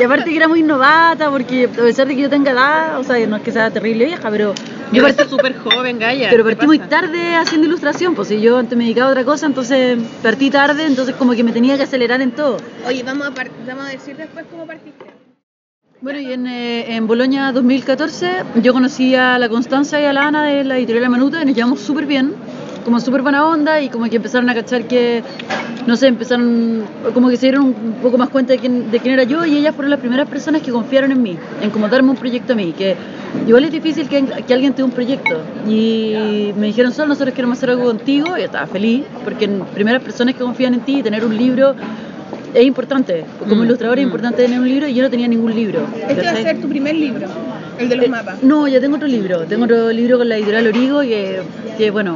y 0.00 0.02
aparte 0.02 0.30
que 0.30 0.36
era 0.36 0.48
muy 0.48 0.62
novata, 0.62 1.30
porque 1.30 1.66
a 1.66 1.68
pesar 1.82 2.08
de 2.08 2.16
que 2.16 2.22
yo 2.22 2.30
tenga 2.30 2.50
edad, 2.50 2.98
o 2.98 3.04
sea, 3.04 3.24
no 3.26 3.36
es 3.36 3.42
que 3.42 3.52
sea 3.52 3.70
terrible 3.70 4.06
vieja, 4.06 4.28
pero 4.30 4.52
yo 4.92 5.02
partí, 5.02 5.24
súper 5.28 5.56
joven, 5.58 5.98
Gaya. 5.98 6.28
pero 6.30 6.44
¿qué 6.44 6.50
partí 6.50 6.66
muy 6.66 6.78
tarde 6.78 7.34
haciendo 7.36 7.66
ilustración, 7.66 8.14
pues 8.14 8.28
si 8.28 8.40
yo 8.40 8.58
antes 8.58 8.76
me 8.76 8.84
dedicaba 8.84 9.08
a 9.08 9.12
otra 9.12 9.24
cosa, 9.24 9.46
entonces 9.46 9.98
partí 10.22 10.50
tarde, 10.50 10.86
entonces 10.86 11.14
como 11.16 11.32
que 11.32 11.44
me 11.44 11.52
tenía 11.52 11.76
que 11.76 11.84
acelerar 11.84 12.20
en 12.22 12.32
todo. 12.32 12.56
Oye, 12.86 13.02
vamos 13.02 13.26
a, 13.28 13.30
par- 13.32 13.50
vamos 13.66 13.84
a 13.86 13.88
decir 13.90 14.16
después 14.16 14.44
cómo 14.50 14.66
partiste. 14.66 15.06
Bueno, 16.02 16.18
y 16.18 16.32
en, 16.32 16.46
eh, 16.46 16.96
en 16.96 17.06
Boloña 17.06 17.52
2014 17.52 18.42
yo 18.62 18.72
conocí 18.72 19.14
a 19.14 19.38
la 19.38 19.50
Constanza 19.50 20.00
y 20.00 20.04
a 20.04 20.12
la 20.14 20.26
Ana 20.28 20.44
de 20.44 20.64
la 20.64 20.78
editorial 20.78 21.02
La 21.02 21.10
Manuta 21.10 21.42
y 21.42 21.44
nos 21.44 21.54
llevamos 21.54 21.80
súper 21.80 22.06
bien, 22.06 22.32
como 22.84 23.00
súper 23.00 23.22
buena 23.22 23.46
onda 23.46 23.80
y 23.80 23.88
como 23.88 24.08
que 24.08 24.16
empezaron 24.16 24.48
a 24.50 24.54
cachar 24.54 24.84
que, 24.84 25.22
no 25.86 25.96
sé, 25.96 26.08
empezaron, 26.08 26.84
como 27.14 27.28
que 27.28 27.36
se 27.36 27.46
dieron 27.46 27.64
un 27.66 27.96
poco 28.02 28.18
más 28.18 28.28
cuenta 28.30 28.52
de 28.52 28.58
quién, 28.58 28.90
de 28.90 28.98
quién 29.00 29.14
era 29.14 29.24
yo 29.24 29.44
y 29.44 29.56
ellas 29.56 29.74
fueron 29.74 29.90
las 29.90 30.00
primeras 30.00 30.28
personas 30.28 30.62
que 30.62 30.70
confiaron 30.70 31.12
en 31.12 31.22
mí, 31.22 31.36
en 31.62 31.70
como 31.70 31.88
darme 31.88 32.10
un 32.10 32.16
proyecto 32.16 32.52
a 32.54 32.56
mí, 32.56 32.72
que 32.76 32.96
igual 33.46 33.64
es 33.64 33.72
difícil 33.72 34.08
que, 34.08 34.24
que 34.24 34.54
alguien 34.54 34.72
te 34.72 34.78
dé 34.78 34.84
un 34.84 34.90
proyecto. 34.90 35.40
Y 35.68 36.52
me 36.56 36.66
dijeron, 36.66 36.92
Sol, 36.92 37.08
nosotros 37.08 37.34
queremos 37.34 37.58
hacer 37.58 37.70
algo 37.70 37.84
contigo 37.84 38.36
y 38.38 38.42
estaba 38.42 38.66
feliz, 38.66 39.04
porque 39.24 39.44
en 39.44 39.60
primeras 39.74 40.02
personas 40.02 40.34
que 40.34 40.40
confían 40.42 40.74
en 40.74 40.80
ti 40.80 40.98
y 40.98 41.02
tener 41.02 41.24
un 41.24 41.36
libro 41.36 41.74
es 42.52 42.64
importante. 42.64 43.24
Como 43.38 43.62
Mm, 43.62 43.64
ilustrador 43.64 43.98
es 43.98 44.04
mm. 44.04 44.08
importante 44.08 44.42
tener 44.42 44.58
un 44.58 44.68
libro 44.68 44.88
y 44.88 44.94
yo 44.94 45.02
no 45.04 45.10
tenía 45.10 45.28
ningún 45.28 45.54
libro. 45.54 45.86
Este 46.08 46.22
va 46.22 46.30
a 46.32 46.36
ser 46.36 46.60
tu 46.60 46.68
primer 46.68 46.96
libro, 46.96 47.28
el 47.78 47.88
de 47.88 47.94
los 47.96 48.06
Eh, 48.06 48.08
mapas. 48.08 48.42
No, 48.42 48.66
ya 48.66 48.80
tengo 48.80 48.96
otro 48.96 49.06
libro. 49.06 49.44
Tengo 49.44 49.64
otro 49.66 49.92
libro 49.92 50.18
con 50.18 50.28
la 50.28 50.36
editorial 50.36 50.66
Origo 50.66 51.00
que, 51.02 51.42
que 51.78 51.90
bueno, 51.92 52.14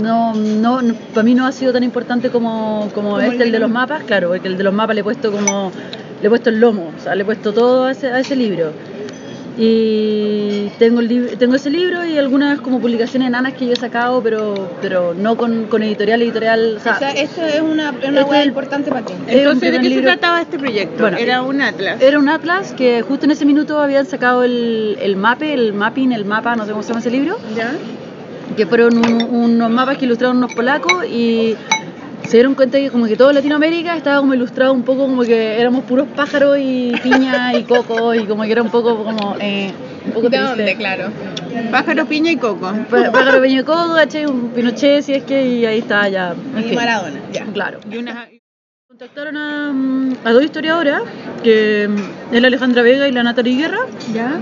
no, 0.00 0.34
no, 0.34 0.82
no- 0.82 0.94
para 1.14 1.22
mí 1.24 1.34
no 1.34 1.46
ha 1.46 1.52
sido 1.52 1.72
tan 1.72 1.82
importante 1.82 2.30
como, 2.30 2.88
como 2.94 3.18
este, 3.20 3.32
el 3.32 3.38
de 3.38 3.50
de 3.52 3.58
los 3.60 3.70
mapas, 3.70 4.02
claro, 4.04 4.28
porque 4.28 4.48
el 4.48 4.56
de 4.58 4.64
los 4.64 4.72
mapas 4.74 4.94
le 4.94 5.00
he 5.00 5.04
puesto 5.04 5.30
como, 5.32 5.72
le 6.20 6.26
he 6.26 6.30
puesto 6.30 6.50
el 6.50 6.60
lomo, 6.60 6.92
o 6.96 7.00
sea, 7.02 7.14
le 7.14 7.22
he 7.22 7.24
puesto 7.24 7.52
todo 7.52 7.86
a 7.86 7.92
ese, 7.92 8.08
a 8.08 8.18
ese 8.20 8.36
libro. 8.36 8.72
Y 9.60 10.68
tengo, 10.78 11.00
el 11.00 11.36
tengo 11.36 11.56
ese 11.56 11.68
libro 11.68 12.04
y 12.04 12.16
algunas 12.16 12.60
como 12.60 12.78
publicaciones 12.80 13.26
enanas 13.26 13.54
que 13.54 13.66
yo 13.66 13.72
he 13.72 13.76
sacado, 13.76 14.22
pero, 14.22 14.70
pero 14.80 15.14
no 15.14 15.36
con, 15.36 15.64
con 15.64 15.82
editorial, 15.82 16.22
editorial, 16.22 16.76
o 16.76 16.80
sea, 16.80 16.92
O 16.94 16.98
sea, 17.00 17.10
esto 17.10 17.42
es 17.44 17.60
una, 17.60 17.90
una 18.06 18.20
este 18.20 18.44
importante 18.44 18.88
para 18.90 19.04
ti. 19.04 19.14
Entonces, 19.26 19.72
¿de 19.72 19.80
qué 19.80 19.94
se 19.94 20.00
trataba 20.02 20.42
este 20.42 20.60
proyecto? 20.60 21.02
Bueno, 21.02 21.16
Era 21.16 21.42
un 21.42 21.60
atlas. 21.60 22.00
Era 22.00 22.20
un 22.20 22.28
atlas 22.28 22.72
que 22.72 23.02
justo 23.02 23.24
en 23.24 23.32
ese 23.32 23.44
minuto 23.46 23.80
habían 23.80 24.06
sacado 24.06 24.44
el, 24.44 24.96
el 25.02 25.16
mape, 25.16 25.52
el 25.54 25.72
mapping, 25.72 26.12
el 26.12 26.24
mapa, 26.24 26.54
no 26.54 26.64
sé 26.64 26.70
cómo 26.70 26.84
se 26.84 26.90
llama 26.90 27.00
ese 27.00 27.10
libro, 27.10 27.36
¿Ya? 27.56 27.72
Que 28.56 28.66
fueron 28.66 28.96
un- 28.98 29.22
unos 29.30 29.70
mapas 29.70 29.96
que 29.98 30.04
ilustraron 30.06 30.36
unos 30.38 30.52
polacos 30.54 31.04
y 31.06 31.56
se 32.24 32.36
dieron 32.36 32.54
cuenta 32.54 32.78
que 32.78 32.90
como 32.90 33.06
que 33.06 33.16
todo 33.16 33.32
Latinoamérica 33.32 33.96
estaba 33.96 34.18
como 34.20 34.34
ilustrado 34.34 34.72
un 34.72 34.82
poco 34.82 35.06
como 35.06 35.22
que 35.22 35.60
éramos 35.60 35.84
puros 35.84 36.06
pájaros 36.14 36.58
y 36.60 36.92
piña 37.02 37.54
y 37.54 37.62
coco 37.64 38.14
y 38.14 38.24
como 38.26 38.42
que 38.42 38.52
era 38.52 38.62
un 38.62 38.70
poco 38.70 39.02
como 39.04 39.36
eh, 39.40 39.72
un 40.06 40.12
poco 40.12 40.28
¿De 40.28 40.38
dónde, 40.38 40.74
claro? 40.76 41.10
Pájaro, 41.70 42.06
piña 42.06 42.30
y 42.30 42.36
coco. 42.36 42.72
Pá- 42.90 43.10
Pájaro, 43.10 43.40
piña 43.42 43.60
y 43.60 43.64
coco, 43.64 43.94
¿cachai? 43.94 44.26
Un 44.26 44.50
Pinochet, 44.50 45.02
si 45.02 45.14
es 45.14 45.24
que, 45.24 45.46
y 45.46 45.64
ahí 45.66 45.78
está 45.78 46.08
ya. 46.08 46.34
en 46.54 46.60
Y 46.60 46.62
fin. 46.68 46.74
Maradona, 46.74 47.20
ya. 47.32 47.44
Claro. 47.46 47.78
Y 47.90 47.96
una... 47.96 48.28
Contactaron 48.86 49.36
a, 49.36 49.72
a 50.28 50.32
dos 50.32 50.42
historiadoras, 50.44 51.02
que 51.42 51.88
mm, 51.88 52.34
es 52.34 52.40
la 52.40 52.48
Alejandra 52.48 52.82
Vega 52.82 53.06
y 53.08 53.12
la 53.12 53.22
Natalie 53.22 53.56
Guerra, 53.56 53.78
¿Ya? 54.14 54.38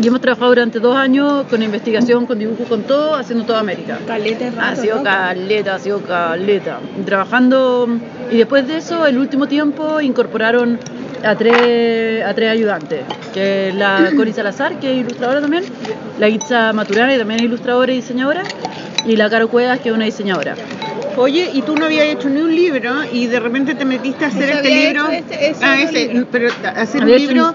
Y 0.00 0.06
hemos 0.06 0.20
trabajado 0.20 0.50
durante 0.50 0.78
dos 0.78 0.96
años 0.96 1.44
con 1.50 1.62
investigación, 1.62 2.26
con 2.26 2.38
dibujo, 2.38 2.64
con 2.64 2.82
todo, 2.84 3.14
haciendo 3.16 3.44
toda 3.44 3.60
América. 3.60 3.98
Caleta 4.06 4.50
de 4.50 4.58
Ha 4.58 4.70
rato, 4.70 4.82
sido 4.82 5.02
caleta, 5.02 5.74
ha 5.74 5.78
sido 5.78 6.00
caleta. 6.02 6.78
Trabajando, 7.04 7.88
y 8.30 8.36
después 8.36 8.66
de 8.68 8.76
eso, 8.76 9.06
el 9.06 9.18
último 9.18 9.48
tiempo, 9.48 10.00
incorporaron 10.00 10.78
a 11.24 11.34
tres, 11.34 12.24
a 12.24 12.32
tres 12.34 12.50
ayudantes, 12.50 13.00
que 13.34 13.68
es 13.70 13.74
la 13.74 14.10
Cori 14.16 14.32
Salazar, 14.32 14.78
que 14.78 14.92
es 14.92 14.98
ilustradora 14.98 15.40
también, 15.40 15.64
la 16.20 16.28
Itza 16.28 16.72
Maturana, 16.72 17.12
que 17.12 17.18
también 17.18 17.40
es 17.40 17.46
ilustradora 17.46 17.92
y 17.92 17.96
diseñadora, 17.96 18.42
y 19.04 19.16
la 19.16 19.28
Caro 19.28 19.48
Cuevas, 19.48 19.80
que 19.80 19.88
es 19.88 19.94
una 19.94 20.04
diseñadora. 20.04 20.54
Oye, 21.16 21.50
y 21.52 21.62
tú 21.62 21.74
no 21.74 21.86
habías 21.86 22.04
hecho 22.06 22.28
ni 22.28 22.40
un 22.40 22.54
libro 22.54 22.92
y 23.12 23.26
de 23.26 23.40
repente 23.40 23.74
te 23.74 23.84
metiste 23.84 24.24
a 24.24 24.28
hacer 24.28 24.50
este 24.50 24.68
libro. 24.68 25.08
este- 25.10 25.50
ese 25.50 25.64
ah, 25.64 25.80
ese, 25.82 26.06
libro. 26.12 26.26
pero 26.30 26.48
hacer 26.76 27.02
Había 27.02 27.16
un 27.16 27.20
libro, 27.22 27.54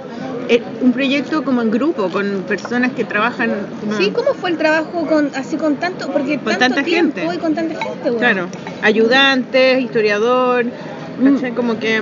un 0.81 0.91
proyecto 0.93 1.43
como 1.43 1.61
en 1.61 1.71
grupo, 1.71 2.09
con 2.09 2.43
personas 2.47 2.91
que 2.91 3.03
trabajan. 3.03 3.51
Sí, 3.97 4.11
¿cómo 4.11 4.33
fue 4.33 4.49
el 4.51 4.57
trabajo 4.57 5.05
con 5.07 5.31
así 5.35 5.57
con 5.57 5.75
tanto, 5.77 6.11
porque 6.11 6.37
Con 6.37 6.45
tanto 6.57 6.59
tanta 6.75 6.83
tiempo 6.83 7.19
gente. 7.19 7.35
y 7.35 7.39
con 7.39 7.53
tanta 7.55 7.75
gente, 7.81 8.09
weón? 8.09 8.19
Claro, 8.19 8.47
ayudantes, 8.81 9.81
historiador, 9.81 10.65
Mm. 11.19 11.53
Como 11.55 11.77
que. 11.79 12.01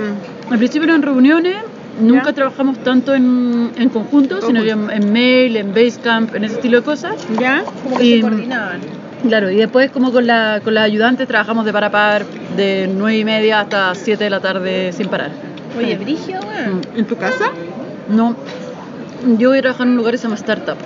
Al 0.49 0.57
principio 0.57 0.85
eran 0.87 1.01
reuniones, 1.01 1.57
nunca 1.99 2.27
Ya. 2.27 2.33
trabajamos 2.33 2.77
tanto 2.81 3.13
en, 3.13 3.69
en 3.77 3.89
conjunto, 3.89 4.41
sino 4.41 4.63
en, 4.63 4.89
en 4.89 5.11
mail, 5.11 5.57
en 5.57 5.73
Basecamp, 5.73 6.33
en 6.33 6.45
ese 6.45 6.55
estilo 6.55 6.77
de 6.77 6.83
cosas. 6.85 7.15
¿Ya? 7.37 7.61
Como 7.83 7.97
que 7.97 8.05
Y- 8.05 8.15
se 8.15 8.21
coordinaban. 8.21 8.79
Claro, 9.27 9.51
y 9.51 9.57
después 9.57 9.91
como 9.91 10.13
con 10.13 10.25
la, 10.25 10.61
con 10.63 10.73
la 10.75 10.83
ayudante 10.83 11.25
trabajamos 11.27 11.65
de 11.65 11.73
par 11.73 11.83
a 11.83 11.91
par, 11.91 12.25
de 12.55 12.89
nueve 12.91 13.17
y 13.17 13.25
media 13.25 13.59
hasta 13.59 13.93
7 13.95 14.23
de 14.23 14.29
la 14.29 14.39
tarde 14.39 14.93
sin 14.93 15.09
parar. 15.09 15.31
Oye, 15.77 15.97
Brigio. 15.97 16.37
Mm. 16.39 16.99
¿En 16.99 17.05
tu 17.05 17.17
casa? 17.17 17.51
No, 18.09 18.35
yo 19.37 19.49
voy 19.49 19.59
a 19.59 19.61
trabajar 19.61 19.85
en 19.87 19.91
un 19.91 19.97
lugar 19.97 20.13
que 20.13 20.17
se 20.17 20.23
llama 20.23 20.35
Startup. 20.35 20.77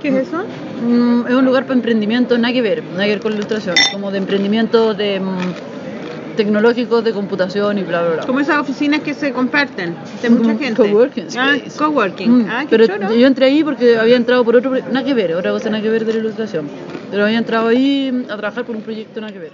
¿Qué 0.00 0.08
es 0.08 0.28
eso? 0.28 0.44
Mm, 0.86 1.26
es 1.26 1.34
un 1.34 1.44
lugar 1.44 1.64
para 1.64 1.74
emprendimiento, 1.74 2.38
nada 2.38 2.52
que 2.52 2.62
ver, 2.62 2.82
nada 2.84 3.04
que 3.04 3.10
ver 3.10 3.20
con 3.20 3.32
la 3.32 3.36
ilustración, 3.38 3.74
como 3.92 4.10
de 4.10 4.18
emprendimiento 4.18 4.94
de 4.94 5.20
mm, 5.20 6.36
tecnológicos, 6.36 7.02
de 7.02 7.12
computación 7.12 7.78
y 7.78 7.82
bla, 7.82 8.02
bla, 8.02 8.14
bla. 8.14 8.26
Como 8.26 8.40
esas 8.40 8.58
oficinas 8.58 9.00
que 9.00 9.14
se 9.14 9.32
comparten 9.32 9.94
de 10.22 10.30
mucha 10.30 10.56
gente. 10.56 10.74
coworking 10.90 11.26
Ah, 11.36 11.56
coworking. 11.76 12.30
Mm, 12.42 12.46
Ah, 12.48 12.60
qué 12.64 12.66
pero 12.70 12.86
choro. 12.86 13.14
yo 13.14 13.26
entré 13.26 13.46
ahí 13.46 13.64
porque 13.64 13.96
había 13.98 14.16
entrado 14.16 14.44
por 14.44 14.56
otro, 14.56 14.70
nada 14.92 15.04
que 15.04 15.14
ver, 15.14 15.34
otra 15.34 15.50
cosa 15.50 15.70
nada 15.70 15.82
que 15.82 15.88
ver 15.88 16.04
de 16.04 16.12
la 16.12 16.18
ilustración. 16.20 16.68
Pero 17.10 17.24
había 17.24 17.38
entrado 17.38 17.68
ahí 17.68 18.26
a 18.28 18.36
trabajar 18.36 18.64
por 18.64 18.76
un 18.76 18.82
proyecto 18.82 19.20
nada 19.20 19.32
que 19.32 19.38
ver. 19.38 19.52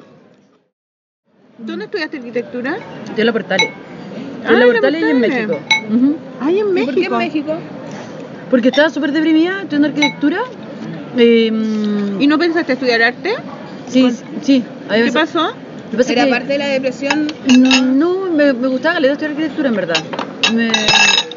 ¿Dónde 1.58 1.84
estudiaste 1.84 2.16
arquitectura? 2.16 2.76
Estoy 3.04 3.20
en 3.20 3.26
la 3.26 3.32
Portales. 3.32 3.68
Ah, 4.44 4.48
en 4.52 4.60
la 4.60 4.66
la 4.66 4.72
Portales 4.72 5.02
y 5.02 5.10
en. 5.10 5.20
México. 5.20 5.58
Ujú. 5.94 6.16
Ay, 6.40 6.58
en 6.60 6.72
México. 6.74 6.92
¿Por 6.92 6.94
qué 7.00 7.06
en 7.06 7.18
México? 7.18 7.52
Porque 8.50 8.68
estaba 8.68 8.90
súper 8.90 9.12
deprimida 9.12 9.60
estudiando 9.62 9.88
arquitectura. 9.88 10.38
Eh, 11.16 11.50
mm, 11.50 12.20
¿Y 12.20 12.26
no 12.26 12.38
pensaste 12.38 12.72
estudiar 12.74 13.02
arte? 13.02 13.34
sí, 13.88 14.10
sí. 14.42 14.64
¿Qué 14.90 15.12
pasó? 15.12 15.52
Era 16.08 16.24
que- 16.24 16.30
parte 16.30 16.48
de 16.48 16.58
la 16.58 16.66
depresión. 16.68 17.26
No, 17.98 18.26
me, 18.30 18.52
me 18.54 18.68
gustaba 18.68 18.94
caleta 18.94 19.12
estudiar 19.12 19.32
arquitectura 19.32 19.68
en 19.68 19.74
verdad. 19.76 20.02
Me- 20.54 20.72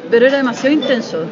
pero 0.10 0.28
era 0.28 0.38
demasiado 0.38 0.74
intenso. 0.74 1.26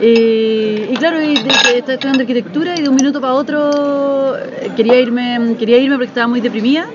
Eh, 0.00 0.88
y 0.92 0.96
claro, 0.96 1.22
y 1.22 1.34
estaba 1.34 1.70
estudiando 1.94 2.20
arquitectura 2.20 2.74
y 2.78 2.82
de 2.82 2.88
un 2.88 2.96
minuto 2.96 3.20
para 3.20 3.34
otro 3.34 4.36
eh, 4.36 4.70
quería 4.76 4.98
irme, 4.98 5.54
quería 5.58 5.78
irme 5.78 5.94
porque 5.96 6.08
estaba 6.08 6.26
muy 6.26 6.40
deprimida. 6.40 6.86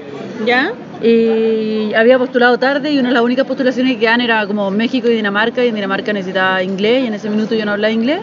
¿Ya? 0.45 0.71
Y 1.01 1.93
había 1.93 2.17
postulado 2.17 2.57
tarde 2.57 2.91
y 2.91 2.97
una 2.99 3.09
de 3.09 3.13
las 3.13 3.23
únicas 3.23 3.45
postulaciones 3.45 3.93
que 3.93 3.99
quedaban 3.99 4.21
era 4.21 4.45
como 4.47 4.71
México 4.71 5.07
y 5.07 5.13
Dinamarca 5.15 5.63
y 5.63 5.67
en 5.69 5.75
Dinamarca 5.75 6.11
necesitaba 6.13 6.63
inglés 6.63 7.03
y 7.03 7.07
en 7.07 7.13
ese 7.13 7.29
minuto 7.29 7.53
yo 7.55 7.65
no 7.65 7.73
hablaba 7.73 7.91
inglés. 7.91 8.19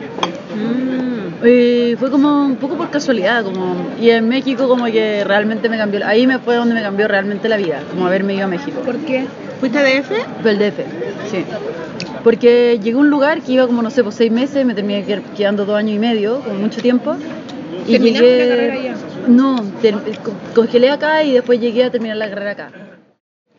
Mm. 0.55 1.47
Y 1.47 1.97
fue 1.97 2.11
como 2.11 2.47
un 2.47 2.57
poco 2.57 2.77
por 2.77 2.91
casualidad, 2.91 3.45
como 3.45 3.77
y 4.01 4.11
en 4.11 4.29
México 4.29 4.67
como 4.67 4.87
que 4.87 5.25
realmente 5.25 5.69
me 5.69 5.77
cambió, 5.77 6.05
ahí 6.07 6.27
me 6.27 6.39
fue 6.39 6.57
donde 6.57 6.75
me 6.75 6.83
cambió 6.83 7.07
realmente 7.07 7.49
la 7.49 7.57
vida, 7.59 7.83
como 7.91 8.07
haberme 8.07 8.35
ido 8.35 8.45
a 8.45 8.49
México. 8.49 8.81
¿Por 8.81 8.97
qué? 8.99 9.27
¿Fuiste 9.61 9.79
a 9.79 9.83
DF? 9.83 10.11
Fue 10.43 10.51
el 10.53 10.59
DF, 10.59 10.79
sí. 11.31 11.45
Porque 12.23 12.81
llegué 12.83 12.97
a 12.97 13.01
un 13.01 13.11
lugar 13.11 13.43
que 13.43 13.53
iba 13.53 13.67
como, 13.67 13.83
no 13.83 13.91
sé, 13.91 14.03
por 14.03 14.13
seis 14.15 14.33
meses, 14.33 14.65
me 14.65 14.75
terminé 14.75 15.05
qued- 15.07 15.23
quedando 15.37 15.67
dos 15.67 15.77
años 15.77 15.95
y 15.97 15.99
medio, 15.99 16.41
como 16.41 16.55
mucho 16.59 16.81
tiempo. 16.81 17.17
Y 17.87 17.93
¿Terminaste 17.93 18.27
llegué... 18.29 18.39
la 18.47 18.55
carrera 18.55 18.75
allá? 18.75 18.95
No, 19.29 19.65
ter- 19.83 19.95
co- 20.23 20.35
congelé 20.55 20.91
acá 20.91 21.23
y 21.25 21.33
después 21.33 21.61
llegué 21.61 21.85
a 21.85 21.91
terminar 21.91 22.17
la 22.17 22.29
carrera 22.29 22.51
acá. 22.53 22.71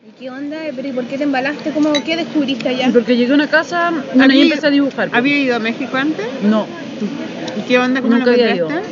¿Y 0.06 0.10
qué 0.18 0.30
onda? 0.30 0.56
¿Pero 0.74 0.88
y 0.88 0.92
por 0.92 1.04
qué 1.04 1.18
te 1.18 1.24
embalaste? 1.24 1.70
¿Cómo, 1.70 1.92
¿Qué 2.04 2.16
descubriste 2.16 2.68
allá? 2.68 2.90
Porque 2.92 3.16
llegué 3.16 3.32
a 3.32 3.34
una 3.34 3.48
casa 3.48 3.92
y 4.14 4.20
¿Había 4.20 4.32
ahí 4.34 4.38
ido- 4.42 4.54
empecé 4.54 4.66
a 4.66 4.70
dibujar. 4.70 5.08
pues. 5.08 5.18
¿Había 5.18 5.38
ido 5.38 5.56
a 5.56 5.58
México 5.58 5.96
antes? 5.96 6.26
No, 6.42 6.66
¿Y 7.58 7.60
qué 7.68 7.78
onda? 7.78 8.00
¿Cómo 8.00 8.14
Nunca 8.14 8.26
lo 8.26 8.32
había 8.32 8.54
encontraste? 8.54 8.88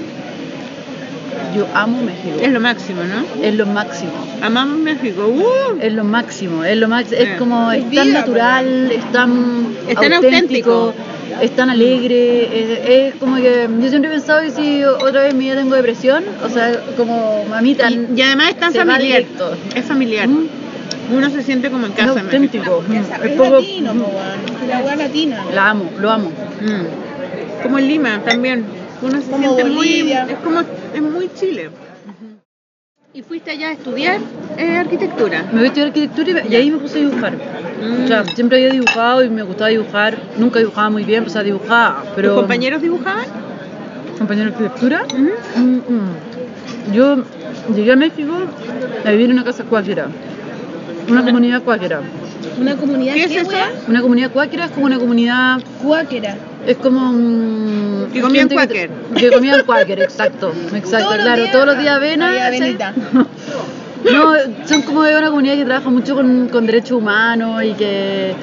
yo 1.57 1.67
amo 1.75 2.03
México. 2.03 2.37
Es 2.43 2.51
lo 2.53 2.61
máximo, 2.61 3.01
¿no? 3.05 3.45
Es 3.45 3.55
lo 3.55 3.67
máximo. 3.67 4.13
Amamos 4.43 4.79
México. 4.79 5.27
¡Uh! 5.29 5.79
Es 5.81 5.93
lo 5.93 6.03
máximo, 6.05 6.65
es 6.65 6.77
lo 6.77 6.89
máximo, 6.89 7.21
es 7.21 7.39
como, 7.39 7.71
es 7.71 7.79
Es 7.79 7.83
tan 7.85 7.91
vida, 7.91 8.05
natural, 8.21 8.91
es 8.93 9.13
tan 9.13 9.67
Es 9.89 9.95
tan 9.95 10.13
auténtico. 10.15 10.95
Es 11.43 11.51
tan 11.57 11.71
alegre, 11.71 12.45
es, 12.45 12.79
es 12.89 13.15
como 13.17 13.37
que 13.37 13.69
yo 13.81 13.89
siempre 13.89 14.11
he 14.11 14.15
pensado 14.15 14.43
que 14.43 14.51
si 14.51 14.85
otra 14.85 15.23
vez 15.23 15.35
mi 15.35 15.45
vida 15.45 15.57
tengo 15.57 15.75
depresión, 15.75 16.25
o 16.45 16.49
sea, 16.49 16.73
como 16.97 17.45
mamita, 17.49 17.91
Y, 17.91 18.09
y 18.17 18.23
además 18.23 18.49
es 18.51 18.59
tan 18.61 18.73
familiar. 18.75 19.25
Es 19.75 19.85
familiar. 19.85 20.29
Mm, 20.29 20.47
Uno 21.13 21.29
se 21.31 21.43
siente 21.43 21.71
como 21.71 21.87
en 21.87 21.93
casa 21.93 22.21
auténtico, 22.21 22.83
mm, 22.87 22.93
Es, 22.93 23.09
es 23.09 23.25
es 23.31 23.37
poco, 23.37 23.51
latino, 23.61 23.93
weón. 23.93 24.69
La 24.69 24.79
weá 24.81 24.97
latina. 24.97 25.45
la 25.55 25.71
amo, 25.71 25.91
lo 25.99 26.11
amo. 26.11 26.31
Mm. 26.61 27.63
Como 27.63 27.79
en 27.79 27.89
Lima 27.89 28.21
también. 28.25 28.65
Uno 29.03 29.21
se 29.21 29.31
Como 29.31 29.55
siente 29.57 29.63
Bolivia. 29.75 30.25
muy. 30.25 30.33
Es 30.33 30.39
como. 30.41 30.61
Es 30.95 31.03
muy 31.03 31.31
Chile. 31.39 31.69
¿Y 33.17 33.23
fuiste 33.23 33.53
allá 33.53 33.69
a 33.69 33.73
estudiar 33.75 34.19
eh, 34.59 34.77
arquitectura? 34.77 35.45
Me 35.53 35.59
voy 35.59 35.63
a 35.63 35.67
estudiar 35.67 35.87
arquitectura 35.87 36.43
y, 36.49 36.57
ahí 36.57 36.69
me 36.69 36.79
puse 36.79 36.99
a 36.99 37.03
dibujar. 37.03 37.33
Mm. 37.35 38.05
O 38.05 38.09
sea, 38.09 38.25
siempre 38.25 38.59
había 38.59 38.73
dibujado 38.73 39.23
y 39.23 39.31
me 39.31 39.45
gustaba 39.45 39.69
dibujar, 39.69 40.19
nunca 40.37 40.59
dibujaba 40.59 40.91
muy 40.91 41.05
bien, 41.05 41.25
o 41.25 41.31
sea, 41.31 41.45
dibujaba, 41.45 42.03
pero... 42.17 42.31
¿Tus 42.31 42.41
compañeros 42.41 42.83
dibujaban? 42.83 43.27
¿Compañero 44.19 44.51
de 44.51 44.57
arquitectura? 44.57 45.05
Mm, 45.57 45.77
mm. 45.77 46.93
Yo 46.93 47.23
llegué 47.73 47.93
a 47.93 47.97
México 47.97 48.33
a 49.05 49.11
vivir 49.13 49.27
en 49.27 49.35
una 49.35 49.45
casa 49.45 49.63
cuáquera, 49.63 50.09
una 51.09 51.25
comunidad 51.25 51.63
cuáquera. 51.63 52.01
¿Una 52.61 52.75
comunidad 52.75 53.15
¿Qué 53.15 53.27
qué, 53.29 53.41
es 53.41 53.47
eso? 53.47 53.57
Una 53.87 54.03
comunidad 54.03 54.33
cuáquera 54.33 54.65
es 54.65 54.73
como 54.73 54.87
una 54.87 54.99
comunidad, 54.99 55.63
Cuáquera. 55.81 56.37
Es 56.67 56.77
como... 56.79 57.13
mm, 57.13 58.13
Que 58.13 58.21
comían 58.21 58.49
cuáquer. 58.49 58.91
Que, 59.17 59.31
comían 59.31 59.63
cuáquer, 59.65 60.01
exacto, 60.03 60.53
exacto, 60.75 61.07
Todos 61.07 61.17
los 61.17 61.25
claro. 61.25 61.43
días 61.43 61.53
todos 61.53 61.67
los 61.67 61.79
días 61.79 61.97
avena. 61.97 62.93
No, 64.13 64.35
son 64.67 64.83
como 64.83 65.03
de 65.03 65.17
una 65.17 65.31
comunidad 65.31 65.55
que 65.55 65.65
trabaja 65.65 65.89
mucho 65.89 66.15
con, 66.15 66.49
con 66.49 66.67
derechos 66.67 66.93
humanos 66.99 67.65
y 67.65 67.73
que 67.73 68.35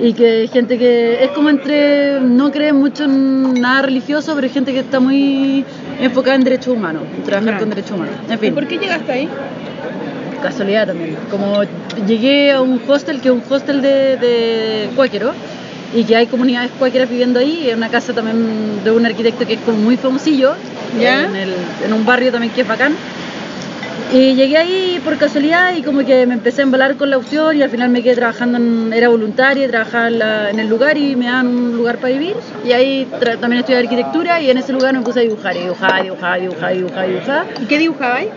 y 0.00 0.12
que 0.12 0.48
gente 0.52 0.78
que 0.78 1.24
es 1.24 1.30
como 1.30 1.48
entre 1.48 2.20
no 2.20 2.52
cree 2.52 2.74
mucho 2.74 3.04
en 3.04 3.54
nada 3.54 3.82
religioso, 3.82 4.34
pero 4.34 4.50
gente 4.50 4.72
que 4.74 4.80
está 4.80 5.00
muy 5.00 5.64
enfocada 5.98 6.36
en 6.36 6.44
derechos 6.44 6.74
humanos, 6.74 7.04
trabajar 7.24 7.58
con 7.58 7.70
derechos 7.70 7.92
humanos. 7.92 8.14
En 8.28 8.34
¿Y 8.34 8.36
fin, 8.36 8.54
por 8.54 8.66
qué 8.68 8.76
llegaste 8.76 9.10
ahí? 9.10 9.28
casualidad 10.42 10.86
también. 10.88 11.16
Como 11.30 11.62
llegué 12.06 12.52
a 12.52 12.60
un 12.60 12.80
hostel 12.86 13.20
que 13.22 13.28
es 13.28 13.34
un 13.34 13.42
hostel 13.48 13.80
de, 13.82 14.16
de 14.18 14.90
cuáquero 14.94 15.32
y 15.94 16.04
que 16.04 16.16
hay 16.16 16.26
comunidades 16.26 16.70
cuáqueras 16.78 17.08
viviendo 17.08 17.40
ahí, 17.40 17.68
es 17.68 17.76
una 17.76 17.88
casa 17.88 18.12
también 18.12 18.82
de 18.84 18.90
un 18.90 19.06
arquitecto 19.06 19.46
que 19.46 19.54
es 19.54 19.60
como 19.60 19.78
muy 19.78 19.96
famosillo, 19.96 20.54
¿Ya? 21.00 21.24
En, 21.24 21.36
el- 21.36 21.54
en 21.84 21.92
un 21.92 22.04
barrio 22.06 22.30
también 22.32 22.52
que 22.52 22.62
es 22.62 22.68
bacán. 22.68 22.94
Y 24.10 24.34
llegué 24.34 24.56
ahí 24.56 25.00
por 25.04 25.18
casualidad 25.18 25.74
y 25.76 25.82
como 25.82 26.02
que 26.04 26.24
me 26.26 26.32
empecé 26.32 26.62
a 26.62 26.64
embalar 26.64 26.96
con 26.96 27.10
la 27.10 27.18
opción 27.18 27.54
y 27.58 27.62
al 27.62 27.68
final 27.68 27.90
me 27.90 28.02
quedé 28.02 28.14
trabajando, 28.14 28.56
en- 28.56 28.90
era 28.94 29.08
voluntaria, 29.08 29.68
trabajaba 29.68 30.08
en, 30.08 30.18
la- 30.18 30.50
en 30.50 30.58
el 30.60 30.66
lugar 30.68 30.96
y 30.96 31.14
me 31.16 31.26
daban 31.26 31.46
un 31.48 31.76
lugar 31.76 31.98
para 31.98 32.12
vivir. 32.14 32.34
Y 32.64 32.72
ahí 32.72 33.06
también 33.40 33.60
estudié 33.60 33.78
arquitectura 33.78 34.40
y 34.40 34.50
en 34.50 34.56
ese 34.58 34.72
lugar 34.72 34.94
me 34.94 35.02
puse 35.02 35.18
a 35.20 35.22
dibujar, 35.22 35.56
y 35.56 35.60
dibujar, 35.60 36.02
dibujar, 36.02 36.40
dibujar, 36.40 36.74
dibujar, 36.74 37.06
dibujar. 37.08 37.46
¿Y 37.60 37.66
qué 37.66 37.78
dibujabais? 37.78 38.28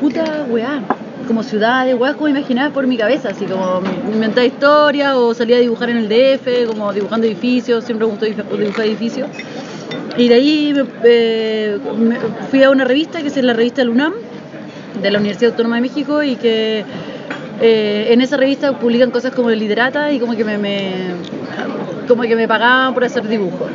Puta 0.00 0.44
weá, 0.48 0.80
como 1.28 1.42
ciudades, 1.44 1.94
weá, 1.94 2.14
como 2.14 2.26
imaginaba 2.28 2.72
por 2.72 2.86
mi 2.88 2.96
cabeza, 2.96 3.28
así 3.28 3.44
como 3.44 3.80
inventaba 4.12 4.44
historias 4.46 5.14
o 5.14 5.34
salía 5.34 5.56
a 5.56 5.60
dibujar 5.60 5.90
en 5.90 5.98
el 5.98 6.08
DF, 6.08 6.66
como 6.66 6.92
dibujando 6.92 7.26
edificios, 7.26 7.84
siempre 7.84 8.06
me 8.06 8.12
gustó 8.12 8.24
dibujar 8.26 8.84
edificios. 8.86 9.28
Y 10.16 10.28
de 10.28 10.34
ahí 10.34 10.74
eh, 11.04 11.78
fui 12.50 12.62
a 12.64 12.70
una 12.70 12.84
revista 12.84 13.20
que 13.22 13.28
es 13.28 13.36
la 13.36 13.52
revista 13.52 13.82
del 13.82 13.90
UNAM, 13.90 14.14
de 15.00 15.10
la 15.12 15.18
Universidad 15.18 15.50
Autónoma 15.52 15.76
de 15.76 15.82
México, 15.82 16.22
y 16.24 16.34
que 16.36 16.84
eh, 17.60 18.06
en 18.10 18.20
esa 18.20 18.36
revista 18.36 18.76
publican 18.78 19.10
cosas 19.12 19.32
como 19.32 19.50
literata 19.50 20.10
y 20.12 20.18
como 20.18 20.34
que 20.34 20.44
me, 20.44 20.58
me- 20.58 21.12
como 22.08 22.22
que 22.22 22.34
me 22.36 22.48
pagaban 22.48 22.94
por 22.94 23.04
hacer 23.04 23.28
dibujos. 23.28 23.68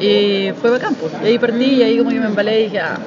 Y 0.00 0.50
fue 0.60 0.70
bacán, 0.70 0.94
pues. 0.96 1.12
Y 1.22 1.26
ahí 1.28 1.38
partí 1.38 1.64
y 1.76 1.82
ahí 1.84 1.96
como 1.98 2.10
que 2.10 2.18
me 2.20 2.26
embalé 2.26 2.60
y 2.60 2.64
dije, 2.64 2.80
ah, 2.80 2.98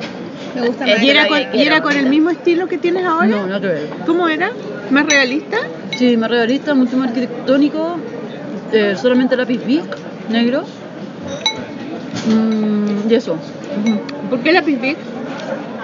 Me 0.56 0.68
gusta 0.68 0.86
Eh, 0.88 0.95
más. 0.95 1.04
¿Y 1.04 1.10
era, 1.10 1.28
con, 1.28 1.38
vida 1.38 1.50
y 1.54 1.62
era 1.62 1.72
quiero, 1.72 1.84
con 1.84 1.97
el 1.97 2.10
mismo 2.10 2.30
estilo 2.30 2.68
que 2.68 2.78
tienes 2.78 3.06
ahora? 3.06 3.28
no, 3.28 3.47
no 3.47 3.60
te 3.62 3.68
veo. 3.68 3.88
¿Cómo 4.06 4.28
era? 4.28 4.52
¿Más 4.89 5.06
realista? 5.06 5.58
Sí, 5.97 6.18
más 6.18 6.30
realista, 6.30 6.74
mucho 6.74 6.97
más 6.97 7.10
arquitectónico, 7.10 7.97
eh, 8.72 8.95
solamente 9.00 9.36
lápiz 9.36 9.64
Bic, 9.66 9.84
negro. 10.30 10.64
Mm, 12.28 13.10
y 13.10 13.14
eso. 13.14 13.38
¿Por 14.30 14.39
qué 14.39 14.52
lápiz 14.52 14.80
Bic? 14.80 14.97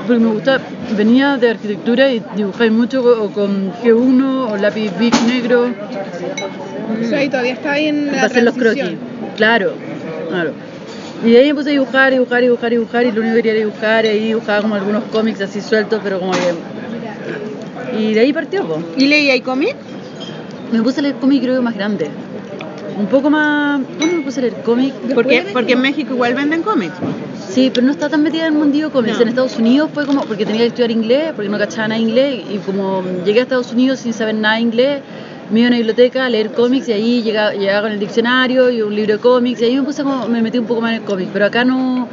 Porque 0.08 0.24
me 0.24 0.32
gusta, 0.32 0.60
venía 0.96 1.38
de 1.38 1.50
arquitectura 1.52 2.12
y 2.12 2.22
dibujé 2.36 2.70
mucho 2.70 3.32
con 3.34 3.74
G1 3.84 4.52
o 4.52 4.58
lápiz 4.58 4.92
Bic 5.00 5.20
negro 5.24 5.66
O 7.02 7.04
sea, 7.08 7.24
y 7.24 7.30
todavía 7.30 7.54
está 7.54 7.72
ahí 7.72 7.88
en 7.88 8.06
la 8.08 8.12
para 8.12 8.26
hacer 8.26 8.44
los 8.44 8.56
croquis. 8.56 8.98
Claro, 9.36 9.74
claro. 10.30 10.54
Y 11.26 11.32
de 11.32 11.40
ahí 11.40 11.48
me 11.48 11.56
puse 11.56 11.70
a 11.70 11.74
dibujar, 11.74 12.12
dibujar, 12.12 12.42
dibujar, 12.42 12.70
dibujar 12.70 13.04
y 13.06 13.12
lo 13.12 13.22
único 13.22 13.36
que 13.36 13.42
quería 13.42 13.52
era 13.54 13.66
dibujar 13.66 14.06
y 14.06 14.10
ahí 14.10 14.28
dibujaba 14.28 14.62
como 14.62 14.76
algunos 14.76 15.06
cómics 15.06 15.42
así 15.42 15.60
sueltos, 15.60 16.00
pero 16.04 16.20
como 16.20 16.34
que... 16.34 17.98
Y 18.00 18.14
de 18.14 18.20
ahí 18.20 18.32
partió, 18.32 18.68
po. 18.68 18.78
¿Y 18.96 19.08
leía 19.08 19.42
cómic? 19.42 19.76
Me 20.72 20.84
puse 20.84 21.00
a 21.00 21.04
leer 21.04 21.16
cómic 21.16 21.42
creo 21.42 21.56
que 21.56 21.62
más 21.62 21.74
grande. 21.74 22.12
Un 23.00 23.08
poco 23.08 23.32
más... 23.32 23.82
¿Cuándo 23.98 24.18
me 24.18 24.22
puse 24.22 24.40
a 24.40 24.44
leer 24.44 24.62
cómic? 24.62 24.94
Porque, 25.16 25.48
porque 25.52 25.74
en 25.74 25.82
México 25.82 26.14
igual 26.14 26.36
venden 26.36 26.62
cómics. 26.62 26.94
Sí, 27.50 27.72
pero 27.74 27.88
no 27.88 27.94
estaba 27.94 28.12
tan 28.12 28.22
metida 28.22 28.46
en 28.46 28.54
el 28.54 28.60
mundillo 28.60 28.92
cómics. 28.92 29.16
No. 29.16 29.24
En 29.24 29.30
Estados 29.30 29.58
Unidos 29.58 29.90
fue 29.94 30.06
como, 30.06 30.26
porque 30.26 30.46
tenía 30.46 30.62
que 30.62 30.68
estudiar 30.68 30.92
inglés, 30.92 31.32
porque 31.36 31.50
no 31.50 31.58
cachaba 31.58 31.88
nada 31.88 32.00
inglés, 32.00 32.44
y 32.52 32.58
como 32.60 33.04
llegué 33.26 33.40
a 33.40 33.44
Estados 33.44 33.72
Unidos 33.72 34.00
sin 34.00 34.14
saber 34.14 34.36
nada 34.36 34.60
inglés, 34.60 35.02
me 35.52 35.60
iba 35.60 35.68
a 35.68 35.70
una 35.70 35.78
biblioteca 35.78 36.26
a 36.26 36.30
leer 36.30 36.52
cómics 36.52 36.88
y 36.90 36.94
ahí 36.94 37.22
llegaba, 37.22 37.54
llegaba 37.54 37.84
con 37.84 37.92
el 37.92 38.00
diccionario 38.00 38.70
y 38.72 38.82
un 38.82 38.96
libro 38.96 39.14
de 39.14 39.20
cómics, 39.20 39.62
y 39.62 39.66
ahí 39.66 39.76
me 39.76 39.84
puse 39.84 40.04
como, 40.04 40.28
me 40.28 40.42
metí 40.42 40.58
un 40.58 40.66
poco 40.66 40.82
más 40.82 40.92
en 40.92 40.98
el 41.02 41.04
cómic, 41.04 41.30
pero 41.32 41.46
acá 41.46 41.64
no, 41.64 42.08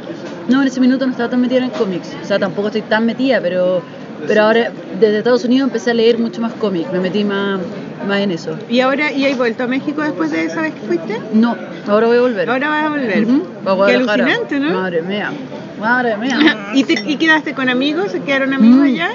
no, 0.49 0.61
en 0.61 0.67
ese 0.67 0.79
minuto 0.79 1.05
no 1.05 1.11
estaba 1.11 1.29
tan 1.29 1.41
metida 1.41 1.57
en 1.59 1.63
el 1.65 1.71
cómics, 1.71 2.15
o 2.21 2.25
sea, 2.25 2.37
tampoco 2.39 2.67
estoy 2.67 2.83
tan 2.83 3.05
metida, 3.05 3.39
pero, 3.41 3.81
pero 4.27 4.43
ahora 4.43 4.71
desde 4.99 5.17
Estados 5.17 5.43
Unidos 5.45 5.67
empecé 5.67 5.91
a 5.91 5.93
leer 5.95 6.19
mucho 6.19 6.41
más 6.41 6.53
cómics, 6.53 6.91
me 6.93 6.99
metí 6.99 7.23
más, 7.23 7.59
más 8.07 8.19
en 8.19 8.31
eso. 8.31 8.55
¿Y 8.69 8.81
ahora 8.81 9.11
y 9.11 9.25
hay 9.25 9.33
vuelto 9.33 9.63
a 9.63 9.67
México 9.67 10.01
después 10.01 10.31
de 10.31 10.45
esa 10.45 10.61
vez 10.61 10.73
que 10.73 10.81
fuiste? 10.81 11.19
No, 11.33 11.55
ahora 11.87 12.07
voy 12.07 12.17
a 12.17 12.21
volver. 12.21 12.49
Ahora 12.49 12.69
vas 12.69 12.85
a 12.85 12.89
volver. 12.89 13.25
A 13.65 13.87
Qué 13.87 13.95
alucinante, 13.95 14.59
¿no? 14.59 14.73
Madre 14.73 15.01
mía, 15.01 15.31
madre 15.79 16.17
mía. 16.17 16.71
¿Y, 16.75 16.83
te, 16.83 16.93
¿Y 17.09 17.15
quedaste 17.15 17.53
con 17.53 17.69
amigos? 17.69 18.11
¿Se 18.11 18.19
quedaron 18.19 18.53
amigos 18.53 18.77
Mm. 18.79 18.83
allá? 18.93 19.09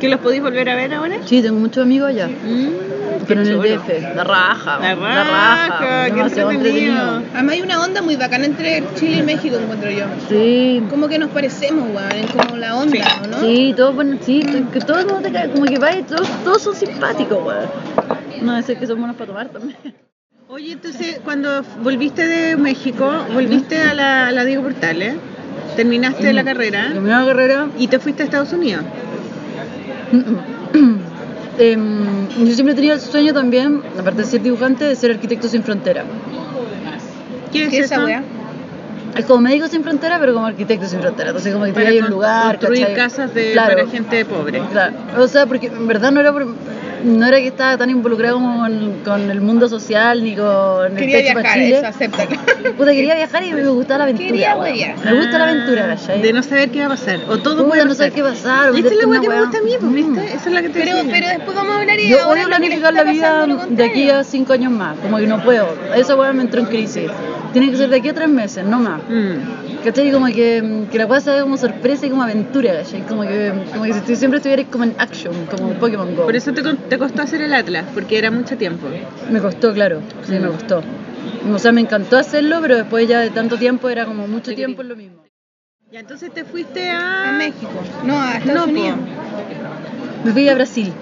¿Que 0.00 0.08
los 0.08 0.20
podéis 0.20 0.42
volver 0.42 0.68
a 0.68 0.74
ver 0.76 0.94
ahora? 0.94 1.16
Sí, 1.24 1.42
tengo 1.42 1.58
muchos 1.58 1.82
amigos 1.82 2.08
allá. 2.10 2.28
Mm. 2.28 2.68
Pero 3.26 3.42
en 3.42 3.48
el. 3.48 3.58
DF, 3.60 4.14
la 4.16 4.24
raja, 4.24 4.78
La 4.80 4.94
la 4.94 5.24
raja, 5.24 5.68
raja, 5.80 6.04
qué 6.14 6.20
entretenido. 6.20 6.50
entretenido. 6.50 7.22
Además 7.34 7.54
hay 7.54 7.60
una 7.62 7.82
onda 7.82 8.00
muy 8.02 8.16
bacana 8.16 8.46
entre 8.46 8.82
Chile 8.94 9.16
y 9.18 9.22
México, 9.22 9.56
encuentro 9.62 9.90
yo. 9.90 10.04
Sí, 10.28 10.82
Como 10.88 11.08
que 11.08 11.18
nos 11.18 11.30
parecemos, 11.30 11.88
weón, 11.94 12.12
es 12.12 12.30
como 12.30 12.56
la 12.56 12.76
onda, 12.76 12.92
Sí. 12.96 13.02
¿o 13.24 13.26
¿no? 13.26 13.40
sí, 13.40 13.74
todo 13.76 13.92
bueno, 13.92 14.16
sí, 14.22 14.40
que 14.72 14.80
todo 14.80 15.00
el 15.00 15.06
mundo 15.06 15.20
te 15.22 15.32
cae, 15.32 15.50
como 15.50 15.64
que 15.66 15.78
va 15.78 15.94
y 15.94 16.02
todos, 16.04 16.26
todos 16.44 16.62
son 16.62 16.74
simpáticos, 16.74 17.38
weón. 17.44 17.66
No, 18.42 18.56
es 18.56 18.66
que 18.66 18.86
son 18.86 18.98
buenos 18.98 19.16
para 19.16 19.26
tomar 19.26 19.48
también. 19.48 19.76
Oye, 20.48 20.72
entonces, 20.72 21.20
cuando 21.24 21.62
volviste 21.82 22.26
de 22.26 22.56
México, 22.56 23.10
volviste 23.34 23.82
a 23.82 23.92
la, 23.92 24.28
a 24.28 24.32
la 24.32 24.44
Diego 24.46 24.62
Portales, 24.62 25.16
terminaste 25.76 26.32
la 26.32 26.44
carrera 26.44 26.88
Terminé 26.92 27.10
la 27.14 27.26
carrera. 27.26 27.68
y 27.78 27.88
te 27.88 27.98
fuiste 27.98 28.22
a 28.22 28.24
Estados 28.24 28.52
Unidos. 28.54 28.82
Em, 31.60 32.28
yo 32.46 32.54
siempre 32.54 32.72
he 32.72 32.76
tenido 32.76 32.94
el 32.94 33.00
sueño 33.00 33.34
también, 33.34 33.82
aparte 33.98 34.20
de 34.22 34.26
ser 34.28 34.42
dibujante, 34.42 34.84
de 34.84 34.94
ser 34.94 35.10
arquitecto 35.10 35.48
sin 35.48 35.64
frontera. 35.64 36.04
¿Qué 37.52 37.64
es 37.64 37.70
¿Qué 37.70 37.78
es 37.80 37.84
esa 37.86 38.04
weá? 38.04 38.22
Es 39.16 39.24
como 39.24 39.40
médico 39.40 39.66
sin 39.66 39.82
frontera, 39.82 40.18
pero 40.20 40.34
como 40.34 40.46
arquitecto 40.46 40.86
sin 40.86 41.00
frontera. 41.00 41.30
Entonces, 41.30 41.52
como 41.52 41.64
que 41.64 41.72
te 41.72 41.74
Para 41.74 41.88
hay 41.88 41.98
un 41.98 42.10
lugar. 42.10 42.58
construir 42.58 42.82
¿cachai? 42.82 42.94
casas 42.94 43.34
de, 43.34 43.52
Claro. 43.54 43.74
para 43.76 43.88
gente 43.90 44.24
pobre. 44.24 44.60
Claro, 44.70 44.94
o 45.18 45.26
sea, 45.26 45.46
porque 45.46 45.66
en 45.66 45.88
verdad 45.88 46.12
no 46.12 46.20
era, 46.20 46.32
por- 46.32 46.46
no 47.04 47.26
era 47.26 47.38
que 47.38 47.48
estaba 47.48 47.76
tan 47.78 47.90
involucrado 47.90 48.34
como 48.36 48.60
con, 48.60 48.92
con 49.04 49.30
el 49.30 49.40
mundo 49.40 49.68
social 49.68 50.22
ni 50.24 50.34
con 50.36 50.92
el 50.92 50.96
Quería 50.98 51.18
Techo 51.18 51.34
pa' 51.34 51.40
viajar, 51.40 51.58
Chile. 51.58 51.78
eso, 51.78 51.86
acéptalo. 51.86 52.30
Puta, 52.76 52.92
quería 52.92 53.14
viajar 53.14 53.44
y 53.44 53.52
me 53.52 53.68
gustaba 53.68 53.98
la 53.98 54.04
aventura. 54.04 54.28
Quería 54.28 54.56
huevear. 54.56 54.94
Me 55.04 55.14
gusta 55.14 55.38
la 55.38 55.44
aventura, 55.50 55.86
¿cachai? 55.88 56.22
De 56.22 56.32
no 56.32 56.42
saber 56.42 56.70
qué 56.70 56.80
va 56.80 56.86
a 56.86 56.88
pasar. 56.90 57.20
O 57.28 57.38
todo 57.38 57.56
Puta, 57.56 57.68
puede 57.68 57.82
no 57.84 57.88
pasar. 57.90 57.96
sabes 57.96 58.14
qué 58.14 58.22
pasar. 58.22 58.74
Y 58.74 58.78
esta 58.78 58.90
es 58.92 58.96
la 58.98 59.06
weá 59.06 59.16
en 59.16 59.22
que 59.22 59.28
me 59.28 59.40
gusta 59.40 59.58
a 59.58 59.62
mí, 59.62 59.70
pues, 59.78 59.82
Mm. 59.90 59.94
¿viste? 59.94 60.26
Esa 60.36 60.48
es 60.48 60.52
la 60.52 60.62
que 60.62 60.68
te 60.68 60.80
Pero, 60.80 60.96
decía. 60.96 61.12
pero 61.12 61.28
después 61.28 61.56
vamos 61.56 61.74
a 61.76 61.80
hablar 61.80 62.00
y 62.00 62.08
Yo 62.08 62.22
ahora 62.22 62.34
que 62.42 62.46
le 62.50 62.56
planificar 62.56 62.94
la 62.94 63.04
vida 63.04 63.46
de 63.68 63.84
aquí 63.84 64.10
a 64.10 64.24
cinco 64.24 64.52
años 64.52 64.72
más, 64.72 64.96
como 64.98 65.18
que 65.18 65.26
no 65.26 65.42
puedo. 65.42 65.68
Esa 65.96 66.16
weá 66.16 66.32
me 66.32 66.42
entró 66.42 66.60
en 66.60 66.66
crisis. 66.66 67.10
Tiene 67.52 67.70
que 67.70 67.76
ser 67.78 67.88
de 67.88 67.96
aquí 67.96 68.08
a 68.10 68.14
tres 68.14 68.28
meses, 68.28 68.64
no 68.64 68.78
más. 68.78 69.00
Mm. 69.08 69.68
¿Cachai? 69.84 70.10
Como 70.10 70.26
que, 70.26 70.84
que 70.90 70.98
la 70.98 71.06
weá 71.06 71.20
sea 71.20 71.40
como 71.42 71.56
sorpresa 71.56 72.04
y 72.06 72.10
como 72.10 72.22
aventura, 72.22 72.72
¿cachai? 72.82 73.02
Como 73.02 73.22
que, 73.22 73.52
como 73.72 73.84
que 73.84 73.92
si 73.94 74.00
tú 74.00 74.16
siempre 74.16 74.38
estuvieras 74.38 74.66
como 74.70 74.84
en 74.84 74.94
action, 74.98 75.32
como 75.50 75.70
Pokémon 75.74 76.14
Go. 76.16 76.24
Por 76.24 76.34
eso 76.36 76.52
te, 76.52 76.62
te 76.88 76.98
costó 76.98 77.22
hacer 77.22 77.40
el 77.42 77.54
Atlas, 77.54 77.84
porque 77.94 78.18
era 78.18 78.30
mucho 78.30 78.56
tiempo. 78.56 78.86
Me 79.30 79.40
costó, 79.40 79.72
claro, 79.72 80.00
sí, 80.24 80.32
Mm. 80.34 80.42
me 80.42 80.48
costó. 80.48 80.82
O 81.52 81.58
sea, 81.58 81.72
me 81.72 81.80
encantó 81.80 82.16
hacerlo, 82.18 82.58
pero 82.60 82.76
después 82.76 83.06
ya 83.08 83.20
de 83.20 83.30
tanto 83.30 83.56
tiempo 83.56 83.88
era 83.88 84.04
como 84.06 84.26
mucho 84.26 84.54
tiempo 84.54 84.82
en 84.82 84.88
lo 84.88 84.96
mismo. 84.96 85.18
Ya, 85.92 86.00
entonces 86.00 86.30
te 86.32 86.44
fuiste 86.44 86.90
a... 86.90 87.30
A 87.30 87.32
México. 87.32 87.70
No, 88.04 88.20
a 88.20 88.36
Estados 88.38 88.54
No, 88.54 88.64
po. 88.64 88.70
Unidos. 88.80 88.98
Me 90.24 90.32
fui 90.32 90.48
a 90.48 90.54
Brasil, 90.54 90.92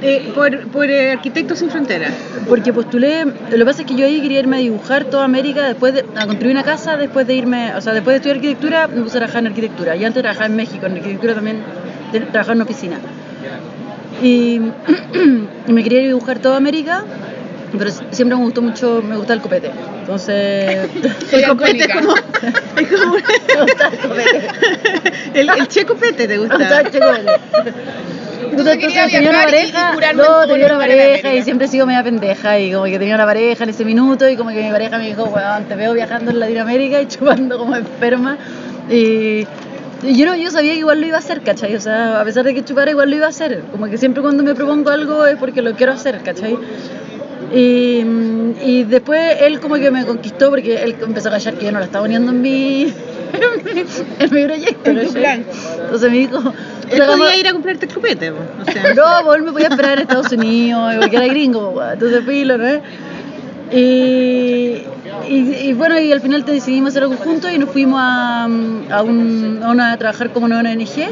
Eh, 0.00 0.30
por 0.34 0.68
por 0.68 0.88
eh, 0.88 1.10
Arquitectos 1.12 1.58
Sin 1.58 1.70
Fronteras. 1.70 2.12
porque 2.48 2.72
postulé, 2.72 3.24
lo 3.24 3.32
que 3.56 3.64
pasa 3.64 3.82
es 3.82 3.86
que 3.88 3.96
yo 3.96 4.06
ahí 4.06 4.20
quería 4.20 4.38
irme 4.40 4.56
a 4.56 4.60
dibujar 4.60 5.04
toda 5.06 5.24
América, 5.24 5.66
después 5.66 5.92
de, 5.94 6.04
a 6.16 6.24
construir 6.26 6.52
una 6.52 6.62
casa, 6.62 6.96
después 6.96 7.26
de 7.26 7.34
irme, 7.34 7.74
o 7.74 7.80
sea, 7.80 7.92
después 7.94 8.14
de 8.14 8.16
estudiar 8.18 8.36
arquitectura, 8.36 8.86
me 8.86 9.02
puse 9.02 9.16
a 9.18 9.20
trabajar 9.20 9.40
en 9.42 9.48
arquitectura. 9.48 9.96
Y 9.96 10.04
antes 10.04 10.22
trabajaba 10.22 10.46
en 10.46 10.54
México, 10.56 10.86
en 10.86 10.92
arquitectura 10.98 11.34
también, 11.34 11.62
trabajaba 12.32 12.52
en 12.52 12.58
una 12.58 12.64
oficina. 12.64 12.96
Y, 14.22 14.60
y 15.66 15.68
me 15.72 15.82
quería 15.82 16.00
ir 16.00 16.04
a 16.06 16.08
dibujar 16.08 16.38
toda 16.38 16.56
América, 16.56 17.02
pero 17.76 17.90
siempre 18.10 18.36
me 18.36 18.44
gustó 18.44 18.62
mucho, 18.62 19.02
me 19.02 19.16
gusta 19.16 19.34
el 19.34 19.40
copete. 19.40 19.70
Entonces, 20.00 20.88
Soy 21.30 21.42
El 21.42 21.48
copete 21.48 21.84
es 21.84 21.88
como... 21.94 22.14
es 22.16 22.88
como- 22.88 23.14
me 23.14 23.62
gusta 23.62 23.88
el 23.92 23.98
copete. 24.08 24.48
el, 25.34 25.48
el 25.50 25.68
che 25.68 25.84
copete 25.84 26.26
te 26.26 26.38
Me 26.38 26.46
gusta 26.46 26.80
el 26.80 26.90
chocolate. 26.90 27.32
Entonces, 28.50 28.78
quería 28.78 29.04
tenía 29.06 29.30
una 29.30 29.44
viajar 29.46 29.54
y- 29.54 29.68
y 29.68 29.72
pareja, 29.72 30.12
no, 30.14 30.42
en 30.42 30.48
tenía 30.48 30.66
una 30.66 30.78
pareja 30.78 31.34
y 31.34 31.42
siempre 31.42 31.66
he 31.66 31.70
sido 31.70 31.86
media 31.86 32.02
pendeja 32.02 32.58
y 32.58 32.72
como 32.72 32.84
que 32.86 32.98
tenía 32.98 33.14
una 33.14 33.26
pareja 33.26 33.64
en 33.64 33.70
ese 33.70 33.84
minuto 33.84 34.28
y 34.28 34.36
como 34.36 34.50
que 34.50 34.62
mi 34.62 34.70
pareja 34.70 34.96
me 34.98 35.06
dijo, 35.06 35.24
weón, 35.24 35.64
te 35.66 35.76
veo 35.76 35.92
viajando 35.92 36.30
en 36.30 36.40
Latinoamérica 36.40 37.00
y 37.02 37.06
chupando 37.06 37.58
como 37.58 37.76
enferma 37.76 38.38
y 38.90 39.46
yo 40.02 40.26
no, 40.26 40.36
yo 40.36 40.50
sabía 40.50 40.72
que 40.74 40.78
igual 40.80 41.00
lo 41.00 41.06
iba 41.06 41.16
a 41.16 41.20
hacer, 41.20 41.40
¿cachai? 41.42 41.74
O 41.74 41.80
sea, 41.80 42.20
a 42.20 42.24
pesar 42.24 42.44
de 42.44 42.54
que 42.54 42.64
chupara 42.64 42.90
igual 42.90 43.10
lo 43.10 43.16
iba 43.16 43.26
a 43.26 43.30
hacer, 43.30 43.62
como 43.72 43.86
que 43.86 43.98
siempre 43.98 44.22
cuando 44.22 44.42
me 44.42 44.54
propongo 44.54 44.90
algo 44.90 45.26
es 45.26 45.36
porque 45.36 45.62
lo 45.62 45.74
quiero 45.74 45.92
hacer, 45.92 46.20
¿cachai? 46.22 46.56
Y, 47.54 48.04
y 48.64 48.84
después 48.84 49.36
él 49.40 49.58
como 49.60 49.76
que 49.76 49.90
me 49.90 50.04
conquistó 50.04 50.50
porque 50.50 50.82
él 50.82 50.96
empezó 51.00 51.28
a 51.28 51.32
callar 51.32 51.54
que 51.54 51.64
yo 51.64 51.72
no 51.72 51.78
la 51.78 51.86
estaba 51.86 52.04
poniendo 52.04 52.30
en 52.32 52.42
mi, 52.42 52.82
en 54.18 54.34
mi 54.34 54.44
proyecto. 54.44 54.90
En 54.90 55.12
plan. 55.12 55.44
Entonces 55.80 56.10
me 56.10 56.18
dijo... 56.18 56.52
Él 56.90 57.02
"Hagamos- 57.02 57.18
podía 57.26 57.36
ir 57.36 57.48
a 57.48 57.52
comprarte 57.52 57.86
el 57.86 57.92
copete, 57.94 58.32
po. 58.32 58.38
o 58.66 58.72
sea... 58.72 58.94
no, 58.94 59.24
pues 59.24 59.38
él 59.38 59.42
me 59.44 59.52
podía 59.52 59.68
esperar 59.68 59.92
en 59.94 59.98
Estados 60.02 60.32
Unidos, 60.32 60.94
porque 61.00 61.16
era 61.16 61.26
gringo, 61.26 61.82
entonces 61.92 62.24
filo, 62.26 62.56
¿no? 62.58 62.80
Y, 63.72 64.82
y, 65.28 65.56
y 65.68 65.72
bueno, 65.74 65.98
y 65.98 66.10
al 66.12 66.20
final 66.20 66.44
te 66.44 66.52
decidimos 66.52 66.90
hacer 66.90 67.02
algo 67.02 67.16
juntos 67.16 67.50
y 67.52 67.58
nos 67.58 67.70
fuimos 67.70 68.00
a, 68.02 68.44
a, 68.44 69.02
un, 69.02 69.60
a, 69.62 69.70
una, 69.70 69.92
a 69.92 69.96
trabajar 69.98 70.30
como 70.32 70.46
una 70.46 70.58
ONG. 70.60 71.08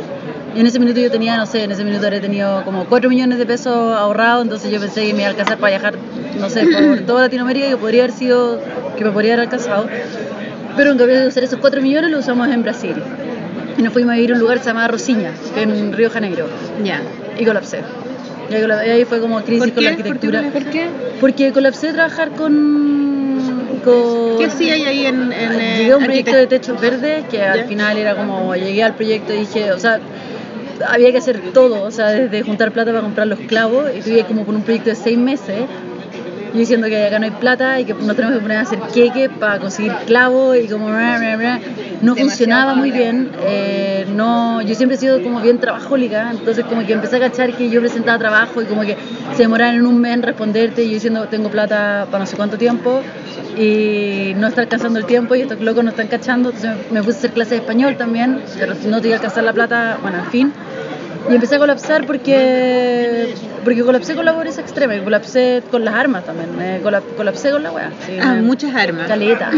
Y 0.55 0.61
en 0.61 0.67
ese 0.67 0.79
minuto 0.79 0.99
yo 1.01 1.11
tenía, 1.11 1.37
no 1.37 1.45
sé, 1.45 1.65
en 1.65 1.73
ese 1.73 1.85
minuto 1.85 2.05
habría 2.07 2.21
tenido 2.21 2.65
como 2.65 2.87
4 2.87 3.11
millones 3.11 3.37
de 3.39 3.45
pesos 3.45 3.75
ahorrados, 3.99 4.43
entonces 4.45 4.71
yo 4.71 4.81
pensé 4.81 5.07
que 5.07 5.13
me 5.13 5.19
iba 5.21 5.27
a 5.27 5.31
alcanzar 5.31 5.59
para 5.59 5.71
viajar, 5.77 5.95
no 6.41 6.49
sé, 6.49 6.67
por 6.67 7.01
toda 7.07 7.23
Latinoamérica, 7.23 7.69
que 7.69 7.77
podría 7.77 8.05
haber 8.05 8.17
sido, 8.17 8.59
que 8.97 9.05
me 9.05 9.11
podría 9.11 9.35
haber 9.35 9.45
alcanzado. 9.47 9.87
Pero 10.77 10.93
en 10.93 10.97
vez 10.99 11.21
de 11.23 11.29
usar 11.29 11.45
esos 11.45 11.59
4 11.59 11.83
millones, 11.83 12.11
lo 12.11 12.19
usamos 12.19 12.49
en 12.49 12.63
Brasil. 12.63 12.95
Y 13.77 13.83
nos 13.83 13.93
fuimos 13.93 14.15
a 14.15 14.19
ir 14.19 14.31
a 14.31 14.35
un 14.35 14.41
lugar 14.41 14.57
que 14.57 14.65
se 14.65 14.71
llamaba 14.71 14.89
Rosiña, 14.89 15.33
en 15.57 15.93
Río 15.93 16.09
Janeiro 16.09 16.47
Ya. 16.83 17.03
y 17.39 17.45
colapsé. 17.45 17.79
Y 17.79 17.83
colapsé. 17.85 18.06
Y 18.51 18.91
ahí 18.91 19.05
fue 19.05 19.21
como 19.21 19.43
crisis 19.43 19.73
¿Por 19.73 19.75
con 19.75 19.85
la 19.85 19.91
qué? 19.91 19.97
¿Por 19.97 20.05
qué 20.05 20.09
arquitectura. 20.11 20.51
¿Por 20.53 20.65
qué? 20.71 20.87
Porque 21.21 21.53
colapsé 21.53 21.89
de 21.89 21.93
trabajar 21.95 22.31
con. 22.33 23.81
con 23.85 24.39
¿Qué 24.39 24.47
hacía 24.47 24.75
ahí 24.75 25.07
en, 25.07 25.33
en 25.33 25.61
eh, 25.61 25.75
Llegué 25.79 25.93
a 25.93 25.97
un 25.97 26.05
proyecto 26.05 26.37
de 26.37 26.47
techos 26.47 26.81
verdes 26.81 27.25
que 27.31 27.43
al 27.43 27.61
¿Ya? 27.61 27.67
final 27.67 27.99
era 27.99 28.15
como. 28.15 28.55
Llegué 28.55 28.83
al 28.83 28.95
proyecto 28.95 29.33
y 29.35 29.39
dije, 29.39 29.73
o 29.73 29.79
sea. 29.79 30.01
Había 30.87 31.11
que 31.11 31.17
hacer 31.17 31.41
todo, 31.55 31.85
o 31.85 31.91
sea, 31.91 32.09
desde 32.09 32.43
juntar 32.43 32.71
plata 32.71 32.91
para 32.91 33.01
comprar 33.01 33.27
los 33.27 33.39
clavos, 33.39 33.87
y 33.97 34.03
tuve 34.03 34.25
como 34.25 34.45
por 34.45 34.55
un 34.55 34.61
proyecto 34.61 34.91
de 34.91 34.97
seis 34.97 35.17
meses, 35.17 35.63
yo 36.53 36.59
diciendo 36.59 36.87
que 36.87 37.07
acá 37.07 37.19
no 37.19 37.25
hay 37.27 37.31
plata 37.33 37.81
y 37.81 37.85
que 37.85 37.95
nos 37.95 38.17
tenemos 38.17 38.37
que 38.37 38.43
poner 38.43 38.59
a 38.59 38.61
hacer 38.63 38.79
queque 38.93 39.29
para 39.29 39.59
conseguir 39.59 39.93
clavos 40.07 40.57
y 40.57 40.69
como 40.69 40.87
bla, 40.87 41.19
bla, 41.19 41.37
bla. 41.37 41.61
no 42.03 42.15
Demasiado 42.15 42.17
funcionaba 42.17 42.75
muy 42.75 42.91
bien 42.91 43.31
eh, 43.43 44.07
no 44.15 44.63
yo 44.63 44.75
siempre 44.75 44.97
he 44.97 45.01
sido 45.01 45.23
como 45.23 45.41
bien 45.41 45.59
trabajólica 45.59 46.31
entonces 46.31 46.65
como 46.65 46.87
que 46.87 46.93
empecé 46.93 47.17
a 47.17 47.21
cachar 47.21 47.55
que 47.55 47.69
yo 47.69 47.81
presentaba 47.81 48.19
trabajo 48.19 48.63
y 48.63 48.65
como 48.67 48.83
que 48.83 48.97
se 49.35 49.43
demoraban 49.43 49.77
en 49.77 49.87
un 49.87 50.01
mes 50.01 50.15
en 50.15 50.23
responderte 50.23 50.85
y 50.85 50.89
yo 50.89 50.95
diciendo 50.95 51.27
tengo 51.29 51.51
plata 51.51 52.07
para 52.11 52.21
no 52.21 52.27
sé 52.27 52.37
cuánto 52.37 52.59
tiempo 52.59 53.03
y 53.57 54.33
no 54.37 54.47
está 54.49 54.63
alcanzando 54.63 54.99
el 54.99 55.07
tiempo 55.07 55.35
y 55.35 55.41
estos 55.43 55.61
locos 55.61 55.83
no 55.83 55.91
están 55.91 56.09
cachando 56.09 56.51
entonces 56.51 56.91
me 56.91 57.03
puse 57.03 57.17
a 57.17 57.19
hacer 57.19 57.33
clases 57.33 57.51
de 57.51 57.57
español 57.57 57.97
también 57.97 58.41
pero 58.59 58.75
no 58.87 59.01
te 59.01 59.09
iba 59.09 59.17
a 59.17 59.19
alcanzar 59.19 59.45
la 59.45 59.53
plata 59.53 59.99
bueno 60.03 60.19
en 60.19 60.31
fin 60.31 60.53
y 61.31 61.35
empecé 61.35 61.57
a 61.57 61.59
colapsar 61.59 62.07
porque 62.07 63.35
porque 63.65 63.83
colapsé 63.83 64.15
con 64.15 64.25
la 64.25 64.33
pobreza 64.35 64.61
extrema 64.61 64.95
y 64.95 65.01
colapsé 65.01 65.63
con 65.71 65.85
las 65.85 65.95
armas 65.95 66.25
también. 66.25 66.51
eh, 66.61 66.81
colap- 66.83 67.17
colapsé 67.17 67.51
con 67.51 67.63
la 67.63 67.73
weá. 67.73 67.91
sí, 68.07 68.17
Ah, 68.21 68.35
muchas 68.43 68.75
armas. 68.75 69.09
Caleta. 69.09 69.51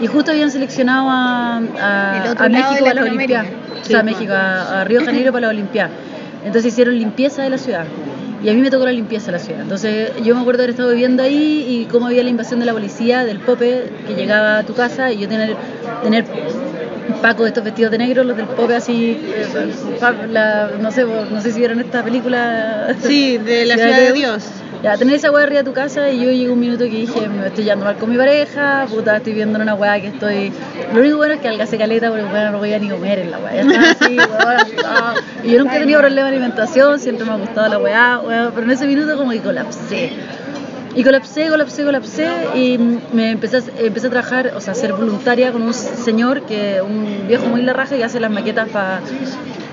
Y 0.00 0.06
justo 0.06 0.30
habían 0.32 0.50
seleccionado 0.50 1.08
a, 1.10 1.56
a, 1.56 2.48
México 2.48 2.84
para 2.84 2.94
la. 2.94 3.02
Olimpiada. 3.02 3.46
O 3.80 3.84
sea, 3.86 4.00
a 4.00 4.02
México, 4.02 4.32
a, 4.32 4.80
a 4.80 4.84
Río 4.84 5.00
de 5.00 5.06
Janeiro 5.06 5.32
para 5.32 5.46
la 5.46 5.50
Olimpiada. 5.50 5.90
Entonces 6.44 6.72
hicieron 6.72 6.96
limpieza 6.98 7.42
de 7.42 7.50
la 7.50 7.58
ciudad. 7.58 7.84
Y 8.42 8.50
a 8.50 8.52
mí 8.52 8.60
me 8.60 8.70
tocó 8.70 8.84
la 8.84 8.92
limpieza 8.92 9.26
de 9.26 9.32
la 9.32 9.38
ciudad. 9.38 9.62
Entonces 9.62 10.10
yo 10.22 10.34
me 10.34 10.42
acuerdo 10.42 10.58
de 10.58 10.64
haber 10.64 10.70
estado 10.70 10.90
viviendo 10.90 11.22
ahí 11.22 11.64
y 11.66 11.86
cómo 11.90 12.06
había 12.08 12.22
la 12.22 12.28
invasión 12.28 12.60
de 12.60 12.66
la 12.66 12.74
policía, 12.74 13.24
del 13.24 13.38
Pope, 13.40 13.90
que 14.06 14.14
llegaba 14.14 14.58
a 14.58 14.62
tu 14.64 14.74
casa 14.74 15.10
y 15.10 15.18
yo 15.20 15.28
tener, 15.28 15.56
tener 16.02 16.26
Paco 17.20 17.42
de 17.42 17.48
estos 17.48 17.64
vestidos 17.64 17.90
de 17.90 17.98
negro, 17.98 18.24
los 18.24 18.36
del 18.36 18.46
Pope 18.46 18.74
así, 18.76 19.18
eh, 19.24 19.46
la- 20.30 20.70
no 20.80 20.90
sé, 20.90 21.04
no 21.04 21.40
sé 21.40 21.52
si 21.52 21.58
vieron 21.58 21.80
esta 21.80 22.02
película. 22.02 22.94
Sí, 23.02 23.38
de 23.38 23.64
la 23.66 23.74
ciudad 23.78 23.98
de 23.98 24.12
Dios. 24.12 24.44
Ya, 24.82 24.98
tener 24.98 25.14
esa 25.14 25.30
weá 25.30 25.44
arriba 25.44 25.60
de 25.60 25.64
tu 25.64 25.72
casa 25.72 26.10
y 26.10 26.18
yo 26.18 26.30
llegué 26.30 26.50
un 26.50 26.60
minuto 26.60 26.84
que 26.84 26.90
dije, 26.90 27.26
me 27.28 27.46
estoy 27.46 27.64
yendo 27.64 27.86
mal 27.86 27.96
con 27.96 28.10
mi 28.10 28.18
pareja, 28.18 28.84
puta, 28.90 29.16
estoy 29.16 29.32
viendo 29.32 29.56
en 29.56 29.62
una 29.62 29.74
weá 29.74 29.98
que 29.98 30.08
estoy... 30.08 30.52
Lo 30.92 31.00
único 31.00 31.16
bueno 31.16 31.34
es 31.34 31.40
que 31.40 31.48
alga 31.48 31.64
se 31.66 31.78
caleta 31.78 32.10
porque 32.10 32.24
bueno, 32.24 32.50
no 32.50 32.58
voy 32.58 32.74
a 32.74 32.78
ni 32.78 32.90
comer 32.90 33.20
en 33.20 33.30
la 33.30 33.38
weá. 33.38 33.62
Así. 34.02 34.18
Y 35.42 35.52
yo 35.52 35.58
nunca 35.60 35.76
he 35.76 35.80
tenido 35.80 36.00
problema 36.00 36.28
de 36.28 36.36
alimentación, 36.36 37.00
siempre 37.00 37.24
me 37.24 37.32
ha 37.32 37.36
gustado 37.36 37.68
la 37.68 37.78
weá, 37.78 38.18
weón, 38.20 38.50
pero 38.54 38.66
en 38.66 38.70
ese 38.72 38.86
minuto 38.86 39.16
como 39.16 39.30
que 39.30 39.40
colapsé. 39.40 40.12
Y 40.96 41.02
colapsé, 41.02 41.48
colapsé, 41.48 41.84
colapsé 41.84 42.28
y 42.54 42.78
me 43.12 43.32
empecé 43.32 43.56
a, 43.56 43.62
empecé 43.78 44.06
a 44.06 44.10
trabajar, 44.10 44.52
o 44.56 44.60
sea, 44.60 44.72
a 44.72 44.76
ser 44.76 44.92
voluntaria 44.92 45.50
con 45.50 45.62
un 45.62 45.74
señor, 45.74 46.42
que 46.42 46.80
un 46.82 47.26
viejo 47.26 47.46
muy 47.46 47.62
la 47.62 47.72
raja 47.72 47.96
que 47.96 48.04
hace 48.04 48.20
las 48.20 48.30
maquetas 48.30 48.68
para 48.68 49.00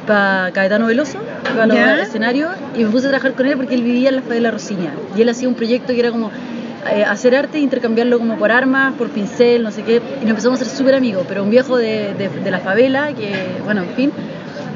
pa 0.07 0.49
Caetano 0.51 0.87
Veloso, 0.87 1.19
para 1.43 1.67
los 1.67 1.77
¿Ya? 1.77 2.01
escenarios, 2.01 2.49
y 2.75 2.83
me 2.83 2.89
puse 2.89 3.05
a 3.05 3.09
trabajar 3.09 3.33
con 3.33 3.45
él 3.45 3.55
porque 3.55 3.75
él 3.75 3.83
vivía 3.83 4.09
en 4.09 4.15
la 4.15 4.21
favela 4.23 4.49
Rosiña. 4.49 4.93
Y 5.15 5.21
él 5.21 5.29
hacía 5.29 5.47
un 5.47 5.53
proyecto 5.53 5.93
que 5.93 5.99
era 5.99 6.09
como 6.09 6.31
eh, 6.91 7.03
hacer 7.03 7.35
arte 7.35 7.59
e 7.59 7.61
intercambiarlo 7.61 8.17
como 8.17 8.37
por 8.37 8.51
armas, 8.51 8.95
por 8.95 9.09
pincel, 9.09 9.61
no 9.61 9.69
sé 9.69 9.83
qué, 9.83 9.97
y 9.97 10.21
nos 10.21 10.31
empezamos 10.31 10.59
a 10.59 10.65
ser 10.65 10.75
súper 10.75 10.95
amigos, 10.95 11.25
pero 11.27 11.43
un 11.43 11.51
viejo 11.51 11.77
de, 11.77 12.15
de, 12.15 12.29
de 12.29 12.51
la 12.51 12.59
favela, 12.59 13.13
que, 13.13 13.31
bueno, 13.63 13.83
en 13.83 13.89
fin. 13.89 14.11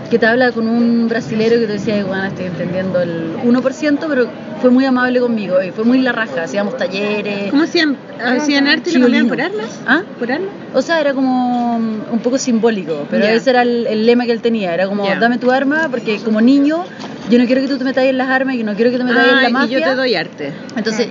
Que 0.09 0.19
te 0.19 0.25
habla 0.25 0.51
con 0.51 0.67
un 0.67 1.07
brasilero 1.07 1.59
que 1.59 1.65
te 1.67 1.73
decía, 1.73 2.03
bueno, 2.05 2.25
estoy 2.25 2.45
entendiendo 2.45 3.01
el 3.01 3.35
1%, 3.43 4.05
pero 4.07 4.27
fue 4.61 4.69
muy 4.69 4.85
amable 4.85 5.19
conmigo 5.19 5.61
y 5.63 5.71
fue 5.71 5.83
muy 5.83 5.99
la 5.99 6.11
raja, 6.11 6.43
hacíamos 6.43 6.77
talleres. 6.77 7.49
¿Cómo 7.49 7.63
hacían, 7.63 7.97
hacían 8.23 8.67
arte 8.67 8.91
y 8.91 8.97
lo 8.97 9.27
por 9.27 9.41
armas? 9.41 9.79
¿Ah? 9.87 10.03
¿Por 10.19 10.31
armas? 10.31 10.49
O 10.73 10.81
sea, 10.81 11.01
era 11.01 11.13
como 11.13 11.79
mm, 11.79 12.13
un 12.13 12.19
poco 12.19 12.37
simbólico, 12.37 13.07
pero 13.09 13.25
Ya. 13.25 13.33
ese 13.33 13.49
era 13.49 13.63
el, 13.63 13.87
el 13.87 14.05
lema 14.05 14.25
que 14.25 14.31
él 14.31 14.41
tenía. 14.41 14.73
Era 14.73 14.87
como, 14.87 15.05
dame 15.19 15.37
tu 15.37 15.51
arma, 15.51 15.87
porque 15.89 16.17
como 16.19 16.39
niño, 16.41 16.83
yo 17.29 17.39
no 17.39 17.45
quiero 17.45 17.61
que 17.61 17.67
tú 17.67 17.77
te 17.77 17.83
metas 17.83 18.03
en 18.05 18.17
las 18.17 18.29
armas 18.29 18.55
y 18.55 18.63
no 18.63 18.75
quiero 18.75 18.91
que 18.91 18.97
te 18.97 19.03
metas 19.03 19.27
en 19.27 19.41
la 19.41 19.47
Ah, 19.47 19.51
mafia. 19.51 19.77
y 19.77 19.81
yo 19.81 19.87
te 19.87 19.95
doy 19.95 20.15
arte. 20.15 20.53
Entonces, 20.75 21.07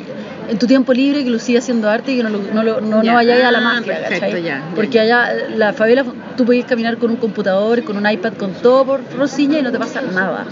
en 0.49 0.59
tu 0.59 0.67
tiempo 0.67 0.93
libre, 0.93 1.25
que 1.25 1.31
lo 1.31 1.39
sigas 1.39 1.65
haciendo 1.65 1.89
arte 1.89 2.13
y 2.13 2.17
que 2.19 2.23
no, 2.23 2.29
lo- 2.31 2.39
no, 2.53 2.63
no, 2.81 3.03
Ya. 3.03 3.11
no 3.11 3.15
vayáis 3.17 3.45
a 3.45 3.51
la 3.53 3.59
Ah, 3.59 3.61
mafia, 3.61 3.99
perfecto, 4.01 4.27
¿cachai? 4.27 4.43
ya. 4.43 4.63
Porque 4.75 5.01
allá, 5.01 5.29
la 5.57 5.73
favela, 5.73 6.05
tú 6.37 6.45
podías 6.45 6.67
caminar 6.67 6.99
con 6.99 7.11
un 7.11 7.17
computador, 7.17 7.83
con 7.85 7.97
un 7.97 8.09
iPad, 8.11 8.35
con 8.35 8.53
todo 8.55 8.85
por 8.85 9.01
Rosiña 9.17 9.59
y 9.59 9.63
no 9.63 9.73
te 9.73 9.79
pasa 9.79 10.01
nada. 10.03 10.45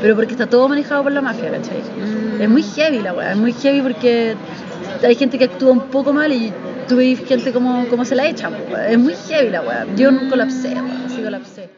Pero 0.00 0.14
porque 0.14 0.32
está 0.32 0.46
todo 0.46 0.68
manejado 0.68 1.02
por 1.02 1.12
la 1.12 1.20
mafia, 1.20 1.50
¿cachai? 1.50 1.78
Mm. 1.78 2.42
Es 2.42 2.48
muy 2.48 2.62
heavy 2.62 3.00
la 3.00 3.12
weá, 3.14 3.32
es 3.32 3.36
muy 3.36 3.52
heavy 3.52 3.80
porque 3.82 4.36
hay 5.04 5.14
gente 5.14 5.38
que 5.38 5.44
actúa 5.44 5.72
un 5.72 5.80
poco 5.88 6.12
mal 6.12 6.32
y 6.32 6.52
tú 6.86 6.96
veis 6.96 7.20
gente 7.26 7.52
como, 7.52 7.86
como 7.88 8.04
se 8.04 8.14
la 8.14 8.26
echa. 8.28 8.50
Es 8.88 8.98
muy 8.98 9.14
heavy 9.28 9.50
la 9.50 9.62
weá. 9.62 9.86
Yo 9.96 10.10
no 10.12 10.28
colapsé, 10.30 10.68
weá, 10.74 11.08
sí 11.08 11.20
colapsé. 11.22 11.77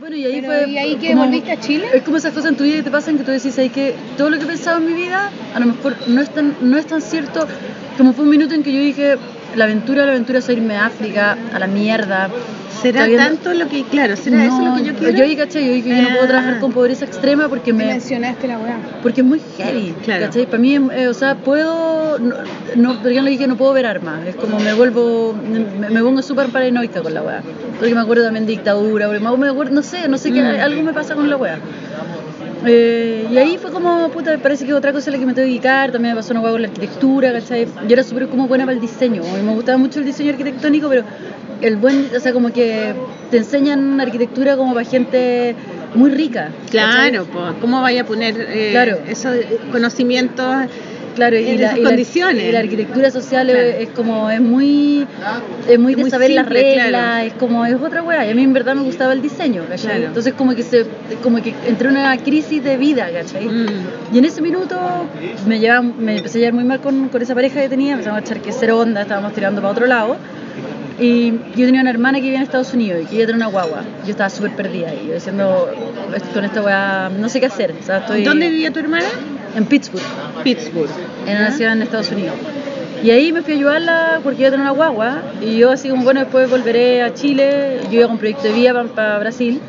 Bueno, 0.00 0.16
y 0.16 0.24
ahí 0.24 0.40
Pero, 0.40 0.46
fue. 0.46 0.70
¿y 0.70 0.78
ahí 0.78 0.96
que 0.96 1.08
como- 1.12 1.24
volviste 1.24 1.52
a 1.52 1.60
Chile? 1.60 1.86
Es 1.92 2.02
como 2.02 2.16
esas 2.16 2.32
cosas 2.32 2.50
en 2.50 2.56
tu 2.56 2.64
vida 2.64 2.76
que 2.76 2.82
te 2.84 2.90
pasan 2.90 3.18
que 3.18 3.24
tú 3.24 3.30
decís 3.30 3.56
ahí 3.58 3.68
que 3.68 3.94
todo 4.16 4.30
lo 4.30 4.38
que 4.38 4.44
he 4.44 4.46
pensado 4.46 4.78
en 4.78 4.86
mi 4.86 4.94
vida 4.94 5.30
a 5.54 5.60
lo 5.60 5.66
mejor 5.66 5.94
no 6.08 6.20
es 6.20 6.30
tan, 6.30 6.56
no 6.60 6.76
es 6.78 6.86
tan 6.86 7.00
cierto 7.02 7.46
como 7.98 8.12
fue 8.12 8.24
un 8.24 8.30
minuto 8.30 8.54
en 8.54 8.62
que 8.62 8.72
yo 8.72 8.80
dije 8.80 9.16
la 9.54 9.64
aventura, 9.64 10.04
la 10.06 10.12
aventura 10.12 10.38
es 10.38 10.48
irme 10.48 10.76
a 10.76 10.86
África, 10.86 11.36
a 11.52 11.58
la 11.58 11.66
mierda. 11.66 12.30
¿Será 12.82 13.06
tanto 13.16 13.54
lo 13.54 13.68
que, 13.68 13.84
claro, 13.84 14.16
será 14.16 14.44
eso 14.44 14.60
lo 14.64 14.74
que 14.76 14.84
yo 14.84 14.94
quiero? 14.94 15.16
Yo 15.18 15.24
dije, 15.24 15.36
¿cachai? 15.36 15.82
Yo 15.82 15.88
yo 15.88 16.02
no 16.02 16.08
puedo 16.10 16.24
Ah. 16.24 16.28
trabajar 16.28 16.58
con 16.60 16.72
pobreza 16.72 17.04
extrema 17.04 17.48
porque 17.48 17.72
Me 17.72 17.84
me, 17.84 17.92
mencionaste 17.92 18.48
la 18.48 18.58
weá. 18.58 18.78
porque 19.02 19.20
es 19.20 19.26
muy 19.26 19.40
heavy, 19.56 19.94
Claro. 20.04 20.26
¿cachai? 20.26 20.46
Para 20.46 20.58
mí, 20.58 20.74
eh, 20.74 21.08
o 21.08 21.14
sea, 21.14 21.36
puedo, 21.36 22.18
no, 22.18 22.34
no, 22.76 22.98
pero 23.02 23.14
yo 23.14 23.22
le 23.22 23.30
dije, 23.30 23.46
no 23.46 23.56
puedo 23.56 23.72
ver 23.72 23.86
armas, 23.86 24.26
es 24.26 24.34
como 24.36 24.58
me 24.60 24.74
vuelvo, 24.74 25.34
me, 25.34 25.88
me 25.90 26.00
pongo 26.02 26.22
súper 26.22 26.48
paranoica 26.48 27.00
con 27.02 27.14
la 27.14 27.22
weá, 27.22 27.42
porque 27.78 27.94
me 27.94 28.00
acuerdo 28.00 28.24
también 28.24 28.46
de 28.46 28.52
dictadura, 28.52 29.06
porque 29.06 29.20
me 29.20 29.36
me 29.36 29.48
acuerdo, 29.48 29.72
no 29.72 29.82
sé, 29.82 30.08
no 30.08 30.18
sé 30.18 30.32
qué, 30.32 30.42
Mm. 30.42 30.60
algo 30.60 30.82
me 30.82 30.92
pasa 30.92 31.14
con 31.14 31.28
la 31.30 31.36
weá. 31.36 31.58
Eh, 32.64 33.26
y 33.30 33.38
ahí 33.38 33.58
fue 33.58 33.72
como, 33.72 34.08
puta, 34.10 34.38
parece 34.38 34.64
que 34.64 34.72
otra 34.72 34.92
cosa 34.92 35.10
a 35.10 35.12
la 35.12 35.18
que 35.18 35.26
me 35.26 35.34
tengo 35.34 35.46
que 35.46 35.50
dedicar, 35.50 35.90
también 35.90 36.14
me 36.14 36.20
pasó 36.20 36.32
una 36.32 36.40
hueá 36.42 36.52
con 36.52 36.62
la 36.62 36.68
arquitectura, 36.68 37.32
¿cachai? 37.32 37.66
Yo 37.88 37.92
era 37.92 38.04
súper 38.04 38.28
como 38.28 38.46
buena 38.46 38.64
para 38.64 38.74
el 38.74 38.80
diseño, 38.80 39.22
y 39.38 39.42
me 39.42 39.52
gustaba 39.52 39.78
mucho 39.78 39.98
el 39.98 40.04
diseño 40.04 40.30
arquitectónico, 40.30 40.88
pero 40.88 41.02
el 41.62 41.76
buen, 41.76 42.08
o 42.16 42.20
sea, 42.20 42.32
como 42.32 42.52
que 42.52 42.92
te 43.30 43.38
enseñan 43.38 44.00
arquitectura 44.00 44.56
como 44.56 44.74
para 44.74 44.86
gente 44.88 45.54
muy 45.94 46.10
rica. 46.10 46.48
Claro, 46.70 47.24
pues, 47.32 47.54
¿cómo 47.60 47.80
vaya 47.82 48.02
a 48.02 48.04
poner 48.04 48.34
eh, 48.38 48.70
Claro. 48.72 48.98
esos 49.08 49.36
conocimientos? 49.70 50.46
Claro, 51.14 51.36
y 51.38 51.58
la, 51.58 51.76
y 51.76 51.82
la- 51.82 51.88
condiciones. 51.90 52.48
y 52.48 52.52
la 52.52 52.60
arquitectura 52.60 53.10
social 53.10 53.46
Claro. 53.46 53.60
es, 53.60 53.80
es 53.82 53.88
como, 53.90 54.30
es 54.30 54.40
muy, 54.40 55.06
es 55.68 55.78
muy 55.78 55.92
Es 55.92 55.96
de 55.98 56.02
muy 56.04 56.10
saber 56.10 56.30
las 56.30 56.48
reglas, 56.48 56.88
claro. 56.88 57.26
es 57.26 57.34
como, 57.34 57.66
es 57.66 57.74
otra 57.74 58.02
weá. 58.02 58.26
Y 58.26 58.30
a 58.30 58.34
mí 58.34 58.42
en 58.42 58.54
verdad 58.54 58.74
me 58.74 58.82
gustaba 58.82 59.12
el 59.12 59.20
diseño, 59.20 59.62
¿cachai? 59.68 59.90
Claro. 59.90 60.06
Entonces 60.06 60.32
como 60.32 60.54
que 60.54 60.62
se, 60.62 60.86
como 61.22 61.42
que 61.42 61.52
entré 61.66 61.88
en 61.90 61.98
una 61.98 62.16
crisis 62.16 62.64
de 62.64 62.78
vida, 62.78 63.10
¿cachai? 63.12 63.46
Mm. 63.46 63.66
Y 64.14 64.18
en 64.20 64.24
ese 64.24 64.40
minuto 64.40 64.74
me, 65.46 65.58
llevaba, 65.60 65.82
me 65.82 66.16
empecé 66.16 66.38
a 66.38 66.40
llevar 66.40 66.54
muy 66.54 66.64
mal 66.64 66.80
con, 66.80 67.10
con 67.10 67.20
esa 67.20 67.34
pareja 67.34 67.60
que 67.60 67.68
tenía, 67.68 67.92
empezamos 67.92 68.20
a 68.20 68.24
echar 68.24 68.40
que 68.40 68.50
cero 68.50 68.78
onda, 68.80 69.02
estábamos 69.02 69.34
tirando 69.34 69.60
para 69.60 69.72
otro 69.72 69.86
lado. 69.86 70.16
Y 70.98 71.30
yo 71.56 71.66
tenía 71.66 71.80
una 71.80 71.90
hermana 71.90 72.18
que 72.18 72.24
vivía 72.24 72.38
en 72.38 72.42
Estados 72.44 72.72
Unidos 72.74 73.02
y 73.02 73.06
que 73.06 73.16
ella 73.16 73.26
tenía 73.26 73.36
una 73.46 73.52
guagua. 73.52 73.82
Yo 74.04 74.10
estaba 74.10 74.30
súper 74.30 74.52
perdida 74.52 74.92
y 74.94 75.08
yo 75.08 75.14
diciendo, 75.14 75.70
"Esto- 76.14 76.28
con 76.34 76.44
esta 76.44 76.62
weá 76.62 77.10
no 77.18 77.28
sé 77.28 77.40
qué 77.40 77.46
hacer. 77.46 77.74
O 77.80 77.82
sea, 77.84 77.98
estoy 77.98 78.24
¿Dónde 78.24 78.48
vivía 78.48 78.70
tu 78.72 78.78
hermana? 78.80 79.06
en 79.56 79.64
Pittsburgh 79.66 80.02
Pittsburgh. 80.44 80.88
en 81.26 81.36
una 81.36 81.50
ciudad 81.52 81.72
en 81.74 81.82
Estados 81.82 82.10
Unidos. 82.10 82.34
Y 83.02 83.10
ahí 83.10 83.32
me 83.32 83.42
fui 83.42 83.54
a 83.54 83.56
ayudarla 83.56 84.20
porque 84.22 84.42
ella 84.42 84.50
tenía 84.52 84.62
una 84.64 84.72
guagua 84.72 85.22
y 85.40 85.56
yo 85.58 85.70
así 85.72 85.88
como, 85.88 86.04
bueno, 86.04 86.20
después 86.20 86.48
volveré 86.48 87.02
a 87.02 87.12
Chile, 87.12 87.80
yo 87.90 87.98
iba 87.98 88.02
con 88.04 88.12
un 88.12 88.18
proyecto 88.18 88.44
de 88.44 88.52
vida 88.52 88.72
para 88.94 89.18
Brasil. 89.18 89.60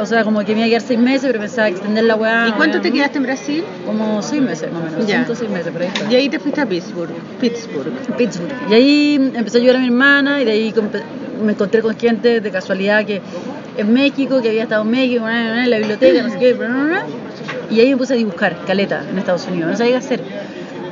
O 0.00 0.06
sea, 0.06 0.24
como 0.24 0.44
que 0.44 0.52
me 0.54 0.60
iba 0.60 0.66
a 0.66 0.68
quedar 0.70 0.82
seis 0.82 0.98
meses, 0.98 1.22
pero 1.26 1.40
pensaba 1.40 1.68
extender 1.68 2.04
la 2.04 2.16
weá. 2.16 2.48
¿Y 2.48 2.52
cuánto 2.52 2.80
te 2.80 2.90
quedaste 2.90 3.18
en 3.18 3.24
Brasil? 3.24 3.64
Como 3.86 4.22
seis 4.22 4.42
meses 4.42 4.72
más 4.72 4.82
o 4.82 4.84
menos, 4.86 5.06
Ya. 5.06 5.18
cinco 5.20 5.34
seis 5.34 5.50
meses 5.50 5.72
por 5.72 5.82
ahí. 5.82 5.88
fue. 5.94 6.12
Y 6.12 6.14
ahí 6.16 6.28
te 6.28 6.38
fuiste 6.38 6.60
a 6.60 6.66
Pittsburgh. 6.66 7.10
Pittsburgh. 7.40 7.92
Pittsburgh. 8.16 8.52
Y 8.70 8.74
ahí 8.74 9.32
empecé 9.34 9.58
a 9.58 9.60
ayudar 9.60 9.76
a 9.76 9.80
mi 9.80 9.86
hermana 9.86 10.40
y 10.42 10.44
de 10.44 10.52
ahí 10.52 10.74
me 11.42 11.52
encontré 11.52 11.82
con 11.82 11.96
gente 11.96 12.40
de 12.40 12.50
casualidad 12.50 13.04
que 13.04 13.20
en 13.76 13.92
México, 13.92 14.40
que 14.40 14.48
había 14.48 14.62
estado 14.64 14.82
en 14.82 14.90
México, 14.90 15.28
en 15.28 15.68
la 15.70 15.78
biblioteca, 15.78 16.22
no 16.22 16.30
sé 16.30 16.38
qué, 16.38 16.56
y 17.70 17.80
ahí 17.80 17.90
me 17.90 17.96
puse 17.96 18.14
a 18.14 18.16
dibujar 18.16 18.56
caleta 18.66 19.02
en 19.10 19.18
Estados 19.18 19.46
Unidos, 19.48 19.70
no 19.72 19.76
sabía 19.76 19.92
qué 19.92 19.98
hacer. 19.98 20.20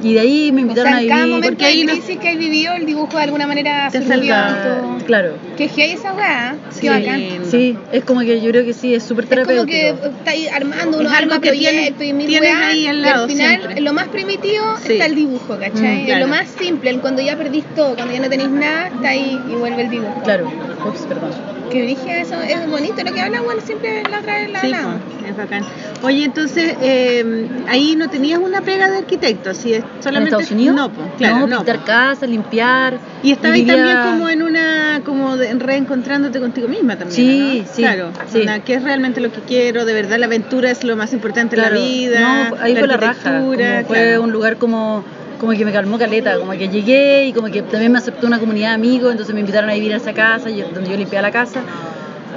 Y 0.02 0.14
de 0.14 0.20
ahí 0.20 0.52
me 0.52 0.60
O 0.60 0.62
invitaron 0.62 0.92
sea, 0.92 1.00
a 1.00 1.06
cada 1.06 1.14
vivir. 1.24 1.34
momento 1.36 1.48
porque 1.48 1.64
ahí 1.64 1.84
no- 1.84 1.92
crisis 1.92 2.18
que 2.18 2.28
has 2.30 2.38
vivido, 2.38 2.74
el 2.74 2.86
dibujo 2.86 3.16
de 3.16 3.22
alguna 3.22 3.46
manera 3.46 3.88
Te 3.90 4.00
tu- 4.00 5.04
Claro. 5.06 5.34
Que 5.56 5.64
es 5.64 5.72
esa 5.78 6.12
weá, 6.14 6.56
Sí. 6.70 6.80
qué 6.82 6.90
bacán. 6.90 7.22
Sí, 7.50 7.76
es 7.92 8.04
como 8.04 8.20
que 8.20 8.40
yo 8.40 8.50
creo 8.50 8.64
que 8.64 8.72
sí, 8.72 8.94
es 8.94 9.02
súper 9.02 9.24
Es 9.24 9.30
como 9.30 9.42
terapéutico. 9.64 10.00
que 10.00 10.08
estáis 10.18 10.52
armando 10.52 10.98
unos 10.98 11.12
algo 11.12 11.32
arma 11.34 11.40
que 11.40 11.52
tienes- 11.52 11.92
y 12.00 12.12
mil 12.12 12.26
tienes 12.26 12.50
weas, 12.50 12.62
ahí 12.72 12.86
al 12.86 12.96
y 12.98 13.00
lado 13.00 13.24
al 13.24 13.30
final, 13.30 13.56
siempre. 13.60 13.80
lo 13.80 13.92
más 13.92 14.08
primitivo 14.08 14.64
Sí. 14.84 14.92
está 14.92 15.06
el 15.06 15.14
dibujo, 15.14 15.56
¿cachai? 15.58 16.02
Mm, 16.02 16.06
claro. 16.06 16.20
Lo 16.26 16.28
más 16.28 16.48
simple, 16.48 16.98
cuando 16.98 17.22
ya 17.22 17.36
perdís 17.36 17.64
todo, 17.74 17.94
cuando 17.94 18.14
ya 18.14 18.20
no 18.20 18.28
tenéis 18.28 18.50
nada, 18.50 18.88
está 18.88 19.08
ahí 19.08 19.40
y 19.50 19.54
vuelve 19.54 19.82
el 19.82 19.90
dibujo. 19.90 20.20
Claro, 20.24 20.50
ups, 20.86 21.00
perdón. 21.06 21.30
Que 21.70 21.82
dije 21.82 22.20
eso, 22.20 22.34
es 22.42 22.68
bonito 22.68 23.02
lo 23.02 23.12
que 23.14 23.20
habla, 23.22 23.40
bueno, 23.40 23.60
siempre 23.62 24.02
la 24.10 24.18
otra 24.18 24.34
vez 24.34 24.50
la 24.52 24.60
Sí, 24.60 24.66
hablamos. 24.74 25.00
pues, 25.18 25.30
es 25.30 25.36
bacán. 25.36 25.64
Oye, 26.02 26.24
entonces, 26.24 26.74
eh, 26.82 27.48
ahí 27.68 27.96
no 27.96 28.10
tenías 28.10 28.40
una 28.40 28.60
pega 28.60 28.90
de 28.90 28.98
arquitecto, 28.98 29.50
así 29.50 29.72
es 29.72 29.82
¿En 29.84 30.02
solamente... 30.02 30.30
Estados 30.34 30.50
Unidos? 30.50 30.76
No, 30.76 30.90
pues, 30.90 31.06
claro, 31.16 31.38
no, 31.40 31.46
no. 31.46 31.56
pintar 31.58 31.84
casas, 31.84 32.28
limpiar. 32.28 32.98
Y 33.22 33.32
estaba 33.32 33.54
ahí 33.54 33.62
vivía- 33.62 33.76
también 33.76 33.98
como 34.02 34.28
en 34.28 34.42
una, 34.42 35.00
como 35.04 35.36
de- 35.38 35.54
reencontrándote 35.54 36.40
contigo 36.40 36.68
misma 36.68 36.96
también, 36.98 37.14
Sí, 37.16 37.62
¿no? 37.66 37.72
sí, 37.74 37.82
Claro, 37.82 38.10
sí. 38.30 38.40
onda, 38.40 38.58
¿qué 38.60 38.74
es 38.74 38.82
realmente 38.82 39.20
lo 39.22 39.32
que 39.32 39.40
quiero? 39.40 39.84
De 39.86 39.94
verdad, 39.94 40.18
la 40.18 40.26
aventura 40.26 40.70
es 40.70 40.84
lo 40.84 40.96
más 40.96 41.12
importante 41.14 41.56
Claro, 41.56 41.76
en 41.76 41.80
la 41.82 41.86
vida. 41.88 42.48
No, 42.50 42.56
ahí 42.60 42.76
fue 42.76 42.86
la 42.88 42.96
raja. 42.98 43.12
arquitectura, 43.12 43.76
como 43.76 43.86
fue 43.88 43.96
claro. 44.08 44.22
un 44.24 44.32
lugar 44.32 44.56
como, 44.58 45.04
como 45.42 45.52
que 45.58 45.64
me 45.64 45.72
calmó 45.72 45.98
caleta, 45.98 46.38
como 46.38 46.52
que 46.52 46.68
llegué 46.68 47.26
y 47.26 47.32
como 47.32 47.48
que 47.48 47.62
también 47.62 47.90
me 47.90 47.98
aceptó 47.98 48.28
una 48.28 48.38
comunidad 48.38 48.68
de 48.68 48.74
amigos, 48.76 49.10
entonces 49.10 49.34
me 49.34 49.40
invitaron 49.40 49.68
a 49.70 49.74
vivir 49.74 49.92
a 49.92 49.96
esa 49.96 50.12
casa, 50.12 50.48
donde 50.48 50.88
yo 50.88 50.96
limpiaba 50.96 51.26
la 51.26 51.32
casa. 51.32 51.60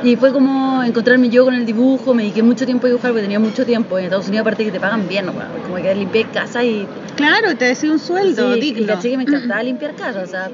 Y 0.04 0.16
fue 0.16 0.34
como 0.34 0.82
encontrarme 0.84 1.30
yo 1.30 1.46
con 1.46 1.54
el 1.54 1.68
dibujo, 1.68 2.16
me 2.16 2.24
dediqué 2.24 2.42
mucho 2.42 2.66
tiempo 2.66 2.88
a 2.88 2.90
dibujar 2.90 3.12
porque 3.12 3.22
tenía 3.22 3.40
mucho 3.40 3.64
tiempo. 3.64 4.00
En 4.00 4.06
Estados 4.06 4.28
Unidos 4.28 4.42
aparte 4.42 4.66
que 4.66 4.72
te 4.72 4.80
pagan 4.80 5.08
bien, 5.08 5.28
¿no? 5.28 5.34
como 5.64 5.76
que 5.76 5.94
limpié 5.94 6.26
casa 6.26 6.64
y... 6.64 6.88
Claro, 7.16 7.56
te 7.56 7.66
decía 7.66 7.92
un 7.92 8.00
sueldo 8.00 8.56
sí, 8.56 8.60
digno. 8.60 8.84
y 8.84 8.88
caché 8.88 9.12
que 9.12 9.18
me 9.18 9.24
encantaba 9.24 9.62
limpiar 9.62 9.94
casa, 9.96 10.22
o 10.24 10.28
sea, 10.28 10.50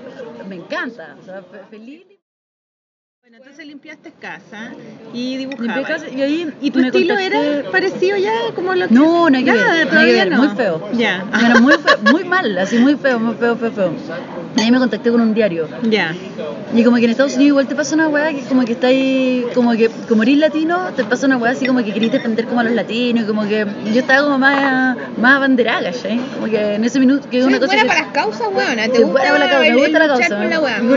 me 0.50 0.56
encanta, 0.58 1.16
o 1.22 1.26
sea, 1.26 1.42
fe- 1.42 1.66
feliz. 1.70 2.02
Bueno, 3.32 3.46
entonces 3.46 3.66
limpiaste 3.66 4.12
casa 4.20 4.72
y 5.14 5.38
dibujabas. 5.38 5.88
casa 5.88 6.10
y 6.10 6.22
ahí 6.22 6.54
¿Y 6.60 6.70
tu 6.70 6.80
me 6.80 6.88
estilo 6.88 7.18
era 7.18 7.72
parecido 7.72 8.18
ya 8.18 8.34
como 8.54 8.76
lo 8.76 8.90
que... 8.90 8.94
No, 8.94 9.30
nada 9.30 9.46
que 9.46 9.52
ver, 9.52 9.62
nada 9.62 9.80
que 9.80 9.86
todavía 9.86 10.14
ver, 10.16 10.32
no. 10.32 10.38
muy 10.40 10.48
feo. 10.50 10.90
Ya. 10.92 11.24
Era 11.42 11.62
muy 11.62 11.74
feo, 11.76 11.98
muy 12.12 12.26
mal, 12.26 12.58
así 12.58 12.78
muy 12.78 12.96
feo, 12.96 13.20
muy 13.22 13.36
feo, 13.36 13.56
feo, 13.56 13.72
feo. 13.72 13.94
Ahí 14.58 14.70
me 14.70 14.80
contacté 14.80 15.12
con 15.12 15.22
un 15.22 15.34
diario. 15.34 15.70
Ya. 15.90 16.14
Y 16.76 16.84
como 16.84 16.98
que 16.98 17.06
en 17.06 17.12
Estados 17.12 17.36
Unidos 17.36 17.48
igual 17.48 17.68
te 17.70 17.76
pasa 17.76 17.96
una 17.96 18.10
weá 18.10 18.34
que 18.34 18.42
como 18.42 18.66
que 18.66 18.74
está 18.74 18.88
ahí, 18.88 19.46
como 19.56 19.72
que 19.72 19.90
como 20.10 20.24
eres 20.24 20.38
latino, 20.38 20.90
te 20.94 21.06
pasa 21.06 21.26
una 21.26 21.38
weá 21.38 21.54
así 21.54 21.66
como 21.66 21.82
que 21.86 21.94
querés 21.94 22.12
defender 22.12 22.48
como 22.48 22.60
a 22.60 22.66
los 22.66 22.74
latinos, 22.74 23.24
y 23.24 23.28
como 23.28 23.48
que 23.48 23.66
yo 23.94 24.02
estaba 24.02 24.24
como 24.24 24.40
más, 24.40 24.98
más 25.18 25.38
abanderada, 25.38 25.94
¿cachai? 25.94 26.20
Como 26.36 26.48
que 26.48 26.76
en 26.76 26.84
ese 26.84 27.00
minuto 27.00 27.30
que 27.30 27.40
es 27.40 27.46
una 27.46 27.62
cosa 27.62 27.78
que... 27.78 27.86
para 27.86 28.02
las 28.02 28.12
causas, 28.12 28.50
weona. 28.54 28.90
Te 28.90 29.04
gusta, 29.06 29.40
la 29.40 29.50
causa, 29.50 29.60
me 29.62 29.76
gusta 29.78 30.00
la 30.00 30.08
causa. 30.08 30.40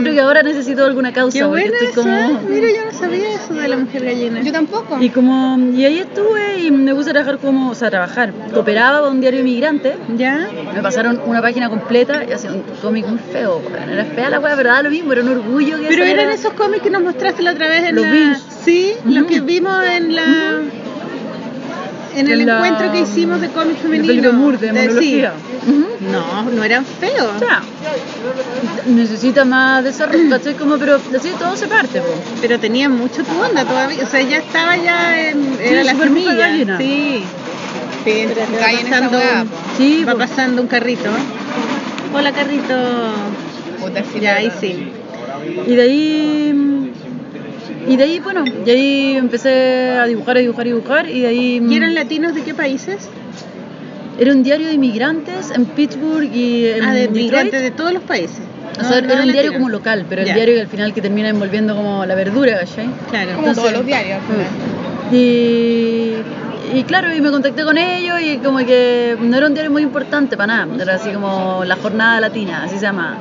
creo 0.01 0.13
que 0.13 0.19
ahora 0.19 0.43
necesito 0.43 0.83
alguna 0.83 1.13
causa 1.13 1.39
Qué 1.39 1.45
porque 1.45 1.65
estoy 1.65 1.87
como... 1.93 2.24
Mira, 2.49 2.67
yo 2.69 2.85
no 2.85 2.97
sabía 2.97 3.33
eso 3.33 3.53
de 3.53 3.67
la 3.67 3.77
mujer 3.77 4.05
gallina. 4.05 4.41
Yo 4.41 4.51
tampoco. 4.51 4.97
Y 4.99 5.09
como, 5.09 5.57
y 5.73 5.85
ahí 5.85 5.99
estuve 5.99 6.59
y 6.59 6.71
me 6.71 6.93
puse 6.93 7.09
a 7.09 7.13
trabajar 7.13 7.39
como, 7.39 7.69
o 7.71 7.75
sea, 7.75 7.87
a 7.87 7.91
trabajar. 7.91 8.33
Cooperaba 8.53 8.99
para 8.99 9.11
un 9.11 9.21
diario 9.21 9.41
inmigrante. 9.41 9.95
¿Ya? 10.15 10.49
Me 10.73 10.81
pasaron 10.81 11.21
una 11.25 11.41
página 11.41 11.69
completa 11.69 12.23
y 12.27 12.31
hacía 12.31 12.51
un 12.51 12.63
cómic 12.81 13.07
muy 13.07 13.19
feo. 13.19 13.61
Era 13.89 14.05
fea 14.05 14.29
la 14.29 14.39
weá, 14.39 14.55
pero 14.55 14.69
daba 14.69 14.83
lo 14.83 14.89
mismo, 14.89 15.13
era 15.13 15.21
un 15.21 15.29
orgullo 15.29 15.77
que 15.79 15.87
Pero 15.87 16.03
eran 16.03 16.29
esos 16.29 16.53
cómics 16.53 16.83
que 16.83 16.89
nos 16.89 17.03
mostraste 17.03 17.43
la 17.43 17.51
otra 17.51 17.67
vez 17.67 17.83
en 17.85 17.95
Los 17.95 18.05
la... 18.05 18.11
Beans. 18.11 18.43
Sí, 18.63 18.93
los 19.05 19.25
que 19.25 19.41
vimos 19.41 19.83
en 19.83 20.15
la... 20.15 20.61
En 22.15 22.29
el 22.29 22.45
la- 22.45 22.55
encuentro 22.55 22.91
que 22.91 23.01
hicimos 23.01 23.41
de 23.41 23.49
cómics 23.49 23.75
de 23.77 23.81
femeninos. 23.81 24.07
Felipe 24.07 24.31
Moore, 24.31 24.57
de 24.57 25.01
sí. 25.01 25.23
No, 26.11 26.43
no 26.43 26.63
eran 26.63 26.85
feos. 26.85 27.35
O 27.35 27.39
sea, 27.39 27.61
necesita 28.87 29.45
más 29.45 29.83
desarrollo, 29.83 30.29
¿cachai? 30.29 30.53
Como, 30.55 30.77
pero 30.77 30.95
así 30.95 31.29
todo 31.39 31.55
se 31.55 31.67
parte, 31.67 31.99
po. 31.99 32.07
Pero 32.41 32.59
tenía 32.59 32.89
mucho 32.89 33.23
tu 33.23 33.41
onda 33.41 33.65
todavía. 33.65 34.03
O 34.03 34.07
sea, 34.07 34.21
ya 34.21 34.37
estaba 34.37 34.75
ya 34.77 35.29
en... 35.29 35.43
Sí, 35.57 35.63
Era 35.63 35.83
la 35.83 35.95
semilla. 35.95 36.77
Sí. 36.77 37.23
Sí, 38.03 38.25
Va 38.27 38.81
pasando. 38.81 39.19
Sí, 39.77 40.03
va 40.03 40.15
pasando 40.15 40.61
un 40.61 40.67
carrito. 40.67 41.09
Hola, 42.13 42.31
carrito. 42.31 42.75
Puta, 43.79 44.03
sí, 44.03 44.19
Ya, 44.19 44.35
ahí 44.35 44.51
sí. 44.59 44.91
Y 45.67 45.75
de 45.75 45.81
ahí, 45.81 46.84
Y 47.87 47.97
de 47.97 48.03
ahí, 48.03 48.19
bueno, 48.19 48.43
de 48.43 48.71
ahí 48.71 49.15
empecé 49.17 49.91
a 49.99 50.05
dibujar, 50.05 50.37
a 50.37 50.39
dibujar, 50.39 50.65
a 50.65 50.69
dibujar. 50.69 51.09
Y 51.09 51.21
de 51.21 51.27
ahí. 51.27 51.61
¿Y 51.67 51.75
eran 51.75 51.93
latinos 51.93 52.33
de 52.35 52.41
qué 52.43 52.53
países? 52.53 53.09
Era 54.17 54.31
un 54.31 54.43
diario 54.43 54.67
de 54.67 54.73
inmigrantes 54.73 55.51
en 55.51 55.65
Pittsburgh 55.65 56.33
y 56.33 56.67
en 56.67 56.83
ah, 56.85 56.93
de 56.93 57.01
Detroit. 57.01 57.21
migrantes 57.23 57.61
de 57.61 57.71
todos 57.71 57.91
los 57.93 58.03
países. 58.03 58.39
O 58.79 58.83
sea, 58.83 59.01
No- 59.01 59.07
no 59.07 59.13
era 59.13 59.23
un 59.23 59.31
diario 59.31 59.53
como 59.53 59.69
local, 59.69 60.05
pero 60.09 60.21
el 60.21 60.33
diario 60.33 60.55
que 60.55 60.61
al 60.61 60.67
final 60.67 60.93
que 60.93 61.01
termina 61.01 61.29
envolviendo 61.29 61.75
como 61.75 62.05
la 62.05 62.15
verdura, 62.15 62.59
¿cachai? 62.59 62.87
Claro. 63.09 63.35
Como 63.35 63.53
todos 63.53 63.71
los 63.73 63.85
diarios. 63.85 64.19
final. 64.25 64.47
Y, 65.11 66.13
y 66.73 66.83
claro, 66.83 67.13
y 67.13 67.21
me 67.21 67.29
contacté 67.29 67.63
con 67.63 67.77
ellos 67.77 68.19
y 68.21 68.37
como 68.37 68.57
que 68.59 69.15
no 69.21 69.37
era 69.37 69.47
un 69.47 69.53
diario 69.53 69.71
muy 69.71 69.83
importante 69.83 70.35
para 70.35 70.65
nada, 70.65 70.81
era 70.81 70.95
así 70.95 71.11
como 71.11 71.63
la 71.65 71.75
jornada 71.75 72.19
latina, 72.19 72.63
así 72.63 72.75
se 72.75 72.81
llama. 72.81 73.17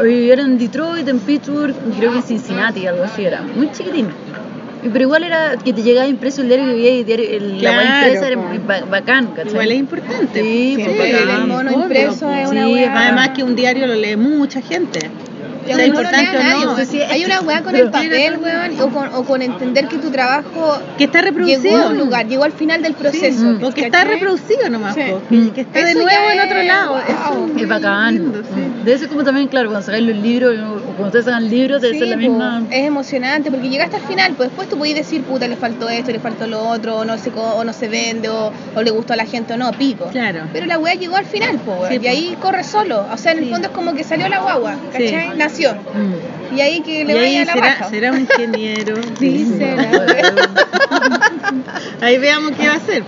Era 0.00 0.42
en 0.42 0.58
Detroit, 0.58 1.06
en 1.08 1.18
Pittsburgh, 1.18 1.74
creo 1.98 2.10
que 2.12 2.18
en 2.18 2.22
Cincinnati, 2.22 2.86
algo 2.86 3.04
así 3.04 3.24
era, 3.24 3.42
muy 3.42 3.70
chiquitín. 3.72 4.08
Pero 4.82 5.00
igual 5.02 5.22
era 5.22 5.54
que 5.62 5.72
te 5.72 5.82
llegaba 5.82 6.08
impreso 6.08 6.40
el 6.42 6.48
diario 6.48 6.66
que 6.66 6.72
veía 6.72 6.90
y 6.96 6.98
el 7.00 7.06
diario, 7.06 7.26
el- 7.30 7.62
la 7.62 7.70
Claro, 7.70 7.76
web 7.76 7.86
impresa 8.06 8.26
era 8.26 8.36
muy 8.36 8.58
ba- 8.58 8.84
bacán, 8.90 9.26
¿cachai? 9.28 9.50
Igual 9.52 9.72
es 9.72 9.78
importante. 9.78 10.40
Sí, 10.42 10.74
pues, 10.96 11.14
el 11.14 11.46
mono 11.46 11.70
impreso 11.72 12.30
es 12.32 12.48
una 12.50 12.64
Sí. 12.66 12.84
Además 12.84 13.28
que 13.30 13.44
un 13.44 13.54
diario 13.54 13.86
lo 13.86 13.94
lee 13.94 14.16
mucha 14.16 14.60
gente. 14.60 14.98
Uno 15.66 15.76
no 15.76 15.84
importante 15.84 16.38
nadie, 16.38 16.64
no. 16.64 16.74
pues, 16.74 16.88
sí, 16.88 17.00
hay 17.00 17.24
una 17.24 17.40
weá 17.40 17.62
con 17.62 17.74
el 17.76 17.90
papel, 17.90 18.38
weón, 18.38 18.80
o 18.80 18.88
con, 18.88 19.14
o 19.14 19.24
con 19.24 19.42
entender 19.42 19.88
que 19.88 19.98
tu 19.98 20.10
trabajo 20.10 20.78
Que 20.98 21.04
está 21.04 21.20
llegó 21.22 21.76
a 21.76 21.88
un 21.88 21.98
lugar, 21.98 22.26
llegó 22.26 22.44
al 22.44 22.52
final 22.52 22.82
del 22.82 22.94
proceso. 22.94 23.56
Sí, 23.58 23.64
o 23.64 23.70
que 23.72 23.86
está 23.86 24.04
reproducido 24.04 24.68
nomás, 24.68 24.94
Sí. 24.94 25.02
que, 25.28 25.50
que 25.52 25.60
está 25.62 25.84
de 25.84 25.90
Eso 25.92 26.02
nuevo 26.02 26.10
ya 26.28 26.32
en 26.34 26.40
otro 26.40 26.62
lado. 26.62 26.90
wow. 26.92 27.46
Eso 27.48 27.58
Es 27.58 27.68
bacán. 27.68 28.14
lindo, 28.14 28.42
sí. 28.42 28.60
Debe 28.84 28.98
ser 28.98 29.08
como 29.08 29.24
también, 29.24 29.48
claro, 29.48 29.68
cuando 29.70 29.84
sacáis 29.86 30.06
los 30.06 30.16
libros, 30.16 30.54
o 30.58 30.80
cuando 30.82 31.06
ustedes 31.06 31.24
sacan 31.26 31.48
libros, 31.48 31.80
debe 31.82 31.98
ser 31.98 32.08
la 32.08 32.16
misma. 32.16 32.62
es 32.70 32.84
emocionante 32.86 33.50
porque 33.50 33.68
llegaste 33.68 33.96
al 33.96 34.02
final, 34.02 34.34
pues 34.36 34.48
después 34.48 34.68
tú 34.68 34.76
podías 34.78 34.96
decir, 34.96 35.22
puta, 35.22 35.46
le 35.48 35.56
faltó 35.56 35.88
esto, 35.88 36.10
le 36.12 36.18
faltó 36.18 36.46
lo 36.46 36.68
otro, 36.68 36.98
o 36.98 37.04
no 37.04 37.16
se, 37.18 37.30
o 37.30 37.64
no 37.64 37.72
se 37.72 37.88
vende, 37.88 38.28
o, 38.28 38.52
o 38.74 38.82
le 38.82 38.90
gustó 38.90 39.12
a 39.12 39.16
la 39.16 39.26
gente 39.26 39.54
o 39.54 39.56
no, 39.56 39.70
pico. 39.72 40.06
Claro. 40.10 40.40
Pero 40.52 40.66
la 40.66 40.78
weá 40.78 40.94
llegó 40.94 41.16
al 41.16 41.24
final, 41.26 41.58
Sí, 41.88 41.98
y 42.02 42.06
ahí 42.06 42.36
corre 42.40 42.64
solo. 42.64 43.06
O 43.12 43.16
sea, 43.16 43.32
en 43.32 43.38
el 43.38 43.50
fondo 43.50 43.68
es 43.68 43.74
como 43.74 43.94
que 43.94 44.04
salió 44.04 44.28
la 44.28 44.40
guagua. 44.40 44.74
¿cachai? 44.92 45.36
Mm. 45.60 46.56
Y 46.56 46.60
ahí 46.60 46.80
que 46.80 47.00
Y 47.00 47.04
le 47.04 47.14
vaya 47.14 47.40
ahí 47.40 47.44
la 47.44 47.52
será, 47.52 47.88
será 47.88 48.12
un 48.12 48.20
ingeniero. 48.20 48.96
Sí, 49.18 49.54
será. 49.58 49.90
Ahí 52.00 52.18
veamos 52.18 52.52
qué 52.52 52.66
va 52.66 52.74
a 52.74 52.76
hacer. 52.76 53.02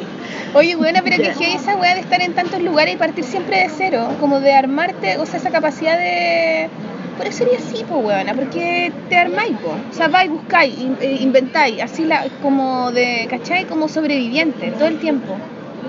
Oye, 0.54 0.76
buena, 0.76 1.02
pero 1.02 1.16
que 1.16 1.32
heavy 1.32 1.56
esa 1.56 1.76
weá 1.76 1.94
de 1.94 2.00
estar 2.00 2.22
en 2.22 2.32
tantos 2.32 2.62
lugares 2.62 2.94
y 2.94 2.96
partir 2.96 3.24
siempre 3.24 3.58
de 3.58 3.70
cero, 3.76 4.08
como 4.20 4.40
de 4.40 4.52
armarte, 4.52 5.18
o 5.18 5.26
sea, 5.26 5.40
esa 5.40 5.50
capacidad 5.50 5.98
de... 5.98 6.68
Por 7.16 7.26
eso 7.26 7.38
sería 7.38 7.58
así, 7.58 7.84
po, 7.84 7.98
weona, 7.98 8.34
porque 8.34 8.92
te 9.08 9.16
armáis, 9.16 9.56
po. 9.58 9.74
O 9.90 9.92
sea, 9.92 10.08
vais, 10.08 10.30
buscáis, 10.30 10.74
eh, 11.00 11.18
inventáis, 11.20 11.82
así 11.82 12.04
la, 12.04 12.26
como 12.42 12.92
de, 12.92 13.26
¿cachai? 13.28 13.66
Como 13.66 13.88
sobreviviente, 13.88 14.70
todo 14.72 14.86
el 14.86 14.98
tiempo, 14.98 15.36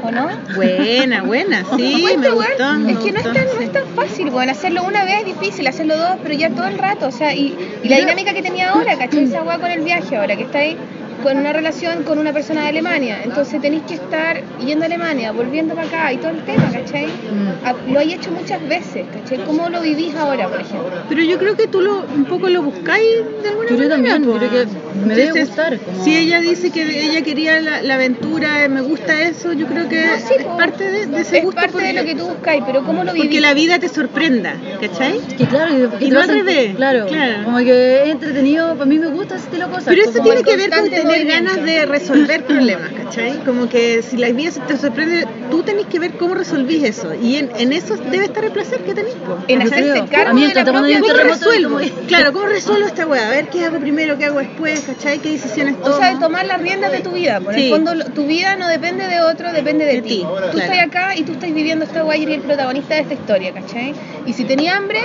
¿o 0.04 0.12
no? 0.12 0.28
Buena, 0.56 1.24
buena, 1.24 1.64
sí, 1.76 2.06
me 2.18 2.32
weón, 2.32 2.36
gustó. 2.36 2.74
me 2.80 2.92
Es 2.94 2.98
que 3.00 3.12
no 3.12 3.20
es, 3.20 3.24
tan, 3.24 3.46
no 3.46 3.62
es 3.62 3.72
tan 3.72 3.88
fácil, 3.96 4.30
weón. 4.30 4.50
Hacerlo 4.50 4.84
una 4.84 5.04
vez 5.04 5.20
es 5.20 5.26
difícil, 5.26 5.68
hacerlo 5.68 5.98
dos, 5.98 6.18
pero 6.22 6.34
ya 6.36 6.50
todo 6.50 6.68
el 6.68 6.78
rato. 6.78 7.08
O 7.08 7.12
sea, 7.12 7.34
y, 7.34 7.58
y 7.84 7.90
la 7.90 7.98
dinámica 7.98 8.34
que 8.34 8.42
tenía 8.42 8.72
ahora, 8.72 8.98
¿cachai? 8.98 9.24
Esa 9.24 9.44
weá 9.44 9.60
con 9.60 9.72
el 9.72 9.82
viaje 9.82 10.16
ahora, 10.16 10.36
que 10.36 10.44
está 10.44 10.60
ahí 10.60 10.78
con 11.26 11.38
una 11.38 11.54
relación 11.54 12.04
con 12.04 12.20
una 12.20 12.32
persona 12.34 12.62
de 12.62 12.68
Alemania. 12.68 13.18
Entonces 13.24 13.60
tenéis 13.60 13.82
que 13.88 13.96
estar 13.96 14.44
yendo 14.64 14.84
a 14.84 14.86
Alemania, 14.86 15.32
volviendo 15.32 15.74
para 15.74 15.88
acá 15.88 16.14
y 16.14 16.18
todo 16.18 16.30
el 16.30 16.44
tema, 16.44 16.70
¿cachai? 16.72 17.08
Mm. 17.08 17.66
Ah, 17.66 17.74
Lo 17.88 18.00
hay 18.00 18.14
hecho 18.14 18.30
muchas 18.32 18.62
veces, 18.70 19.08
¿cachai? 19.12 19.44
¿Cómo 19.44 19.68
lo 19.70 19.82
vivís 19.82 20.14
ahora, 20.16 20.48
por 20.48 20.62
ejemplo? 20.62 20.92
Pero 21.10 21.24
yo 21.24 21.40
creo 21.40 21.56
que 21.56 21.68
tú 21.68 21.82
lo, 21.82 22.06
un 22.14 22.26
poco 22.26 22.48
lo 22.48 22.62
buscáis 22.62 23.08
de 23.42 23.50
alguna 23.50 23.70
Yo 23.70 23.76
manera. 23.78 23.96
también, 23.96 24.24
po. 24.24 24.38
creo 24.38 24.52
que 24.52 24.66
me 25.00 25.16
debe 25.16 25.22
Entonces, 25.30 25.48
gustar, 25.48 25.80
como- 25.80 26.04
Si 26.04 26.16
ella 26.16 26.40
dice 26.42 26.70
que 26.70 26.84
ella 26.84 27.22
quería 27.24 27.60
la, 27.60 27.82
la 27.82 27.96
aventura, 27.96 28.64
eh, 28.64 28.70
me 28.70 28.82
gusta 28.82 29.24
eso, 29.24 29.52
yo 29.54 29.66
creo 29.66 29.90
que 29.90 30.06
No, 30.06 30.18
sí, 30.28 30.34
es 30.38 30.44
po. 30.46 30.58
parte 30.58 30.84
de, 30.92 31.08
de 31.08 31.22
ese 31.22 31.38
Es 31.40 31.44
gusto. 31.44 31.56
parte 31.60 31.72
porque, 31.74 31.88
de 31.88 31.94
lo 31.94 32.06
que 32.06 32.14
tú 32.16 32.28
buscáis, 32.28 32.62
pero 32.68 32.84
¿cómo 32.84 33.04
lo 33.04 33.14
vivís? 33.14 33.26
porque 33.30 33.42
la 33.42 33.56
vida 33.56 33.80
te 33.80 33.90
sorprenda, 33.90 34.58
¿cachai? 34.80 35.20
Que 35.38 35.48
claro, 35.48 35.72
que, 35.92 35.98
que 35.98 36.06
Y 36.06 36.10
no 36.12 36.20
al 36.22 36.28
revés, 36.30 36.76
Claro, 36.76 37.08
claro. 37.08 37.44
como 37.46 37.58
que 37.60 38.04
es 38.04 38.10
entretenido, 38.10 38.74
para 38.74 38.86
mí 38.86 39.00
me 39.00 39.08
gusta 39.08 39.36
ese 39.38 39.46
estilo 39.46 39.66
de 39.68 39.72
cosas. 39.72 39.86
Pero 39.88 40.02
eso 40.04 40.22
tiene 40.22 40.44
que 40.44 40.56
ver 40.58 40.70
con 40.70 40.80
constante 40.82 41.02
tener 41.18 41.44
ganas 41.44 41.64
de 41.66 41.86
resolver 41.86 42.44
problemas, 42.48 42.92
¿cachai? 42.92 43.40
Como 43.44 43.70
que 43.70 44.02
si 44.04 44.18
la 44.18 44.30
vida 44.32 44.52
se 44.52 44.60
te 44.62 44.78
sorprende, 44.78 45.26
tú 45.52 45.64
tenés 45.64 45.86
que 45.88 46.00
ver 46.00 46.14
cómo 46.18 46.36
resolvís 46.36 46.84
eso. 46.84 47.14
Y 47.16 47.36
en, 47.38 47.52
en 47.58 47.74
eso 47.74 47.96
debe 47.98 48.26
estar 48.26 48.44
el 48.46 48.52
placer 48.52 48.80
que 48.84 48.94
tenés. 48.94 49.14
po. 49.16 49.38
En 49.48 49.62
hacerse 49.62 50.04
cargo 50.10 50.40
de 50.40 50.54
la 50.54 50.64
propia 50.66 51.00
¿Cómo 51.00 51.14
resuelvo? 51.14 51.80
Claro, 52.08 52.34
¿cómo 52.34 52.46
resuelvo 52.48 52.88
esta 52.88 53.06
weá? 53.08 53.28
A 53.28 53.32
ver 53.32 53.50
qué 53.50 53.66
hago 53.66 53.80
primero, 53.80 54.18
qué 54.18 54.26
hago 54.26 54.40
después, 54.40 54.82
¿cachai? 54.82 55.20
¿Qué 55.20 55.32
decisiones 55.32 55.80
tomo? 55.82 55.96
O 55.96 55.98
sea, 55.98 56.14
de 56.14 56.20
tomar 56.20 56.46
las 56.46 56.62
riendas 56.62 56.92
de 56.92 57.00
tu 57.02 57.12
vida. 57.12 57.40
Por 57.40 57.54
Sí. 57.56 57.66
el 57.66 57.70
fondo, 57.72 57.94
tu 58.14 58.26
vida 58.26 58.56
no 58.56 58.68
depende 58.68 59.08
de 59.08 59.22
otro, 59.22 59.52
depende 59.52 59.86
de, 59.86 59.94
De 59.96 60.02
ti. 60.02 60.20
Tú 60.24 60.34
claro. 60.36 60.58
estás 60.60 60.80
acá 60.86 61.16
y 61.16 61.24
tú 61.24 61.34
estás 61.34 61.54
viviendo 61.54 61.86
esta 61.86 62.02
guay 62.02 62.22
y 62.22 62.24
eres 62.24 62.36
el 62.38 62.42
protagonista 62.44 62.96
de 62.96 63.02
esta 63.02 63.14
historia, 63.14 63.54
¿cachai? 63.54 63.94
Y 64.26 64.34
si 64.34 64.44
tenías 64.46 64.76
hambre, 64.78 65.00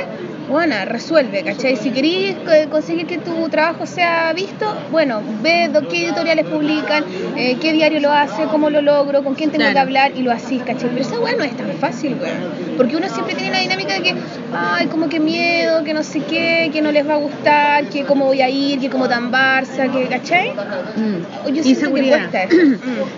bueno, 0.51 0.75
resuelve, 0.85 1.43
¿cachai? 1.45 1.77
Si 1.77 1.91
querís 1.93 2.35
conseguir 2.71 3.07
que 3.07 3.19
tu 3.19 3.49
trabajo 3.49 3.87
sea 3.87 4.33
visto, 4.33 4.67
bueno, 4.91 5.23
ve 5.43 5.71
qué 5.89 6.07
editoriales 6.07 6.45
publican, 6.47 7.05
eh, 7.37 7.57
qué 7.61 7.73
diario 7.73 8.01
lo 8.01 8.13
hace, 8.13 8.45
cómo 8.51 8.69
lo 8.69 8.83
logro, 8.83 9.23
con 9.23 9.35
quién 9.35 9.51
tengo 9.51 9.61
Claro. 9.63 9.75
que 9.75 9.79
hablar 9.81 10.13
y 10.17 10.23
lo 10.23 10.33
asís, 10.33 10.63
¿cachai? 10.63 10.91
Pero 10.91 11.03
esa 11.03 11.21
weá 11.21 11.37
no 11.37 11.45
es 11.45 11.57
tan 11.57 11.71
fácil, 11.75 12.17
weón. 12.21 12.77
Porque 12.77 12.97
uno 12.97 13.09
siempre 13.09 13.35
tiene 13.37 13.53
la 13.53 13.61
dinámica 13.61 13.95
de 13.95 14.03
que, 14.03 14.15
ay, 14.53 14.87
como 14.87 15.09
que 15.09 15.21
miedo, 15.21 15.85
que 15.85 15.95
no 15.95 16.03
sé 16.03 16.21
qué, 16.21 16.71
que 16.73 16.83
no 16.83 16.91
les 16.91 17.09
va 17.09 17.15
a 17.15 17.19
gustar, 17.19 17.85
que 17.85 18.05
cómo 18.05 18.25
voy 18.27 18.41
a 18.43 18.49
ir, 18.49 18.81
que 18.81 18.91
como 18.91 19.09
tan 19.09 19.31
Barça, 19.31 19.91
que, 19.93 20.07
¿cachai? 20.09 20.51
Mm. 20.51 21.47
Yo 21.55 21.63
que 21.63 21.69
Inseguridad. 21.69 22.35
eso. 22.35 22.57
Mm. 22.57 22.77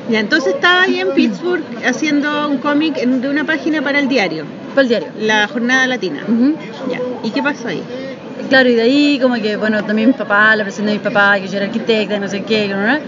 Ya, 0.13 0.21
entonces 0.21 0.55
estaba 0.55 0.83
ahí 0.83 1.01
en 1.01 1.13
Pittsburgh 1.15 1.63
haciendo 1.87 2.49
un 2.49 2.59
cómic 2.59 2.97
de 2.97 3.29
una 3.29 3.45
página 3.45 3.81
para 3.83 3.99
el 3.99 4.09
diario, 4.09 4.45
Para 4.75 4.83
el 4.83 4.89
diario. 4.89 5.09
la 5.21 5.49
jornada 5.49 5.87
latina. 5.87 6.21
Ya. 6.91 6.99
¿Y 7.23 7.31
qué 7.31 7.43
pasó 7.43 7.69
ahí? 7.69 7.83
Claro, 8.49 8.69
y 8.69 8.75
de 8.75 8.83
ahí 8.83 9.19
como 9.21 9.35
que, 9.37 9.57
bueno, 9.57 9.83
también 9.85 10.09
mi 10.09 10.15
papá, 10.15 10.55
la 10.57 10.65
presión 10.65 10.87
de 10.87 10.93
mi 10.95 10.99
papá, 10.99 11.39
que 11.41 11.49
yo 11.49 11.57
era 11.57 11.67
arquitecta, 11.67 12.17
y 12.17 12.21
no 12.21 12.29
sé 12.29 12.43
qué, 12.43 12.69
¿no? 12.69 12.99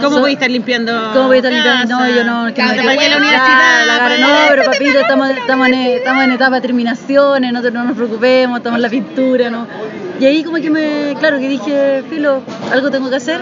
¿Cómo 0.00 0.16
So- 0.16 0.20
voy 0.20 0.30
a 0.30 0.34
estar 0.34 0.50
limpiando? 0.50 1.10
¿Cómo 1.12 1.26
voy 1.28 1.36
a 1.36 1.38
estar 1.38 1.52
limpiando? 1.52 1.98
No, 1.98 2.08
yo 2.08 2.24
no, 2.24 2.54
que 2.54 2.62
no 2.62 2.68
pagué 2.68 3.08
la 3.08 3.16
universidad. 3.16 3.86
la 3.86 3.98
cara, 3.98 4.18
no, 4.18 4.28
pero 4.50 4.64
papito, 4.70 4.98
estamos, 5.00 5.30
estamos, 5.30 5.68
en, 5.68 5.74
estamos 5.74 6.24
en 6.24 6.32
etapa 6.32 6.54
de 6.56 6.60
terminaciones, 6.62 7.52
no, 7.52 7.60
no 7.62 7.84
nos 7.84 7.96
preocupemos, 7.96 8.58
estamos 8.58 8.76
en 8.78 8.82
la 8.82 8.88
pintura, 8.88 9.50
¿no? 9.50 9.66
Y 10.18 10.26
ahí 10.26 10.44
como 10.44 10.56
que 10.58 10.70
me, 10.70 11.14
claro, 11.18 11.38
que 11.38 11.48
dije, 11.48 12.02
filo, 12.08 12.42
algo 12.72 12.90
tengo 12.90 13.08
que 13.10 13.16
hacer, 13.16 13.40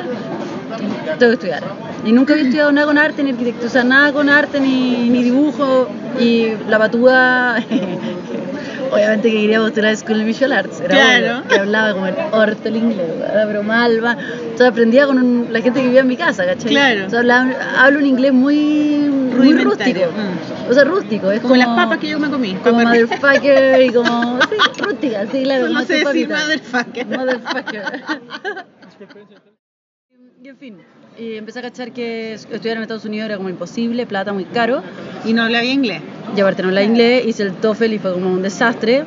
tengo 1.19 1.31
que 1.31 1.35
estudiar. 1.35 1.63
Y 2.05 2.13
nunca 2.13 2.33
había 2.33 2.45
estudiado 2.45 2.73
nada 2.73 2.87
con 2.87 2.97
arte 2.99 3.23
ni 3.23 3.31
arquitectura, 3.31 3.67
o 3.67 3.71
sea, 3.71 3.85
nada 3.85 4.13
con 4.13 4.29
arte 4.29 4.61
ni, 4.61 5.09
ni 5.11 5.23
dibujo. 5.25 5.89
Y 6.19 6.49
la 6.69 6.79
batuda, 6.79 7.57
obviamente 8.93 9.31
que 9.31 9.41
quería 9.43 9.61
postular 9.61 9.93
a 9.93 9.97
School 9.97 10.21
of 10.21 10.25
Visual 10.27 10.53
Arts, 10.53 10.81
era 10.81 10.89
Claro. 10.95 11.39
obvio, 11.39 11.49
que 11.49 11.55
hablaba 11.59 11.93
como 11.93 12.07
el 12.07 12.15
orto 12.33 12.69
el 12.69 12.77
inglés, 12.77 13.11
era 13.31 13.47
pero 13.47 13.63
mal, 13.63 14.03
va. 14.05 14.17
O 14.55 14.59
sea, 14.59 14.69
aprendía 14.69 15.07
con 15.07 15.19
un- 15.19 15.49
la 15.53 15.61
gente 15.61 15.81
que 15.81 15.87
vivía 15.87 16.01
en 16.01 16.09
mi 16.09 16.17
casa, 16.17 16.47
¿cachai? 16.47 16.71
Claro. 16.71 17.07
O 17.07 17.11
sea, 17.11 17.19
hablaba- 17.21 17.55
hablo 17.79 17.99
un 17.99 18.07
inglés 18.07 18.33
muy, 18.33 19.11
muy 19.37 19.53
rústico. 19.63 20.01
mm. 20.01 20.71
O 20.71 20.75
sea, 20.75 20.85
rústico, 20.85 21.31
es 21.31 21.41
Como 21.41 21.55
como, 21.55 21.65
las 21.67 21.77
papas 21.77 21.99
que 21.99 22.09
yo 22.09 22.19
me 22.19 22.29
comí. 22.31 22.55
como 22.55 22.81
motherfucker 22.83 23.83
y 23.83 23.91
como, 23.93 24.39
sí, 24.43 24.83
rústica, 24.83 25.27
sí, 25.31 25.43
claro. 25.43 25.67
Como 25.67 25.81
sé 25.83 25.95
decir 26.05 26.29
motherfucker. 26.29 27.07
Motherfucker. 27.07 27.83
y 30.43 30.49
en 30.49 30.57
fin, 30.57 30.77
y 31.19 31.37
empecé 31.37 31.59
a 31.59 31.63
cachar 31.63 31.91
que 31.93 32.35
estudiar 32.35 32.77
en 32.77 32.83
Estados 32.83 33.05
Unidos 33.05 33.27
era 33.27 33.37
como 33.37 33.49
imposible, 33.49 34.07
plata 34.07 34.33
muy 34.33 34.45
caro. 34.45 34.83
Y 35.25 35.33
no 35.33 35.43
hablaba 35.43 35.65
inglés. 35.65 36.01
Y 36.37 36.41
aparte 36.41 36.63
no 36.63 36.71
la 36.71 36.83
inglés, 36.83 37.27
hice 37.27 37.43
el 37.45 37.53
TOEFL 37.55 37.93
y 37.95 37.99
fue 37.99 38.13
como 38.13 38.31
un 38.33 38.43
desastre. 38.43 39.05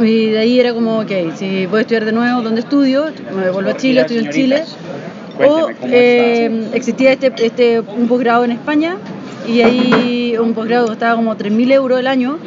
Y 0.00 0.30
de 0.30 0.38
ahí 0.38 0.60
era 0.60 0.72
como, 0.72 1.00
ok, 1.00 1.10
si 1.36 1.66
voy 1.66 1.78
a 1.78 1.80
estudiar 1.82 2.04
de 2.04 2.12
nuevo, 2.12 2.40
¿dónde 2.42 2.60
estudio? 2.60 3.06
Me 3.34 3.50
vuelvo 3.50 3.70
a 3.70 3.76
Chile, 3.76 4.00
estudio 4.02 4.20
en 4.22 4.30
Chile. 4.30 4.64
O 5.44 5.68
eh, 5.82 6.70
existía 6.72 7.12
este, 7.12 7.32
este, 7.44 7.80
un 7.80 8.08
posgrado 8.08 8.44
en 8.44 8.52
España 8.52 8.96
y 9.46 9.60
ahí 9.60 10.36
un 10.40 10.54
posgrado 10.54 10.86
que 10.86 10.90
costaba 10.92 11.14
como 11.16 11.36
3.000 11.36 11.70
euros 11.72 11.98
al 11.98 12.06
año, 12.06 12.38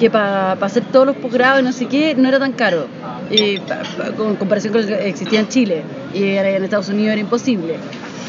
que 0.00 0.10
para 0.10 0.52
hacer 0.52 0.82
todos 0.92 1.06
los 1.06 1.16
posgrados 1.16 1.60
y 1.60 1.64
no 1.64 1.72
sé 1.72 1.86
qué, 1.86 2.14
no 2.16 2.28
era 2.28 2.38
tan 2.38 2.52
caro. 2.52 2.86
Y 3.30 3.58
pa- 3.58 3.82
pa- 3.96 4.10
con 4.16 4.36
comparación 4.36 4.72
con 4.72 4.82
el 4.82 4.88
que 4.88 5.08
existía 5.08 5.40
en 5.40 5.48
Chile 5.48 5.82
y 6.14 6.24
era- 6.24 6.50
en 6.50 6.64
Estados 6.64 6.88
Unidos 6.88 7.12
era 7.12 7.20
imposible. 7.20 7.76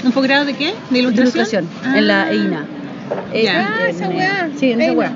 ¿Un 0.03 0.11
posgrado 0.11 0.45
de 0.45 0.53
qué? 0.53 0.67
¿De 0.67 0.73
De 0.91 0.99
ilustración? 0.99 1.65
ilustración, 1.65 1.95
en 1.97 2.07
la 2.07 2.23
Ah. 2.23 2.31
EINA. 2.31 2.65
Ya. 3.33 3.69
Ah, 3.79 3.89
esa 3.89 4.09
weá. 4.09 4.49
Sí, 4.57 4.71
en 4.71 4.81
esa 4.81 4.91
EINA. 4.91 4.99
weá. 4.99 5.11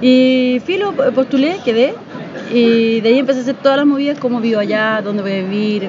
Y 0.00 0.60
filo, 0.64 0.92
postulé, 1.14 1.56
quedé. 1.64 1.94
Y 2.52 3.00
de 3.00 3.08
ahí 3.08 3.18
empecé 3.18 3.40
a 3.40 3.42
hacer 3.42 3.54
todas 3.56 3.78
las 3.78 3.86
movidas, 3.86 4.18
cómo 4.18 4.40
vivo 4.40 4.60
allá, 4.60 5.00
dónde 5.02 5.22
voy 5.22 5.32
a 5.32 5.42
vivir, 5.42 5.88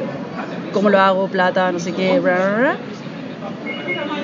cómo 0.73 0.89
lo 0.89 0.99
hago, 0.99 1.27
plata, 1.27 1.71
no 1.71 1.79
sé 1.79 1.91
qué, 1.91 2.19
bla, 2.19 2.35
bla, 2.35 2.57
bla. 2.57 2.75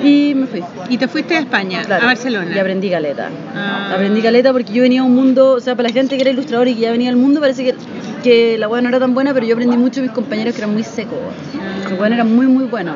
Y 0.03 0.33
me 0.33 0.47
fui, 0.47 0.63
Y 0.89 0.97
te 0.97 1.07
fuiste 1.07 1.35
a 1.35 1.39
España, 1.41 1.83
claro. 1.83 2.03
a 2.03 2.07
Barcelona. 2.07 2.49
Y 2.55 2.57
aprendí 2.57 2.89
caleta. 2.89 3.29
Ah. 3.55 3.91
Aprendí 3.93 4.21
caleta 4.21 4.51
porque 4.51 4.73
yo 4.73 4.81
venía 4.81 5.01
a 5.01 5.03
un 5.03 5.13
mundo, 5.13 5.51
o 5.53 5.59
sea, 5.59 5.75
para 5.75 5.89
la 5.89 5.93
gente 5.93 6.15
que 6.15 6.21
era 6.21 6.31
ilustrador 6.31 6.67
y 6.69 6.73
que 6.75 6.81
ya 6.81 6.91
venía 6.91 7.09
al 7.09 7.17
mundo, 7.17 7.39
parece 7.39 7.63
que 7.63 7.75
que 8.23 8.55
la 8.59 8.67
weá 8.67 8.81
no 8.83 8.89
era 8.89 8.99
tan 8.99 9.15
buena, 9.15 9.33
pero 9.33 9.47
yo 9.47 9.55
aprendí 9.55 9.75
mucho 9.77 9.99
de 9.99 10.03
mis 10.07 10.11
compañeros 10.15 10.53
que 10.53 10.61
eran 10.61 10.73
muy 10.73 10.83
secos. 10.83 11.17
weón. 11.17 11.89
Los 11.89 11.99
weones 11.99 12.17
eran 12.17 12.35
muy, 12.35 12.45
muy 12.45 12.65
buenos. 12.65 12.95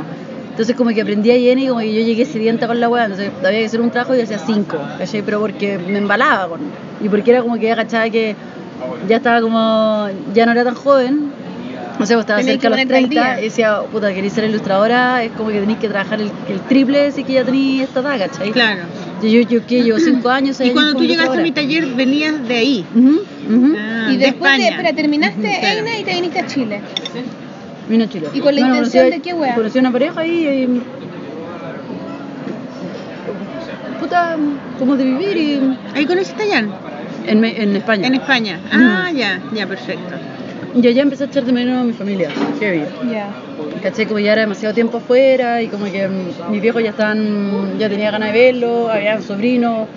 Entonces 0.56 0.74
como 0.78 0.92
que 0.92 1.02
aprendí 1.02 1.32
a 1.32 1.38
lleno 1.38 1.62
y 1.62 1.68
como 1.68 1.82
que 1.82 1.94
yo 1.94 2.02
llegué 2.02 2.26
sedienta 2.26 2.66
con 2.66 2.80
la 2.80 2.88
weá, 2.88 3.04
entonces 3.04 3.30
había 3.44 3.60
que 3.60 3.66
hacer 3.66 3.82
un 3.82 3.92
trabajo 3.92 4.16
y 4.16 4.22
hacía 4.22 4.40
cinco, 4.40 4.78
¿cachai? 4.98 5.22
Pero 5.22 5.42
porque 5.42 5.78
me 5.78 5.98
embalaba 5.98 6.48
con... 6.48 6.62
Y 7.04 7.10
porque 7.10 7.32
era 7.32 7.42
como 7.42 7.56
que 7.56 7.66
ya 7.68 7.76
cachaba 7.76 8.10
que 8.10 8.38
ya 9.06 9.18
estaba 9.18 9.42
como... 9.42 10.08
ya 10.34 10.46
no 10.46 10.54
era 10.54 10.64
tan 10.64 10.76
joven, 10.76 11.30
no 12.00 12.06
sé, 12.06 12.14
pues 12.14 12.24
estaba 12.24 12.42
cerca 12.42 12.70
de 12.70 12.70
los 12.70 12.78
ponerte 12.78 12.96
al 12.96 13.10
30 13.10 13.10
día. 13.10 13.42
y 13.42 13.44
decía, 13.44 13.82
puta, 13.92 14.14
queréis 14.14 14.32
ser 14.32 14.46
ilustradora, 14.46 15.26
es 15.26 15.34
como 15.34 15.50
que 15.50 15.60
tenéis 15.60 15.80
que 15.80 15.90
trabajar 15.90 16.22
el, 16.22 16.32
el 16.48 16.62
triple 16.62 17.12
si 17.12 17.26
que 17.26 17.34
ya 17.34 17.44
tenéis 17.44 17.82
esta 17.82 18.00
edad, 18.00 18.18
¿cachai? 18.18 18.52
Claro. 18.52 18.84
Yo, 19.22 19.28
yo, 19.28 19.42
yo 19.42 19.66
que 19.66 19.84
llevo 19.84 20.00
cinco 20.00 20.30
años, 20.30 20.56
seis 20.56 20.72
Y 20.72 20.74
cuando 20.74 21.00
tú 21.00 21.04
llegaste 21.04 21.38
a 21.38 21.42
mi 21.42 21.52
taller, 21.52 21.86
venías 21.88 22.48
de 22.48 22.56
ahí. 22.56 22.86
Ah, 22.96 24.08
y 24.10 24.16
después 24.16 24.58
de, 24.58 24.68
espera, 24.70 24.94
terminaste 24.94 25.42
claro. 25.60 25.80
EINA 25.80 26.00
y 26.00 26.04
te 26.06 26.14
viniste 26.14 26.40
a 26.40 26.48
Chile. 26.48 26.82
Vino 27.90 28.04
a 28.04 28.08
Chile. 28.10 28.28
¿Y 28.34 28.40
con 28.40 28.56
la 28.56 28.62
intención 28.62 29.06
conocí- 29.08 29.12
de 29.12 29.22
qué 29.22 29.34
wea? 29.34 29.56
Conocí 29.56 29.78
a 29.78 29.82
una 29.82 29.92
pareja 29.92 30.22
ahí 30.22 30.48
y... 30.48 30.82
Puta, 34.00 34.36
como 34.80 34.96
de 34.98 35.04
vivir 35.06 35.38
y... 35.38 35.78
Ahí 35.94 36.06
conociste 36.06 36.44
a 36.44 36.56
Jan, 36.56 36.72
En, 37.28 37.44
en 37.46 37.76
España. 37.76 38.08
en 38.08 38.16
España. 38.16 38.60
Ah, 38.72 39.12
ya, 39.14 39.42
ya, 39.54 39.68
perfecto. 39.68 40.16
Y 40.76 40.86
allá 40.88 41.02
empecé 41.04 41.24
a 41.24 41.28
echar 41.28 41.46
de 41.46 41.54
menos 41.54 41.80
a 41.80 41.84
mi 41.84 41.94
familia, 41.94 42.30
heavy. 42.60 42.84
Ya. 43.12 43.30
Caché 43.82 44.06
como 44.08 44.20
ya 44.20 44.34
era 44.34 44.42
demasiado 44.42 44.74
tiempo 44.76 44.98
afuera 44.98 45.62
y 45.62 45.68
como 45.68 45.86
que 45.86 46.08
mis 46.52 46.62
viejos 46.62 46.84
ya 46.84 46.90
estaban, 46.90 47.78
ya 47.80 47.88
tenía 47.88 48.12
ganas 48.12 48.34
de 48.34 48.40
verlo, 48.40 48.90
había 48.92 49.22
sobrinos. 49.22 49.88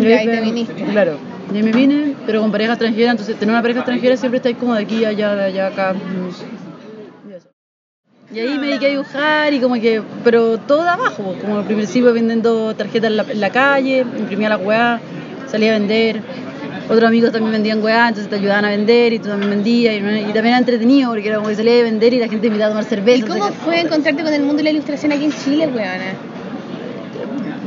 Y 0.00 0.06
ahí 0.12 0.26
te 0.26 0.40
viniste. 0.40 0.72
Claro. 0.84 1.18
Y 1.52 1.56
ahí 1.56 1.62
me 1.62 1.72
vine, 1.72 2.14
pero 2.26 2.40
con 2.40 2.50
pareja 2.52 2.72
extranjera, 2.72 3.10
entonces 3.10 3.36
tener 3.36 3.52
una 3.52 3.62
pareja 3.62 3.80
extranjera 3.80 4.16
siempre 4.16 4.36
estáis 4.36 4.56
como 4.56 4.74
de 4.74 4.82
aquí, 4.82 5.04
allá, 5.04 5.34
de 5.34 5.44
allá, 5.44 5.66
acá. 5.68 5.94
Y 8.34 8.38
ahí 8.38 8.58
me 8.58 8.68
dediqué 8.68 8.86
a 8.86 8.90
dibujar 8.90 9.52
y 9.52 9.60
como 9.60 9.74
que, 9.74 10.02
pero 10.24 10.56
todo 10.56 10.82
de 10.84 10.88
abajo, 10.88 11.34
como 11.40 11.58
al 11.58 11.64
principio 11.66 12.14
vendiendo 12.14 12.74
tarjetas 12.74 13.10
en 13.10 13.16
la, 13.18 13.24
en 13.24 13.40
la 13.40 13.50
calle, 13.50 14.06
imprimía 14.18 14.48
la 14.48 14.56
weá, 14.56 15.00
salía 15.48 15.74
a 15.74 15.78
vender. 15.78 16.22
Otros 16.88 17.04
amigos 17.04 17.30
también 17.30 17.52
vendían 17.52 17.82
weá, 17.82 18.08
entonces 18.08 18.30
te 18.30 18.36
ayudaban 18.36 18.64
a 18.64 18.70
vender 18.70 19.12
y 19.12 19.18
tú 19.18 19.28
también 19.28 19.50
vendías. 19.50 19.94
Y, 19.94 19.98
y 19.98 20.32
también 20.32 20.46
era 20.46 20.58
entretenido 20.58 21.10
porque 21.10 21.28
era 21.28 21.36
como 21.36 21.48
que 21.48 21.56
salía 21.56 21.80
a 21.80 21.82
vender 21.82 22.14
y 22.14 22.20
la 22.20 22.28
gente 22.28 22.40
me 22.40 22.46
invitaba 22.46 22.68
a 22.68 22.70
tomar 22.70 22.84
cerveza. 22.84 23.26
¿Y 23.26 23.28
cómo 23.28 23.48
fue 23.52 23.80
encontrarte 23.80 24.22
con 24.22 24.32
el 24.32 24.42
mundo 24.42 24.56
de 24.56 24.62
la 24.64 24.70
ilustración 24.70 25.12
aquí 25.12 25.26
en 25.26 25.32
Chile, 25.32 25.66
weona? 25.66 26.14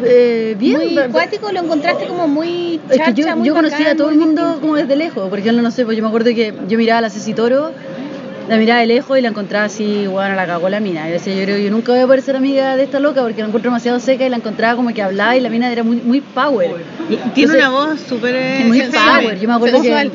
Eh, 0.04 0.56
bien, 0.60 0.78
Muy 0.78 0.98
acuático, 0.98 1.52
lo 1.52 1.62
encontraste 1.62 2.08
como 2.08 2.28
muy 2.28 2.80
Es 2.90 3.00
que 3.02 3.14
yo, 3.14 3.36
muy 3.36 3.48
yo 3.48 3.54
conocía 3.54 3.92
a 3.92 3.96
todo 3.96 4.10
el 4.10 4.18
mundo 4.18 4.42
distinto. 4.42 4.62
como 4.62 4.76
desde 4.76 4.96
lejos. 4.96 5.30
Por 5.30 5.40
ejemplo, 5.40 5.62
no 5.62 5.72
sé, 5.72 5.86
pues 5.86 5.96
yo 5.96 6.04
me 6.04 6.10
acuerdo 6.10 6.32
que 6.32 6.54
yo 6.68 6.78
miraba 6.78 7.00
a 7.00 7.02
la 7.02 7.10
Ceci 7.10 7.34
Toro, 7.34 7.72
la 8.48 8.58
miraba 8.58 8.80
de 8.82 8.88
lejos 8.88 9.18
y 9.18 9.22
la 9.22 9.30
encontraba 9.30 9.66
así, 9.66 10.08
bueno, 10.08 10.36
la 10.36 10.46
cagó 10.46 10.70
la 10.70 10.80
mina. 10.80 11.08
Yo 11.08 11.14
decía, 11.14 11.34
yo 11.34 11.44
creo 11.44 11.58
que 11.58 11.64
yo 11.64 11.72
nunca 11.72 11.92
voy 11.92 12.02
a 12.02 12.06
poder 12.06 12.22
ser 12.22 12.36
amiga 12.36 12.76
de 12.76 12.84
esta 12.84 13.00
loca 13.00 13.22
porque 13.22 13.42
la 13.42 13.48
encuentro 13.48 13.72
demasiado 13.72 14.00
seca 14.00 14.26
y 14.26 14.30
la 14.30 14.38
encontraba 14.38 14.76
como 14.76 14.94
que 14.94 15.02
hablaba 15.02 15.36
y 15.36 15.42
la 15.42 15.50
mina 15.50 15.72
era 15.72 15.84
muy, 15.84 15.98
muy 15.98 16.22
power. 16.22 16.76
Tiene 17.08 17.24
Entonces, 17.24 17.56
una 17.56 17.70
voz 17.70 18.00
súper... 18.02 18.36
eh, 18.36 18.64
muy 18.66 18.82
power. 18.82 19.40
Yo 19.40 19.48
me 19.48 19.56
acuerdo 19.56 19.82
que 19.82 20.12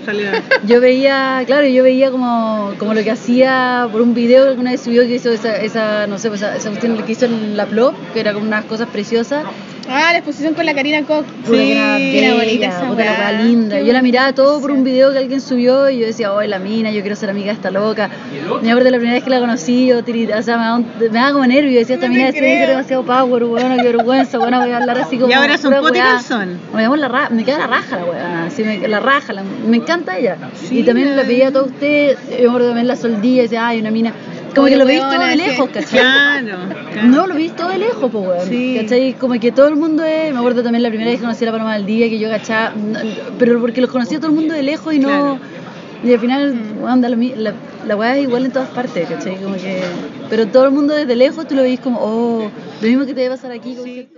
yo 0.66 0.80
veía, 0.80 1.42
claro, 1.46 1.66
yo 1.66 1.82
veía 1.82 2.10
como, 2.10 2.72
como 2.78 2.94
lo 2.94 3.02
que 3.02 3.10
hacía 3.10 3.88
por 3.90 4.02
un 4.02 4.14
video 4.14 4.44
que 4.44 4.50
alguna 4.50 4.70
vez 4.72 4.80
subió 4.80 5.02
que 5.02 5.14
hizo 5.14 5.30
esa, 5.30 5.56
esa 5.56 6.06
no 6.06 6.18
sé, 6.18 6.28
pues 6.28 6.42
esa, 6.42 6.56
esa 6.56 6.68
cuestión 6.70 6.96
que 7.02 7.12
hizo 7.12 7.26
en 7.26 7.56
la 7.56 7.66
Plop, 7.66 7.94
que 8.12 8.20
era 8.20 8.32
como 8.32 8.46
unas 8.46 8.64
cosas 8.64 8.88
preciosas. 8.88 9.44
Ah, 9.88 10.10
la 10.12 10.18
exposición 10.18 10.54
con 10.54 10.64
la 10.66 10.74
Karina 10.74 11.02
Koch. 11.04 11.24
Sí, 11.44 11.72
era 11.72 11.96
bella, 11.96 12.34
bonita 12.34 12.66
esa 12.66 12.92
weá. 12.92 13.32
linda. 13.42 13.80
Yo 13.80 13.92
la 13.92 14.02
miraba 14.02 14.32
todo 14.32 14.60
por 14.60 14.70
un 14.70 14.84
video 14.84 15.10
que 15.12 15.18
alguien 15.18 15.40
subió 15.40 15.90
y 15.90 15.98
yo 15.98 16.06
decía, 16.06 16.32
oh, 16.32 16.40
la 16.42 16.58
mina, 16.58 16.90
yo 16.92 17.00
quiero 17.00 17.16
ser 17.16 17.30
amiga 17.30 17.46
de 17.46 17.52
esta 17.54 17.70
loca. 17.70 18.08
Me 18.62 18.70
acuerdo 18.70 18.90
la 18.90 18.98
primera 18.98 19.14
vez 19.14 19.24
que 19.24 19.30
la 19.30 19.40
conocí, 19.40 19.86
yo 19.86 20.04
tirita, 20.04 20.38
o 20.38 20.42
sea, 20.42 20.58
me 20.58 20.64
daba, 20.64 20.76
un- 20.76 20.86
me 21.00 21.08
daba 21.08 21.32
como 21.32 21.46
nervio, 21.46 21.78
decía, 21.78 21.96
esta 21.96 22.06
No 22.06 22.14
mina 22.14 22.30
tiene 22.30 22.60
que 22.60 22.66
demasiado 22.68 23.02
power, 23.04 23.44
bueno, 23.44 23.76
qué 23.76 23.82
vergüenza, 23.82 24.38
bueno, 24.38 24.60
voy 24.60 24.70
a 24.70 24.76
hablar 24.76 24.98
así 24.98 25.16
como. 25.16 25.30
Y 25.30 25.32
ahora 25.32 25.58
son 25.58 25.72
weá. 25.72 25.92
calzón. 25.92 26.58
Me, 26.74 26.96
la 26.96 27.08
ra- 27.08 27.30
me 27.30 27.44
queda 27.44 27.58
la 27.58 27.66
raja 27.66 27.96
la 27.96 28.04
weá, 28.04 28.44
así 28.46 28.62
me, 28.62 28.86
la 28.86 29.00
raja, 29.00 29.32
la- 29.32 29.42
me 29.42 29.76
encanta 29.76 30.16
ella. 30.18 30.36
Sí, 30.54 30.80
y 30.80 30.82
también 30.84 31.16
la 31.16 31.22
veía 31.24 31.48
a 31.48 31.52
todos 31.52 31.68
ustedes, 31.68 32.16
yo 32.30 32.42
me 32.42 32.48
acuerdo 32.48 32.66
también 32.68 32.86
la 32.86 32.96
soldía, 32.96 33.40
y 33.40 33.42
decía, 33.42 33.66
ay, 33.66 33.80
una 33.80 33.90
mina. 33.90 34.12
Como 34.54 34.66
que 34.66 34.76
lo 34.76 34.84
veis 34.84 35.00
todo 35.00 35.20
de 35.20 35.28
que- 35.30 35.36
lejos, 35.36 35.68
¿cachai? 35.70 36.00
Claro, 36.00 36.58
claro. 36.92 37.08
No, 37.08 37.26
lo 37.26 37.34
vi 37.34 37.48
todo 37.50 37.68
de 37.68 37.78
lejos, 37.78 38.10
pues, 38.10 38.26
weón. 38.26 38.48
Sí. 38.48 38.78
¿Cachai? 38.80 39.12
Como 39.14 39.34
que 39.40 39.52
todo 39.52 39.68
el 39.68 39.76
mundo 39.76 40.04
es. 40.04 40.32
Me 40.32 40.38
acuerdo 40.38 40.62
también 40.62 40.82
la 40.82 40.88
primera 40.88 41.10
vez 41.10 41.18
que 41.20 41.24
conocí 41.24 41.44
a 41.44 41.46
la 41.46 41.52
Paloma 41.52 41.74
del 41.74 41.86
Día, 41.86 42.08
que 42.08 42.18
yo 42.18 42.28
cachaba. 42.28 42.74
Pero 43.38 43.60
porque 43.60 43.80
los 43.80 43.90
conocía 43.90 44.18
todo 44.18 44.28
el 44.30 44.36
mundo 44.36 44.54
de 44.54 44.62
lejos 44.62 44.92
y 44.94 44.98
no. 44.98 45.08
Claro. 45.08 45.38
Y 46.02 46.12
al 46.12 46.18
final, 46.20 46.58
weón, 46.80 47.00
da 47.00 47.08
lo 47.10 47.16
mi- 47.16 47.34
la, 47.36 47.52
la 47.86 47.94
weá 47.96 48.16
es 48.16 48.22
igual 48.22 48.46
en 48.46 48.52
todas 48.52 48.70
partes, 48.70 49.08
¿cachai? 49.08 49.36
Como 49.36 49.54
que. 49.56 49.80
Pero 50.30 50.46
todo 50.48 50.64
el 50.64 50.70
mundo 50.70 50.94
desde 50.94 51.14
lejos 51.16 51.46
tú 51.46 51.54
lo 51.54 51.62
veis 51.62 51.78
como, 51.80 51.98
oh, 52.00 52.50
lo 52.80 52.88
mismo 52.88 53.04
que 53.06 53.14
te 53.14 53.20
debe 53.20 53.34
pasar 53.36 53.52
aquí. 53.52 53.76
Sí. 53.84 54.08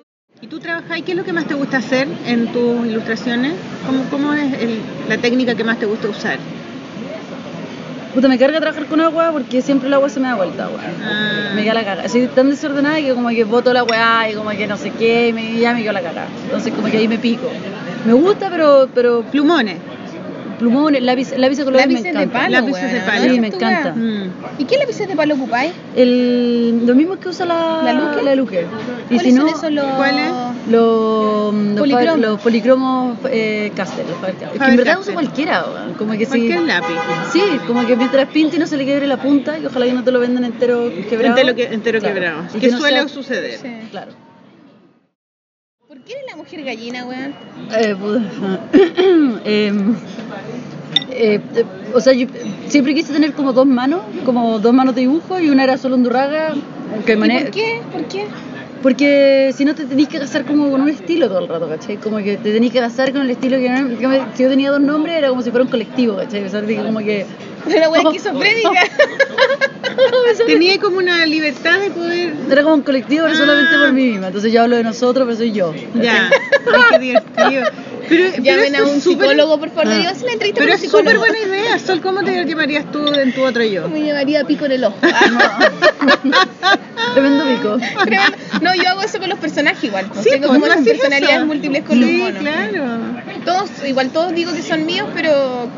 ¿Y 0.40 0.46
tú 0.48 0.58
trabajas 0.58 0.98
y 0.98 1.02
qué 1.02 1.12
es 1.12 1.16
lo 1.18 1.24
que 1.24 1.32
más 1.32 1.46
te 1.46 1.54
gusta 1.54 1.76
hacer 1.76 2.08
en 2.26 2.46
tus 2.52 2.84
ilustraciones? 2.86 3.52
¿Cómo, 3.86 4.02
cómo 4.10 4.32
es 4.34 4.52
el- 4.60 4.80
la 5.08 5.16
técnica 5.18 5.54
que 5.54 5.62
más 5.62 5.78
te 5.78 5.86
gusta 5.86 6.08
usar? 6.08 6.38
Puta, 8.14 8.28
me 8.28 8.38
carga 8.38 8.60
trabajar 8.60 8.86
con 8.86 9.00
agua 9.00 9.30
porque 9.32 9.62
siempre 9.62 9.88
el 9.88 9.94
agua 9.94 10.10
se 10.10 10.20
me 10.20 10.28
da 10.28 10.34
vuelta, 10.34 10.68
weón. 10.68 11.02
Ah. 11.02 11.52
Me 11.54 11.62
queda 11.62 11.74
la 11.74 11.84
caga. 11.84 12.08
Soy 12.10 12.26
tan 12.26 12.50
desordenada 12.50 12.96
que 12.96 13.14
como 13.14 13.30
que 13.30 13.44
boto 13.44 13.72
la 13.72 13.84
weá 13.84 14.30
y 14.30 14.34
como 14.34 14.50
que 14.50 14.66
no 14.66 14.76
sé 14.76 14.90
qué, 14.90 15.28
y 15.28 15.32
me, 15.32 15.58
ya 15.58 15.72
me 15.72 15.82
quedo 15.82 15.92
la 15.92 16.02
caga. 16.02 16.26
Entonces 16.44 16.74
como 16.74 16.88
que 16.88 16.98
ahí 16.98 17.08
me 17.08 17.18
pico. 17.18 17.48
Me 18.04 18.12
gusta, 18.12 18.50
pero, 18.50 18.88
pero 18.94 19.22
Plumones. 19.22 19.78
Plumones, 20.62 21.02
lápiz, 21.02 21.36
lápiz 21.36 21.56
de 21.58 21.64
color 21.64 21.80
me 21.86 21.92
Lápices 21.94 22.14
de 22.14 22.26
palo, 22.28 22.50
Lápices 22.50 22.82
weona, 22.82 22.94
de 22.94 23.00
palo. 23.00 23.32
Sí, 23.34 23.40
me 23.40 23.46
encanta. 23.48 23.92
Mm. 23.94 24.30
¿Y 24.58 24.64
qué 24.64 24.76
lápices 24.78 25.08
de 25.08 25.16
palo 25.16 25.34
ocupáis? 25.34 25.72
El, 25.96 26.86
lo 26.86 26.94
mismo 26.94 27.16
que 27.18 27.28
usa 27.28 27.44
la, 27.46 27.82
¿La 27.82 27.92
Luque? 27.92 28.22
La 28.22 28.34
Luque. 28.34 28.66
Y 29.10 29.14
¿Cuáles 29.14 29.22
si 29.22 29.38
no, 29.38 29.48
son 29.48 29.58
esos 29.58 29.72
los...? 29.72 29.86
¿Cuáles? 29.96 30.30
los, 30.70 31.52
los, 31.54 31.78
Policromos. 31.80 32.18
los 32.20 32.40
policromos 32.40 33.18
eh, 33.30 33.72
Caster. 33.74 34.04
Los 34.06 34.16
Faber- 34.18 34.52
es 34.54 34.60
que 34.60 34.64
en 34.70 34.76
verdad 34.76 34.98
uso 35.00 35.12
cualquiera, 35.12 35.64
como 35.98 36.12
que 36.12 36.20
sí. 36.24 36.30
Cualquier 36.30 36.60
lápiz. 36.62 36.94
Sí, 37.32 37.42
como 37.66 37.84
que 37.86 37.96
mientras 37.96 38.28
pinte 38.28 38.56
y 38.56 38.58
no 38.60 38.66
se 38.66 38.76
le 38.76 38.84
quiebre 38.84 39.06
la 39.08 39.16
punta 39.16 39.58
y 39.58 39.66
ojalá 39.66 39.86
que 39.86 39.92
no 39.92 40.04
te 40.04 40.12
lo 40.12 40.20
vendan 40.20 40.44
entero 40.44 40.90
quebrado. 41.10 41.36
Entero, 41.36 41.54
que- 41.56 41.74
entero 41.74 41.98
Claro. 41.98 42.14
quebrado. 42.14 42.42
Que 42.52 42.58
que 42.60 42.68
no 42.70 42.78
suele 42.78 42.98
sea- 42.98 43.08
suceder. 43.08 43.58
Sí. 43.60 43.68
Claro. 43.90 44.12
¿Por 46.02 46.08
qué 46.08 46.14
eres 46.14 46.30
la 46.30 46.36
mujer 46.36 46.64
gallina, 46.64 47.06
weón? 47.06 47.32
Eh, 47.78 47.94
puta. 47.94 48.60
Em, 49.44 49.94
eh, 51.10 51.40
eh, 51.54 51.64
o 51.94 52.00
sea, 52.00 52.12
yo 52.12 52.26
siempre 52.68 52.94
quise 52.94 53.12
tener 53.12 53.34
como 53.34 53.52
dos 53.52 53.66
manos, 53.66 54.00
como 54.24 54.58
dos 54.58 54.72
manos 54.72 54.94
de 54.94 55.02
dibujo 55.02 55.38
y 55.38 55.48
una 55.50 55.62
era 55.64 55.78
solo 55.78 55.94
hondurraga. 55.94 56.54
Que 57.06 57.12
¿Y 57.12 57.16
mane- 57.16 57.42
por 57.42 57.50
qué? 57.52 57.80
¿Por 57.92 58.04
qué? 58.06 58.24
Porque 58.82 59.52
si 59.56 59.64
no 59.64 59.74
te 59.76 59.84
tenés 59.84 60.08
que 60.08 60.18
casar 60.18 60.44
como 60.44 60.70
con 60.70 60.80
un 60.80 60.88
estilo 60.88 61.28
todo 61.28 61.38
el 61.38 61.48
rato, 61.48 61.68
¿cachai? 61.68 61.98
Como 61.98 62.16
que 62.18 62.36
te 62.36 62.52
tenés 62.52 62.72
que 62.72 62.80
casar 62.80 63.12
con 63.12 63.22
el 63.22 63.30
estilo 63.30 63.56
que, 63.58 63.68
que 63.98 64.22
si 64.34 64.42
yo 64.42 64.48
tenía 64.48 64.72
dos 64.72 64.80
nombres 64.80 65.16
era 65.16 65.28
como 65.28 65.40
si 65.42 65.50
fuera 65.50 65.64
un 65.64 65.70
colectivo, 65.70 66.16
¿cachai? 66.16 66.44
O 66.44 66.48
sea, 66.48 66.62
como 66.84 66.98
que... 66.98 67.26
Una 67.90 67.98
esquizofrénica. 68.00 68.70
Tenía 70.46 70.78
como 70.80 70.98
una 70.98 71.26
libertad 71.26 71.78
de 71.80 71.90
poder. 71.90 72.34
Era 72.50 72.62
como 72.62 72.74
un 72.76 72.82
colectivo, 72.82 73.24
pero 73.24 73.36
solamente 73.36 73.74
Ah. 73.76 73.80
por 73.84 73.92
mí 73.92 74.10
misma. 74.10 74.26
Entonces 74.28 74.52
yo 74.52 74.62
hablo 74.62 74.76
de 74.76 74.82
nosotros, 74.84 75.26
pero 75.26 75.36
soy 75.36 75.52
yo. 75.52 75.74
Ya. 75.94 76.30
Ay, 76.72 76.82
qué 76.90 76.98
divertido. 76.98 77.64
Pero, 78.08 78.24
pero 78.32 78.42
Llamen 78.42 78.76
a 78.76 78.82
un 78.84 79.00
psicólogo, 79.00 79.58
por 79.60 79.68
favor. 79.70 79.86
Ah. 79.92 80.12
Una 80.22 80.32
entrevista 80.32 80.60
Pero 80.60 80.72
es 80.74 80.82
un 80.82 80.90
súper 80.90 81.06
psicólogo. 81.14 81.18
buena 81.26 81.38
idea. 81.38 81.78
Sol, 81.78 82.00
¿cómo 82.00 82.22
te 82.24 82.44
llamarías 82.44 82.90
tú 82.90 83.06
en 83.14 83.32
tu 83.34 83.42
otro 83.44 83.62
yo? 83.64 83.88
Me 83.88 84.02
llamaría 84.04 84.44
pico 84.44 84.64
en 84.66 84.72
el 84.72 84.84
ojo. 84.84 84.96
Tremendo 87.14 87.44
pico. 87.44 87.78
Tremendo. 88.04 88.36
No, 88.60 88.74
yo 88.74 88.88
hago 88.88 89.02
eso 89.02 89.18
con 89.18 89.28
los 89.28 89.38
personajes 89.38 89.84
igual. 89.84 90.06
Sí, 90.22 90.30
Tengo 90.30 90.48
pues, 90.48 90.60
como 90.60 90.66
esas 90.72 90.84
personalidades 90.86 91.44
múltiples 91.46 91.82
con 91.84 91.96
sí, 91.98 92.00
los 92.00 92.10
monos. 92.12 92.40
claro. 92.40 92.84
Todos, 93.44 93.70
igual 93.86 94.10
todos 94.10 94.32
digo 94.34 94.52
que 94.52 94.62
son 94.62 94.86
míos, 94.86 95.08
pero 95.14 95.68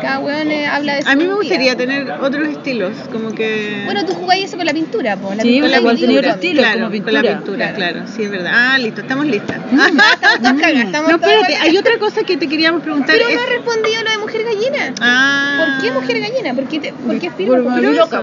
cada 0.00 0.18
weón 0.20 0.50
eh, 0.50 0.66
habla 0.66 0.94
de 0.96 1.02
su 1.02 1.08
A 1.08 1.14
mí 1.16 1.24
me 1.26 1.34
gustaría 1.34 1.76
tener 1.76 2.10
otros 2.10 2.48
estilos, 2.48 2.92
como 3.12 3.30
que... 3.32 3.82
Bueno, 3.84 4.04
tú 4.04 4.14
jugáis 4.14 4.44
eso 4.46 4.56
con 4.56 4.66
la 4.66 4.72
pintura, 4.72 5.16
po. 5.16 5.34
La 5.34 5.42
Sí, 5.42 5.48
pintura 5.60 5.78
y 5.78 5.82
tenía 5.82 5.94
dibujo. 6.06 6.18
otro 6.18 6.30
estilo. 6.30 6.62
claro, 6.62 6.74
como 6.90 7.02
con 7.04 7.12
la 7.14 7.20
pintura. 7.20 7.36
pintura, 7.38 7.72
Claro. 7.74 7.92
claro. 7.92 8.08
sí, 8.14 8.22
es 8.22 8.30
verdad. 8.30 8.52
Ah, 8.54 8.78
listo, 8.78 9.00
estamos 9.00 9.26
listas. 9.26 9.56
Estamos 9.72 10.02
todas 10.40 10.52
cagadas, 10.60 10.84
estamos 10.86 11.10
no, 11.12 11.18
todas 11.18 11.34
espérate, 11.34 11.56
hay 11.68 11.76
otra 11.76 11.98
cosa 11.98 12.22
que 12.24 12.36
te 12.36 12.48
queríamos 12.48 12.82
preguntar. 12.82 13.14
Pero 13.16 13.28
es- 13.28 13.36
no 13.36 13.46
respondido 13.46 14.02
lo 14.02 14.10
de 14.10 14.18
mujer 14.18 14.40
gallina. 14.44 14.94
Ah. 15.00 15.56
¿Por 15.58 15.84
qué 15.84 15.92
mujer 15.92 16.20
gallina? 16.20 16.54
¿Por 16.54 16.64
qué, 16.68 16.80
te, 16.80 16.92
por 16.92 17.18
qué 17.18 17.30
firma? 17.30 17.54
Porque 17.56 17.68
me 17.68 17.74
por 17.76 17.82
volví 17.84 17.96
eso? 17.96 18.04
loca. 18.04 18.22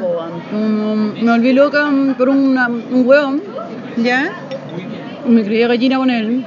Mm, 0.52 1.24
Me 1.26 1.32
volví 1.32 1.54
loca 1.54 1.86
mm, 1.86 2.14
por 2.16 2.30
una- 2.30 2.68
un 2.68 3.04
hueón. 3.08 3.42
¿Ya? 3.98 4.32
Me 5.28 5.44
crié 5.44 5.68
gallina 5.68 5.98
con 5.98 6.10
él. 6.10 6.44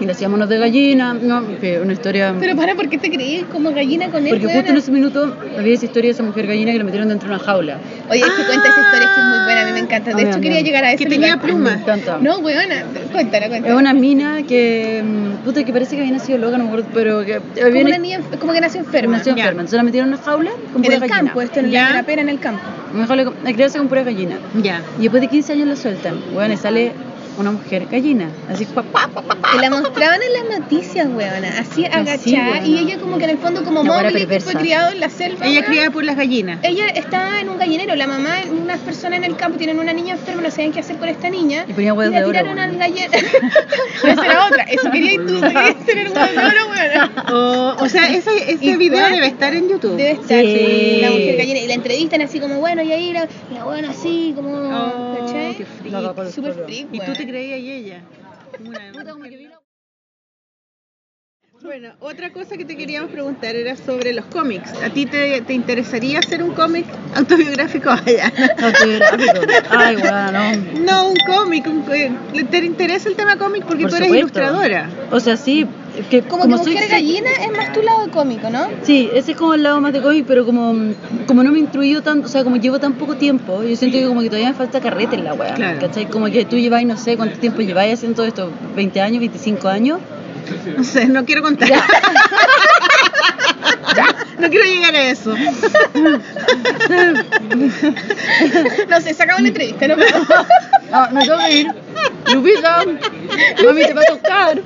Y 0.00 0.04
le 0.04 0.12
hacíamos 0.12 0.36
unos 0.36 0.48
de 0.48 0.58
gallina, 0.58 1.14
no, 1.14 1.42
que 1.58 1.80
una 1.80 1.92
historia... 1.92 2.34
Pero 2.38 2.54
para, 2.56 2.74
¿por 2.74 2.88
qué 2.88 2.98
te 2.98 3.10
creí 3.10 3.44
como 3.50 3.72
gallina 3.72 4.08
con 4.10 4.26
él? 4.26 4.30
porque 4.38 4.46
justo 4.54 4.70
en 4.70 4.76
ese 4.76 4.90
minuto 4.92 5.36
había 5.58 5.74
esa 5.74 5.86
historia 5.86 6.08
de 6.08 6.12
esa 6.14 6.22
mujer 6.22 6.46
gallina 6.46 6.72
que 6.72 6.78
la 6.78 6.84
metieron 6.84 7.08
dentro 7.08 7.28
de 7.28 7.34
una 7.34 7.42
jaula. 7.44 7.78
Oye, 8.10 8.20
es 8.20 8.26
que 8.26 8.42
cuenta 8.44 8.68
esa 8.68 8.80
historia 8.80 9.08
que 9.14 9.20
es 9.20 9.26
muy 9.26 9.38
buena, 9.44 9.62
a 9.62 9.66
mí 9.66 9.72
me 9.72 9.78
encanta. 9.80 10.10
A 10.10 10.14
De 10.14 10.22
hecho, 10.22 10.40
quería 10.40 10.60
llegar 10.60 10.84
a 10.84 10.92
ese 10.92 11.04
Que 11.04 11.10
tenía 11.10 11.38
plumas. 11.38 11.76
Me 11.76 11.82
encanta. 11.82 12.18
No, 12.20 12.38
weona, 12.38 12.84
cuéntala, 13.12 13.46
Es 13.46 13.50
cuéntala. 13.50 13.76
una 13.76 13.94
mina 13.94 14.42
que, 14.46 15.02
mm, 15.04 15.44
puta, 15.44 15.64
que 15.64 15.72
parece 15.72 15.96
que 15.96 16.02
había 16.02 16.12
nacido 16.12 16.38
loca, 16.38 16.58
no 16.58 16.64
me 16.64 16.70
acuerdo, 16.70 16.88
pero 16.92 17.24
que 17.24 17.38
Como 17.54 17.66
había 17.66 17.84
una 17.84 17.98
niña, 17.98 18.20
como 18.38 18.52
que 18.52 18.60
nació 18.60 18.80
enferma. 18.80 19.16
nació 19.16 19.32
enferma. 19.32 19.52
Entonces 19.62 19.76
la 19.76 19.82
metieron 19.82 20.08
en 20.10 20.14
una 20.14 20.22
jaula 20.22 20.50
con 20.72 20.84
En 20.84 20.92
el 20.92 21.08
campo, 21.08 21.40
esto 21.40 21.60
en 21.60 21.72
la 21.72 21.88
grapera 21.92 22.20
en 22.22 22.28
el 22.28 22.38
campo. 22.38 22.62
Una 22.94 23.06
jaula 23.06 23.24
con- 23.24 23.34
a 23.46 23.52
criarse 23.52 23.78
con 23.78 23.88
pura 23.88 24.02
gallina. 24.02 24.36
Ya. 24.62 24.82
Y 24.98 25.02
después 25.02 25.20
de 25.22 25.28
15 25.28 25.52
años 25.54 25.68
la 25.68 25.76
sueltan. 25.76 26.20
Bueno, 26.34 26.54
y 26.54 26.56
sale 26.56 26.92
una 27.38 27.52
mujer 27.52 27.86
gallina. 27.90 28.28
Así, 28.50 28.64
pa, 28.66 28.82
pa, 28.82 29.08
pa, 29.08 29.24
la 29.60 29.70
mostraban 29.70 30.20
en 30.22 30.32
las 30.48 30.60
noticias, 30.60 31.06
weona, 31.08 31.58
así 31.58 31.84
agachada. 31.84 32.50
weona. 32.52 32.66
y 32.66 32.78
ella 32.78 32.98
como 32.98 33.18
que 33.18 33.24
en 33.24 33.30
el 33.30 33.38
fondo 33.38 33.64
como 33.64 33.84
Mowgli, 33.84 34.26
que 34.26 34.40
fue 34.40 34.54
criado 34.54 34.92
en 34.92 35.00
la 35.00 35.08
selva. 35.10 35.44
Ella 35.46 35.54
weona. 35.60 35.66
criada 35.66 35.90
por 35.90 36.04
las 36.04 36.16
gallinas. 36.16 36.58
Ella 36.62 36.86
estaba 36.88 37.40
en 37.40 37.48
un 37.48 37.58
gallinero, 37.58 37.94
la 37.96 38.06
mamá, 38.06 38.36
unas 38.50 38.80
personas 38.80 39.18
en 39.18 39.24
el 39.24 39.36
campo 39.36 39.58
tienen 39.58 39.78
una 39.78 39.92
niña 39.92 40.14
enferma, 40.14 40.42
no 40.42 40.50
sabían 40.50 40.72
qué 40.72 40.80
hacer 40.80 40.96
con 40.96 41.08
esta 41.08 41.28
niña. 41.30 41.64
Y 41.68 41.72
ponía 41.72 41.94
huevos 41.94 42.12
la 42.12 42.20
de 42.20 42.24
oro, 42.26 42.32
tiraron 42.32 42.58
weona. 42.58 42.64
al 42.64 42.78
gallinero. 42.78 43.12
Esa 44.04 44.24
era 44.24 44.46
otra, 44.46 44.62
eso 44.64 44.90
quería 44.90 45.12
y 45.14 45.18
tú, 45.18 45.40
querías 45.40 45.76
tener 45.86 46.08
huevos 46.10 46.30
de 46.32 46.38
oro, 46.38 46.70
weona. 46.70 47.12
O, 47.32 47.76
o 47.84 47.88
sea, 47.88 48.08
ese, 48.14 48.30
ese 48.52 48.64
¿Y 48.64 48.76
video 48.76 49.00
cuál? 49.00 49.12
debe 49.12 49.26
estar 49.26 49.54
en 49.54 49.68
YouTube. 49.68 49.96
Debe 49.96 50.12
estar 50.12 50.40
Sí. 50.44 50.98
la 51.00 51.10
mujer 51.10 51.36
gallina. 51.36 51.60
Y 51.60 51.66
la 51.66 51.74
entrevistan 51.74 52.22
así 52.22 52.40
como, 52.40 52.60
bueno, 52.60 52.82
y 52.82 52.92
ahí 52.92 53.12
la, 53.12 53.26
la 53.52 53.64
buena 53.64 53.90
así, 53.90 54.32
como, 54.36 54.56
Oh, 54.56 55.18
¿cachai? 55.20 55.54
qué 55.56 55.64
freak. 55.64 56.30
Súper 56.32 56.54
freak, 56.54 56.86
Y 56.92 56.98
tú 56.98 57.04
weón. 57.06 57.16
Te 57.26 57.32
creías 57.32 57.58
y 57.60 57.72
ella. 57.72 58.00
Bueno, 61.62 61.94
otra 62.00 62.32
cosa 62.32 62.56
que 62.56 62.64
te 62.64 62.76
queríamos 62.76 63.10
preguntar 63.10 63.56
era 63.56 63.76
sobre 63.76 64.12
los 64.12 64.26
cómics. 64.26 64.72
¿A 64.84 64.90
ti 64.90 65.06
te, 65.06 65.40
te 65.40 65.52
interesaría 65.54 66.18
hacer 66.20 66.42
un 66.42 66.50
cómic 66.52 66.84
autobiográfico 67.14 67.90
allá? 68.06 68.30
Autobiográfico. 68.62 69.40
Ay, 69.70 69.96
bueno, 69.96 70.32
no. 70.32 70.56
No, 70.84 71.08
un 71.08 71.16
cómic. 71.26 71.66
un- 71.66 71.84
¿Te 72.50 72.58
interesa 72.58 73.08
el 73.08 73.16
tema 73.16 73.36
cómic? 73.38 73.64
Porque 73.64 73.82
Por 73.82 73.90
tú 73.90 73.96
eres 73.96 74.08
supuesto. 74.08 74.38
ilustradora. 74.38 74.90
O 75.10 75.18
sea, 75.18 75.36
sí. 75.36 75.66
Que, 76.10 76.22
Como, 76.22 76.42
como 76.42 76.58
que 76.58 76.64
soy 76.64 76.72
mujer 76.74 76.90
gallina 76.90 77.30
es 77.30 77.50
más 77.56 77.72
tu 77.72 77.82
lado 77.82 78.10
cómico, 78.10 78.50
¿no? 78.50 78.68
Sí, 78.82 79.08
ese 79.14 79.32
es 79.32 79.38
como 79.38 79.54
el 79.54 79.62
lado 79.62 79.80
más 79.80 79.92
de 79.92 80.02
cómic, 80.02 80.24
pero 80.28 80.44
como, 80.44 80.74
como 81.26 81.42
no 81.42 81.50
me 81.52 81.58
he 81.58 81.62
instruido 81.62 82.02
tanto, 82.02 82.26
o 82.26 82.30
sea, 82.30 82.44
como 82.44 82.56
llevo 82.56 82.78
tan 82.78 82.94
poco 82.94 83.16
tiempo, 83.16 83.62
yo 83.62 83.76
siento 83.76 83.98
que 83.98 84.06
como 84.06 84.20
que 84.20 84.26
todavía 84.28 84.48
me 84.50 84.54
falta 84.54 84.80
carrete 84.80 85.16
en 85.16 85.24
la 85.24 85.34
weá, 85.34 85.54
Claro. 85.54 85.78
¿cachai? 85.80 86.06
Como 86.06 86.26
que 86.26 86.44
tú 86.44 86.56
lleváis, 86.56 86.86
no 86.86 86.96
sé, 86.96 87.16
cuánto 87.16 87.38
tiempo 87.38 87.62
lleváis 87.62 87.94
haciendo 87.94 88.16
todo 88.16 88.26
esto, 88.26 88.50
20 88.74 89.00
años, 89.00 89.20
25 89.20 89.68
años. 89.68 90.00
No 90.76 90.84
sé, 90.84 91.06
no 91.06 91.24
quiero 91.24 91.42
contar. 91.42 91.68
no 94.38 94.48
quiero 94.50 94.64
llegar 94.66 94.94
a 94.94 95.08
eso. 95.10 95.34
No 98.88 99.00
sé, 99.00 99.14
sacaba 99.14 99.38
una 99.38 99.48
entrevista, 99.48 99.88
¿no? 99.88 99.96
Ah, 100.92 101.08
me 101.12 101.20
tengo 101.20 101.36
que 101.38 101.52
ir. 101.52 101.66
Lupita, 102.32 102.84
mami 103.64 103.84
te 103.86 103.92
va 103.92 104.02
a 104.02 104.04
tocar. 104.04 104.62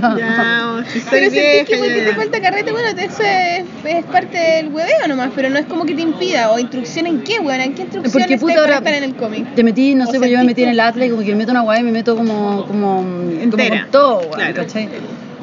Ya, 0.18 0.82
si 0.92 1.00
Pero 1.10 1.30
sentís 1.30 1.68
que 1.68 1.76
porque 1.76 1.98
ya. 1.98 2.04
te 2.06 2.14
falta 2.14 2.40
carrete, 2.40 2.72
bueno, 2.72 2.88
eso 2.88 3.22
es, 3.22 3.64
es 3.84 4.04
parte 4.06 4.38
del 4.38 4.68
hueveo 4.68 5.08
nomás, 5.08 5.30
pero 5.34 5.50
no 5.50 5.58
es 5.58 5.66
como 5.66 5.84
que 5.84 5.94
te 5.94 6.02
impida, 6.02 6.50
o 6.50 6.58
instrucción 6.58 7.06
en 7.06 7.22
qué, 7.22 7.38
weón, 7.40 7.60
en 7.60 7.74
qué 7.74 7.82
instrucciones 7.82 8.12
Porque 8.12 8.34
te 8.34 8.38
puta 8.40 8.60
ahora 8.60 8.76
estar 8.78 8.94
en 8.94 9.04
el 9.04 9.14
cómic. 9.14 9.54
te 9.54 9.62
metí, 9.64 9.94
no 9.94 10.04
¿O 10.08 10.10
sé, 10.12 10.18
pues 10.18 10.30
yo 10.30 10.38
me 10.38 10.44
metí 10.44 10.62
en 10.62 10.70
el 10.70 10.80
Atlas 10.80 11.06
y 11.06 11.10
como 11.10 11.22
que 11.22 11.30
me 11.30 11.36
meto 11.36 11.50
una 11.52 11.62
weá 11.62 11.80
y 11.80 11.82
me 11.82 11.92
meto 11.92 12.16
como, 12.16 12.66
como, 12.66 13.04
como 13.50 13.68
con 13.68 13.90
todo, 13.90 14.18
weón, 14.20 14.32
Claro. 14.34 14.54
¿cachai? 14.54 14.88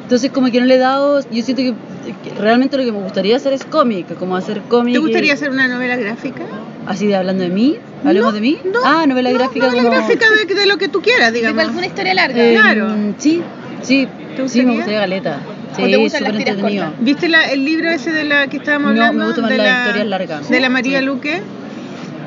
Entonces 0.02 0.30
como 0.30 0.50
que 0.50 0.60
no 0.60 0.66
le 0.66 0.76
he 0.76 0.78
dado, 0.78 1.20
yo 1.30 1.42
siento 1.42 1.62
que, 1.62 1.74
que 2.22 2.40
realmente 2.40 2.76
lo 2.76 2.84
que 2.84 2.92
me 2.92 3.00
gustaría 3.00 3.34
hacer 3.36 3.52
es 3.52 3.64
cómic, 3.64 4.14
como 4.16 4.36
hacer 4.36 4.60
cómic. 4.68 4.94
¿Te 4.94 4.98
y- 5.00 5.02
gustaría 5.02 5.32
hacer 5.34 5.50
una 5.50 5.66
novela 5.66 5.96
gráfica? 5.96 6.44
Así 6.86 7.08
de 7.08 7.16
hablando 7.16 7.42
de 7.42 7.48
mí, 7.50 7.76
hablemos 8.04 8.32
de 8.32 8.40
mí. 8.40 8.56
No, 8.64 8.78
ah, 8.84 9.04
novela 9.08 9.30
no, 9.32 9.38
gráfica 9.38 9.66
novela 9.66 9.82
como. 9.82 9.96
gráfica 9.96 10.26
de, 10.46 10.54
de 10.54 10.66
lo 10.66 10.76
que 10.78 10.86
tú 10.88 11.02
quieras, 11.02 11.32
De 11.32 11.38
digamos. 11.40 11.64
alguna 11.64 11.86
historia 11.86 12.14
larga. 12.14 12.40
Eh, 12.40 12.52
Claro. 12.54 12.94
Sí, 13.18 13.42
sí, 13.82 14.06
¿Te 14.36 14.48
sí, 14.48 14.60
gustaría? 14.60 14.66
me 14.68 14.74
gustaría 14.74 15.00
galeta. 15.00 15.40
Sí, 15.76 15.82
¿O 15.82 15.86
te 15.86 15.96
gustan 15.96 16.22
las 16.24 16.32
súper 16.32 16.48
entretenido. 16.48 16.92
¿Viste 17.00 17.28
la- 17.28 17.50
el 17.50 17.64
libro 17.64 17.90
ese 17.90 18.12
de 18.12 18.24
la 18.24 18.46
que 18.46 18.56
estábamos 18.58 18.94
No, 18.94 19.04
hablando? 19.04 19.18
me 19.18 19.24
gustan 19.26 19.42
más 19.42 19.50
de 19.50 19.56
las 19.58 19.66
la, 19.66 19.80
historias 19.86 20.06
largas. 20.08 20.48
De 20.48 20.60
la 20.60 20.68
María 20.68 20.98
Sí. 21.00 21.04
Luque. 21.04 21.42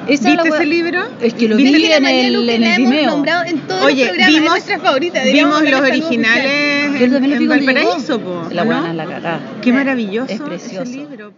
¿Viste 0.08 0.32
ese 0.32 0.50
wea- 0.50 0.66
libro? 0.66 1.02
Es 1.22 1.34
que 1.36 1.48
lo 1.48 1.56
¿Viste 1.56 1.78
vi 1.78 1.86
en 1.86 2.04
María 2.04 2.28
el, 2.28 2.34
Luque 2.34 2.56
en 2.56 2.64
el 2.64 2.78
Vimeo. 2.78 3.06
nombrado 3.12 3.46
en 3.46 3.60
todos 3.60 3.84
Oye, 3.86 3.96
los 4.06 4.08
programas, 4.10 4.34
vimos- 4.34 4.46
es 4.46 4.50
nuestra 4.66 4.80
favorita. 4.80 5.24
Vimos 5.24 5.62
los 5.70 5.82
originales 5.82 7.00
Yo 7.00 7.06
en, 7.06 7.12
también 7.12 7.32
lo 7.32 7.38
en 7.42 7.48
cuando 7.48 7.66
Valparaíso, 7.76 8.20
po, 8.20 8.48
La 8.52 8.64
¿no? 8.66 8.72
buena, 8.82 8.94
la 8.94 9.06
cagá. 9.06 9.40
Qué 9.62 9.72
maravilloso 9.74 10.34
Es 10.34 10.42
precioso. 10.42 10.82
ese 10.84 10.92
libro. 10.96 11.32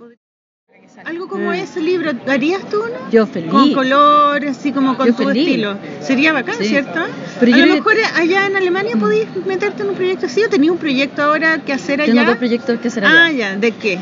Algo 1.05 1.27
como 1.27 1.49
Mm. 1.49 1.53
ese 1.53 1.81
libro, 1.81 2.11
¿harías 2.27 2.61
tú 2.69 2.77
uno? 2.83 2.93
Yo 3.11 3.25
feliz. 3.25 3.49
Con 3.49 3.73
color, 3.73 4.45
así 4.45 4.71
como 4.71 4.95
con 4.97 5.07
Yo 5.07 5.13
tu 5.15 5.23
feliz. 5.27 5.47
estilo. 5.47 5.75
Sería 6.01 6.31
bacán, 6.31 6.55
Sí. 6.59 6.65
¿cierto? 6.65 6.99
Pero 7.39 7.55
a 7.55 7.57
yo 7.57 7.65
lo 7.65 7.73
mejor 7.75 7.93
allá 8.15 8.45
en 8.45 8.55
Alemania 8.55 8.95
podías 8.97 9.27
meterte 9.45 9.81
en 9.83 9.89
un 9.89 9.95
proyecto 9.95 10.27
así 10.27 10.43
o 10.43 10.49
tenías 10.49 10.71
un 10.71 10.77
proyecto 10.77 11.23
ahora 11.23 11.57
que 11.59 11.73
hacer 11.73 12.01
allá. 12.01 12.13
Tengo 12.13 12.25
dos 12.27 12.37
proyectos 12.37 12.79
que 12.79 12.87
hacer 12.89 13.05
allá. 13.05 13.25
Ah, 13.25 13.31
ya, 13.31 13.55
¿de 13.55 13.71
qué? 13.71 13.97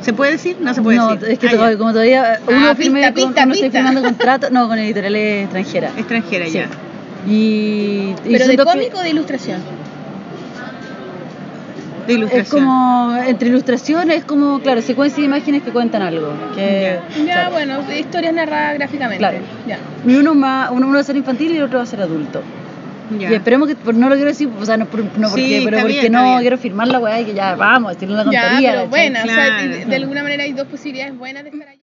¿Se 0.00 0.12
puede 0.14 0.32
decir? 0.32 0.56
No 0.60 0.72
se 0.72 0.80
puede 0.82 0.96
no, 0.96 1.14
decir. 1.14 1.28
es 1.30 1.38
que 1.38 1.48
Ah, 1.48 1.76
como 1.76 1.92
todavía 1.92 2.40
uno 2.46 2.56
pista, 2.58 2.74
firme, 2.76 3.02
con- 3.02 3.14
pista, 3.14 3.44
uno 3.44 3.54
estoy 3.54 3.70
firmando 3.70 4.02
contrato, 4.02 4.48
no, 4.50 4.66
con 4.68 4.78
editoriales 4.78 5.44
extranjeras. 5.44 5.92
Extranjera 5.98 6.46
Sí. 6.46 6.52
ya. 6.52 6.68
Y, 7.28 8.14
y 8.24 8.32
¿Pero 8.32 8.46
de 8.46 8.56
cómic 8.56 8.94
o 8.94 9.00
de 9.02 9.10
ilustración? 9.10 9.60
De 12.06 12.12
ilustración. 12.14 12.42
Es 12.42 12.48
como, 12.64 13.16
entre 13.26 13.48
ilustraciones, 13.48 14.16
es 14.18 14.24
como, 14.24 14.60
claro, 14.60 14.82
secuencia 14.82 15.18
de 15.20 15.26
imágenes 15.26 15.62
que 15.62 15.70
cuentan 15.70 16.02
algo. 16.02 16.32
Que, 16.54 16.98
Ya, 17.18 17.24
claro. 17.24 17.50
bueno, 17.52 17.78
historias 17.98 18.34
narradas 18.34 18.74
gráficamente. 18.74 19.18
Claro. 19.18 19.38
Ya. 19.66 19.78
Y 20.06 20.14
uno, 20.16 20.34
más, 20.34 20.70
uno, 20.70 20.86
uno 20.86 20.94
va 20.94 21.00
a 21.00 21.04
ser 21.04 21.16
infantil 21.16 21.52
y 21.52 21.56
el 21.58 21.64
otro 21.64 21.78
va 21.78 21.84
a 21.84 21.86
ser 21.86 22.00
adulto. 22.02 22.42
Ya. 23.18 23.30
Y 23.30 23.34
esperemos 23.34 23.68
que, 23.68 23.74
por- 23.74 23.94
no 23.94 24.08
lo 24.08 24.14
quiero 24.14 24.30
decir, 24.30 24.48
o 24.60 24.64
sea, 24.64 24.76
no, 24.76 24.86
por- 24.86 25.02
no 25.18 25.28
porque, 25.30 25.58
Sí, 25.58 25.62
pero 25.64 25.78
porque 25.80 26.00
bien, 26.00 26.12
no 26.12 26.38
quiero 26.40 26.58
firmar 26.58 26.86
la 26.88 27.00
weá 27.00 27.20
y 27.20 27.24
que 27.24 27.34
ya 27.34 27.56
vamos, 27.56 27.92
decirle 27.94 28.14
una 28.14 28.30
Ya, 28.30 28.42
tontería. 28.42 28.70
pero 28.70 28.84
¿cachai? 28.84 28.88
buena, 29.10 29.22
o 29.22 29.26
sea, 29.26 29.34
Claro. 29.46 29.68
de, 29.68 29.84
de 29.86 29.96
alguna 29.96 30.22
manera 30.22 30.44
hay 30.44 30.52
dos 30.52 30.68
posibilidades 30.68 31.18
buenas 31.18 31.42
de 31.42 31.50
estar 31.50 31.68
ahí. 31.68 31.80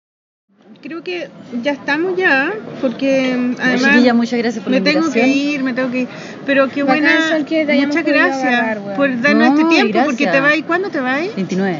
Creo 0.87 1.03
que 1.03 1.27
ya 1.63 1.73
estamos 1.73 2.15
ya, 2.15 2.53
porque 2.79 3.35
mm, 3.35 3.55
Bueno, 3.55 3.57
además 3.61 3.91
chiquilla, 3.91 4.13
muchas 4.13 4.39
gracias 4.39 4.63
por 4.63 4.71
me 4.71 4.79
la 4.79 4.83
tengo 4.85 5.11
que 5.11 5.27
ir, 5.27 5.61
me 5.61 5.73
tengo 5.73 5.91
que 5.91 5.99
ir. 5.99 6.07
Pero 6.45 6.69
qué 6.69 6.83
Bacán, 6.83 7.03
buena, 7.03 7.45
que 7.45 7.65
muchas 7.85 8.05
gracias 8.05 8.45
agarrar, 8.45 8.79
weón. 8.79 8.95
por 8.95 9.21
darnos 9.21 9.49
No, 9.49 9.59
este 9.59 9.65
tiempo, 9.75 9.99
porque 10.05 10.23
gracias. 10.23 10.31
te 10.31 10.39
vas, 10.59 10.65
¿cuándo 10.65 10.89
te 10.89 11.01
vas? 11.01 11.35
29, 11.35 11.79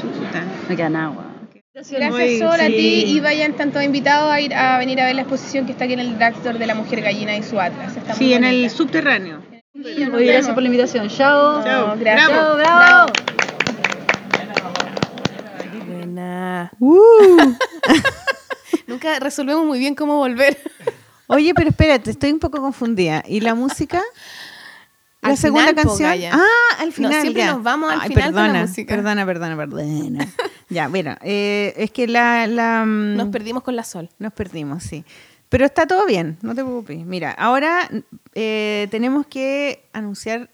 Chuta. 0.00 0.42
no 0.68 0.76
queda 0.76 0.88
nada, 0.88 1.10
weón. 1.10 1.30
Gracias 1.72 2.38
Sol 2.40 2.60
a 2.60 2.66
sí. 2.66 2.72
ti 2.72 3.04
y 3.06 3.20
vayan 3.20 3.52
tanto 3.52 3.80
invitados 3.80 4.32
a 4.32 4.40
ir 4.40 4.52
a 4.52 4.78
venir 4.78 5.00
a 5.00 5.06
ver 5.06 5.14
la 5.14 5.22
exposición 5.22 5.64
que 5.66 5.70
está 5.70 5.84
aquí 5.84 5.92
en 5.92 6.00
el 6.00 6.18
Drugstore 6.18 6.58
de 6.58 6.66
la 6.66 6.74
Mujer 6.74 7.02
Gallina 7.02 7.36
y 7.36 7.44
su 7.44 7.60
Atlas. 7.60 7.96
Está 7.96 8.14
muy 8.14 8.18
Sí, 8.18 8.34
en 8.34 8.42
el 8.42 8.68
subterráneo. 8.68 9.42
Sí, 9.72 9.94
gracias 10.10 10.48
por 10.48 10.62
la 10.64 10.66
invitación. 10.66 11.08
Chao. 11.08 11.62
Chao. 11.62 11.94
gracias. 12.00 12.28
Bravo. 12.28 12.56
bravo. 12.56 13.12
Buena. 15.86 16.72
Uh. 16.80 17.54
Nunca 18.90 19.20
resolvemos 19.20 19.64
muy 19.64 19.78
bien 19.78 19.94
cómo 19.94 20.16
volver. 20.16 20.58
Oye, 21.28 21.54
pero 21.54 21.70
espérate, 21.70 22.10
estoy 22.10 22.32
un 22.32 22.40
poco 22.40 22.60
confundida. 22.60 23.22
¿Y 23.24 23.40
la 23.40 23.54
música? 23.54 24.02
¿La 25.22 25.28
Al 25.30 25.36
segunda 25.36 25.68
final, 25.68 25.84
canción? 25.84 26.32
Ah, 26.32 26.46
al 26.80 26.92
final. 26.92 27.20
siempre 27.20 27.42
ya. 27.42 27.52
nos 27.52 27.62
vamos 27.62 27.92
al 27.92 28.00
Ay, 28.00 28.08
final 28.08 28.24
con 28.24 28.34
la 28.34 28.42
perdona, 28.42 28.66
música. 28.66 28.96
Perdona, 28.96 29.26
perdona, 29.26 29.56
perdona. 29.56 30.28
ya, 30.68 30.88
bueno, 30.88 31.14
eh, 31.22 31.72
es 31.76 31.92
que 31.92 32.08
la... 32.08 32.48
la 32.48 32.84
mm, 32.84 33.16
Nos 33.16 33.28
perdimos 33.28 33.62
con 33.62 33.76
la 33.76 33.84
Sol. 33.84 34.08
Nos 34.18 34.32
perdimos, 34.32 34.82
sí. 34.82 35.04
Pero 35.50 35.64
está 35.64 35.86
todo 35.86 36.04
bien, 36.04 36.36
no 36.42 36.54
te 36.54 36.62
preocupes. 36.64 37.06
Mira, 37.06 37.30
ahora 37.30 37.88
eh, 38.34 38.88
tenemos 38.90 39.26
que 39.26 39.84
anunciar 39.92 40.50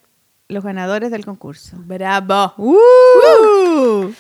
los 0.49 0.63
ganadores 0.63 1.11
del 1.11 1.25
concurso. 1.25 1.79
Bravo. 1.87 2.53
¡Uh! 2.59 4.13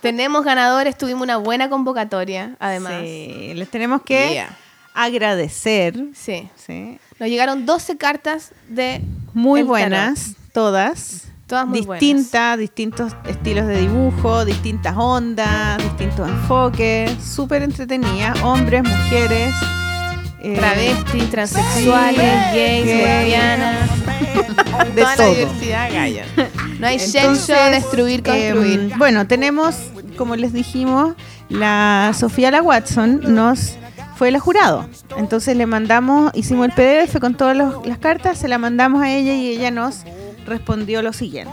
Tenemos 0.00 0.44
ganadores, 0.44 0.96
tuvimos 0.96 1.22
una 1.22 1.36
buena 1.36 1.68
convocatoria, 1.68 2.56
además. 2.58 2.94
Sí, 3.02 3.52
les 3.54 3.68
tenemos 3.68 4.02
que 4.02 4.32
Yeah. 4.32 4.56
agradecer. 4.94 5.94
Sí. 6.14 6.48
Sí. 6.56 6.98
Nos 7.18 7.28
llegaron 7.28 7.66
12 7.66 7.96
cartas 7.96 8.52
de 8.68 9.02
Muy 9.34 9.62
buenas, 9.62 10.34
todas. 10.52 11.26
Todas 11.46 11.66
muy 11.66 11.80
distintas, 11.80 12.56
distintos 12.58 13.12
estilos 13.26 13.66
de 13.66 13.80
dibujo, 13.80 14.44
distintas 14.44 14.96
ondas, 14.96 15.78
distintos 15.78 16.28
enfoques, 16.28 17.12
súper 17.22 17.62
entretenidas, 17.64 18.40
hombres, 18.42 18.84
mujeres, 18.84 19.52
eh, 20.42 20.54
Travestis, 20.56 21.30
transexuales, 21.30 22.16
gays, 22.54 22.84
gay, 22.86 22.96
lesbianas. 23.30 23.90
de 24.94 25.02
Toda 25.02 25.16
la 25.16 25.26
diversidad, 25.28 25.92
Gaya. 25.92 26.24
No 26.78 26.86
hay 26.86 26.94
Entonces, 26.96 27.12
sexo, 27.46 27.70
destruir, 27.70 28.22
construir. 28.22 28.80
em, 28.92 28.98
bueno, 28.98 29.26
tenemos, 29.26 29.76
como 30.16 30.36
les 30.36 30.52
dijimos, 30.52 31.14
la 31.48 32.12
Sofía 32.18 32.50
la 32.50 32.62
Watson 32.62 33.20
nos 33.34 33.74
fue 34.16 34.30
la 34.30 34.40
jurado. 34.40 34.86
Entonces 35.16 35.56
le 35.56 35.66
mandamos, 35.66 36.30
hicimos 36.34 36.66
el 36.66 36.72
PDF 36.72 37.18
con 37.20 37.34
todas 37.34 37.56
los- 37.56 37.86
las 37.86 37.98
cartas, 37.98 38.38
se 38.38 38.48
la 38.48 38.58
mandamos 38.58 39.02
a 39.02 39.10
ella 39.10 39.34
y 39.34 39.48
ella 39.48 39.70
nos 39.70 40.04
respondió 40.46 41.02
lo 41.02 41.12
siguiente. 41.12 41.52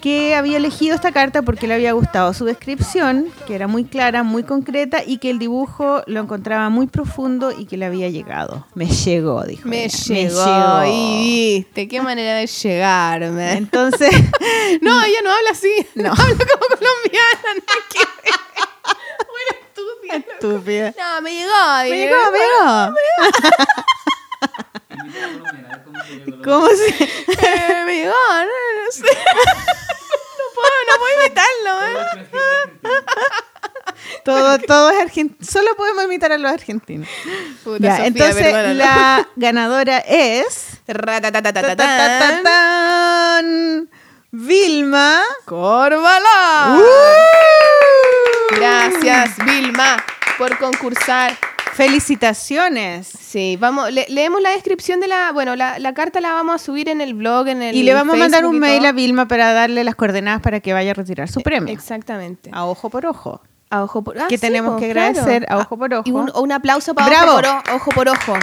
Que 0.00 0.34
había 0.34 0.56
elegido 0.56 0.94
esta 0.94 1.12
carta 1.12 1.42
porque 1.42 1.66
le 1.66 1.74
había 1.74 1.92
gustado 1.92 2.32
su 2.32 2.46
descripción, 2.46 3.26
que 3.46 3.54
era 3.54 3.66
muy 3.66 3.84
clara, 3.84 4.22
muy 4.22 4.44
concreta 4.44 5.02
y 5.04 5.18
que 5.18 5.28
el 5.30 5.38
dibujo 5.38 6.02
lo 6.06 6.20
encontraba 6.20 6.70
muy 6.70 6.86
profundo 6.86 7.52
y 7.52 7.66
que 7.66 7.76
le 7.76 7.84
había 7.84 8.08
llegado. 8.08 8.66
Me 8.74 8.86
llegó, 8.86 9.42
dijo. 9.44 9.68
Me 9.68 9.84
ella. 9.84 9.98
llegó, 10.14 10.84
y 10.86 11.56
viste, 11.58 11.86
qué 11.86 12.00
manera 12.00 12.36
de 12.36 12.46
llegarme. 12.46 13.52
Entonces, 13.58 14.10
No, 14.80 15.02
ella 15.04 15.18
no 15.22 15.30
habla 15.30 15.50
así. 15.50 15.70
No. 15.94 16.12
Habla 16.12 16.24
como 16.24 16.66
colombiana. 16.68 17.54
No. 17.56 17.60
Buena 19.30 19.52
estúpida. 19.66 20.16
estúpida. 20.16 20.94
No, 20.98 21.20
me 21.22 21.30
llegó. 21.34 21.52
Me 21.78 21.84
dije. 21.84 21.96
llegó, 22.06 22.30
me 22.30 22.38
llegó. 22.38 22.94
¿Cómo 26.44 26.66
se...? 26.68 26.88
Eh, 26.88 27.84
me 27.86 27.94
llegó, 27.96 28.12
no, 28.12 28.44
no 28.44 28.90
sé. 28.90 29.04
No 30.60 30.68
puedo, 30.68 30.78
no 30.88 30.94
puedo 30.98 31.14
imitarlo, 31.24 31.72
¿eh? 31.86 32.80
Todo, 34.24 34.58
todo 34.60 34.90
es 34.90 35.00
argentino. 35.00 35.36
Solo 35.50 35.74
podemos 35.76 36.04
imitar 36.04 36.32
a 36.32 36.38
los 36.38 36.50
argentinos. 36.50 37.08
Puta, 37.64 37.78
Ya, 37.80 37.90
Sofía, 37.92 38.06
entonces 38.06 38.42
perdónalo. 38.42 38.74
la 38.74 39.28
ganadora 39.36 39.98
es... 39.98 40.80
Vilma. 44.32 45.22
Corbalán. 45.44 46.78
¡Uh! 46.78 46.82
Gracias, 48.56 49.36
Vilma, 49.44 50.02
por 50.38 50.56
concursar. 50.58 51.36
Felicitaciones. 51.84 53.06
Sí, 53.08 53.56
vamos, 53.58 53.90
le- 53.92 54.06
leemos 54.08 54.40
la 54.42 54.50
descripción 54.50 55.00
de 55.00 55.08
la, 55.08 55.32
bueno, 55.32 55.56
la, 55.56 55.78
la 55.78 55.94
carta 55.94 56.20
la 56.20 56.32
vamos 56.32 56.56
a 56.56 56.58
subir 56.64 56.88
en 56.88 57.00
el 57.00 57.14
blog, 57.14 57.48
en 57.48 57.62
el 57.62 57.74
Y 57.74 57.82
le 57.82 57.94
vamos 57.94 58.14
a 58.14 58.18
mandar 58.18 58.44
un 58.44 58.56
y 58.56 58.60
mail 58.60 58.84
a 58.84 58.92
Vilma 58.92 59.26
para 59.28 59.52
darle 59.52 59.82
las 59.84 59.94
coordenadas 59.94 60.40
para 60.42 60.60
que 60.60 60.72
vaya 60.72 60.90
a 60.90 60.94
retirar 60.94 61.28
su 61.28 61.40
premio. 61.40 61.72
Exactamente. 61.72 62.50
A 62.52 62.64
ojo 62.66 62.90
por 62.90 63.06
ojo. 63.06 63.40
A 63.70 63.82
ojo 63.84 64.02
por 64.02 64.18
ah, 64.18 64.26
Que 64.28 64.36
tenemos 64.36 64.78
que 64.80 64.86
agradecer 64.86 65.46
a 65.48 65.58
Ojo 65.58 65.76
por 65.78 65.94
Ah, 65.94 66.02
Y 66.04 66.10
Ojo. 66.10 66.18
un, 66.18 66.32
un 66.34 66.52
aplauso 66.52 66.92
para 66.94 67.06
¡Bravo! 67.08 67.32
ojo 67.32 67.40
por, 67.40 67.46
o- 67.72 67.76
ojo 67.76 67.90
por 67.92 68.08
ojo. 68.08 68.34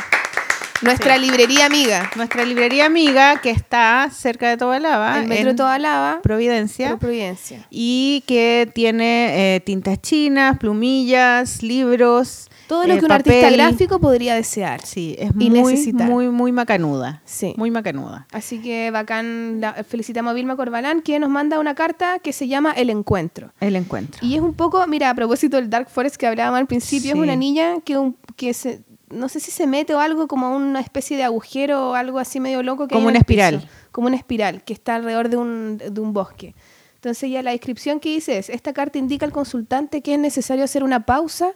Nuestra 0.82 1.18
librería 1.18 1.66
amiga. 1.66 2.10
Nuestra 2.16 2.46
librería 2.46 2.86
amiga 2.86 3.42
que 3.42 3.50
está 3.50 4.10
cerca 4.12 4.50
de 4.50 4.58
Tobalaba. 4.58 5.20
el 5.20 5.28
metro 5.28 5.50
en 5.50 5.56
Tobalaba. 5.56 6.20
Providencia. 6.22 6.90
Pro 6.90 7.00
Providencia. 7.00 7.66
y 7.72 8.24
que 8.28 8.70
tiene 8.76 9.56
eh, 9.56 9.60
tintas 9.62 10.00
chinas, 10.02 10.58
plumillas, 10.60 11.64
libros. 11.64 12.50
Todo 12.68 12.86
lo 12.86 12.94
eh, 12.94 13.00
que 13.00 13.06
un 13.06 13.12
artista 13.12 13.50
gráfico 13.50 14.00
podría 14.00 14.36
desear. 14.36 14.82
Sí, 14.86 15.16
es 15.18 15.32
y 15.40 15.50
muy, 15.50 15.62
necesitar. 15.72 16.10
muy, 16.10 16.30
muy 16.30 16.52
macanuda. 16.52 17.22
Sí. 17.26 17.54
Muy 17.58 17.72
macanuda. 17.72 18.28
Así 18.32 18.60
que 18.60 18.92
bacán, 18.92 19.62
la- 19.62 19.74
felicitamos 19.84 20.32
a 20.32 20.34
Vilma 20.34 20.56
Corbalán 20.58 21.02
que 21.02 21.18
nos 21.18 21.30
manda 21.30 21.60
una 21.60 21.76
carta 21.76 22.20
que 22.20 22.34
se 22.34 22.48
llama 22.48 22.72
El 22.74 22.90
Encuentro. 22.90 23.52
El 23.62 23.76
encuentro. 23.78 24.20
Y 24.26 24.36
es 24.36 24.42
un 24.42 24.54
poco, 24.54 24.86
mira, 24.86 25.10
a 25.10 25.16
propósito 25.16 25.58
del 25.58 25.70
Dark 25.70 25.90
Forest 25.90 26.18
que 26.18 26.28
hablábamos 26.28 26.60
al 26.60 26.68
principio, 26.68 27.14
Sí. 27.14 27.18
es 27.18 27.24
una 27.24 27.36
niña 27.38 27.76
que, 27.86 27.98
un- 27.98 28.18
que 28.36 28.54
se, 28.54 28.82
no 29.10 29.30
sé 29.30 29.40
si 29.40 29.52
se 29.52 29.68
mete 29.68 29.94
o 29.96 30.00
algo 30.00 30.28
como 30.28 30.56
una 30.56 30.80
especie 30.80 31.18
de 31.18 31.24
agujero 31.24 31.92
o 31.92 31.94
algo 31.94 32.20
así 32.20 32.40
medio 32.40 32.62
loco. 32.64 32.88
Que 32.88 32.96
Como 32.96 33.08
una 33.08 33.20
piso. 33.22 33.42
espiral. 33.42 33.70
como 33.92 34.08
una 34.08 34.18
espiral 34.18 34.64
que 34.64 34.74
está 34.74 34.96
alrededor 34.96 35.30
de 35.30 35.38
un, 35.38 35.78
de 35.78 36.02
un 36.02 36.14
bosque. 36.14 36.56
Entonces 36.96 37.30
ya 37.30 37.42
la 37.44 37.52
descripción 37.52 38.00
que 38.00 38.10
dice 38.10 38.38
es, 38.38 38.50
esta 38.50 38.74
carta 38.74 38.98
indica 38.98 39.26
al 39.26 39.32
consultante 39.32 40.02
que 40.02 40.14
es 40.16 40.20
necesario 40.20 40.64
hacer 40.64 40.84
una 40.84 41.06
pausa, 41.06 41.52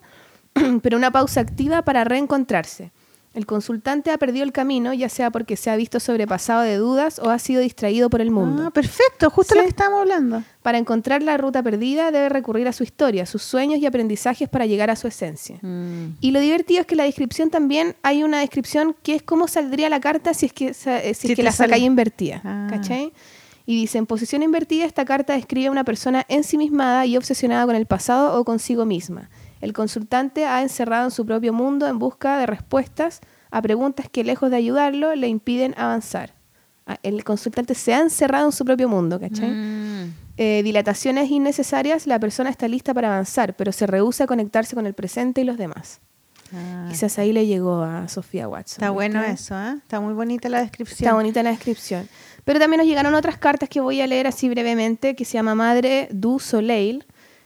pero 0.82 0.98
una 0.98 1.12
pausa 1.12 1.42
activa 1.42 1.82
para 1.82 2.04
reencontrarse. 2.04 2.92
El 3.34 3.46
consultante 3.46 4.12
ha 4.12 4.18
perdido 4.18 4.44
el 4.44 4.52
camino, 4.52 4.94
ya 4.94 5.08
sea 5.08 5.32
porque 5.32 5.56
se 5.56 5.70
ha 5.70 5.78
visto 5.78 6.02
sobrepasado 6.02 6.64
de 6.64 6.76
dudas 6.76 7.18
o 7.20 7.30
ha 7.30 7.40
sido 7.40 7.62
distraído 7.62 8.10
por 8.10 8.20
el 8.20 8.30
mundo. 8.30 8.64
Ah, 8.68 8.72
perfecto, 8.72 9.30
justo 9.30 9.54
Sí. 9.54 9.60
lo 9.60 9.64
que 9.64 9.70
estábamos 9.70 10.02
hablando. 10.02 10.44
Para 10.62 10.78
encontrar 10.78 11.24
la 11.24 11.38
ruta 11.38 11.64
perdida 11.64 12.12
debe 12.12 12.28
recurrir 12.28 12.68
a 12.68 12.74
su 12.74 12.84
historia, 12.84 13.26
sus 13.26 13.42
sueños 13.42 13.80
y 13.80 13.86
aprendizajes 13.86 14.50
para 14.50 14.66
llegar 14.66 14.90
a 14.90 14.98
su 14.98 15.08
esencia. 15.08 15.60
Mm. 15.62 16.18
Y 16.20 16.32
lo 16.32 16.42
divertido 16.42 16.82
es 16.82 16.88
que 16.88 16.98
la 16.98 17.06
descripción 17.06 17.50
también 17.50 17.96
hay 18.04 18.24
una 18.24 18.40
descripción 18.42 18.98
que 19.02 19.16
es 19.16 19.24
cómo 19.24 19.48
saldría 19.48 19.88
la 19.90 20.02
carta 20.02 20.34
si 20.34 20.48
es 20.48 20.54
que, 20.54 20.68
eh, 20.86 21.14
si 21.14 21.30
es 21.32 21.36
que 21.36 21.44
la 21.44 21.54
sacáis 21.54 21.84
invertida. 21.84 22.42
Ah. 22.44 22.68
¿Cachai? 22.70 23.14
Y 23.66 23.76
dice, 23.76 23.98
en 23.98 24.08
posición 24.08 24.44
invertida, 24.44 24.84
esta 24.86 25.06
carta 25.06 25.34
describe 25.34 25.68
a 25.68 25.72
una 25.72 25.86
persona 25.86 26.26
ensimismada 26.28 27.06
y 27.06 27.16
obsesionada 27.16 27.66
con 27.66 27.76
el 27.78 27.86
pasado 27.86 28.38
o 28.38 28.44
consigo 28.44 28.86
misma. 28.86 29.30
El 29.62 29.74
consultante 29.74 30.46
ha 30.46 30.62
encerrado 30.62 31.06
en 31.06 31.12
su 31.12 31.26
propio 31.26 31.54
mundo 31.54 31.88
en 31.88 32.00
busca 32.00 32.38
de 32.38 32.46
respuestas 32.48 33.22
a 33.52 33.62
preguntas 33.62 34.08
que, 34.12 34.24
lejos 34.24 34.50
de 34.50 34.58
ayudarlo, 34.58 35.16
le 35.16 35.28
impiden 35.28 35.74
avanzar. 35.78 36.34
Ah, 36.88 36.98
El 37.04 37.24
consultante 37.24 37.76
se 37.76 37.94
ha 37.94 38.00
encerrado 38.00 38.48
en 38.48 38.52
su 38.52 38.66
propio 38.66 38.90
mundo, 38.90 39.20
¿cachai? 39.20 39.52
Mm. 39.52 40.14
eh, 40.38 40.62
dilataciones 40.64 41.30
innecesarias, 41.30 42.08
la 42.08 42.20
persona 42.20 42.50
está 42.50 42.68
lista 42.68 42.94
para 42.94 43.10
avanzar, 43.10 43.56
pero 43.56 43.72
se 43.72 43.86
rehúsa 43.86 44.24
a 44.24 44.28
conectarse 44.28 44.76
con 44.76 44.88
el 44.88 44.94
presente 44.94 45.42
y 45.42 45.44
los 45.44 45.58
demás. 45.58 46.00
Ah, 46.54 46.88
Quizás 46.90 47.18
ahí 47.20 47.32
le 47.32 47.46
llegó 47.46 47.82
a 47.84 48.08
Sofía 48.08 48.48
Watson. 48.48 48.84
Está 48.84 48.90
bueno 48.90 49.22
eso, 49.24 49.56
¿eh? 49.56 49.76
Está 49.78 50.00
muy 50.02 50.14
bonita 50.14 50.50
la 50.50 50.62
descripción. 50.62 51.08
Está 51.08 51.14
bonita 51.14 51.44
la 51.44 51.52
descripción. 51.52 52.10
Pero 52.44 52.60
también 52.60 52.80
nos 52.80 52.88
llegaron 52.88 53.14
otras 53.14 53.38
cartas 53.38 53.70
que 53.70 53.80
voy 53.80 54.02
a 54.02 54.08
leer 54.08 54.28
así 54.28 54.50
brevemente, 54.50 55.16
que 55.16 55.24
se 55.24 55.34
llama 55.34 55.56
Madre 55.56 56.10
du 56.12 56.40
Soleil, 56.40 57.06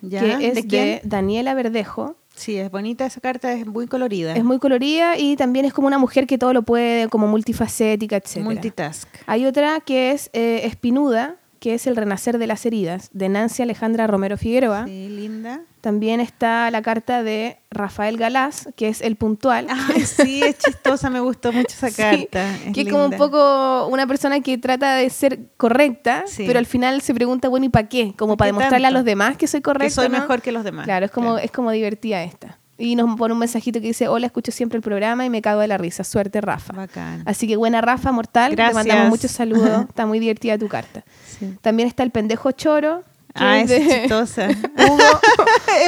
¿Ya? 0.10 0.38
que 0.38 0.48
es 0.48 0.68
¿De? 0.68 1.02
Daniela 1.04 1.54
Verdejo. 1.54 2.16
Sí, 2.36 2.58
es 2.58 2.70
bonita 2.70 3.06
esa 3.06 3.22
carta, 3.22 3.54
es 3.54 3.66
muy 3.66 3.88
colorida. 3.88 4.36
Es 4.36 4.44
muy 4.44 4.60
colorida 4.60 5.18
y 5.18 5.38
también 5.38 5.66
es 5.66 5.74
como 5.74 5.88
una 5.88 5.98
mujer 5.98 6.28
que 6.28 6.38
todo 6.38 6.54
lo 6.54 6.64
puede, 6.64 7.08
como 7.08 7.28
multifacética, 7.28 8.18
etc. 8.18 8.38
multitask. 8.40 9.08
Hay 9.26 9.46
otra 9.46 9.80
que 9.80 10.12
es 10.12 10.30
eh, 10.34 10.62
Espinuda, 10.66 11.38
que 11.60 11.74
es 11.74 11.88
El 11.88 11.96
Renacer 11.96 12.38
de 12.38 12.48
las 12.48 12.66
Heridas, 12.66 13.10
de 13.14 13.30
Nancy 13.30 13.64
Alejandra 13.64 14.06
Romero 14.06 14.38
Figueroa. 14.38 14.86
Sí, 14.86 15.08
linda. 15.10 15.62
También 15.86 16.20
está 16.20 16.72
la 16.72 16.82
carta 16.82 17.22
de 17.22 17.60
Rafael 17.70 18.18
Galás, 18.18 18.70
que 18.76 18.88
es 18.88 19.02
el 19.02 19.18
puntual. 19.18 19.68
Ay, 19.96 20.02
sí, 20.02 20.42
es 20.42 20.58
chistosa, 20.66 21.12
me 21.12 21.20
gustó 21.20 21.52
mucho 21.54 21.68
esa 21.70 21.90
Sí, 21.92 21.96
carta. 22.28 22.58
que 22.74 22.82
es 22.82 22.90
como 22.92 23.06
un 23.06 23.12
poco 23.18 23.86
una 23.92 24.08
persona 24.08 24.40
que 24.40 24.58
trata 24.58 24.96
de 24.96 25.08
ser 25.12 25.42
correcta, 25.58 26.24
Sí. 26.26 26.44
pero 26.48 26.58
al 26.58 26.66
final 26.66 27.02
se 27.02 27.14
pregunta, 27.14 27.50
bueno, 27.50 27.68
¿y 27.68 27.70
para 27.70 27.88
qué? 27.88 28.16
Como 28.18 28.34
¿Pa 28.36 28.46
para 28.46 28.48
demostrarle 28.48 28.88
a 28.88 28.92
los 28.92 29.06
demás 29.06 29.38
que 29.38 29.46
soy 29.46 29.62
correcta. 29.62 29.86
que 29.86 29.92
soy 29.92 30.10
¿no? 30.10 30.18
mejor 30.20 30.42
que 30.42 30.52
los 30.52 30.64
demás. 30.64 30.86
Claro, 30.86 31.06
es 31.06 31.12
como, 31.12 31.34
Claro. 31.34 31.46
es 31.46 31.52
como 31.52 31.70
divertida 31.70 32.24
esta. 32.24 32.58
Y 32.80 32.96
nos 32.96 33.16
pone 33.16 33.34
un 33.34 33.40
mensajito 33.40 33.80
que 33.80 33.86
dice, 33.88 34.08
hola, 34.08 34.26
escucho 34.26 34.52
siempre 34.52 34.78
el 34.78 34.82
programa 34.84 35.24
y 35.24 35.30
me 35.30 35.42
cago 35.44 35.62
de 35.62 35.68
la 35.68 35.78
risa. 35.78 36.04
Suerte, 36.04 36.42
Rafa. 36.42 36.74
Bacán. 36.74 37.22
Así 37.26 37.48
que 37.48 37.56
buena 37.58 37.80
Rafa, 37.80 38.12
mortal. 38.12 38.54
Gracias. 38.56 38.84
Te 38.84 38.90
mandamos 38.90 39.10
muchos 39.12 39.30
saludos. 39.32 39.86
Está 39.90 40.06
muy 40.08 40.20
divertida 40.20 40.58
tu 40.58 40.68
carta. 40.68 41.06
Sí. 41.40 41.56
También 41.62 41.88
está 41.88 42.02
el 42.04 42.10
pendejo 42.12 42.52
choro. 42.52 43.04
Ah, 43.38 43.60
es 43.60 43.70
de 43.70 43.86
chistosa. 43.86 44.48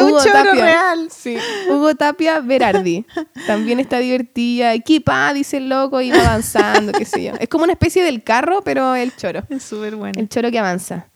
Hugo, 0.01 0.19
es 0.19 0.31
Tapia. 0.31 0.53
real. 0.53 1.09
Sí. 1.11 1.37
Hugo 1.69 1.95
Tapia 1.95 2.39
Berardi. 2.41 3.05
También 3.45 3.79
está 3.79 3.99
divertida. 3.99 4.73
Equipa, 4.73 5.33
dice 5.33 5.57
el 5.57 5.69
loco, 5.69 6.01
y 6.01 6.11
va 6.11 6.19
avanzando, 6.19 6.91
qué 6.91 7.05
sé 7.05 7.23
yo. 7.23 7.33
Es 7.39 7.47
como 7.49 7.63
una 7.63 7.73
especie 7.73 8.03
del 8.03 8.23
carro, 8.23 8.61
pero 8.63 8.95
el 8.95 9.15
choro. 9.15 9.43
Es 9.49 9.63
súper 9.63 9.95
buena. 9.95 10.19
El 10.19 10.27
choro 10.29 10.51
que 10.51 10.59
avanza. 10.59 11.09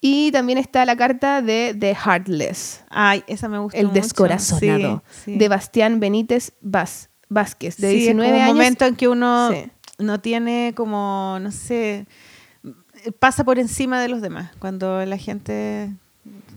Y 0.00 0.32
también 0.32 0.58
está 0.58 0.84
la 0.84 0.96
carta 0.96 1.42
de 1.42 1.76
The 1.78 1.94
Heartless, 1.94 2.82
Ay, 2.90 3.22
esa 3.28 3.48
me 3.48 3.58
gustó 3.60 3.78
el 3.78 3.86
mucho. 3.86 4.00
descorazonado, 4.00 5.02
Sí, 5.08 5.20
sí. 5.32 5.38
de 5.38 5.48
Bastián 5.48 6.00
Benítez 6.00 6.54
Vaz- 6.60 7.08
Vázquez, 7.28 7.76
de 7.76 7.88
Sí, 7.90 7.94
es 7.94 8.00
19 8.16 8.28
como 8.30 8.36
un 8.36 8.42
años. 8.42 8.56
momento 8.56 8.84
en 8.84 8.96
que 8.96 9.06
uno 9.06 9.50
Sí. 9.52 9.70
no 9.98 10.20
tiene 10.20 10.72
como, 10.76 11.38
no 11.40 11.52
sé, 11.52 12.06
pasa 13.18 13.44
por 13.44 13.58
encima 13.58 14.00
de 14.00 14.08
los 14.08 14.20
demás. 14.20 14.50
Cuando 14.58 15.04
la 15.04 15.16
gente 15.16 15.90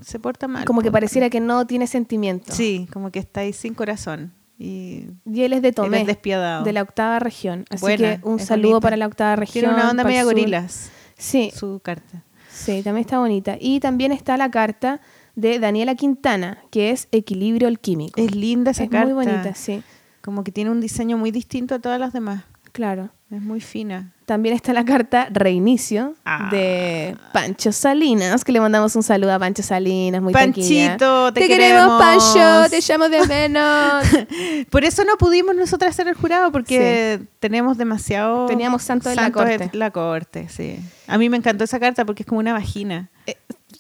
se 0.02 0.20
porta 0.20 0.48
mal. 0.48 0.66
Como 0.66 0.82
que 0.82 0.92
pareciera 0.92 1.30
que 1.30 1.40
no 1.40 1.66
tiene 1.66 1.88
sentimiento. 1.88 2.54
Sí, 2.54 2.88
como 2.94 3.12
que 3.12 3.20
está 3.20 3.42
ahí 3.42 3.54
sin 3.54 3.74
corazón. 3.74 4.32
Y 4.60 5.08
Y 5.26 5.42
él 5.44 5.54
es 5.54 5.62
de 5.62 5.72
Tomé, 5.74 5.98
Él 5.98 6.02
es 6.04 6.08
despiadado. 6.08 6.64
de 6.64 6.72
la 6.74 6.82
octava 6.82 7.20
región. 7.20 7.66
Así 7.70 7.82
Buena, 7.82 8.22
que 8.22 8.28
un 8.28 8.40
es 8.40 8.46
saludo 8.46 8.70
bonita. 8.74 8.86
para 8.86 8.98
la 8.98 9.08
octava 9.08 9.36
región. 9.36 9.64
tiene 9.66 9.76
una 9.80 9.90
onda 9.90 10.04
media 10.04 10.24
gorilas, 10.24 10.92
Sí, 11.18 11.52
su 11.56 11.80
carta. 11.84 12.24
sí, 12.50 12.82
también 12.84 13.02
está 13.06 13.20
bonita. 13.20 13.58
Y 13.60 13.80
también 13.80 14.12
está 14.12 14.38
la 14.38 14.50
carta 14.52 15.02
de 15.36 15.60
Daniela 15.60 15.96
Quintana, 15.96 16.60
que 16.72 16.92
es 16.92 17.08
Equilibrio 17.12 17.68
alquímico. 17.68 18.22
Es 18.22 18.34
linda 18.34 18.72
esa 18.72 18.84
Es 18.86 18.90
carta. 18.90 19.06
muy 19.14 19.26
bonita, 19.26 19.54
sí, 19.56 19.84
Como 20.22 20.44
que 20.46 20.52
tiene 20.54 20.70
un 20.72 20.80
diseño 20.80 21.18
muy 21.18 21.32
distinto 21.32 21.76
a 21.76 21.80
todas 21.80 22.00
las 22.00 22.14
demás. 22.14 22.44
Claro. 22.76 23.10
Es 23.32 23.42
muy 23.42 23.60
fina. 23.60 24.14
También 24.28 24.54
está 24.56 24.72
la 24.72 24.86
carta 24.86 25.28
Reinicio 25.32 26.14
Ah. 26.26 26.50
de 26.52 27.18
Pancho 27.34 27.72
Salinas, 27.72 28.44
que 28.44 28.52
le 28.52 28.60
mandamos 28.60 28.96
un 28.96 29.02
saludo 29.02 29.34
a 29.34 29.40
Pancho 29.40 29.64
Salinas, 29.64 30.22
muy. 30.22 30.32
Panchito, 30.32 31.34
te, 31.34 31.48
queremos, 31.48 32.00
queremos, 32.00 32.02
Pancho, 32.02 32.70
te 32.70 32.82
llamo 32.82 33.10
de 33.10 33.26
menos. 33.28 34.04
Por 34.70 34.84
eso 34.86 35.04
no 35.06 35.18
pudimos 35.18 35.56
nosotras 35.56 35.90
hacer 35.92 36.08
el 36.08 36.14
jurado, 36.14 36.52
porque 36.52 37.20
tenemos 37.40 37.78
demasiado... 37.78 38.46
Teníamos 38.46 38.84
santos 38.84 39.12
en 39.12 39.16
la 39.16 39.32
corte. 39.32 39.70
la 39.74 39.92
corte, 39.92 40.48
sí. 40.50 40.78
A 41.08 41.18
mí 41.18 41.28
me 41.30 41.38
encantó 41.38 41.64
esa 41.64 41.80
carta 41.80 42.06
porque 42.06 42.24
es 42.24 42.28
como 42.28 42.40
una 42.40 42.54
vagina. 42.54 43.10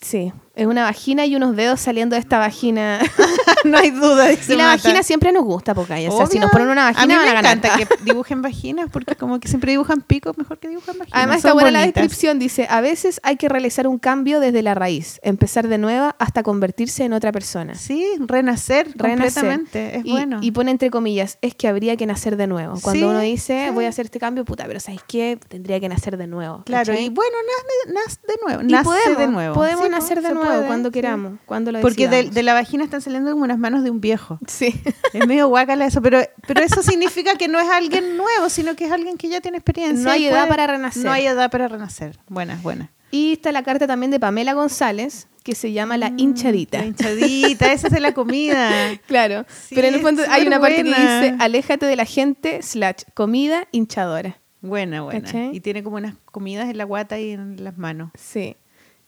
sí, 0.01 0.33
Es 0.55 0.67
una 0.67 0.83
vagina 0.83 1.25
y 1.25 1.35
unos 1.35 1.55
dedos 1.55 1.81
saliendo 1.81 2.15
de 2.15 2.21
esta 2.21 2.39
vagina. 2.39 2.99
no 3.65 3.77
hay 3.77 3.91
duda. 3.91 4.27
dice 4.27 4.53
y 4.53 4.57
la 4.57 4.65
Mata. 4.67 4.75
vagina 4.83 5.03
siempre 5.03 5.31
nos 5.33 5.43
gusta, 5.43 5.73
Pocaya. 5.75 6.09
O 6.09 6.15
sea, 6.17 6.27
si 6.27 6.39
nos 6.39 6.49
ponen 6.51 6.69
una 6.69 6.87
a 6.87 6.91
vagina 6.93 7.05
mí 7.07 7.13
van 7.15 7.23
me 7.25 7.29
a 7.29 7.33
ganar. 7.33 7.57
encanta 7.57 7.77
que 7.77 7.87
dibujen 8.05 8.41
vaginas 8.41 8.89
porque 8.91 9.15
como 9.15 9.39
que 9.39 9.47
siempre 9.49 9.71
dibujan 9.71 10.01
picos 10.01 10.37
mejor 10.37 10.57
que 10.59 10.69
dibujan 10.69 10.97
vaginas. 10.97 11.17
Además 11.17 11.41
Son 11.41 11.49
está 11.49 11.53
buena 11.53 11.71
la 11.79 11.85
descripción. 11.85 12.39
Dice, 12.39 12.67
a 12.69 12.79
veces 12.81 13.19
hay 13.23 13.35
que 13.35 13.49
realizar 13.49 13.85
un 13.87 13.99
cambio 13.99 14.39
desde 14.39 14.61
la 14.61 14.73
raíz, 14.75 15.19
empezar 15.23 15.67
de 15.67 15.77
nueva 15.77 16.15
hasta 16.19 16.41
convertirse 16.41 17.03
en 17.03 17.11
otra 17.13 17.33
persona. 17.33 17.75
Sí, 17.75 18.05
renacer, 18.19 18.87
Renacer. 18.95 18.97
completamente. 19.43 19.97
Es 19.97 20.05
y, 20.05 20.11
bueno. 20.11 20.39
y 20.41 20.51
pone 20.51 20.71
entre 20.71 20.89
comillas, 20.89 21.37
es 21.41 21.53
que 21.55 21.67
habría 21.67 21.97
que 21.97 22.05
nacer 22.05 22.37
de 22.37 22.47
nuevo. 22.47 22.79
Cuando 22.81 22.99
Sí, 22.99 23.03
uno 23.03 23.19
dice, 23.19 23.65
sí. 23.67 23.73
voy 23.73 23.85
a 23.85 23.89
hacer 23.89 24.05
este 24.05 24.19
cambio, 24.19 24.45
puta, 24.45 24.63
pero 24.67 24.79
¿sabes 24.79 25.01
qué? 25.07 25.37
Tendría 25.49 25.81
que 25.81 25.89
nacer 25.89 26.15
de 26.15 26.27
nuevo. 26.27 26.63
Claro, 26.65 26.93
¿cachai? 26.93 27.05
y 27.05 27.09
bueno, 27.09 27.35
nace, 27.45 27.93
nace 27.93 28.19
de 28.25 28.33
nuevo. 28.45 28.63
Nace 28.63 28.83
podemos, 28.85 29.17
de 29.17 29.27
nuevo. 29.27 29.55
podemos 29.55 29.83
Sí, 29.85 29.89
¿no? 29.89 29.97
nacer 29.97 30.21
de 30.21 30.29
Se 30.29 30.33
nuevo 30.45 30.59
puede, 30.59 30.67
cuando 30.67 30.89
sí. 30.89 30.93
queramos, 30.93 31.33
cuando 31.45 31.71
lo 31.71 31.81
Porque 31.81 32.07
de, 32.07 32.43
la 32.43 32.53
vagina 32.53 32.83
están 32.83 33.01
saliendo 33.01 33.31
como 33.31 33.43
unas 33.43 33.57
manos 33.57 33.83
de 33.83 33.89
un 33.89 34.01
viejo. 34.01 34.39
Sí. 34.47 34.73
Es 35.13 35.27
medio 35.27 35.47
guacala 35.47 35.85
eso, 35.85 36.01
pero, 36.01 36.19
pero 36.47 36.61
eso 36.61 36.81
significa 36.81 37.35
que 37.35 37.47
no 37.47 37.59
es 37.59 37.67
alguien 37.69 38.17
nuevo, 38.17 38.49
sino 38.49 38.75
que 38.75 38.85
es 38.85 38.91
alguien 38.91 39.17
que 39.17 39.29
ya 39.29 39.41
tiene 39.41 39.57
experiencia. 39.57 40.03
No 40.03 40.11
hay 40.11 40.25
edad 40.25 40.47
para 40.47 40.67
renacer. 40.67 41.03
No 41.03 41.11
hay 41.11 41.25
edad 41.25 41.49
para 41.51 41.67
renacer. 41.67 42.17
Buenas, 42.27 42.61
buenas. 42.61 42.89
Y 43.11 43.33
está 43.33 43.51
la 43.51 43.63
carta 43.63 43.87
también 43.87 44.11
de 44.11 44.19
Pamela 44.19 44.53
González, 44.53 45.27
que 45.43 45.55
se 45.55 45.71
llama 45.71 45.97
La 45.97 46.11
hinchadita. 46.17 46.79
Mm, 46.79 46.81
La 46.81 46.87
hinchadita, 46.87 47.71
esa 47.71 47.87
es 47.87 47.93
de 47.93 47.99
la 47.99 48.13
comida. 48.13 48.71
Claro, 49.07 49.45
Sí, 49.47 49.75
pero 49.75 49.87
en 49.87 49.93
el 49.95 50.01
fondo 50.01 50.23
hay 50.29 50.45
una 50.47 50.59
parte 50.59 50.83
que 50.83 50.89
dice, 50.89 51.35
aléjate 51.39 51.85
de 51.85 51.95
la 51.95 52.05
gente, 52.05 52.61
slash, 52.61 53.03
comida 53.13 53.67
hinchadora. 53.71 54.39
Buena, 54.61 55.03
buena. 55.03 55.21
¿Cachai? 55.21 55.55
Y 55.55 55.59
tiene 55.59 55.83
como 55.83 55.97
unas 55.97 56.15
comidas 56.25 56.69
en 56.69 56.77
la 56.77 56.83
guata 56.83 57.19
y 57.19 57.31
en 57.31 57.63
las 57.63 57.77
manos. 57.77 58.09
Sí. 58.19 58.57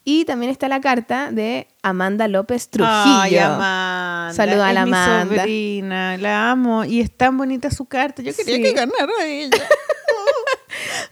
Y 0.09 0.23
también 0.23 0.49
está 0.53 0.69
la 0.69 0.79
carta 0.79 1.31
de 1.33 1.67
Amanda 1.83 2.29
López 2.29 2.69
Trujillo. 2.69 2.93
Ay, 2.95 3.37
Amanda. 3.39 4.33
Saluda 4.33 4.69
a 4.69 4.71
la 4.73 4.85
mi 4.85 4.91
Amanda. 4.93 5.35
sobrina, 5.41 6.15
la 6.15 6.49
amo. 6.49 6.85
Y 6.85 7.01
es 7.01 7.11
tan 7.11 7.35
bonita 7.37 7.69
su 7.71 7.83
carta. 7.83 8.21
Yo 8.21 8.33
quería 8.33 8.55
Sí. 8.55 8.61
que 8.63 8.71
ganara 8.71 9.11
ella. 9.25 9.49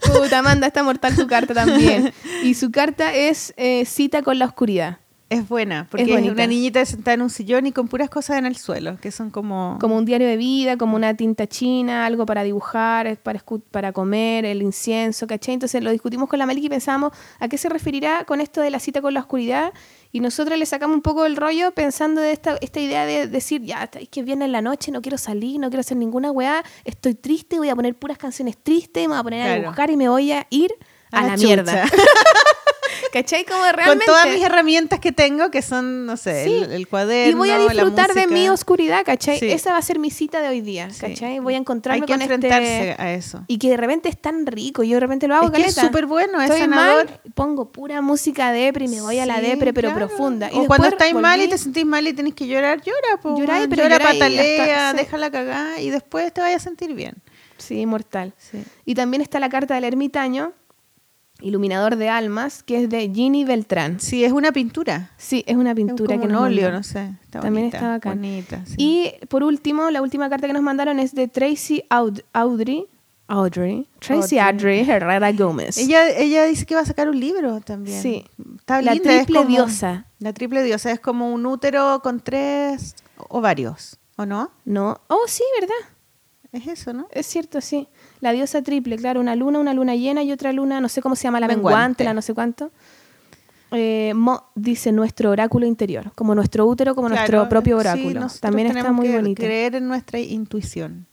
Puta, 0.00 0.38
Amanda, 0.38 0.66
está 0.68 0.82
mortal 0.82 1.14
su 1.14 1.26
carta 1.26 1.52
también. 1.52 2.10
Y 2.42 2.54
su 2.54 2.70
carta 2.70 3.12
es 3.14 3.52
eh, 3.58 3.84
cita 3.84 4.22
con 4.22 4.38
la 4.38 4.46
oscuridad. 4.46 4.98
Es 5.28 5.48
buena, 5.48 5.88
porque 5.90 6.04
Es 6.04 6.30
una 6.30 6.46
niñita 6.46 6.84
sentada 6.84 7.14
en 7.14 7.22
un 7.22 7.30
sillón 7.30 7.66
y 7.66 7.72
con 7.72 7.88
puras 7.88 8.08
cosas 8.08 8.38
en 8.38 8.46
el 8.46 8.56
suelo, 8.56 8.96
que 8.98 9.10
son 9.10 9.30
como... 9.30 9.76
Como 9.80 9.96
un 9.96 10.04
diario 10.04 10.28
de 10.28 10.36
vida, 10.36 10.76
como 10.76 10.94
una 10.94 11.14
tinta 11.14 11.48
china, 11.48 12.06
algo 12.06 12.24
para 12.26 12.44
dibujar, 12.44 13.16
para, 13.18 13.42
para 13.72 13.92
comer, 13.92 14.44
el 14.44 14.62
incienso, 14.62 15.26
¿cachai? 15.26 15.54
Entonces 15.54 15.82
lo 15.82 15.90
discutimos 15.90 16.28
con 16.28 16.38
la 16.38 16.46
Meli 16.46 16.64
y 16.64 16.68
pensamos 16.68 17.12
a 17.40 17.48
qué 17.48 17.58
se 17.58 17.68
referirá 17.68 18.24
con 18.24 18.40
esto 18.40 18.60
de 18.60 18.70
la 18.70 18.78
cita 18.78 19.02
con 19.02 19.14
la 19.14 19.20
oscuridad. 19.20 19.72
Y 20.12 20.20
nosotros 20.20 20.56
le 20.56 20.64
sacamos 20.64 20.94
un 20.94 21.02
poco 21.02 21.26
el 21.26 21.36
rollo 21.36 21.72
pensando 21.72 22.20
de 22.20 22.30
esta, 22.30 22.56
esta 22.60 22.78
idea 22.78 23.04
de 23.04 23.26
decir, 23.26 23.62
ya, 23.62 23.90
es 23.98 24.08
que 24.08 24.22
viene 24.22 24.44
en 24.44 24.52
la 24.52 24.62
noche, 24.62 24.92
no 24.92 25.02
quiero 25.02 25.18
salir, 25.18 25.58
no 25.58 25.70
quiero 25.70 25.80
hacer 25.80 25.96
ninguna 25.96 26.30
weá, 26.30 26.62
estoy 26.84 27.14
triste, 27.14 27.58
voy 27.58 27.68
a 27.68 27.74
poner 27.74 27.96
puras 27.96 28.16
canciones 28.16 28.56
tristes, 28.62 29.02
me 29.02 29.08
voy 29.08 29.18
a 29.18 29.22
poner 29.24 29.48
a 29.48 29.54
dibujar 29.56 29.90
y 29.90 29.96
me 29.96 30.08
voy 30.08 30.30
a 30.30 30.46
ir 30.50 30.72
a, 31.10 31.22
la, 31.26 31.34
chucha. 31.34 31.46
mierda. 31.46 31.84
¿Cachai? 33.12 33.44
Como 33.44 33.60
Con 33.86 33.98
todas 34.04 34.28
mis 34.28 34.42
herramientas 34.42 35.00
que 35.00 35.12
tengo, 35.12 35.50
que 35.50 35.62
son, 35.62 36.06
no 36.06 36.16
sé, 36.16 36.44
Sí. 36.44 36.52
el, 36.64 36.72
el 36.72 36.88
cuaderno, 36.88 37.30
Y 37.30 37.34
voy 37.34 37.50
a 37.50 37.58
la 37.58 37.72
disfrutar 37.72 38.12
de 38.14 38.26
mi 38.26 38.48
oscuridad, 38.48 39.04
¿cachai? 39.04 39.38
Sí. 39.38 39.50
Esa 39.50 39.72
va 39.72 39.78
a 39.78 39.82
ser 39.82 39.98
mi 39.98 40.10
cita 40.10 40.40
de 40.40 40.48
hoy 40.48 40.60
día. 40.60 40.88
¿cachai? 41.00 41.38
Voy 41.38 41.54
a 41.54 41.58
encontrarme 41.58 42.02
Hay 42.02 42.06
que 42.06 42.12
con 42.12 42.22
enfrentarse 42.22 42.90
este... 42.90 43.02
a 43.02 43.12
eso. 43.14 43.44
Y 43.46 43.58
que 43.58 43.70
de 43.70 43.76
repente 43.76 44.08
es 44.08 44.18
tan 44.20 44.46
rico, 44.46 44.82
yo 44.82 44.94
de 44.94 45.00
repente 45.00 45.28
lo 45.28 45.34
hago, 45.34 45.46
Es 45.46 45.52
que 45.52 45.62
es 45.62 45.74
súper 45.74 46.06
bueno, 46.06 46.38
es 46.40 46.44
Estoy 46.50 46.60
sanador. 46.62 47.06
mal, 47.06 47.20
pongo 47.34 47.70
pura 47.72 48.00
música 48.02 48.52
depre 48.52 48.86
y 48.86 48.88
me 48.88 49.00
voy 49.00 49.18
a 49.18 49.26
la 49.26 49.40
depre, 49.40 49.72
pero 49.72 49.90
claro. 49.92 50.06
profunda. 50.08 50.50
Y 50.52 50.58
o 50.58 50.66
cuando 50.66 50.88
estáis 50.88 51.14
mal 51.14 51.40
y 51.40 51.48
te 51.48 51.58
sentís 51.58 51.84
mal 51.86 52.06
y 52.06 52.12
tenés 52.12 52.34
que 52.34 52.46
llorar, 52.46 52.80
llora, 52.82 53.20
po, 53.22 53.34
weón. 53.34 53.46
pero 53.46 53.82
llora, 53.84 53.98
lloráis 53.98 54.18
patalea, 54.18 54.88
hasta- 54.90 55.02
déjala 55.02 55.30
cagar 55.30 55.80
y 55.80 55.90
después 55.90 56.32
te 56.32 56.40
vayas 56.40 56.62
a 56.62 56.64
sentir 56.64 56.94
bien. 56.94 57.14
Sí, 57.58 57.86
mortal. 57.86 58.34
Sí. 58.38 58.62
Y 58.84 58.94
también 58.94 59.22
está 59.22 59.40
la 59.40 59.48
carta 59.48 59.74
del 59.74 59.84
ermitaño, 59.84 60.52
iluminador 61.40 61.96
de 61.96 62.08
almas, 62.08 62.62
que 62.62 62.84
es 62.84 62.88
de 62.90 63.10
Ginny 63.12 63.44
Beltrán. 63.44 64.00
Sí, 64.00 64.24
es 64.24 64.32
una 64.32 64.52
pintura. 64.52 65.10
Sí, 65.18 65.44
es 65.46 65.56
una 65.56 65.70
Es 65.70 65.76
pintura 65.76 66.14
como 66.14 66.20
que 66.20 66.26
un 66.26 66.32
nos 66.32 66.42
óleo, 66.42 66.72
no 66.72 66.82
sé. 66.82 67.10
Está 67.22 67.40
También 67.40 67.64
bonita, 67.66 67.76
está 67.76 67.88
bacán. 67.90 68.14
bonita, 68.18 68.62
sí. 68.66 68.74
Y 68.78 69.12
por 69.26 69.42
último, 69.44 69.90
la 69.90 70.00
última 70.02 70.28
carta 70.30 70.46
que 70.46 70.52
nos 70.52 70.62
mandaron 70.62 70.98
es 70.98 71.14
de 71.14 71.28
Tracy 71.28 71.84
Aud- 71.90 72.22
Audrey. 72.32 72.86
Audrey. 73.28 73.88
Tracy 73.98 74.38
Audrey. 74.38 74.80
Audrey 74.80 74.90
Herrera 74.90 75.32
Gómez. 75.32 75.76
Ella, 75.78 76.08
ella 76.10 76.44
dice 76.44 76.64
que 76.64 76.76
va 76.76 76.82
a 76.82 76.86
sacar 76.86 77.08
un 77.08 77.18
libro 77.18 77.60
también. 77.60 78.00
Sí. 78.00 78.24
Está 78.58 78.80
La 78.82 78.94
linda, 78.94 79.10
triple 79.16 79.38
como- 79.40 79.48
diosa. 79.50 80.06
La 80.20 80.32
triple 80.32 80.62
diosa 80.62 80.92
es 80.92 81.00
como 81.00 81.32
un 81.32 81.44
útero 81.44 82.00
con 82.04 82.20
tres 82.20 82.94
ovarios, 83.28 83.98
¿o 84.16 84.24
no? 84.26 84.52
No. 84.64 85.00
Oh, 85.08 85.24
sí, 85.26 85.42
¿verdad? 85.60 85.74
Es 86.52 86.66
eso, 86.68 86.92
¿no? 86.92 87.08
Es 87.10 87.26
cierto, 87.26 87.60
sí. 87.60 87.88
La 88.26 88.32
diosa 88.32 88.60
triple, 88.60 88.96
claro, 88.96 89.20
una 89.20 89.36
luna, 89.36 89.60
una 89.60 89.72
luna 89.72 89.94
llena 89.94 90.20
y 90.24 90.32
otra 90.32 90.52
luna, 90.52 90.80
no 90.80 90.88
sé 90.88 91.00
cómo 91.00 91.14
se 91.14 91.22
llama, 91.22 91.38
la 91.38 91.46
menguante, 91.46 91.76
Menguante. 91.76 92.04
la 92.06 92.12
no 92.12 92.22
sé 92.22 92.34
cuánto. 92.34 92.72
Eh, 93.70 94.14
Mo 94.16 94.46
dice 94.56 94.90
nuestro 94.90 95.30
oráculo 95.30 95.64
interior, 95.64 96.10
como 96.16 96.34
nuestro 96.34 96.66
útero, 96.66 96.96
como 96.96 97.08
nuestro 97.08 97.48
propio 97.48 97.76
oráculo. 97.76 98.26
También 98.40 98.76
está 98.76 98.90
muy 98.90 99.06
que 99.06 99.14
bonito. 99.14 99.40
creer 99.40 99.76
en 99.76 99.86
nuestra 99.86 100.18
intuición. 100.18 101.06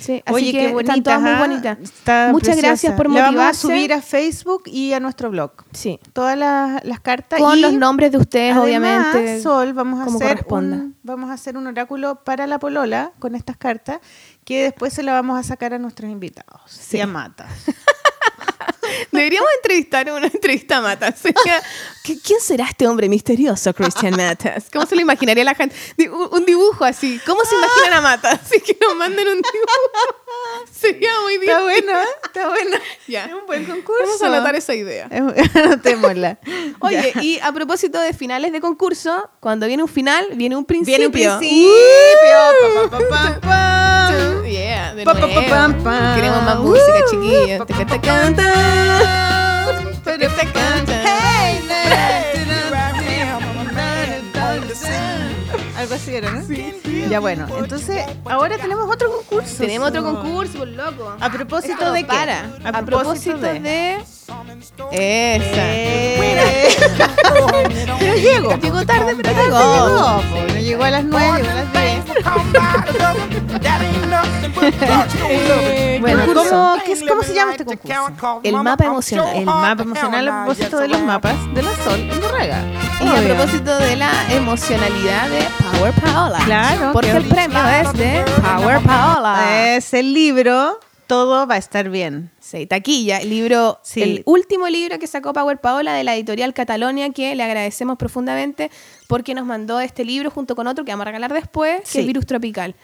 Sí, 0.00 0.20
así 0.26 0.34
Oye, 0.34 0.52
que 0.52 0.58
qué 0.58 0.64
están 0.66 0.84
bonita. 0.86 1.02
todas 1.02 1.20
muy 1.20 1.30
¿ah? 1.30 1.38
bonitas. 1.38 1.78
Muchas 1.78 2.56
preciosa. 2.56 2.60
gracias 2.66 2.94
por 2.94 3.06
La 3.08 3.12
vamos 3.14 3.28
a 3.28 3.30
motivarse. 3.30 3.60
subir 3.60 3.92
a 3.92 4.02
Facebook 4.02 4.62
y 4.66 4.92
a 4.94 4.98
nuestro 5.00 5.30
blog. 5.30 5.52
Sí. 5.72 6.00
Todas 6.12 6.36
las, 6.36 6.84
las 6.84 6.98
cartas. 6.98 7.38
Con 7.38 7.56
y 7.56 7.60
los 7.60 7.72
nombres 7.72 8.10
de 8.10 8.18
ustedes, 8.18 8.56
además, 8.56 9.14
obviamente. 9.14 9.40
Sol, 9.42 9.72
vamos 9.74 10.00
a, 10.00 10.12
hacer 10.12 10.44
un, 10.50 10.96
vamos 11.04 11.30
a 11.30 11.34
hacer 11.34 11.56
un 11.56 11.68
oráculo 11.68 12.16
para 12.24 12.48
la 12.48 12.58
polola 12.58 13.12
con 13.20 13.36
estas 13.36 13.56
cartas 13.56 14.00
que 14.44 14.64
después 14.64 14.92
se 14.92 15.02
la 15.02 15.12
vamos 15.12 15.38
a 15.38 15.42
sacar 15.42 15.74
a 15.74 15.78
nuestros 15.78 16.10
invitados. 16.10 16.60
Sí. 16.66 16.98
Y 16.98 17.00
a 17.00 17.06
Mata. 17.06 17.48
Deberíamos 19.10 19.48
entrevistar 19.56 20.10
una 20.12 20.26
entrevista 20.26 20.78
a 20.78 20.80
Matas. 20.82 21.18
Sería, 21.18 21.62
¿qué- 22.02 22.18
¿Quién 22.20 22.40
será 22.40 22.66
este 22.66 22.86
hombre 22.86 23.08
misterioso, 23.08 23.72
Christian 23.74 24.16
Matas? 24.16 24.66
¿Cómo 24.72 24.86
se 24.86 24.94
lo 24.94 25.00
imaginaría 25.02 25.44
la 25.44 25.54
gente? 25.54 25.74
Un, 26.30 26.44
dibujo 26.44 26.84
así. 26.84 27.20
¿Cómo 27.26 27.44
se 27.44 27.54
imaginan 27.54 27.92
a 27.94 28.00
Matas? 28.00 28.40
Así 28.44 28.60
que 28.60 28.76
nos 28.80 28.96
manden 28.96 29.28
un 29.28 29.36
dibujo. 29.42 30.64
Sería 30.72 31.10
muy 31.22 31.38
bien. 31.38 31.50
Está 31.52 31.62
bueno, 31.62 31.92
¿eh? 32.00 32.06
está 32.24 32.48
bueno. 32.48 32.76
Ya. 33.06 33.26
Es 33.26 33.32
un 33.34 33.46
buen 33.46 33.64
concurso. 33.64 34.02
Vamos 34.04 34.22
a 34.22 34.26
anotar 34.26 34.54
esa 34.56 34.74
idea. 34.74 35.08
Anotémosla. 35.54 36.38
Oye, 36.80 37.12
Ya. 37.14 37.22
y 37.22 37.38
a 37.40 37.52
propósito 37.52 38.00
de 38.00 38.12
finales 38.12 38.52
de 38.52 38.60
concurso, 38.60 39.30
cuando 39.40 39.66
viene 39.66 39.82
un 39.82 39.88
final, 39.88 40.26
viene 40.34 40.56
un 40.56 40.64
principio. 40.64 41.10
Viene 41.10 41.34
un 41.34 41.38
principio. 41.38 42.90
Pa, 42.90 42.90
pa, 42.90 42.98
pa, 42.98 43.08
pa, 43.08 43.40
pam. 43.40 44.42
Yeah, 44.52 44.94
de 44.94 45.04
nuevo. 45.04 45.20
Queremos 46.14 46.42
más 46.42 46.58
música, 46.58 47.04
chiquillos. 47.10 47.66
Te 47.66 48.00
canta. 48.00 48.51
Algo 55.76 55.94
así 55.94 56.14
era, 56.14 56.30
¿no? 56.30 56.42
Ya 57.08 57.18
bueno, 57.18 57.46
entonces 57.58 58.06
ahora 58.24 58.56
tenemos 58.56 58.88
otro 58.88 59.10
concurso. 59.10 59.56
Tenemos 59.58 59.88
otro 59.88 60.04
concurso, 60.04 60.58
por 60.58 60.68
loco. 60.68 61.16
A 61.20 61.30
propósito 61.30 61.72
Esto 61.72 61.92
de 61.92 62.00
qué? 62.02 62.06
para. 62.06 62.52
A, 62.64 62.82
propósito, 62.84 63.38
de... 63.38 64.00
Esa. 64.92 65.62
Eh. 65.74 66.68
Pero 67.98 68.14
llego. 68.14 68.56
Llegó 68.58 68.84
tarde, 68.86 69.16
pero 69.16 69.42
llegó. 69.42 69.58
llegó, 69.58 70.22
no 70.54 70.60
llegó 70.60 70.84
a 70.84 70.90
las 70.90 71.04
9, 71.04 71.42
llegó 71.42 71.50
a 71.50 71.54
las 71.54 71.72
10. 71.72 71.82
Bueno. 76.00 76.24
¿cómo, 76.26 76.76
qué 76.84 76.92
es- 76.92 77.02
¿cómo 77.08 77.22
se 77.22 77.34
llama 77.34 77.52
este 77.52 77.64
concurso? 77.64 78.40
El 78.42 78.56
mapa 78.56 78.84
emocional. 78.84 79.36
El 79.36 79.44
mapa 79.46 79.82
emocional 79.82 80.28
a 80.28 80.44
propósito 80.44 80.78
de 80.78 80.88
los 80.88 81.00
mapas 81.02 81.34
de 81.54 81.62
la 81.62 81.70
Sol 81.84 82.00
en 82.00 82.20
Borrega. 82.20 82.62
Y 83.00 83.08
a 83.08 83.34
propósito 83.34 83.76
de 83.78 83.96
la 83.96 84.10
emocionalidad 84.32 85.28
de 85.28 85.46
Power 85.78 85.92
Paola. 85.94 86.38
Claro, 86.44 86.90
Porque 86.92 87.10
que- 87.10 87.16
el 87.16 87.24
premio 87.24 87.58
es 87.68 87.92
de 87.94 88.24
Power 88.42 88.80
Paola. 88.80 89.74
Es 89.76 89.94
el 89.94 90.12
libro 90.12 90.78
Todo 91.06 91.46
va 91.46 91.54
a 91.54 91.58
estar 91.58 91.88
bien. 91.88 92.30
Sí, 92.52 92.66
taquilla, 92.66 93.16
el 93.16 93.30
libro, 93.30 93.78
Sí. 93.82 94.02
el 94.02 94.22
último 94.26 94.68
libro 94.68 94.98
que 94.98 95.06
sacó 95.06 95.32
Power 95.32 95.56
Paola 95.58 95.94
de 95.94 96.04
la 96.04 96.14
editorial 96.14 96.52
Catalonia, 96.52 97.08
que 97.08 97.34
le 97.34 97.42
agradecemos 97.42 97.96
profundamente 97.96 98.70
porque 99.08 99.32
nos 99.34 99.46
mandó 99.46 99.80
este 99.80 100.04
libro 100.04 100.30
junto 100.30 100.54
con 100.54 100.66
otro 100.66 100.84
que 100.84 100.92
vamos 100.92 101.04
a 101.04 101.06
regalar 101.06 101.32
después, 101.32 101.80
que 101.80 101.86
Sí. 101.88 102.00
es 102.00 102.06
Virus 102.06 102.26
Tropical. 102.26 102.74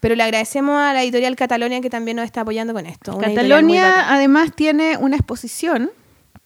Pero 0.00 0.14
le 0.14 0.22
agradecemos 0.24 0.76
a 0.78 0.92
la 0.92 1.02
editorial 1.02 1.36
Catalonia 1.36 1.80
que 1.80 1.88
también 1.88 2.18
nos 2.18 2.26
está 2.26 2.42
apoyando 2.42 2.74
con 2.74 2.84
esto. 2.84 3.16
Catalonia 3.16 4.12
además 4.12 4.50
tiene 4.54 4.98
una 4.98 5.16
exposición 5.16 5.90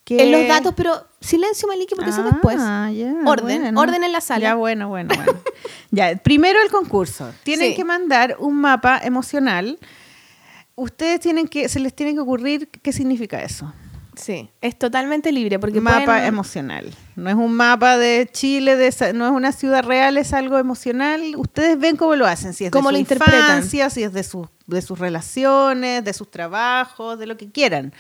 que... 0.05 0.23
En 0.23 0.31
los 0.31 0.47
datos, 0.47 0.73
pero 0.77 1.05
silencio, 1.21 1.67
Maliki, 1.67 1.97
porque 1.97 2.11
eso 2.11 2.23
Ah, 2.25 2.31
después. 2.31 2.57
ya, 2.59 3.15
Orden, 3.27 3.63
bueno. 3.63 3.81
orden 3.81 4.05
en 4.05 4.13
la 4.13 4.21
sala. 4.21 4.41
Ya, 4.41 4.55
bueno, 4.55 4.89
bueno, 4.89 5.13
bueno. 5.17 5.33
ya, 5.91 6.15
primero 6.23 6.63
el 6.63 6.71
concurso. 6.71 7.33
Tienen 7.43 7.71
Sí. 7.71 7.75
que 7.77 7.85
mandar 7.85 8.37
un 8.39 8.55
mapa 8.55 9.01
emocional. 9.03 9.81
Ustedes 10.81 11.21
tienen 11.21 11.49
que, 11.49 11.69
se 11.69 11.81
les 11.81 11.93
tiene 11.95 12.15
que 12.15 12.21
ocurrir 12.21 12.69
qué 12.69 12.93
significa 12.93 13.43
eso. 13.43 13.73
Sí, 14.17 14.51
es 14.61 14.77
totalmente 14.79 15.31
libre 15.31 15.59
porque 15.59 15.81
mapa 15.81 16.05
pueden- 16.05 16.25
emocional. 16.25 16.93
No 17.15 17.31
es 17.31 17.37
un 17.37 17.53
mapa 17.53 17.97
de 17.99 18.29
Chile, 18.33 18.77
de 18.77 18.89
esa- 18.89 19.13
no 19.13 19.27
es 19.27 19.33
una 19.33 19.53
ciudad 19.53 19.85
real, 19.85 20.17
es 20.17 20.33
algo 20.33 20.59
emocional. 20.59 21.35
Ustedes 21.37 21.79
ven 21.79 21.97
cómo 21.97 22.17
lo 22.17 22.27
hacen, 22.27 22.53
si 22.53 22.65
es 22.65 22.71
Cómo 22.71 22.89
de 22.89 22.93
lo 22.95 22.97
su 22.97 23.01
interpretan. 23.01 23.39
infancia, 23.59 23.91
si 23.91 24.03
es 24.03 24.13
de, 24.13 24.23
sus 24.25 24.49
de 24.67 24.83
sus 24.83 24.99
relaciones, 24.99 26.05
de 26.05 26.13
sus 26.13 26.31
trabajos, 26.31 27.19
de 27.19 27.27
lo 27.27 27.37
que 27.37 27.51
quieran. 27.51 27.93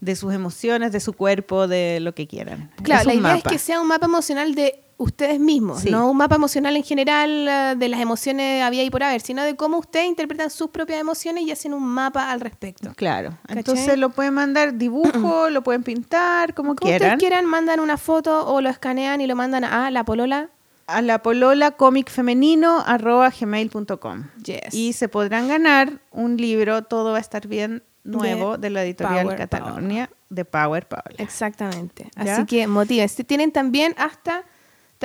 De 0.00 0.16
sus 0.16 0.32
emociones, 0.34 0.92
de 0.92 1.00
su 1.00 1.12
cuerpo, 1.12 1.68
de 1.68 2.00
lo 2.00 2.14
que 2.14 2.26
quieran. 2.26 2.70
Claro, 2.82 3.04
la 3.10 3.14
idea 3.14 3.36
es 3.36 3.42
que 3.44 3.58
sea 3.58 3.80
un 3.80 3.86
mapa 3.88 4.06
emocional 4.06 4.54
de 4.54 4.82
ustedes 5.00 5.40
mismos, 5.40 5.80
Sí. 5.80 5.90
no 5.90 6.10
un 6.10 6.16
mapa 6.16 6.34
emocional 6.36 6.76
en 6.76 6.84
general 6.84 7.48
eh, 7.48 7.74
de 7.76 7.88
las 7.88 8.00
emociones 8.00 8.62
había 8.62 8.84
y 8.84 8.90
por 8.90 9.02
haber, 9.02 9.20
sino 9.22 9.42
de 9.42 9.56
cómo 9.56 9.78
ustedes 9.78 10.06
interpretan 10.06 10.50
sus 10.50 10.68
propias 10.70 11.00
emociones 11.00 11.44
y 11.44 11.50
hacen 11.50 11.72
un 11.74 11.82
mapa 11.82 12.30
al 12.30 12.40
respecto. 12.40 12.92
Claro. 12.96 13.36
Entonces 13.48 13.98
lo 13.98 14.10
pueden 14.10 14.34
mandar 14.34 14.74
dibujo, 14.74 15.48
lo 15.50 15.62
pueden 15.62 15.82
pintar, 15.82 16.54
como 16.54 16.74
Como 16.76 16.86
quieran. 16.86 17.12
ustedes 17.14 17.18
quieran, 17.18 17.46
mandan 17.46 17.80
una 17.80 17.96
foto 17.96 18.46
o 18.46 18.60
lo 18.60 18.68
escanean 18.68 19.20
y 19.20 19.26
lo 19.26 19.34
mandan 19.34 19.64
a 19.64 19.90
la 19.90 20.04
polola. 20.04 20.50
A 20.86 21.02
la 21.02 21.22
polola 21.22 21.70
cómic 21.70 22.10
femenino 22.10 22.82
arroba 22.84 23.30
gmail.com. 23.30 24.24
Yes. 24.44 24.74
Y 24.74 24.92
se 24.92 25.08
podrán 25.08 25.48
ganar 25.48 26.00
un 26.10 26.36
libro, 26.36 26.82
Todo 26.82 27.12
va 27.12 27.18
a 27.18 27.20
estar 27.20 27.46
bien, 27.46 27.82
nuevo, 28.04 28.58
de, 28.58 28.70
la 28.70 28.82
editorial 28.84 29.24
Power 29.24 29.38
Catalonia, 29.38 30.10
de 30.30 30.44
Power 30.44 30.86
Paula. 30.88 31.14
Exactamente. 31.18 32.10
¿Ya? 32.22 32.34
Así 32.34 32.44
que 32.46 32.66
motiven. 32.66 33.08
Si 33.08 33.24
Tienen 33.24 33.52
también 33.52 33.94
hasta... 33.98 34.42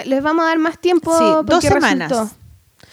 Les 0.03 0.22
vamos 0.22 0.43
a 0.43 0.49
dar 0.49 0.59
más 0.59 0.80
tiempo. 0.80 1.17
Sí, 1.17 1.23
dos 1.45 1.63
semanas. 1.63 2.09
resultó. 2.09 2.35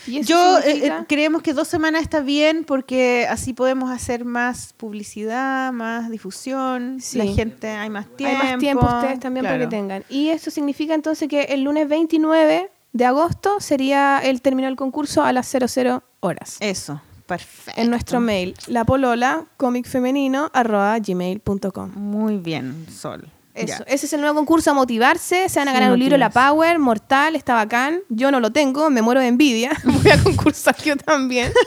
Y 0.06 0.18
eso 0.18 0.28
Yo 0.30 0.58
eh, 0.58 0.86
eh, 0.86 0.92
creemos 1.08 1.42
que 1.42 1.52
dos 1.52 1.66
semanas 1.68 2.02
está 2.02 2.20
bien 2.20 2.64
porque 2.64 3.26
así 3.28 3.52
podemos 3.52 3.90
hacer 3.90 4.24
más 4.24 4.72
publicidad, 4.76 5.72
más 5.72 6.10
difusión. 6.10 6.98
Sí. 7.00 7.18
La 7.18 7.26
gente, 7.26 7.68
hay 7.68 7.90
más 7.90 8.06
tiempo. 8.16 8.42
Hay 8.42 8.50
más 8.50 8.58
tiempo 8.58 8.86
ustedes 8.86 9.20
también 9.20 9.46
para 9.46 9.58
que 9.58 9.66
tengan. 9.68 10.04
Y 10.08 10.30
eso 10.30 10.50
significa 10.50 10.94
entonces 10.94 11.28
que 11.28 11.42
el 11.44 11.62
lunes 11.62 11.88
29 11.88 12.70
de 12.92 13.04
agosto 13.04 13.60
sería 13.60 14.18
el 14.18 14.42
término 14.42 14.66
del 14.66 14.74
concurso 14.76 15.22
a 15.22 15.32
las 15.32 15.48
00 15.48 16.02
horas. 16.20 16.56
Eso, 16.60 17.00
perfecto. 17.26 17.80
En 17.80 17.90
nuestro 17.90 18.20
mail, 18.20 18.54
la 18.66 18.84
polola, 18.84 19.46
gmail.com. 19.58 21.92
Muy 21.94 22.38
bien, 22.38 22.86
Sol. 22.90 23.28
Eso, 23.54 23.84
ese 23.86 24.06
es 24.06 24.12
el 24.14 24.20
nuevo 24.20 24.34
concurso 24.36 24.70
a 24.70 24.74
motivarse. 24.74 25.48
Se 25.48 25.58
van 25.58 25.68
a 25.68 25.72
Sí, 25.72 25.78
ganar 25.78 25.92
un 25.92 25.98
libro 25.98 26.16
La. 26.16 26.30
Power, 26.30 26.78
mortal, 26.78 27.36
está 27.36 27.54
bacán. 27.54 28.00
Yo 28.08 28.30
no 28.30 28.40
lo 28.40 28.50
tengo, 28.50 28.88
me 28.90 29.02
muero 29.02 29.20
de 29.20 29.26
envidia. 29.28 29.72
Voy 29.84 30.10
a 30.10 30.22
concursar 30.22 30.76
yo 30.82 30.96
también. 30.96 31.52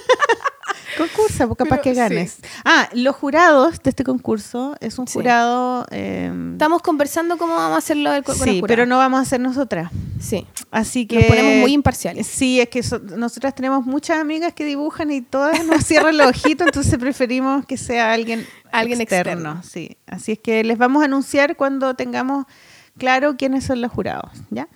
Concursa, 0.98 1.48
porque 1.48 1.64
capaz 1.66 1.82
Pero, 1.82 1.84
que 1.84 1.90
sí. 1.92 1.96
ganes. 1.96 2.38
Ah, 2.64 2.88
los 2.94 3.16
jurados 3.16 3.82
de 3.84 3.90
este 3.90 4.04
concurso 4.04 4.76
es 4.80 4.98
un 4.98 5.08
Sí. 5.08 5.14
jurado. 5.14 5.86
eh, 5.92 6.32
Estamos 6.54 6.82
conversando 6.82 7.38
cómo 7.38 7.56
vamos 7.56 7.76
a 7.76 7.78
hacerlo 7.80 8.12
del- 8.12 8.24
con, 8.24 8.36
el 8.36 8.42
sí, 8.44 8.64
pero 8.66 8.86
no 8.86 8.98
vamos 8.98 9.20
a 9.20 9.24
hacer 9.24 9.40
nosotras. 9.42 9.92
Sí. 10.22 10.48
Así 10.72 11.06
que. 11.06 11.18
Nos 11.18 11.26
ponemos 11.26 11.56
muy 11.62 11.74
imparciales. 11.74 12.28
Sí, 12.28 12.62
es 12.62 12.70
que 12.70 12.82
so- 12.82 13.00
nosotras 13.00 13.54
tenemos 13.56 13.86
muchas 13.86 14.20
amigas 14.20 14.54
que 14.54 14.64
dibujan 14.66 15.12
y 15.12 15.22
todas 15.22 15.66
nos 15.66 15.84
cierran 15.86 16.18
los 16.18 16.28
ojitos, 16.28 16.66
entonces 16.74 16.98
preferimos 16.98 17.66
que 17.66 17.78
sea 17.78 18.14
alguien, 18.14 18.46
Alguien 18.80 19.02
externo. 19.02 19.32
externo. 19.32 19.64
Sí, 19.64 19.98
así 20.08 20.34
es 20.34 20.40
que 20.40 20.64
les 20.64 20.78
vamos 20.78 21.02
a 21.02 21.06
anunciar 21.06 21.56
cuando 21.56 21.94
tengamos 21.96 22.46
claro 22.98 23.36
quiénes 23.38 23.64
son 23.66 23.82
los 23.82 23.92
jurados, 23.92 24.32
¿ya? 24.50 24.68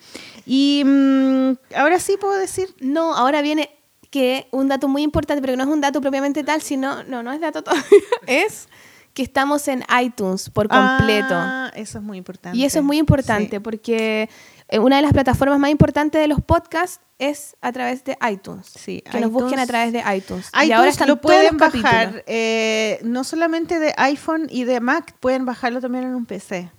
Y 0.46 0.84
mm, 0.86 1.52
ahora 1.76 2.00
sí 2.00 2.18
puedo 2.20 2.38
decir. 2.38 2.76
No, 2.82 3.14
ahora 3.16 3.42
viene 3.42 3.70
que 4.10 4.48
un 4.52 4.68
dato 4.68 4.88
muy 4.88 5.04
importante, 5.04 5.42
pero 5.42 5.54
que 5.54 5.58
no 5.58 5.64
es 5.64 5.70
un 5.70 5.82
dato 5.82 6.02
propiamente 6.02 6.44
tal, 6.44 6.62
sino, 6.62 7.04
no, 7.04 7.22
no 7.24 7.32
es 7.32 7.40
dato 7.40 7.62
todavía, 7.64 7.86
es 8.28 8.68
que 9.14 9.22
estamos 9.24 9.68
en 9.68 9.84
iTunes 10.02 10.50
por 10.50 10.68
completo. 10.68 11.34
Ah, 11.36 11.72
eso 11.76 11.98
es 12.00 12.04
muy 12.04 12.18
importante. 12.18 12.58
y 12.58 12.64
eso 12.66 12.80
es 12.80 12.86
muy 12.86 12.98
importante 12.98 13.58
Sí. 13.58 13.60
porque 13.60 14.30
una 14.74 14.98
de 14.98 15.02
las 15.02 15.14
plataformas 15.14 15.58
más 15.60 15.72
importantes 15.72 16.22
de 16.22 16.28
los 16.28 16.42
podcasts 16.42 17.00
es 17.18 17.56
a 17.62 17.72
través 17.72 18.04
de 18.04 18.18
iTunes. 18.32 18.68
Sí, 18.68 19.02
que 19.10 19.20
nos 19.20 19.32
busquen 19.32 19.60
a 19.60 19.64
iTunes- 19.64 19.68
través 19.68 19.94
de 19.94 20.00
iTunes. 20.16 20.50
y 20.54 20.58
iTunes 20.58 20.78
ahora 20.78 20.90
están 20.90 21.08
lo 21.08 21.20
pueden 21.22 21.58
bajar, 21.58 22.24
eh, 22.28 23.00
no 23.04 23.24
solamente 23.24 23.80
de 23.80 23.94
iPhone 23.98 24.48
y 24.50 24.64
de 24.66 24.80
Mac, 24.80 25.16
pueden 25.20 25.46
bajarlo 25.46 25.82
también 25.82 26.04
en 26.06 26.16
un 26.16 26.26
PC. 26.26 26.72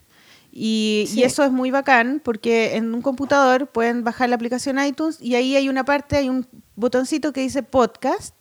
Y, 0.53 1.09
y 1.15 1.23
eso 1.23 1.45
es 1.45 1.53
muy 1.53 1.71
bacán 1.71 2.21
porque 2.25 2.77
en 2.77 2.93
un 2.93 3.03
computador 3.03 3.69
pueden 3.69 4.03
bajar 4.03 4.29
la 4.31 4.35
aplicación 4.35 4.85
iTunes 4.85 5.19
y 5.21 5.35
ahí 5.37 5.55
hay 5.55 5.69
una 5.69 5.85
parte, 5.85 6.17
hay 6.17 6.29
un 6.29 6.47
botoncito 6.77 7.33
que 7.33 7.41
dice 7.41 7.63
podcast. 7.63 8.35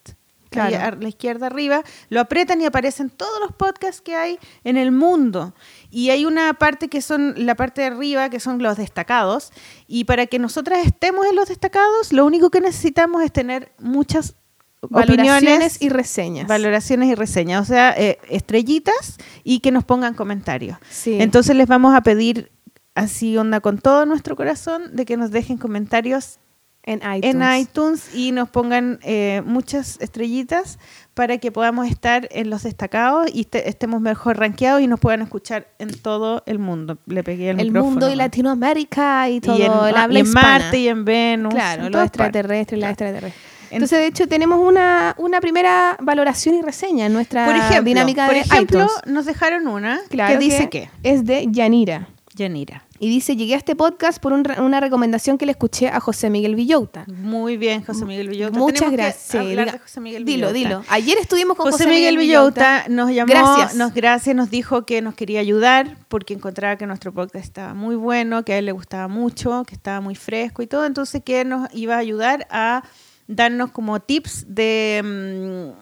Claro. 0.52 0.78
a 0.78 0.92
la 1.00 1.08
izquierda 1.10 1.46
arriba, 1.46 1.84
lo 2.10 2.20
apretan 2.20 2.60
y 2.60 2.66
aparecen 2.66 3.12
todos 3.12 3.40
los 3.40 3.52
podcasts 3.56 4.02
que 4.02 4.16
hay 4.16 4.40
en 4.64 4.78
el 4.78 4.92
mundo. 4.92 5.54
Y 5.92 6.12
hay 6.12 6.26
una 6.26 6.54
parte 6.54 6.88
que 6.88 7.02
son 7.02 7.34
la 7.36 7.56
parte 7.56 7.82
de 7.82 7.88
arriba, 7.88 8.30
que 8.30 8.40
son 8.40 8.62
los 8.62 8.78
destacados. 8.78 9.52
Y 9.88 10.04
para 10.04 10.28
que 10.28 10.40
nosotras 10.40 10.86
estemos 10.86 11.26
en 11.26 11.36
los 11.36 11.50
destacados, 11.50 12.14
lo 12.14 12.26
único 12.26 12.50
que 12.50 12.62
necesitamos 12.62 13.24
es 13.24 13.32
tener 13.32 13.72
muchas 13.80 14.36
Valoraciones 14.82 15.38
opiniones 15.38 15.82
y 15.82 15.90
reseñas. 15.90 16.48
Valoraciones 16.48 17.10
y 17.10 17.16
reseñas, 17.16 17.62
o 17.62 17.66
sea, 17.66 17.94
eh, 17.98 18.18
estrellitas 18.30 19.18
y 19.44 19.60
que 19.60 19.72
nos 19.72 19.84
pongan 19.84 20.14
comentarios. 20.14 20.78
Sí. 20.90 21.18
Entonces 21.20 21.56
les 21.56 21.68
vamos 21.68 21.94
a 21.94 22.02
pedir, 22.02 22.52
así 22.96 23.36
onda 23.38 23.60
con 23.60 23.80
todo 23.80 24.06
nuestro 24.06 24.38
corazón, 24.38 24.96
de 24.96 25.06
que 25.06 25.18
nos 25.18 25.32
dejen 25.32 25.58
comentarios 25.58 26.40
en 26.84 27.00
iTunes. 27.00 27.36
en 27.36 27.60
iTunes 27.60 28.16
y 28.16 28.32
nos 28.32 28.50
pongan 28.50 29.00
eh, 29.04 29.42
muchas 29.46 30.00
estrellitas 30.00 30.80
para 31.20 31.38
que 31.38 31.52
podamos 31.52 31.86
estar 31.90 32.30
en 32.32 32.50
los 32.50 32.64
destacados 32.64 33.30
y 33.34 33.44
te- 33.44 33.68
estemos 33.68 34.00
mejor 34.00 34.38
rankeados 34.40 34.82
y 34.82 34.88
nos 34.88 35.02
puedan 35.02 35.22
escuchar 35.22 35.68
en 35.78 35.90
todo 36.02 36.44
el 36.46 36.60
mundo. 36.60 36.98
Le 37.08 37.26
pegué 37.26 37.50
el, 37.50 37.60
el 37.60 37.66
micrófono, 37.68 37.92
mundo 37.92 38.08
y 38.08 38.12
¿no? 38.12 38.16
Latinoamérica 38.20 39.28
y 39.30 39.42
todo 39.42 39.58
y 39.58 39.64
en, 39.64 39.72
el 39.90 39.98
habla 39.98 40.20
y 40.20 40.22
en. 40.22 40.32
Marte 40.32 40.80
y 40.80 40.88
en 40.88 41.04
Venus. 41.04 41.54
Claro, 41.54 41.88
en 41.88 41.92
los 41.92 42.04
extraterrestres, 42.04 42.80
las 42.80 42.92
partes. 42.92 43.08
extraterrestres. 43.08 43.50
Entonces, 43.72 44.00
de 44.00 44.08
hecho, 44.08 44.28
tenemos 44.28 44.60
una, 44.66 45.14
una 45.18 45.42
primera 45.42 45.98
valoración 46.00 46.56
y 46.56 46.62
reseña 46.62 47.06
en 47.08 47.12
nuestra 47.14 47.46
Por 47.46 47.56
ejemplo, 47.58 47.84
dinámica 47.84 48.26
por 48.26 48.36
de 48.36 48.40
ejemplo 48.42 48.80
iTunes. 48.86 48.94
nos 49.14 49.26
dejaron 49.26 49.68
una 49.68 50.00
Claro 50.10 50.32
que 50.34 50.40
dice 50.40 50.70
que, 50.70 50.90
es 51.04 51.26
de 51.26 51.48
Yanira. 51.52 52.08
Yanira. 52.40 52.86
Y 53.00 53.08
dice, 53.10 53.36
llegué 53.36 53.54
a 53.54 53.58
este 53.58 53.76
podcast 53.76 54.20
por 54.22 54.34
un 54.34 54.44
re- 54.44 54.60
una 54.60 54.80
recomendación 54.80 55.38
que 55.38 55.46
le 55.46 55.52
escuché 55.52 55.88
a 55.90 56.00
José 56.00 56.30
Miguel 56.30 56.56
Villota. 56.56 57.06
Muy 57.08 57.56
bien, 57.58 57.84
José 57.84 58.06
Miguel 58.06 58.28
Villota. 58.30 58.58
Muchas 58.58 58.80
Tenemos 58.90 58.98
gracias. 58.98 59.46
De 59.74 59.80
José 59.80 60.00
Miguel 60.02 60.26
dilo, 60.26 60.52
Villota. 60.52 60.70
dilo. 60.80 60.84
Ayer 60.90 61.18
estuvimos 61.20 61.56
con 61.56 61.72
José, 61.72 61.88
Miguel 61.88 62.18
Villota, 62.18 62.86
nos 62.90 63.12
llamó, 63.12 63.32
Gracias. 63.32 63.76
nos 63.76 63.94
gracias, 63.94 64.36
nos 64.36 64.50
dijo 64.50 64.86
que 64.86 65.02
nos 65.02 65.14
quería 65.14 65.40
ayudar 65.40 65.98
porque 66.08 66.34
encontraba 66.34 66.76
que 66.78 66.88
nuestro 66.88 67.14
podcast 67.14 67.46
estaba 67.46 67.74
muy 67.76 67.96
bueno, 67.96 68.44
que 68.44 68.54
a 68.54 68.58
él 68.58 68.66
le 68.66 68.72
gustaba 68.72 69.08
mucho, 69.08 69.64
que 69.66 69.76
estaba 69.76 70.02
muy 70.02 70.16
fresco 70.16 70.62
y 70.64 70.68
todo, 70.68 70.86
entonces 70.86 71.22
que 71.24 71.46
nos 71.46 71.74
iba 71.74 71.96
a 71.96 72.00
ayudar 72.00 72.48
a 72.50 72.84
darnos 73.28 73.72
como 73.72 74.00
tips 74.00 74.46
de, 74.48 75.02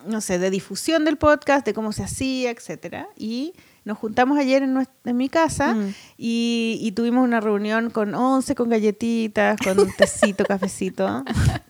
mm, 0.04 0.10
no 0.12 0.20
sé, 0.20 0.38
de 0.38 0.50
difusión 0.50 1.06
del 1.06 1.18
podcast, 1.18 1.66
de 1.66 1.74
cómo 1.74 1.94
se 1.94 2.04
hacía, 2.04 2.52
etcétera. 2.52 3.08
Y 3.16 3.54
nos 3.88 3.98
juntamos 3.98 4.38
ayer 4.38 4.62
en, 4.64 4.76
nues- 4.76 4.90
en 5.06 5.18
mi 5.18 5.30
casa 5.30 5.74
Mm. 5.74 5.94
y, 6.18 6.78
y 6.82 6.92
tuvimos 6.92 7.24
una 7.24 7.40
reunión 7.40 7.90
con 7.90 8.14
once, 8.14 8.54
con 8.54 8.70
galletitas, 8.70 9.58
con 9.64 9.80
un 9.80 9.92
tecito, 9.98 10.44
cafecito, 10.48 11.24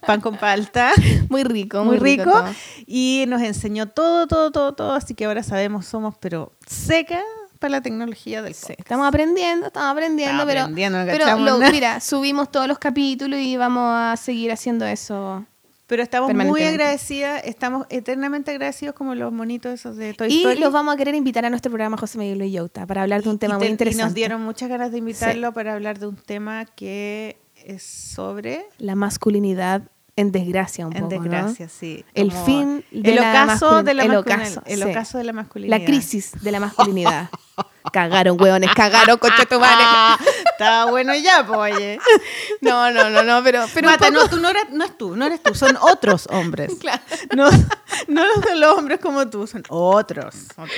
pan 0.06 0.20
con 0.20 0.36
palta 0.38 0.92
Muy 1.30 1.44
rico, 1.44 1.84
muy 1.86 1.98
rico, 1.98 2.32
y 2.86 3.26
nos 3.28 3.42
enseñó 3.42 3.88
todo, 3.88 4.28
todo, 4.28 4.52
todo, 4.52 4.74
todo, 4.74 4.94
así 4.94 5.14
que 5.14 5.26
ahora 5.26 5.44
sabemos, 5.44 5.86
somos 5.86 6.16
pero 6.20 6.52
seca 6.68 7.22
para 7.60 7.72
la 7.72 7.82
tecnología 7.82 8.42
del 8.42 8.54
Sí, 8.54 8.62
podcast. 8.68 8.80
estamos 8.82 9.08
aprendiendo, 9.08 9.68
estamos 9.68 9.92
aprendiendo, 9.92 10.44
Estamos 10.44 10.46
pero, 10.52 10.62
aprendiendo, 10.62 11.00
no 11.00 11.06
pero 11.12 11.38
lo- 11.60 11.72
mira, 11.72 12.00
subimos 12.02 12.52
todos 12.52 12.68
los 12.68 12.78
capítulos 12.78 13.40
y 13.40 13.58
vamos 13.58 13.84
a 13.96 14.16
seguir 14.18 14.52
haciendo 14.52 14.86
eso. 14.86 15.46
Pero 15.88 16.04
estamos 16.04 16.34
muy 16.34 16.64
agradecidas, 16.64 17.42
estamos 17.46 17.88
eternamente 17.90 18.52
agradecidos 18.52 18.94
como 18.94 19.16
los 19.16 19.32
monitos 19.32 19.74
esos 19.74 19.96
de 19.96 20.14
Toy 20.14 20.28
Y 20.32 20.38
Story. 20.40 20.60
los 20.60 20.74
vamos 20.74 20.94
a 20.94 20.98
querer 20.98 21.16
invitar 21.16 21.46
a 21.46 21.50
nuestro 21.50 21.72
programa 21.72 21.96
José 21.98 22.18
Miguel 22.18 22.40
Villota 22.42 22.86
para 22.86 23.04
hablar 23.04 23.24
de 23.24 23.30
un 23.30 23.36
Y- 23.36 23.40
tema 23.40 23.54
y 23.56 23.58
muy 23.58 23.68
te- 23.68 23.72
interesante. 23.72 24.02
Y 24.02 24.06
nos 24.06 24.14
dieron 24.14 24.42
muchas 24.42 24.68
ganas 24.70 24.92
de 24.92 24.98
invitarlo 24.98 25.54
para 25.54 25.74
hablar 25.74 25.98
de 25.98 26.08
un 26.08 26.18
tema 26.18 26.66
que 26.66 27.38
es 27.66 27.84
sobre 27.84 28.66
La 28.80 28.96
masculinidad 28.96 29.82
en 30.18 30.32
desgracia 30.32 30.88
un 30.88 30.96
en 30.96 31.04
poco, 31.04 31.16
¿no? 31.16 31.22
desgracia, 31.22 31.70
sí. 31.70 32.04
El 32.16 32.32
fin 32.32 32.84
de 32.92 33.10
el 33.12 33.16
la 33.16 33.30
ocaso 33.46 33.84
de 33.84 33.94
la 33.94 34.04
el 34.04 34.16
ocaso, 34.16 34.64
el 34.66 34.82
sí. 34.84 34.90
ocaso 34.90 35.18
de 35.20 35.24
la 35.24 35.32
masculinidad. 35.34 35.80
La 35.80 35.86
crisis 35.86 36.32
de 36.42 36.52
la 36.52 36.60
masculinidad. 36.60 37.30
cagaron, 37.92 38.40
hueones, 38.42 38.70
cagaron, 38.74 39.18
concha 39.18 39.46
tu 39.46 39.60
madre. 39.60 39.76
Ah, 39.80 40.18
está 40.52 40.86
bueno 40.86 41.14
ya, 41.16 41.46
pues, 41.46 41.74
oye. 41.76 42.00
No, 42.62 42.92
no, 42.92 43.10
no, 43.10 43.24
no, 43.24 43.44
pero, 43.44 43.66
pero 43.74 43.90
Mata, 43.90 44.08
poco- 44.08 44.20
no, 44.24 44.30
tú 44.30 44.38
no 44.38 44.50
eres, 44.50 44.70
no 44.72 44.86
es 44.86 44.98
tú, 44.98 45.16
no 45.16 45.26
eres 45.26 45.42
tú, 45.44 45.54
son 45.56 45.78
otros 45.82 46.28
hombres. 46.32 46.72
Claro. 46.80 47.02
No, 47.36 47.50
no 48.08 48.24
los 48.26 48.56
los 48.60 48.78
hombres 48.78 49.00
como 49.00 49.28
tú, 49.30 49.48
son 49.48 49.64
otros. 49.70 50.36
otros. 50.56 50.72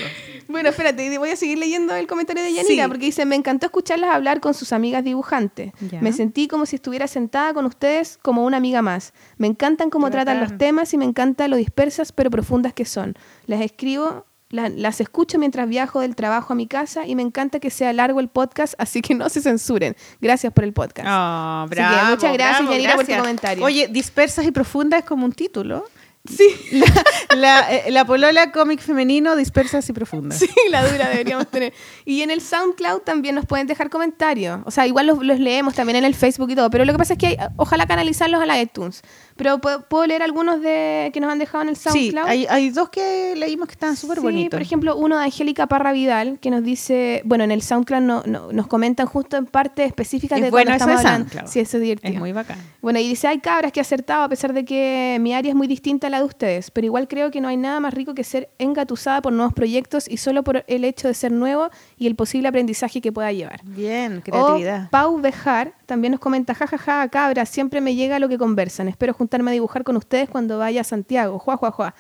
Bueno, 0.48 0.70
espérate, 0.70 1.18
voy 1.18 1.30
a 1.32 1.36
seguir 1.36 1.58
leyendo 1.58 1.94
el 1.96 2.08
comentario 2.08 2.42
de 2.44 2.54
Yanira, 2.54 2.84
Sí. 2.86 2.88
porque 2.90 3.06
dice, 3.06 3.26
me 3.26 3.36
encantó 3.36 3.66
escucharlas 3.68 4.10
hablar 4.16 4.40
con 4.40 4.54
sus 4.54 4.72
amigas 4.74 5.04
dibujantes. 5.04 5.72
Ya. 5.92 6.02
Me 6.02 6.14
sentí 6.14 6.48
como 6.48 6.66
si 6.66 6.76
estuviera 6.78 7.08
sentada 7.08 7.54
con 7.54 7.66
ustedes 7.66 8.18
como 8.22 8.46
una 8.46 8.58
amiga 8.58 8.82
más. 8.82 9.14
Me 9.38 9.48
encantan 9.48 9.90
cómo 9.90 10.10
tratan 10.10 10.40
los 10.40 10.58
temas 10.58 10.94
y 10.94 10.98
me 10.98 11.06
encanta 11.06 11.48
lo 11.48 11.56
dispersas 11.58 12.12
pero 12.12 12.30
profundas 12.32 12.74
que 12.74 12.86
son. 12.86 13.16
Les 13.46 13.62
escribo 13.62 14.26
La- 14.50 14.70
las 14.70 15.00
escucho 15.00 15.38
mientras 15.38 15.70
viajo 15.70 16.00
del 16.02 16.16
trabajo 16.16 16.54
a 16.54 16.56
mi 16.56 16.66
casa 16.68 17.06
y 17.06 17.16
me 17.16 17.22
encanta 17.22 17.60
que 17.60 17.70
sea 17.70 17.94
largo 17.94 18.20
el 18.20 18.30
podcast, 18.30 18.74
así 18.80 19.02
que 19.02 19.14
no 19.14 19.30
se 19.30 19.42
censuren. 19.42 19.96
Gracias 20.22 20.52
por 20.52 20.64
el 20.64 20.74
podcast. 20.74 21.08
Oh, 21.08 21.62
Así 21.66 21.70
que 21.70 21.76
bravo, 21.76 22.10
muchas 22.10 22.34
gracias, 22.34 22.58
bravo, 22.62 22.72
Yanira, 22.72 22.96
por 22.96 23.02
tu 23.04 23.08
gracias. 23.08 23.22
comentario. 23.22 23.64
Oye, 23.66 23.88
dispersas 23.90 24.46
y 24.46 24.52
profundas 24.52 25.02
es 25.02 25.06
como 25.06 25.26
un 25.26 25.32
título. 25.34 25.86
Sí. 26.30 26.46
La, 26.72 27.36
la, 27.36 27.74
eh, 27.74 27.92
la 27.92 28.06
polola 28.06 28.52
cómic 28.52 28.82
femenino, 28.82 29.36
dispersas 29.38 29.88
y 29.90 29.94
profundas. 29.94 30.38
Sí, 30.40 30.50
la 30.70 30.86
dura 30.88 31.08
deberíamos 31.10 31.48
tener. 31.48 31.74
Y 32.06 32.22
en 32.24 32.30
el 32.30 32.42
SoundCloud 32.42 33.00
también 33.02 33.36
nos 33.36 33.46
pueden 33.46 33.68
dejar 33.68 33.90
comentarios. 33.90 34.60
O 34.66 34.72
sea, 34.72 34.86
igual 34.86 35.08
los, 35.08 35.24
los 35.24 35.40
leemos 35.40 35.76
también 35.76 35.96
en 35.96 36.04
el 36.04 36.14
Facebook 36.16 36.50
y 36.52 36.56
todo. 36.56 36.70
Pero 36.70 36.84
lo 36.86 36.92
que 36.92 36.98
pasa 37.00 37.14
es 37.14 37.20
que 37.20 37.28
hay- 37.28 37.38
ojalá 37.56 37.88
canalizarlos 37.88 38.42
a 38.42 38.46
la 38.46 38.60
iTunes. 38.62 39.02
Pero 39.40 39.58
puedo, 39.60 40.06
leer 40.06 40.22
algunos 40.22 40.62
de 40.62 41.10
que 41.14 41.20
nos 41.22 41.32
han 41.32 41.40
dejado 41.40 41.64
en 41.64 41.70
el 41.70 41.76
Sí, 41.78 41.90
SoundCloud. 42.12 42.28
hay, 42.28 42.46
hay 42.50 42.70
dos 42.72 42.90
que 42.90 43.34
leímos 43.38 43.68
que 43.68 43.72
están 43.74 43.96
súper 43.96 44.18
Sí, 44.18 44.22
bonitos. 44.24 44.52
por 44.52 44.62
ejemplo, 44.62 44.96
uno 44.98 45.18
de 45.18 45.24
Angélica 45.24 45.66
Parra 45.66 45.94
Vidal, 45.94 46.38
que 46.40 46.52
nos 46.52 46.62
dice, 46.64 47.22
bueno, 47.26 47.46
en 47.46 47.52
el 47.52 47.62
SoundCloud 47.62 48.02
no- 48.02 48.24
no- 48.26 48.52
nos 48.52 48.68
comentan 48.68 49.08
justo 49.08 49.38
en 49.38 49.46
partes 49.46 49.88
específicas 49.88 50.38
Es 50.38 50.44
de 50.44 50.52
bueno 50.52 50.66
cuando 50.72 50.84
estamos 50.84 51.06
hablando. 51.06 51.30
SoundCloud. 51.30 51.52
Sí, 51.52 51.60
eso 51.62 51.78
es 51.78 51.84
divertido. 51.84 52.14
es 52.14 52.20
muy 52.20 52.34
bacán. 52.34 52.58
Bueno, 52.82 53.00
y 53.00 53.08
dice, 53.08 53.28
hay 53.30 53.40
cabras 53.40 53.72
que 53.72 53.80
he 53.80 53.82
acertado 53.82 54.24
a 54.24 54.30
pesar 54.30 54.52
de 54.54 54.66
que 54.66 55.18
mi 55.22 55.34
área 55.34 55.50
es 55.50 55.56
muy 55.56 55.68
distinta 55.68 56.08
a 56.08 56.10
la 56.10 56.20
de 56.20 56.26
ustedes, 56.26 56.70
pero 56.70 56.86
igual 56.86 57.08
creo 57.08 57.32
que 57.32 57.40
no 57.40 57.48
hay 57.48 57.56
nada 57.58 57.80
más 57.80 57.94
rico 57.94 58.14
que 58.14 58.26
ser 58.26 58.50
engatusada 58.60 59.22
por 59.22 59.32
nuevos 59.32 59.54
proyectos 59.54 60.08
y 60.10 60.18
solo 60.18 60.44
por 60.44 60.66
el 60.68 60.84
hecho 60.84 61.08
de 61.08 61.14
ser 61.14 61.32
nuevo 61.32 61.70
y 61.98 62.08
el 62.08 62.16
posible 62.16 62.48
aprendizaje 62.50 63.00
que 63.00 63.12
pueda 63.14 63.32
llevar. 63.32 63.62
Bien, 63.64 64.20
creatividad. 64.22 64.86
O 64.86 64.90
Pau 64.90 65.20
Bejar 65.22 65.74
también 65.86 66.12
nos 66.12 66.20
comenta, 66.20 66.54
jajaja, 66.54 67.08
cabras, 67.10 67.48
siempre 67.50 67.80
me 67.82 67.96
llega 67.96 68.20
lo 68.20 68.28
que 68.30 68.38
conversan. 68.38 68.88
Espero 68.90 69.14
juntarme 69.30 69.52
a 69.52 69.54
dibujar 69.54 69.84
con 69.84 69.96
ustedes 69.96 70.28
cuando 70.28 70.58
vaya 70.58 70.82
a 70.82 70.84
Santiago. 70.84 71.38
Juá, 71.38 71.56
juá, 71.56 71.70
juá. 71.70 71.94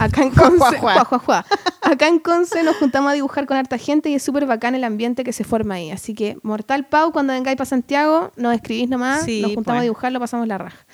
Acá 0.00 0.22
en 0.22 0.30
Conce, 0.30 0.56
juá, 0.56 0.72
juá. 0.78 0.94
juá, 0.94 1.04
juá, 1.04 1.18
juá. 1.18 1.46
Acá 1.82 2.08
en 2.08 2.18
Conce 2.18 2.62
nos 2.62 2.76
juntamos 2.76 3.10
a 3.10 3.12
dibujar 3.12 3.44
con 3.44 3.58
harta 3.58 3.76
gente 3.76 4.08
y 4.08 4.14
es 4.14 4.22
súper 4.22 4.46
bacán 4.46 4.74
el 4.74 4.82
ambiente 4.82 5.24
que 5.24 5.34
se 5.34 5.44
forma 5.44 5.74
ahí. 5.74 5.90
Así 5.90 6.14
que, 6.14 6.38
Mortal 6.42 6.86
Pau, 6.86 7.12
cuando 7.12 7.34
vengáis 7.34 7.58
para 7.58 7.66
Santiago, 7.68 8.32
nos 8.36 8.54
escribís 8.54 8.88
nomás, 8.88 9.24
Sí, 9.24 9.42
nos 9.42 9.52
juntamos 9.52 9.76
pues. 9.76 9.80
a 9.80 9.82
dibujar, 9.82 10.12
lo 10.12 10.20
pasamos 10.20 10.48
la 10.48 10.56
raja. 10.56 10.86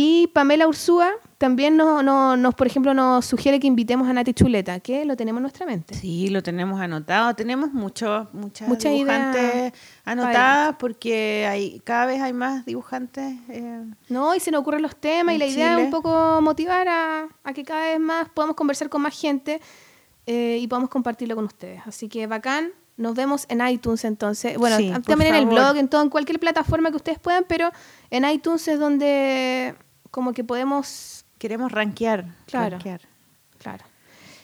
Y 0.00 0.28
Pamela 0.28 0.68
Ursúa 0.68 1.10
también 1.38 1.76
nos, 1.76 2.04
nos, 2.04 2.38
nos, 2.38 2.54
por 2.54 2.66
ejemplo, 2.68 2.94
nos 2.94 3.24
sugiere 3.26 3.58
que 3.58 3.66
invitemos 3.66 4.06
a 4.08 4.12
Nati 4.12 4.32
Chuleta, 4.32 4.78
que 4.78 5.04
lo 5.04 5.16
tenemos 5.16 5.38
en 5.38 5.42
nuestra 5.42 5.66
mente. 5.66 5.94
Sí, 5.94 6.28
lo 6.28 6.40
tenemos 6.42 6.80
anotado. 6.80 7.34
Tenemos 7.34 7.72
muchos, 7.72 8.32
muchas 8.32 8.68
Muchas 8.68 8.92
dibujantes 8.92 9.72
anotadas 10.04 10.76
porque 10.78 11.46
hay 11.50 11.80
cada 11.80 12.06
vez 12.06 12.20
hay 12.22 12.32
más 12.32 12.64
dibujantes. 12.64 13.34
eh, 13.48 13.84
No, 14.08 14.34
y 14.36 14.40
se 14.40 14.52
nos 14.52 14.60
ocurren 14.60 14.82
los 14.82 14.94
temas 14.94 15.34
y 15.34 15.38
la 15.38 15.46
idea 15.46 15.78
es 15.78 15.84
un 15.86 15.90
poco 15.90 16.40
motivar 16.42 16.86
a, 16.88 17.28
a 17.42 17.52
que 17.52 17.64
cada 17.64 17.82
vez 17.86 17.98
más 17.98 18.28
podamos 18.28 18.54
conversar 18.54 18.88
con 18.88 19.02
más 19.02 19.18
gente 19.20 19.60
eh, 20.26 20.58
y 20.60 20.68
podamos 20.68 20.90
compartirlo 20.90 21.34
con 21.34 21.44
ustedes. 21.46 21.80
Así 21.86 22.08
que 22.08 22.26
bacán. 22.28 22.70
Nos 22.96 23.14
vemos 23.14 23.46
en 23.48 23.64
iTunes 23.64 24.04
entonces. 24.04 24.58
Bueno, 24.58 24.76
Sí, 24.76 24.92
también 25.06 25.32
en 25.32 25.40
el 25.42 25.46
blog, 25.46 25.76
en 25.76 25.86
todo, 25.88 26.02
en 26.02 26.08
cualquier 26.10 26.40
plataforma 26.40 26.90
que 26.90 26.96
ustedes 26.96 27.20
puedan, 27.20 27.44
pero 27.48 27.70
en 28.10 28.28
iTunes 28.28 28.66
es 28.66 28.76
donde 28.80 29.76
como 30.10 30.32
que 30.32 30.44
podemos... 30.44 31.24
queremos 31.38 31.72
rankear. 31.72 32.24
Claro. 32.46 32.70
rankear. 32.76 33.00
Claro. 33.58 33.84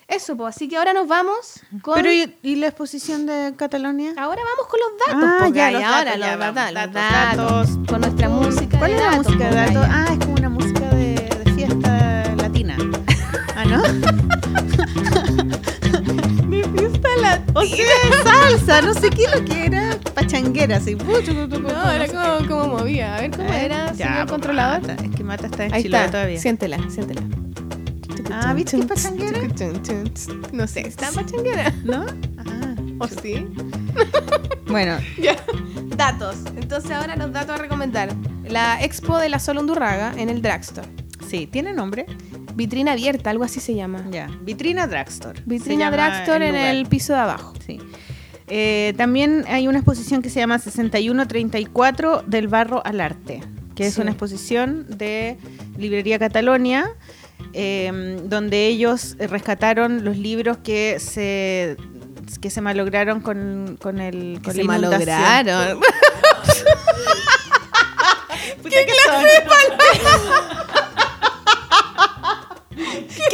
Eso, 0.07 0.37
pues. 0.37 0.55
Así 0.57 0.69
que 0.69 0.77
ahora 0.77 0.93
nos 0.93 1.09
vamos 1.09 1.61
con... 1.83 1.95
Pero 1.95 2.13
¿y, 2.13 2.37
y 2.43 2.57
la 2.57 2.67
exposición 2.69 3.25
de 3.27 3.55
Catalonia? 3.57 4.13
Ahora 4.19 4.43
vamos 4.45 4.71
con 4.71 4.79
los 4.81 4.91
datos. 5.07 5.25
Ah, 5.25 5.37
pues, 5.41 5.53
ya, 5.55 5.71
los 5.71 5.83
ahora 5.83 6.05
datos, 6.05 6.19
los 6.19 6.29
ya, 6.29 6.37
vamos. 6.37 6.55
datos, 6.55 6.75
los 6.75 6.93
Datos, 6.93 7.69
datos. 7.69 7.89
Con 7.89 8.01
nuestra 8.03 8.29
música 8.29 8.79
¿Cuál 8.79 8.91
de 8.91 8.97
es 8.99 9.03
la 9.03 9.11
música 9.13 9.45
de 9.45 9.51
pues, 9.51 9.75
datos? 9.75 9.89
Ah, 9.91 10.09
es 10.13 10.19
como 10.19 10.33
una 10.35 10.49
música 10.51 10.81
de, 10.91 11.15
de 11.45 11.53
fiesta 11.55 12.35
latina. 12.37 12.77
¿Ah, 13.57 13.65
no? 13.65 13.83
Latina. 17.23 17.53
O 17.55 17.65
sea, 17.65 18.23
salsa, 18.25 18.83
no 18.83 18.95
sé 18.95 19.11
qué 19.11 19.25
lo 19.35 19.45
que 19.45 19.67
era. 19.67 19.99
Pachanguera, 20.15 20.77
así. 20.77 20.95
No, 20.95 21.91
era 21.91 22.07
como, 22.09 22.49
como 22.49 22.79
movía. 22.79 23.17
A 23.17 23.21
ver 23.21 23.31
cómo 23.31 23.53
era, 23.53 23.93
Ya, 23.93 24.09
señor 24.13 24.29
controlador. 24.29 24.83
Mata. 24.83 25.05
Es 25.05 25.11
que 25.15 25.25
Mata 25.25 25.47
está 25.47 25.65
en 25.67 25.75
Ahí 25.75 25.83
Chile 25.83 25.99
todavía. 26.11 26.41
Siéntela, 26.41 26.79
siéntela. 26.91 27.23
Ah, 28.33 28.53
¿viste 28.55 28.77
es 28.79 28.87
pachanguera? 28.87 29.41
No 30.53 30.67
sé, 30.67 30.81
¿está 30.81 31.11
pachanguera? 31.13 31.73
¿No? 31.85 32.05
Ah. 32.39 32.75
¿O 32.99 33.09
sí? 33.09 33.47
Bueno, 34.67 34.99
Ya. 35.21 35.37
Datos. 35.97 36.37
Entonces 36.57 36.91
ahora 36.91 37.15
los 37.17 37.33
datos 37.33 37.55
a 37.55 37.59
recomendar. 37.59 38.09
La 38.49 38.83
expo 38.83 39.19
de 39.19 39.29
la 39.29 39.39
Sola 39.39 39.61
Undurraga 39.61 40.13
en 40.17 40.29
el 40.31 40.43
Dragstore. 40.43 40.89
sí, 41.29 41.47
¿tiene 41.47 41.73
nombre? 41.73 42.07
Vitrina 42.55 42.93
abierta, 42.93 43.31
algo 43.31 43.45
así 43.45 43.61
se 43.61 43.75
llama. 43.75 44.05
Ya, 44.11 44.29
Vitrina 44.43 44.87
Dragstore. 44.87 45.43
Vitrina 45.45 45.91
Dragstore 45.91 46.49
en 46.49 46.57
el 46.57 46.87
piso 46.87 47.13
de 47.13 47.19
abajo. 47.21 47.55
Sí. 47.65 47.79
Eh, 48.47 48.93
también 48.97 49.45
hay 49.49 49.69
una 49.69 49.79
exposición 49.79 50.21
que 50.23 50.29
se 50.31 50.41
llama 50.41 50.59
6134 50.59 52.25
del 52.27 52.49
barro 52.49 52.85
al 52.85 53.01
arte, 53.01 53.41
que 53.75 53.87
es 53.87 53.99
una 53.99 54.11
exposición 54.11 54.87
de 54.89 55.39
Librería 55.79 56.19
Catalonia, 56.19 56.91
eh, 57.55 58.19
donde 58.25 58.67
ellos 58.67 59.17
eh, 59.19 59.27
rescataron 59.27 60.05
los 60.05 60.19
libros 60.19 60.59
que 60.59 60.99
se 61.01 61.77
que 62.41 62.51
se 62.51 62.61
malograron 62.61 63.21
con, 63.21 63.79
con 63.81 64.01
el 64.01 64.41
con 64.43 64.55
Que 64.55 64.65
la 64.65 64.75
se 64.75 64.81
malograron. 64.81 65.81
¿Qué 68.63 68.87
clase 68.87 69.27
de 69.27 69.41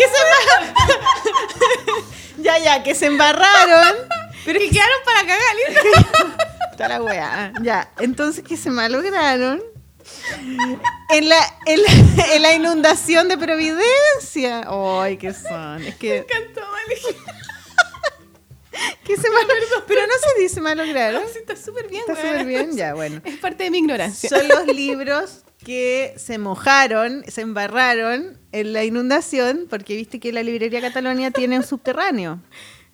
que 0.00 0.08
se 0.08 0.18
Ya, 2.42 2.58
ya, 2.58 2.82
que 2.82 2.94
se 2.94 3.06
embarraron. 3.06 3.96
Pero 4.44 4.58
que 4.58 4.68
quedaron 4.70 4.98
para 5.04 5.20
cagar, 5.20 5.54
Toda 6.76 6.88
la 6.98 7.00
weá. 7.02 7.52
Ya, 7.60 7.90
entonces 7.98 8.42
que 8.42 8.56
se 8.56 8.70
malograron 8.70 9.62
en 11.10 11.28
la, 11.28 11.38
en 11.66 11.82
la, 11.82 11.90
en 12.34 12.42
la 12.42 12.54
inundación 12.54 13.28
de 13.28 13.36
Providencia. 13.36 14.62
Ay, 14.66 15.18
qué 15.18 15.34
son. 15.34 15.82
Es 15.82 15.96
que, 15.96 16.16
encantó, 16.18 16.62
vale. 16.62 16.98
que 19.04 19.16
se 19.16 19.28
malograron. 19.30 19.84
Pero 19.86 20.00
no 20.06 20.12
se 20.34 20.42
dice 20.42 20.60
malograron. 20.60 21.22
Sí, 21.32 21.38
está 21.38 21.56
súper 21.56 21.88
bien, 21.88 22.02
Está 22.06 22.16
súper 22.16 22.46
bien, 22.46 22.76
ya, 22.76 22.94
bueno. 22.94 23.20
Es 23.24 23.36
parte 23.38 23.64
de 23.64 23.70
mi 23.70 23.78
ignorancia. 23.78 24.28
Son 24.28 24.46
los 24.48 24.66
libros 24.74 25.44
que 25.64 26.14
se 26.16 26.38
mojaron, 26.38 27.22
se 27.28 27.42
embarraron 27.42 28.38
en 28.52 28.72
la 28.72 28.84
inundación, 28.84 29.66
porque 29.68 29.94
viste 29.96 30.18
que 30.18 30.32
la 30.32 30.42
librería 30.42 30.80
Catalonia 30.80 31.30
tiene 31.30 31.56
un 31.58 31.64
subterráneo. 31.64 32.40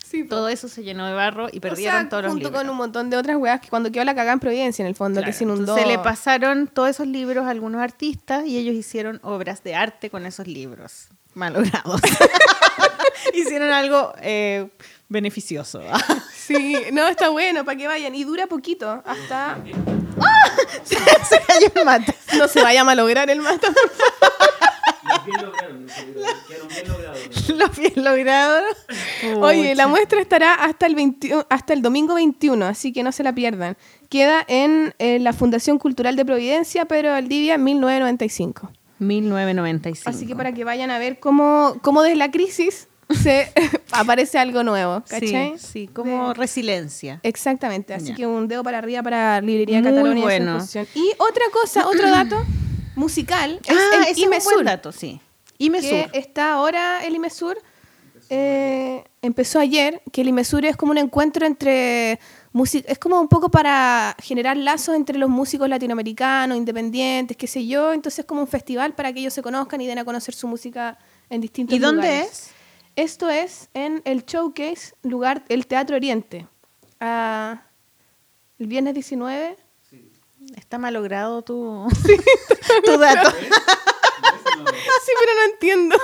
Sí. 0.05 0.23
Todo 0.24 0.48
eso 0.48 0.69
se 0.69 0.85
llenó 0.85 1.05
de 1.07 1.15
barro 1.15 1.48
y 1.53 1.59
O 1.59 1.61
perdieron 1.61 2.01
sea, 2.03 2.09
todos 2.09 2.23
los 2.24 2.32
junto 2.32 2.47
libros. 2.48 2.62
con 2.62 2.70
un 2.70 2.77
montón 2.77 3.11
de 3.11 3.16
otras 3.16 3.36
weas 3.39 3.61
que 3.61 3.69
cuando 3.69 3.90
quedó 3.90 4.05
la 4.05 4.15
cagada 4.15 4.35
en 4.35 4.40
Providencia, 4.40 4.82
en 4.85 4.86
el 4.89 4.94
fondo, 4.94 5.20
que 5.23 5.32
se 5.32 5.43
inundó. 5.43 5.77
entonces 5.77 5.86
le 5.89 5.98
pasaron 5.98 6.69
todos 6.69 6.90
esos 6.90 7.09
libros 7.09 7.44
a 7.44 7.51
algunos 7.51 7.81
artistas 7.82 8.47
y 8.47 8.57
ellos 8.57 8.77
hicieron 8.77 9.19
obras 9.24 9.65
de 9.65 9.74
arte 9.74 10.09
con 10.09 10.24
esos 10.24 10.47
libros 10.47 11.09
malogrados. 11.36 12.00
hicieron 13.32 13.70
algo 13.70 14.12
eh, 14.20 14.68
beneficioso. 15.08 15.80
Sí, 16.46 16.76
no, 16.92 17.08
está 17.08 17.28
bueno, 17.30 17.64
para 17.64 17.76
que 17.76 17.88
vayan. 17.88 18.14
Y 18.14 18.22
dura 18.22 18.46
poquito, 18.46 19.02
hasta... 19.04 19.58
se 20.84 21.40
cayó 21.44 21.72
el 21.74 21.84
mate. 21.84 22.14
No 22.38 22.46
se 22.46 22.62
vaya 22.62 22.82
a 22.82 22.84
malograr 22.84 23.28
el 23.28 23.40
mato. 23.40 23.66
Bien 25.24 25.42
lograron, 25.42 25.86
quedaron 26.46 26.68
bien 26.68 26.86
logrados. 26.86 27.48
Lo 27.48 27.68
bien 27.70 27.92
logrado. 27.96 28.62
Oye, 29.40 29.74
la 29.74 29.88
muestra 29.88 30.20
estará 30.20 30.54
hasta 30.54 30.86
el, 30.86 30.94
21 30.94 31.44
hasta 31.50 31.72
el 31.72 31.82
domingo 31.82 32.14
21, 32.14 32.64
así 32.64 32.92
que 32.92 33.02
no 33.02 33.10
se 33.10 33.24
la 33.24 33.34
pierdan. 33.34 33.76
Queda 34.08 34.44
en 34.46 34.94
eh, 35.00 35.18
la 35.18 35.32
Fundación 35.32 35.80
Cultural 35.80 36.14
de 36.14 36.24
Providencia, 36.24 36.84
Pedro 36.84 37.10
Valdivia, 37.10 37.58
1995. 37.58 38.70
1995. 38.98 40.09
Así 40.10 40.27
que 40.27 40.35
para 40.36 40.52
que 40.52 40.64
vayan 40.64 40.90
a 40.90 40.98
ver 40.98 41.18
cómo, 41.18 41.77
cómo 41.82 42.02
desde 42.02 42.16
la 42.16 42.31
crisis 42.31 42.89
se 43.23 43.52
aparece 43.93 44.39
algo 44.39 44.62
nuevo, 44.62 45.02
¿cachai? 45.09 45.55
Sí, 45.59 45.66
sí, 45.73 45.86
como 45.89 46.28
De- 46.28 46.35
resiliencia. 46.35 47.20
Exactamente, 47.23 47.94
así 47.94 48.14
que 48.14 48.27
un 48.27 48.48
dedo 48.48 48.62
para 48.64 48.78
arriba 48.78 49.02
para 49.02 49.40
Librería 49.40 49.81
Muy 49.81 49.90
Catalonia. 49.90 50.14
esa 50.64 50.81
bueno. 50.81 50.86
Y 50.94 51.12
otra 51.18 51.44
cosa, 51.52 51.86
otro 51.89 52.10
dato 52.10 52.36
musical 52.97 53.60
es 53.64 53.77
ah, 53.77 53.97
el 53.97 54.02
ese 54.02 54.10
es 54.12 54.18
un 54.18 54.24
IMESUR, 54.24 54.55
buen 54.55 54.66
dato, 54.66 54.90
sí. 54.93 55.20
IMESUR. 55.59 56.10
que 56.10 56.18
está 56.18 56.52
ahora 56.55 57.05
el 57.05 57.14
IMESUR. 57.14 57.59
eh, 58.28 59.05
empezó 59.23 59.60
ayer, 59.60 60.02
que 60.12 60.23
el 60.23 60.28
IMESUR 60.28 60.64
es 60.64 60.77
como 60.77 60.90
un 60.93 60.98
encuentro 60.98 61.47
entre 61.47 62.18
música, 62.56 62.90
es 62.90 62.98
como 62.98 63.20
un 63.20 63.28
poco 63.28 63.50
para 63.50 64.16
generar 64.18 64.56
lazos 64.56 64.94
entre 64.96 65.18
los 65.18 65.28
músicos 65.28 65.68
latinoamericanos, 65.68 66.56
independientes, 66.56 67.36
qué 67.36 67.46
sé 67.46 67.66
yo, 67.66 67.92
entonces 67.92 68.20
es 68.20 68.24
como 68.24 68.40
un 68.40 68.48
festival 68.48 68.94
para 68.94 69.12
que 69.12 69.20
ellos 69.20 69.34
se 69.34 69.42
conozcan 69.42 69.80
y 69.82 69.86
den 69.86 69.98
a 69.98 70.04
conocer 70.04 70.34
su 70.34 70.48
música 70.48 70.98
en 71.28 71.40
distintos 71.42 71.76
¿Y 71.76 71.78
dónde 71.78 72.06
lugares. 72.08 72.30
es? 72.30 72.50
Esto 72.96 73.28
es 73.28 73.68
en 73.74 74.00
el 74.06 74.24
Showcase, 74.24 74.94
lugar, 75.02 75.44
el 75.50 75.66
Teatro 75.66 75.96
Oriente. 75.96 76.46
Ah, 76.98 77.62
el 78.58 78.66
viernes 78.68 78.94
19. 78.94 79.56
Está 80.56 80.78
malogrado 80.78 81.42
tu, 81.42 81.86
tu 82.84 82.96
dato. 82.98 83.30
Sí, 83.32 85.12
pero 85.20 85.32
no 85.34 85.52
entiendo. 85.52 85.96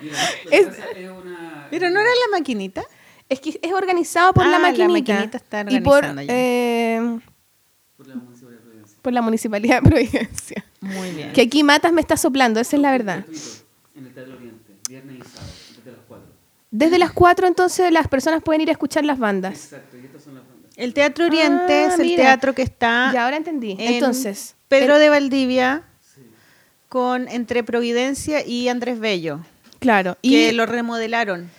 Mira, 0.00 0.18
lo 0.44 0.50
que 0.50 0.56
Es- 0.58 0.66
pasa 0.68 0.90
es 0.96 1.10
una, 1.10 1.66
Pero 1.70 1.90
no 1.90 2.00
era 2.00 2.08
la 2.10 2.38
maquinita. 2.38 2.82
Es 3.32 3.40
que 3.40 3.58
es 3.62 3.72
organizado 3.72 4.32
por 4.34 4.44
Ah, 4.44 4.50
la 4.50 4.58
la 4.58 4.68
maquinita. 4.68 5.12
maquinita 5.14 5.36
está 5.38 5.64
y 5.68 5.80
por, 5.80 6.04
eh, 6.28 7.18
Por 7.96 8.06
la 8.06 8.14
municipalidad 8.16 8.60
de 8.60 8.62
Providencia. 8.62 8.98
por 9.02 9.12
la 9.12 9.22
Municipalidad 9.22 9.82
de 9.82 9.88
Providencia. 9.90 10.64
Muy 10.80 11.10
bien. 11.12 11.32
Que 11.32 11.42
aquí 11.42 11.62
Matas 11.62 11.92
me 11.92 12.00
está 12.00 12.16
soplando, 12.16 12.60
esa 12.60 12.76
es 12.76 12.82
la 12.82 12.90
verdad. 12.90 13.24
En 13.94 14.06
el 14.06 14.12
Teatro 14.12 14.34
Oriente, 14.36 14.72
viernes 14.88 15.16
y 15.16 15.22
sábado, 15.22 15.52
desde 15.76 15.90
las 15.92 16.00
4. 16.06 16.26
Desde 16.70 16.98
las 16.98 17.12
4 17.12 17.46
entonces 17.46 17.90
las 17.92 18.08
personas 18.08 18.42
pueden 18.42 18.60
ir 18.60 18.68
a 18.68 18.72
escuchar 18.72 19.04
las 19.04 19.18
bandas. 19.18 19.54
Exacto, 19.54 19.96
y 19.96 20.04
estas 20.04 20.22
son 20.24 20.34
las 20.34 20.44
bandas. 20.46 20.70
El 20.76 20.92
Teatro 20.94 21.24
Oriente 21.26 21.72
Ah, 21.84 21.86
es 21.94 21.98
el 22.00 22.06
mira. 22.06 22.22
teatro 22.24 22.54
que 22.54 22.62
está 22.62 23.10
Ya 23.14 23.24
ahora 23.24 23.36
entendí. 23.38 23.72
en 23.72 23.80
Entonces, 23.94 24.56
Pedro 24.68 24.94
el- 24.96 25.00
de 25.00 25.08
Valdivia 25.10 25.84
con 26.88 27.28
entre 27.28 27.62
Providencia 27.64 28.46
y 28.46 28.68
Andrés 28.68 28.98
Bello, 29.00 29.40
claro. 29.80 30.16
que 30.22 30.28
Y 30.28 30.52
lo 30.52 30.66
remodelaron. 30.66 31.50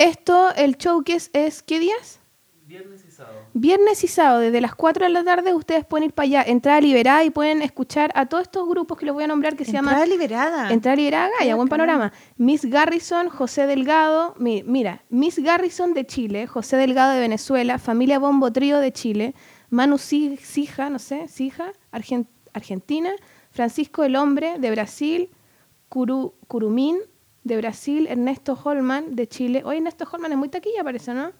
Esto, 0.00 0.54
el 0.56 0.76
showcase 0.76 1.30
es 1.32 1.62
¿qué 1.62 1.78
días? 1.78 2.18
Viernes 2.66 3.04
y 3.04 3.10
sábado. 3.10 3.34
Viernes 3.52 4.04
y 4.04 4.06
sábado, 4.06 4.38
desde 4.38 4.60
las 4.60 4.76
4 4.76 5.04
de 5.06 5.10
la 5.12 5.24
tarde, 5.24 5.54
ustedes 5.54 5.84
pueden 5.84 6.04
ir 6.04 6.12
para 6.12 6.24
allá, 6.26 6.42
entrada 6.44 6.80
liberada 6.80 7.24
y 7.24 7.30
pueden 7.30 7.62
escuchar 7.62 8.12
a 8.14 8.26
todos 8.26 8.42
estos 8.42 8.68
grupos 8.68 8.96
que 8.96 9.06
les 9.06 9.12
voy 9.12 9.24
a 9.24 9.26
nombrar 9.26 9.56
que 9.56 9.64
se 9.64 9.72
Entrada 9.76 9.96
llaman 9.98 10.08
liberada. 10.08 10.70
Entrada 10.72 10.94
liberada, 10.96 11.30
Gaia, 11.40 11.56
buen 11.56 11.66
panorama. 11.68 12.12
Miss 12.36 12.64
Garrison, 12.64 13.28
José 13.28 13.66
Delgado, 13.66 14.34
mi- 14.38 14.62
mira, 14.62 15.02
Miss 15.08 15.40
Garrison 15.40 15.94
de 15.94 16.06
Chile, 16.06 16.46
José 16.46 16.76
Delgado 16.76 17.12
de 17.12 17.18
Venezuela, 17.20 17.78
Familia 17.80 18.20
Bombo 18.20 18.52
Trío 18.52 18.78
de 18.78 18.92
Chile, 18.92 19.34
Manu 19.68 19.98
Si- 19.98 20.36
Sija, 20.36 20.90
no 20.90 21.00
sé, 21.00 21.26
Sija, 21.26 21.72
Argen- 21.90 22.28
Argentina, 22.54 23.10
Francisco 23.50 24.04
el 24.04 24.14
Hombre 24.14 24.60
de 24.60 24.70
Brasil, 24.70 25.30
Curu- 25.90 26.34
Curumín 26.46 26.98
de 27.50 27.56
Brasil, 27.56 28.06
Ernesto 28.08 28.56
Holman 28.62 29.16
de 29.16 29.26
Chile. 29.26 29.62
Hoy 29.64 29.78
Ernesto 29.78 30.06
Holman 30.10 30.30
es 30.30 30.38
muy 30.38 30.48
taquilla, 30.48 30.84
parece, 30.84 31.12
¿no? 31.12 31.32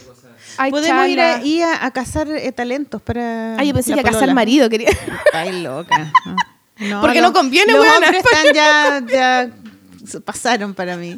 Hay 0.57 0.71
Podemos 0.71 1.07
ir, 1.07 1.19
a, 1.19 1.31
charlas. 1.31 1.45
ir 1.47 1.63
a, 1.63 1.85
a 1.85 1.91
cazar 1.91 2.27
eh, 2.29 2.51
talentos 2.51 3.01
para. 3.01 3.55
Ah, 3.57 3.63
yo 3.63 3.73
pensé 3.73 3.93
que 3.93 3.99
a 3.99 4.03
polola. 4.03 4.33
marido 4.33 4.69
quería. 4.69 4.89
Ay, 5.33 5.61
loca. 5.61 6.11
No, 6.79 7.01
Porque 7.01 7.21
no 7.21 7.31
conviene, 7.33 7.71
Los 7.71 7.81
weona. 7.83 7.97
hombres 8.07 8.23
están 8.25 8.53
ya, 8.53 9.01
ya 9.07 9.51
se 10.07 10.19
pasaron 10.29 10.73
para 10.73 10.97
mí. 10.97 11.15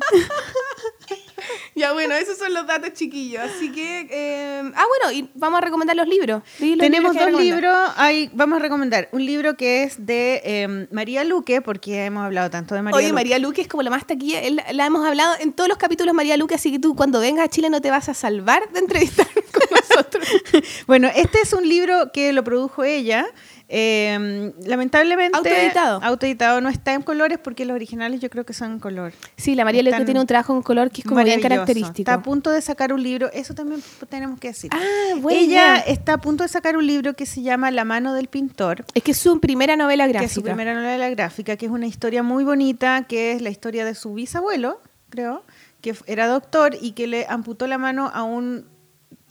Ya, 1.76 1.92
bueno, 1.94 2.16
esos 2.16 2.38
son 2.38 2.54
los 2.54 2.66
datos 2.66 2.94
chiquillos. 2.94 3.44
Así 3.44 3.72
que. 3.72 4.08
eh, 4.10 4.62
ah, 4.76 4.84
bueno, 4.88 5.12
y 5.18 5.30
vamos 5.36 5.58
a 5.58 5.62
recomendar 5.62 5.96
los 5.96 6.08
libros. 6.08 6.42
Los 6.60 6.78
Tenemos 6.80 7.14
libros 7.14 7.32
dos 7.34 7.42
libros. 7.42 7.76
Hay, 7.98 8.30
vamos 8.34 8.58
a 8.58 8.62
recomendar 8.62 9.10
un 9.12 9.26
libro 9.26 9.58
que 9.58 9.84
es 9.84 10.06
de 10.06 10.42
eh, 10.46 10.88
María 10.92 11.24
Luque, 11.26 11.62
porque 11.62 12.06
hemos 12.06 12.24
hablado 12.24 12.50
tanto 12.50 12.76
de 12.76 12.82
María 12.82 12.96
Oye, 12.98 13.08
Luque. 13.10 13.14
María 13.14 13.40
Luque 13.40 13.62
es 13.62 13.68
como 13.68 13.84
la 13.84 13.90
más 13.90 14.08
taquilla. 14.08 14.42
él- 14.42 14.62
La 14.72 14.86
hemos 14.86 15.06
hablado 15.06 15.36
en 15.40 15.52
todos 15.54 15.68
los 15.68 15.78
capítulos 15.78 16.14
María 16.16 16.38
Luque, 16.38 16.56
así 16.56 16.72
que 16.72 16.80
tú 16.80 16.96
cuando 16.96 17.20
vengas 17.20 17.46
a 17.46 17.50
Chile 17.50 17.70
no 17.70 17.82
te 17.82 17.92
vas 17.92 18.08
a 18.10 18.14
salvar 18.14 18.70
de 18.72 18.80
entrevistar 18.80 19.28
con 19.52 19.64
nosotros. 19.72 20.26
Bueno, 20.88 21.10
este 21.14 21.40
es 21.42 21.54
un 21.54 21.68
libro 21.68 22.12
que 22.14 22.32
lo 22.34 22.44
produjo 22.44 22.84
ella. 22.84 23.26
Eh, 23.68 24.54
lamentablemente. 24.66 25.38
Autoeditado. 25.38 26.00
Autoeditado 26.04 26.62
no 26.62 26.70
está 26.70 26.94
en 26.94 27.02
colores 27.02 27.40
porque 27.40 27.66
los 27.66 27.76
originales 27.76 28.20
yo 28.20 28.30
creo 28.30 28.46
que 28.46 28.54
son 28.54 28.74
en 28.74 28.80
color. 28.80 29.14
Sí, 29.38 29.56
la 29.56 29.66
María 29.66 29.82
Están 29.82 30.06
tiene 30.06 30.20
un 30.20 30.28
trabajo 30.28 30.56
en 30.56 30.62
color 30.62 30.92
que 30.92 31.02
es 31.02 31.08
como 31.08 31.24
bien 31.24 31.42
característico. 31.42 31.98
Está 31.98 32.14
a 32.14 32.22
punto 32.22 32.52
de 32.52 32.62
sacar 32.62 32.94
un 32.94 33.02
libro, 33.02 33.30
eso 33.34 33.54
también 33.54 33.82
tenemos 34.10 34.40
que 34.40 34.50
decir. 34.50 34.70
Ah, 34.74 35.16
buena 35.18 35.40
Ella 35.40 35.78
está 35.78 36.14
a 36.14 36.18
punto 36.20 36.44
de 36.44 36.50
sacar 36.50 36.78
un 36.78 36.86
libro 36.86 37.16
que 37.16 37.26
se 37.26 37.42
llama 37.42 37.72
La 37.72 37.86
mano 37.86 38.14
del 38.14 38.28
pintor, 38.28 38.86
Es 38.94 39.04
que 39.04 39.12
es 39.12 39.18
su 39.18 39.40
primera 39.40 39.76
novela 39.76 40.06
gráfica. 40.06 40.20
que 40.20 40.26
es 40.26 40.34
su 40.34 40.44
primera 40.44 40.74
novela 40.74 41.10
gráfica, 41.10 41.58
que 41.58 41.66
es 41.66 41.72
una 41.72 41.88
historia 41.88 42.24
muy 42.24 42.44
bonita, 42.44 43.06
que 43.08 43.32
es 43.32 43.42
la 43.42 43.50
historia 43.50 43.86
de 43.86 43.96
su 43.96 44.14
bisabuelo, 44.14 44.80
creo, 45.10 45.44
que 45.82 45.96
era 46.06 46.28
doctor 46.28 46.78
y 46.80 46.92
que 46.92 47.08
le 47.08 47.26
amputó 47.28 47.68
la 47.68 47.78
mano 47.78 48.12
a 48.14 48.24
un 48.24 48.66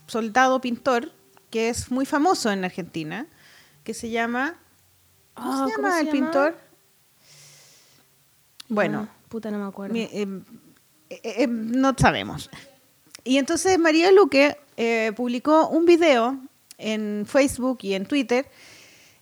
soldado 0.07 0.61
pintor 0.61 1.11
que 1.49 1.69
es 1.69 1.91
muy 1.91 2.05
famoso 2.05 2.51
en 2.51 2.65
Argentina, 2.65 3.27
que 3.85 3.93
se 3.93 4.09
llama 4.09 4.55
¿Cómo 5.35 5.51
Ah, 5.51 5.67
se 5.69 5.75
¿cómo 5.75 5.87
llama 5.87 5.93
se 5.95 5.99
el 6.01 6.05
llama? 6.07 6.11
pintor? 6.31 6.57
Bueno, 8.67 9.07
Ah, 9.09 9.15
puta, 9.29 9.51
no 9.51 9.59
me 9.59 9.65
acuerdo. 9.65 9.93
mi- 9.93 10.09
eh, 10.11 10.27
eh, 11.09 11.19
eh, 11.23 11.47
no 11.47 11.93
sabemos. 11.97 12.49
Y 13.23 13.37
entonces 13.37 13.77
María 13.79 14.11
Luque 14.11 14.57
eh, 14.77 15.11
publicó 15.15 15.67
un 15.69 15.85
video 15.85 16.37
en 16.77 17.25
Facebook 17.27 17.79
y 17.81 17.93
en 17.93 18.05
Twitter 18.05 18.45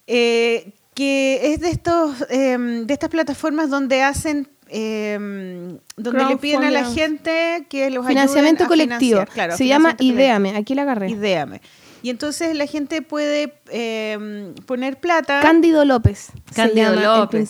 eh, 0.07 0.73
que 0.93 1.53
es 1.53 1.59
de 1.61 1.69
estos 1.69 2.25
eh, 2.29 2.57
de 2.57 2.93
estas 2.93 3.09
plataformas 3.09 3.69
donde 3.69 4.01
hacen 4.03 4.47
eh, 4.69 5.77
donde 5.97 6.25
le 6.25 6.37
piden 6.37 6.63
a 6.63 6.71
la 6.71 6.85
gente 6.85 7.65
que 7.69 7.89
los 7.91 8.05
Financiamiento 8.07 8.63
ayuden 8.63 8.81
a 8.89 8.89
colectivo. 8.89 9.25
Claro, 9.33 9.55
Se 9.57 9.67
llama 9.67 9.89
colectivo. 9.91 10.13
Ideame. 10.19 10.55
Aquí 10.57 10.73
la 10.75 10.81
agarré. 10.83 11.09
Ideame. 11.09 11.61
Y 12.03 12.09
entonces 12.11 12.55
la 12.55 12.67
gente 12.67 13.01
puede 13.01 13.55
eh, 13.71 14.53
poner 14.67 14.99
plata. 14.99 15.39
Cándido 15.41 15.83
López. 15.85 16.31
se 16.49 16.53
Cándido 16.55 16.93
López. 16.95 17.49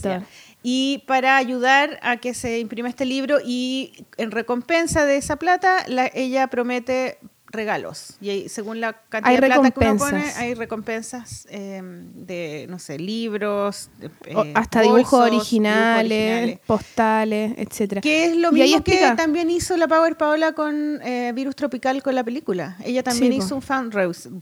Y 0.65 1.03
para 1.07 1.35
ayudar 1.35 1.99
a 2.03 2.17
que 2.17 2.33
se 2.33 2.59
imprima 2.59 2.87
este 2.87 3.03
libro 3.05 3.39
y 3.43 4.05
en 4.15 4.31
recompensa 4.31 5.05
de 5.05 5.17
esa 5.17 5.35
plata, 5.35 5.83
la- 5.87 6.09
ella 6.13 6.47
promete 6.47 7.17
regalos. 7.53 8.15
Y 8.19 8.49
según 8.49 8.81
la 8.81 8.93
cantidad 8.93 9.29
Hay 9.29 9.39
de 9.39 9.47
plata 9.47 9.71
que 9.71 9.79
uno 9.87 9.97
pone, 9.97 10.23
hay 10.35 10.53
recompensas 10.55 11.47
eh, 11.49 11.81
de, 11.83 12.65
no 12.69 12.79
sé, 12.79 12.97
libros, 12.97 13.89
O 14.35 14.43
eh, 14.43 14.51
hasta 14.55 14.79
bolsos, 14.79 14.95
dibujos 14.97 15.19
originales, 15.21 16.31
originales. 16.31 16.59
postales, 16.65 17.53
etcétera. 17.57 18.01
Que 18.01 18.25
es 18.25 18.35
lo 18.35 18.53
Y 18.55 18.61
ahí 18.61 18.69
mismo 18.69 18.83
que 18.83 19.13
también 19.15 19.49
hizo 19.49 19.77
la 19.77 19.87
Power 19.87 20.17
Paola 20.17 20.53
con 20.53 20.99
eh, 21.03 21.31
Virus 21.33 21.55
Tropical 21.55 22.01
con 22.01 22.15
la 22.15 22.23
película. 22.23 22.75
Ella 22.83 23.03
también 23.03 23.31
Sí, 23.33 23.39
po. 23.39 23.45
hizo 23.45 23.55
un 23.55 23.61
Fundraising. 23.61 24.41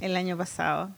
el 0.00 0.16
año 0.16 0.36
pasado. 0.36 0.90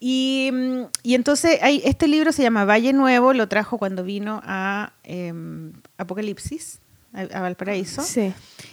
Y, 0.00 0.50
mm, 0.52 0.82
y 1.02 1.14
entonces 1.14 1.58
hay, 1.62 1.82
este 1.84 2.08
libro 2.08 2.32
se 2.32 2.42
llama 2.42 2.64
Valle 2.64 2.92
Nuevo, 2.92 3.34
lo 3.34 3.48
trajo 3.48 3.78
cuando 3.78 4.02
vino 4.02 4.40
a 4.44 4.94
em, 5.04 5.74
Apocalipsis, 5.98 6.80
a, 7.12 7.20
a 7.20 7.40
Valparaíso. 7.40 8.02
Sí. 8.02 8.32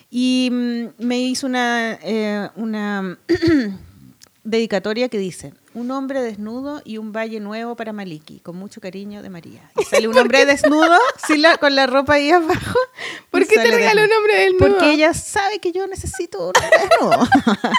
Y 0.09 0.49
mm, 0.51 1.05
me 1.05 1.19
hizo 1.19 1.47
una, 1.47 1.99
eh, 2.01 2.49
una 2.55 3.17
dedicatoria 4.49 5.09
que 5.09 5.17
dice, 5.17 5.53
un 5.73 5.91
hombre 5.91 6.21
desnudo 6.21 6.81
y 6.85 6.97
un 6.97 7.11
valle 7.11 7.39
nuevo 7.39 7.75
para 7.75 7.93
Maliki, 7.93 8.39
con 8.39 8.55
mucho 8.57 8.81
cariño 8.81 9.21
de 9.21 9.29
María. 9.29 9.69
Y 9.79 9.83
sale 9.89 10.07
un 10.07 10.17
hombre 10.17 10.45
desnudo 10.45 10.97
sin 11.27 11.41
la- 11.41 11.57
con 11.57 11.75
la 11.75 11.85
ropa 11.87 12.13
ahí 12.15 12.31
abajo. 12.31 12.79
¿Por 13.31 13.41
y 13.43 13.45
qué 13.45 13.55
te 13.57 13.69
regaló 13.71 14.03
un 14.05 14.11
hombre 14.13 14.35
desnudo? 14.39 14.59
Porque 14.69 14.91
ella 14.93 15.13
sabe 15.13 15.59
que 15.59 15.71
yo 15.71 15.85
necesito 15.87 16.39
un 16.39 16.53
hombre 16.55 16.79
desnudo. 16.89 17.27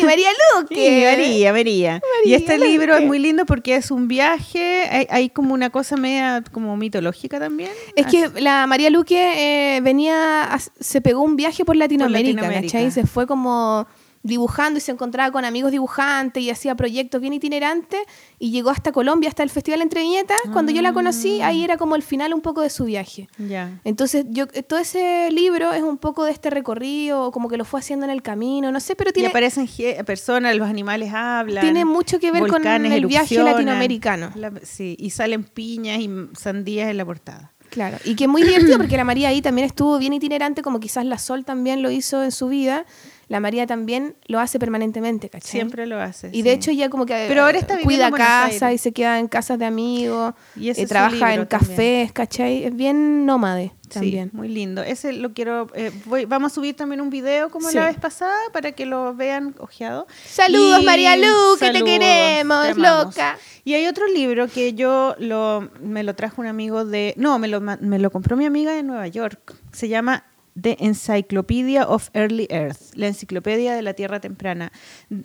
Y 0.00 0.04
María 0.04 0.28
Luque. 0.60 0.74
Sí, 0.74 1.04
María, 1.04 1.52
María. 1.52 2.02
Y 2.24 2.34
este 2.34 2.58
libro 2.58 2.96
es 2.96 3.02
muy 3.04 3.18
lindo 3.18 3.46
porque 3.46 3.76
es 3.76 3.90
un 3.90 4.08
viaje, 4.08 4.84
hay, 4.90 5.06
hay 5.10 5.30
como 5.30 5.54
una 5.54 5.70
cosa 5.70 5.96
media 5.96 6.42
como 6.52 6.76
mitológica 6.76 7.38
también. 7.38 7.70
Es 7.94 8.06
que 8.06 8.28
la 8.40 8.66
María 8.66 8.90
Luque 8.90 9.76
eh, 9.76 9.80
venía, 9.80 10.44
a- 10.54 10.58
se 10.58 11.00
pegó 11.00 11.22
un 11.22 11.36
viaje 11.36 11.64
por 11.64 11.76
Latinoamérica, 11.76 12.42
Latinoamérica. 12.42 12.72
¿cachai? 12.78 12.90
Se 12.90 13.06
fue 13.06 13.26
como 13.26 13.86
dibujando 14.26 14.78
y 14.78 14.80
se 14.80 14.92
encontraba 14.92 15.30
con 15.30 15.44
amigos 15.44 15.70
dibujantes 15.70 16.42
y 16.42 16.50
hacía 16.50 16.74
proyectos 16.74 17.20
bien 17.20 17.32
itinerantes 17.32 18.00
y 18.38 18.50
llegó 18.50 18.70
hasta 18.70 18.92
Colombia, 18.92 19.28
hasta 19.28 19.42
el 19.42 19.50
Festival 19.50 19.82
Entre 19.82 20.00
Viñetas. 20.02 20.36
Cuando 20.52 20.72
yo 20.72 20.82
la 20.82 20.92
conocí, 20.92 21.40
ahí 21.42 21.62
era 21.64 21.76
como 21.76 21.96
el 21.96 22.02
final 22.02 22.34
un 22.34 22.40
poco 22.40 22.60
de 22.60 22.70
su 22.70 22.84
viaje. 22.84 23.28
Ya. 23.38 23.80
Entonces, 23.84 24.26
yo 24.28 24.46
todo 24.46 24.78
ese 24.80 25.30
libro 25.30 25.72
es 25.72 25.82
un 25.82 25.98
poco 25.98 26.24
de 26.24 26.32
este 26.32 26.50
recorrido, 26.50 27.30
como 27.30 27.48
que 27.48 27.56
lo 27.56 27.64
fue 27.64 27.80
haciendo 27.80 28.04
en 28.04 28.10
el 28.10 28.22
camino, 28.22 28.70
no 28.72 28.80
sé, 28.80 28.96
pero 28.96 29.10
Y 29.10 29.12
tiene, 29.14 29.28
aparecen 29.28 29.66
ge- 29.68 30.02
personas, 30.04 30.54
los 30.56 30.68
animales 30.68 31.12
hablan. 31.14 31.62
tiene 31.62 31.84
mucho 31.84 32.18
que 32.18 32.32
ver 32.32 32.46
con 32.48 32.64
el 32.66 33.06
viaje 33.06 33.36
latinoamericano. 33.42 34.32
La- 34.34 34.52
sí, 34.62 34.96
y 34.98 35.10
salen 35.10 35.44
piñas 35.44 36.00
y 36.00 36.10
sandías 36.36 36.90
en 36.90 36.96
la 36.96 37.04
portada. 37.04 37.52
Claro, 37.70 37.98
y 38.04 38.14
que 38.14 38.24
es 38.24 38.30
muy 38.30 38.42
divertido 38.42 38.78
porque 38.78 38.96
la 38.96 39.04
María 39.04 39.28
ahí 39.28 39.42
también 39.42 39.66
estuvo 39.66 39.98
bien 39.98 40.12
itinerante, 40.12 40.62
como 40.62 40.80
quizás 40.80 41.04
la 41.04 41.18
Sol 41.18 41.44
también 41.44 41.82
lo 41.82 41.90
hizo 41.90 42.22
en 42.22 42.30
su 42.32 42.48
vida. 42.48 42.86
La 43.28 43.40
María 43.40 43.66
también 43.66 44.14
lo 44.26 44.38
hace 44.38 44.60
permanentemente, 44.60 45.28
¿cachai? 45.28 45.50
Siempre 45.50 45.86
lo 45.86 46.00
hace. 46.00 46.30
Y 46.32 46.42
de 46.42 46.50
sí. 46.50 46.56
hecho 46.56 46.70
ella 46.70 46.88
como 46.90 47.06
que 47.06 47.24
Pero 47.26 47.42
ahora 47.42 47.58
eh, 47.58 47.60
está 47.60 47.74
viviendo 47.76 48.10
cuida 48.10 48.16
casa 48.16 48.72
y 48.72 48.78
se 48.78 48.92
queda 48.92 49.18
en 49.18 49.26
casas 49.26 49.58
de 49.58 49.64
amigos, 49.64 50.34
Y 50.54 50.70
eh, 50.70 50.86
trabaja 50.86 51.34
en 51.34 51.46
también. 51.46 51.46
cafés, 51.46 52.12
¿cachai? 52.12 52.62
Es 52.64 52.76
bien 52.76 53.26
nómade 53.26 53.72
también. 53.92 54.30
Sí, 54.30 54.36
muy 54.36 54.48
lindo. 54.48 54.80
Ese 54.82 55.12
lo 55.12 55.32
quiero. 55.32 55.66
eh, 55.74 55.90
voy- 56.04 56.24
vamos 56.24 56.52
a 56.52 56.54
subir 56.54 56.76
también 56.76 57.00
un 57.00 57.10
video 57.10 57.50
como 57.50 57.68
Sí. 57.68 57.76
la 57.76 57.86
vez 57.86 57.96
pasada 57.98 58.36
para 58.52 58.70
que 58.72 58.86
lo 58.86 59.12
vean 59.16 59.56
ojeado. 59.58 60.06
Saludos, 60.24 60.82
Y- 60.82 60.86
María 60.86 61.16
Lu, 61.16 61.56
que 61.58 61.70
te 61.72 61.82
queremos, 61.82 62.64
te 62.66 62.74
loca. 62.74 63.38
Y 63.64 63.74
hay 63.74 63.86
otro 63.88 64.06
libro 64.06 64.46
que 64.46 64.74
yo 64.74 65.16
lo, 65.18 65.68
me 65.80 66.04
lo 66.04 66.14
trajo 66.14 66.40
un 66.40 66.46
amigo 66.46 66.84
de. 66.84 67.12
No, 67.16 67.40
me 67.40 67.48
lo, 67.48 67.60
me 67.60 67.98
lo 67.98 68.10
compró 68.12 68.36
mi 68.36 68.46
amiga 68.46 68.72
de 68.72 68.84
Nueva 68.84 69.08
York. 69.08 69.54
Se 69.72 69.88
llama 69.88 70.24
The 70.60 70.76
Encyclopedia 70.80 71.84
of 71.86 72.08
Early 72.14 72.46
Earth, 72.50 72.94
la 72.94 73.08
enciclopedia 73.08 73.74
de 73.74 73.82
la 73.82 73.94
Tierra 73.94 74.20
Temprana. 74.20 74.72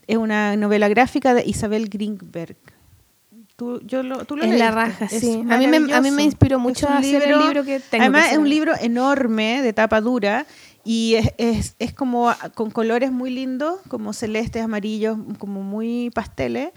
Es 0.07 0.17
una 0.17 0.55
novela 0.57 0.87
gráfica 0.89 1.33
de 1.33 1.43
Isabel 1.45 1.89
Greenberg. 1.89 2.57
Tú, 3.55 3.79
yo 3.85 4.01
lo, 4.01 4.25
tú 4.25 4.35
lo 4.37 4.43
Es 4.43 4.57
la 4.57 4.71
raja, 4.71 5.05
Es 5.05 5.19
sí. 5.21 5.43
A 5.49 5.57
mí 5.57 5.67
me- 5.67 5.93
a 5.93 6.01
mí 6.01 6.09
me 6.11 6.23
inspiró 6.23 6.57
mucho 6.59 6.87
Es 6.87 6.89
un 6.91 6.95
a 6.95 6.99
hacer 6.99 7.23
el 7.29 7.39
libro 7.39 7.63
que 7.63 7.79
tengo 7.79 8.01
Además, 8.03 8.25
que 8.27 8.31
es 8.33 8.37
un 8.39 8.49
libro 8.49 8.73
enorme, 8.79 9.61
de 9.61 9.71
tapa 9.73 10.01
dura, 10.01 10.47
y 10.83 11.15
es, 11.15 11.31
es, 11.37 11.75
es 11.77 11.93
como 11.93 12.31
con 12.55 12.71
colores 12.71 13.11
muy 13.11 13.29
lindos, 13.29 13.79
como 13.87 14.13
celestes, 14.13 14.63
amarillos, 14.63 15.17
como 15.37 15.61
muy 15.61 16.09
pasteles. 16.09 16.69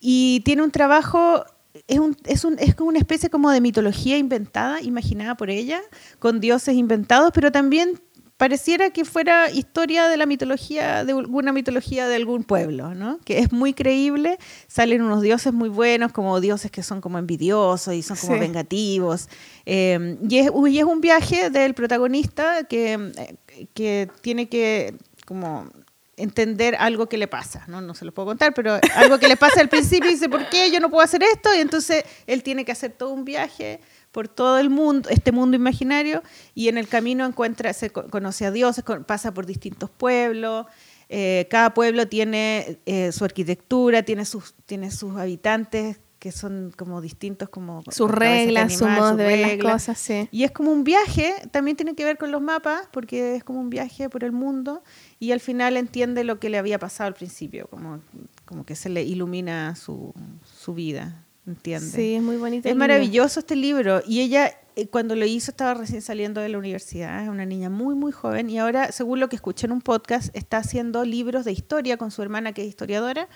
Y 0.00 0.40
tiene 0.46 0.62
un 0.62 0.70
trabajo, 0.70 1.44
es, 1.88 1.98
un, 1.98 2.16
es, 2.24 2.44
un, 2.44 2.58
es 2.58 2.74
como 2.74 2.88
una 2.90 2.98
especie 2.98 3.30
como 3.30 3.50
de 3.50 3.60
mitología 3.60 4.16
inventada, 4.18 4.80
imaginada 4.80 5.34
por 5.36 5.50
ella, 5.50 5.80
con 6.18 6.40
dioses 6.40 6.74
inventados, 6.76 7.30
pero 7.34 7.50
también 7.52 8.00
pareciera 8.36 8.90
que 8.90 9.04
fuera 9.04 9.48
historia 9.50 10.08
de 10.08 10.16
la 10.16 10.26
mitología, 10.26 11.04
de 11.04 11.12
alguna 11.12 11.52
mitología 11.52 12.08
de 12.08 12.16
algún 12.16 12.42
pueblo, 12.42 12.92
¿no? 12.94 13.18
Que 13.24 13.38
es 13.38 13.52
muy 13.52 13.74
creíble, 13.74 14.38
salen 14.66 15.02
unos 15.02 15.22
dioses 15.22 15.52
muy 15.52 15.68
buenos, 15.68 16.10
como 16.12 16.40
dioses 16.40 16.70
que 16.72 16.82
son 16.82 17.00
como 17.00 17.18
envidiosos 17.18 17.94
y 17.94 18.02
son 18.02 18.16
como 18.16 18.34
Sí. 18.34 18.40
vengativos. 18.40 19.28
Eh, 19.66 20.18
y, 20.28 20.38
es, 20.38 20.50
y 20.68 20.78
es 20.78 20.84
un 20.84 21.00
viaje 21.00 21.48
del 21.50 21.74
protagonista 21.74 22.64
que, 22.64 22.94
eh, 22.94 23.66
que 23.72 24.08
tiene 24.20 24.48
que 24.48 24.96
como 25.26 25.70
entender 26.16 26.76
algo 26.78 27.08
que 27.08 27.18
le 27.18 27.26
pasa, 27.28 27.64
¿no? 27.66 27.80
No 27.80 27.94
se 27.94 28.04
lo 28.04 28.12
puedo 28.12 28.26
contar, 28.26 28.54
pero 28.54 28.78
algo 28.96 29.18
que 29.18 29.28
le 29.28 29.36
pasa 29.36 29.60
al 29.60 29.68
principio 29.68 30.10
y 30.10 30.14
dice, 30.14 30.28
¿por 30.28 30.48
qué 30.48 30.70
yo 30.70 30.80
no 30.80 30.90
puedo 30.90 31.02
hacer 31.02 31.22
esto? 31.22 31.54
Y 31.54 31.58
entonces 31.60 32.04
él 32.26 32.42
tiene 32.42 32.64
que 32.64 32.72
hacer 32.72 32.92
todo 32.92 33.10
un 33.12 33.24
viaje 33.24 33.80
por 34.12 34.28
todo 34.28 34.58
el 34.58 34.70
mundo, 34.70 35.08
este 35.10 35.32
mundo 35.32 35.56
imaginario, 35.56 36.22
y 36.54 36.68
en 36.68 36.78
el 36.78 36.86
camino 36.86 37.26
encuentra, 37.26 37.72
se 37.72 37.90
co- 37.90 38.08
conoce 38.10 38.46
a 38.46 38.52
Dios, 38.52 38.80
pasa 39.06 39.34
por 39.34 39.44
distintos 39.44 39.90
pueblos, 39.90 40.66
eh, 41.08 41.48
cada 41.50 41.74
pueblo 41.74 42.06
tiene 42.08 42.78
eh, 42.86 43.10
su 43.12 43.24
arquitectura, 43.24 44.04
tiene 44.04 44.24
sus, 44.24 44.54
tiene 44.66 44.90
sus 44.92 45.16
habitantes 45.16 45.98
que 46.20 46.32
son 46.32 46.72
como 46.78 47.02
distintos, 47.02 47.50
como 47.50 47.82
Sus 47.90 48.10
reglas, 48.10 48.72
su 48.78 48.86
modo 48.86 49.16
de 49.16 49.24
ver 49.26 49.38
las 49.40 49.72
cosas, 49.72 49.98
sí. 49.98 50.26
Y 50.32 50.44
es 50.44 50.52
como 50.52 50.72
un 50.72 50.82
viaje, 50.82 51.34
también 51.50 51.76
tiene 51.76 51.94
que 51.94 52.02
ver 52.02 52.16
con 52.16 52.30
los 52.32 52.40
mapas, 52.40 52.88
porque 52.92 53.36
es 53.36 53.44
como 53.44 53.60
un 53.60 53.68
viaje 53.68 54.08
por 54.08 54.24
el 54.24 54.32
mundo 54.32 54.82
y 55.18 55.32
al 55.32 55.40
final 55.40 55.76
entiende 55.76 56.24
lo 56.24 56.38
que 56.38 56.50
le 56.50 56.58
había 56.58 56.78
pasado 56.78 57.08
al 57.08 57.14
principio, 57.14 57.66
como, 57.68 58.00
como 58.44 58.64
que 58.64 58.76
se 58.76 58.88
le 58.88 59.02
ilumina 59.02 59.74
su, 59.76 60.12
su 60.44 60.74
vida, 60.74 61.24
entiende. 61.46 61.86
Sí, 61.86 62.14
es 62.14 62.22
muy 62.22 62.36
bonito. 62.36 62.68
Es 62.68 62.74
libro. 62.74 62.78
maravilloso 62.78 63.40
este 63.40 63.56
libro 63.56 64.02
y 64.06 64.20
ella 64.20 64.52
eh, 64.76 64.88
cuando 64.88 65.14
lo 65.14 65.24
hizo 65.24 65.50
estaba 65.50 65.74
recién 65.74 66.02
saliendo 66.02 66.40
de 66.40 66.48
la 66.48 66.58
universidad, 66.58 67.22
es 67.22 67.28
una 67.28 67.46
niña 67.46 67.70
muy 67.70 67.94
muy 67.94 68.10
joven 68.12 68.50
y 68.50 68.58
ahora, 68.58 68.90
según 68.90 69.20
lo 69.20 69.28
que 69.28 69.36
escuché 69.36 69.66
en 69.66 69.72
un 69.72 69.80
podcast, 69.80 70.34
está 70.36 70.58
haciendo 70.58 71.04
libros 71.04 71.44
de 71.44 71.52
historia 71.52 71.96
con 71.96 72.10
su 72.10 72.22
hermana 72.22 72.52
que 72.52 72.62
es 72.62 72.68
historiadora, 72.68 73.28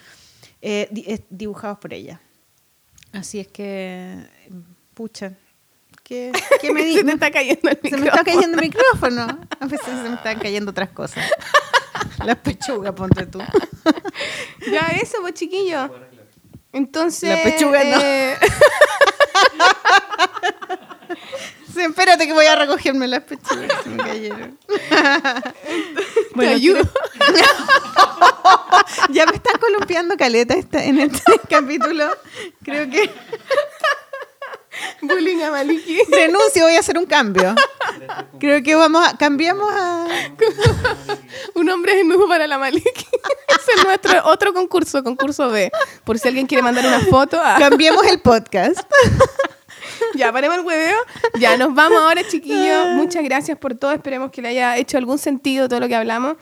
eh, 0.62 1.22
dibujados 1.30 1.78
por 1.78 1.92
ella. 1.92 2.20
Así 3.12 3.38
es 3.38 3.48
que, 3.48 4.18
pucha, 4.94 5.36
¿qué, 6.08 6.32
qué 6.60 6.72
me 6.72 6.80
Se 6.82 6.86
dice? 6.86 7.04
te 7.04 7.12
está 7.12 7.30
cayendo 7.30 7.68
el 7.70 7.78
Se 7.90 7.96
me 7.96 8.06
está 8.08 8.24
cayendo 8.24 8.56
el 8.58 8.60
micrófono. 8.68 9.38
A 9.60 9.66
veces 9.66 9.86
se 9.86 9.92
me 10.08 10.14
están 10.14 10.38
cayendo 10.40 10.70
otras 10.70 10.88
cosas. 10.90 11.24
Las 12.24 12.36
pechugas, 12.36 12.92
ponte 12.94 13.26
tú. 13.26 13.40
Ya, 14.70 14.88
eso, 15.00 15.18
pues, 15.20 15.34
chiquillo. 15.34 15.90
Entonces. 16.72 17.30
La 17.30 17.42
pechuga 17.42 17.84
no. 17.84 17.96
eh, 18.00 18.36
Sí, 21.74 21.80
espérate 21.82 22.26
que 22.26 22.32
voy 22.32 22.46
a 22.46 22.56
recogerme 22.56 23.06
las 23.06 23.22
pechugas. 23.22 23.70
Se 23.84 23.88
me 23.90 23.96
cayeron. 24.02 24.58
te 26.38 26.48
ayudo. 26.48 26.82
Ya 29.10 29.26
me 29.26 29.32
están 29.36 29.58
columpiando 29.60 30.16
caleta 30.16 30.54
esta- 30.54 30.82
en 30.84 30.98
este 30.98 31.22
capítulo. 31.48 32.08
Creo 32.62 32.88
que 32.90 33.10
Bullying 35.02 35.40
a 35.42 35.50
Maliki. 35.50 35.98
renuncio, 36.10 36.64
voy 36.64 36.74
a 36.76 36.80
hacer 36.80 36.98
un 36.98 37.06
cambio. 37.06 37.54
Creo 38.38 38.62
que 38.62 38.74
vamos 38.74 39.06
a, 39.06 39.16
cambiamos 39.16 39.70
a... 39.72 40.06
Un 41.54 41.68
hombre 41.70 41.96
desnudo 41.96 42.28
para 42.28 42.46
la 42.46 42.58
Maliki. 42.58 42.88
Ese 43.48 43.72
es 43.76 43.84
nuestro 43.84 44.24
otro 44.26 44.52
concurso, 44.52 45.02
concurso 45.02 45.50
B. 45.50 45.70
Por 46.04 46.18
si 46.18 46.28
alguien 46.28 46.46
quiere 46.46 46.62
mandar 46.62 46.86
una 46.86 47.00
foto. 47.00 47.40
a- 47.42 47.56
Cambiemos 47.58 48.04
el 48.06 48.20
podcast. 48.20 48.80
Ya, 50.14 50.32
paremos 50.32 50.58
el 50.58 50.64
hueveo. 50.64 50.98
Ya, 51.38 51.56
nos 51.56 51.74
vamos 51.74 51.98
ahora, 52.00 52.26
chiquillos. 52.26 52.88
Muchas 52.94 53.22
gracias 53.24 53.58
por 53.58 53.74
todo. 53.74 53.92
Esperemos 53.92 54.30
que 54.30 54.42
le 54.42 54.48
haya 54.48 54.76
hecho 54.76 54.96
algún 54.98 55.18
sentido 55.18 55.68
todo 55.68 55.80
lo 55.80 55.88
que 55.88 55.96
hablamos. 55.96 56.36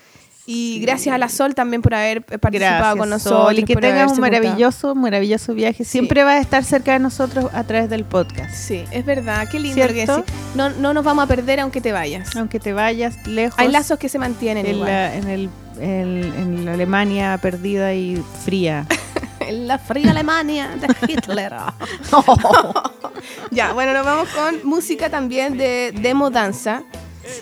Y 0.49 0.79
gracias 0.81 1.13
a 1.13 1.19
la 1.19 1.29
Sol 1.29 1.57
también 1.57 1.83
por 1.83 1.93
haber 1.95 2.23
participado 2.23 2.77
Gracias, 2.79 2.97
con 2.97 3.11
nosotros. 3.11 3.43
Sol, 3.47 3.59
y 3.59 3.65
que 3.65 3.75
tengas 3.75 4.03
un 4.13 4.17
juntado. 4.17 4.21
maravilloso, 4.43 4.95
maravilloso 4.95 5.55
viaje. 5.55 5.85
Siempre 5.85 6.23
vas 6.23 6.37
a 6.37 6.41
estar 6.41 6.63
cerca 6.63 6.93
de 6.93 7.01
nosotros 7.01 7.51
a 7.53 7.65
través 7.65 7.91
del 7.91 8.05
podcast. 8.05 8.55
Sí, 8.55 8.85
es 8.93 9.05
verdad. 9.05 9.49
Qué 9.51 9.59
lindo 9.59 9.87
que. 9.89 10.07
No, 10.55 10.71
no 10.71 10.95
nos 10.95 11.05
vamos 11.05 11.25
a 11.25 11.27
perder 11.27 11.59
aunque 11.59 11.81
te 11.81 11.91
vayas. 11.91 12.37
Aunque 12.37 12.61
te 12.61 12.73
vayas 12.73 13.27
lejos. 13.27 13.59
Hay 13.59 13.69
lazos 13.69 13.99
que 13.99 14.09
se 14.09 14.19
mantienen 14.21 14.67
en 14.67 14.75
igual. 14.77 14.89
la, 14.89 15.15
en, 15.17 15.29
el, 15.29 15.51
el- 15.81 16.33
en 16.39 16.65
la 16.65 16.75
Alemania 16.75 17.39
perdida 17.43 17.93
y 17.95 18.23
fría. 18.45 18.87
En 19.39 19.69
la 19.69 19.79
fría 19.79 20.11
Alemania 20.11 20.71
de 20.81 20.89
Hitler. 21.07 21.53
ya, 23.53 23.73
bueno, 23.75 23.93
nos 23.93 24.05
vamos 24.05 24.29
con 24.31 24.57
música 24.65 25.09
también 25.11 25.57
de 25.57 25.93
Demo 26.01 26.31
Danza. 26.31 26.83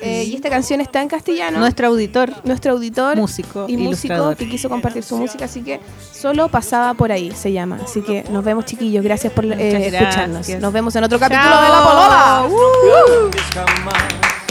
Eh, 0.00 0.24
y 0.24 0.34
esta 0.34 0.50
canción 0.50 0.80
está 0.80 1.02
en 1.02 1.08
castellano. 1.08 1.58
Nuestro 1.58 1.88
auditor, 1.88 2.30
Nuestro 2.44 2.72
auditor 2.72 3.16
músico, 3.16 3.66
y 3.68 3.76
músico 3.76 4.34
que 4.36 4.48
quiso 4.48 4.68
compartir 4.68 5.02
su 5.02 5.16
música, 5.16 5.44
así 5.44 5.62
que 5.62 5.80
solo 6.12 6.48
pasaba 6.48 6.94
por 6.94 7.12
ahí, 7.12 7.30
se 7.32 7.52
llama. 7.52 7.80
Así 7.82 8.02
que 8.02 8.24
nos 8.30 8.44
vemos, 8.44 8.64
chiquillos. 8.64 9.04
Gracias 9.04 9.32
por 9.32 9.44
eh, 9.44 9.86
escucharnos. 9.86 10.48
Nos 10.48 10.72
vemos 10.72 10.94
en 10.96 11.04
otro 11.04 11.18
capítulo 11.18 11.50
Chao. 11.50 11.62
de 11.62 11.68
La 11.68 11.82
Polola. 11.84 12.44
On. 13.24 14.43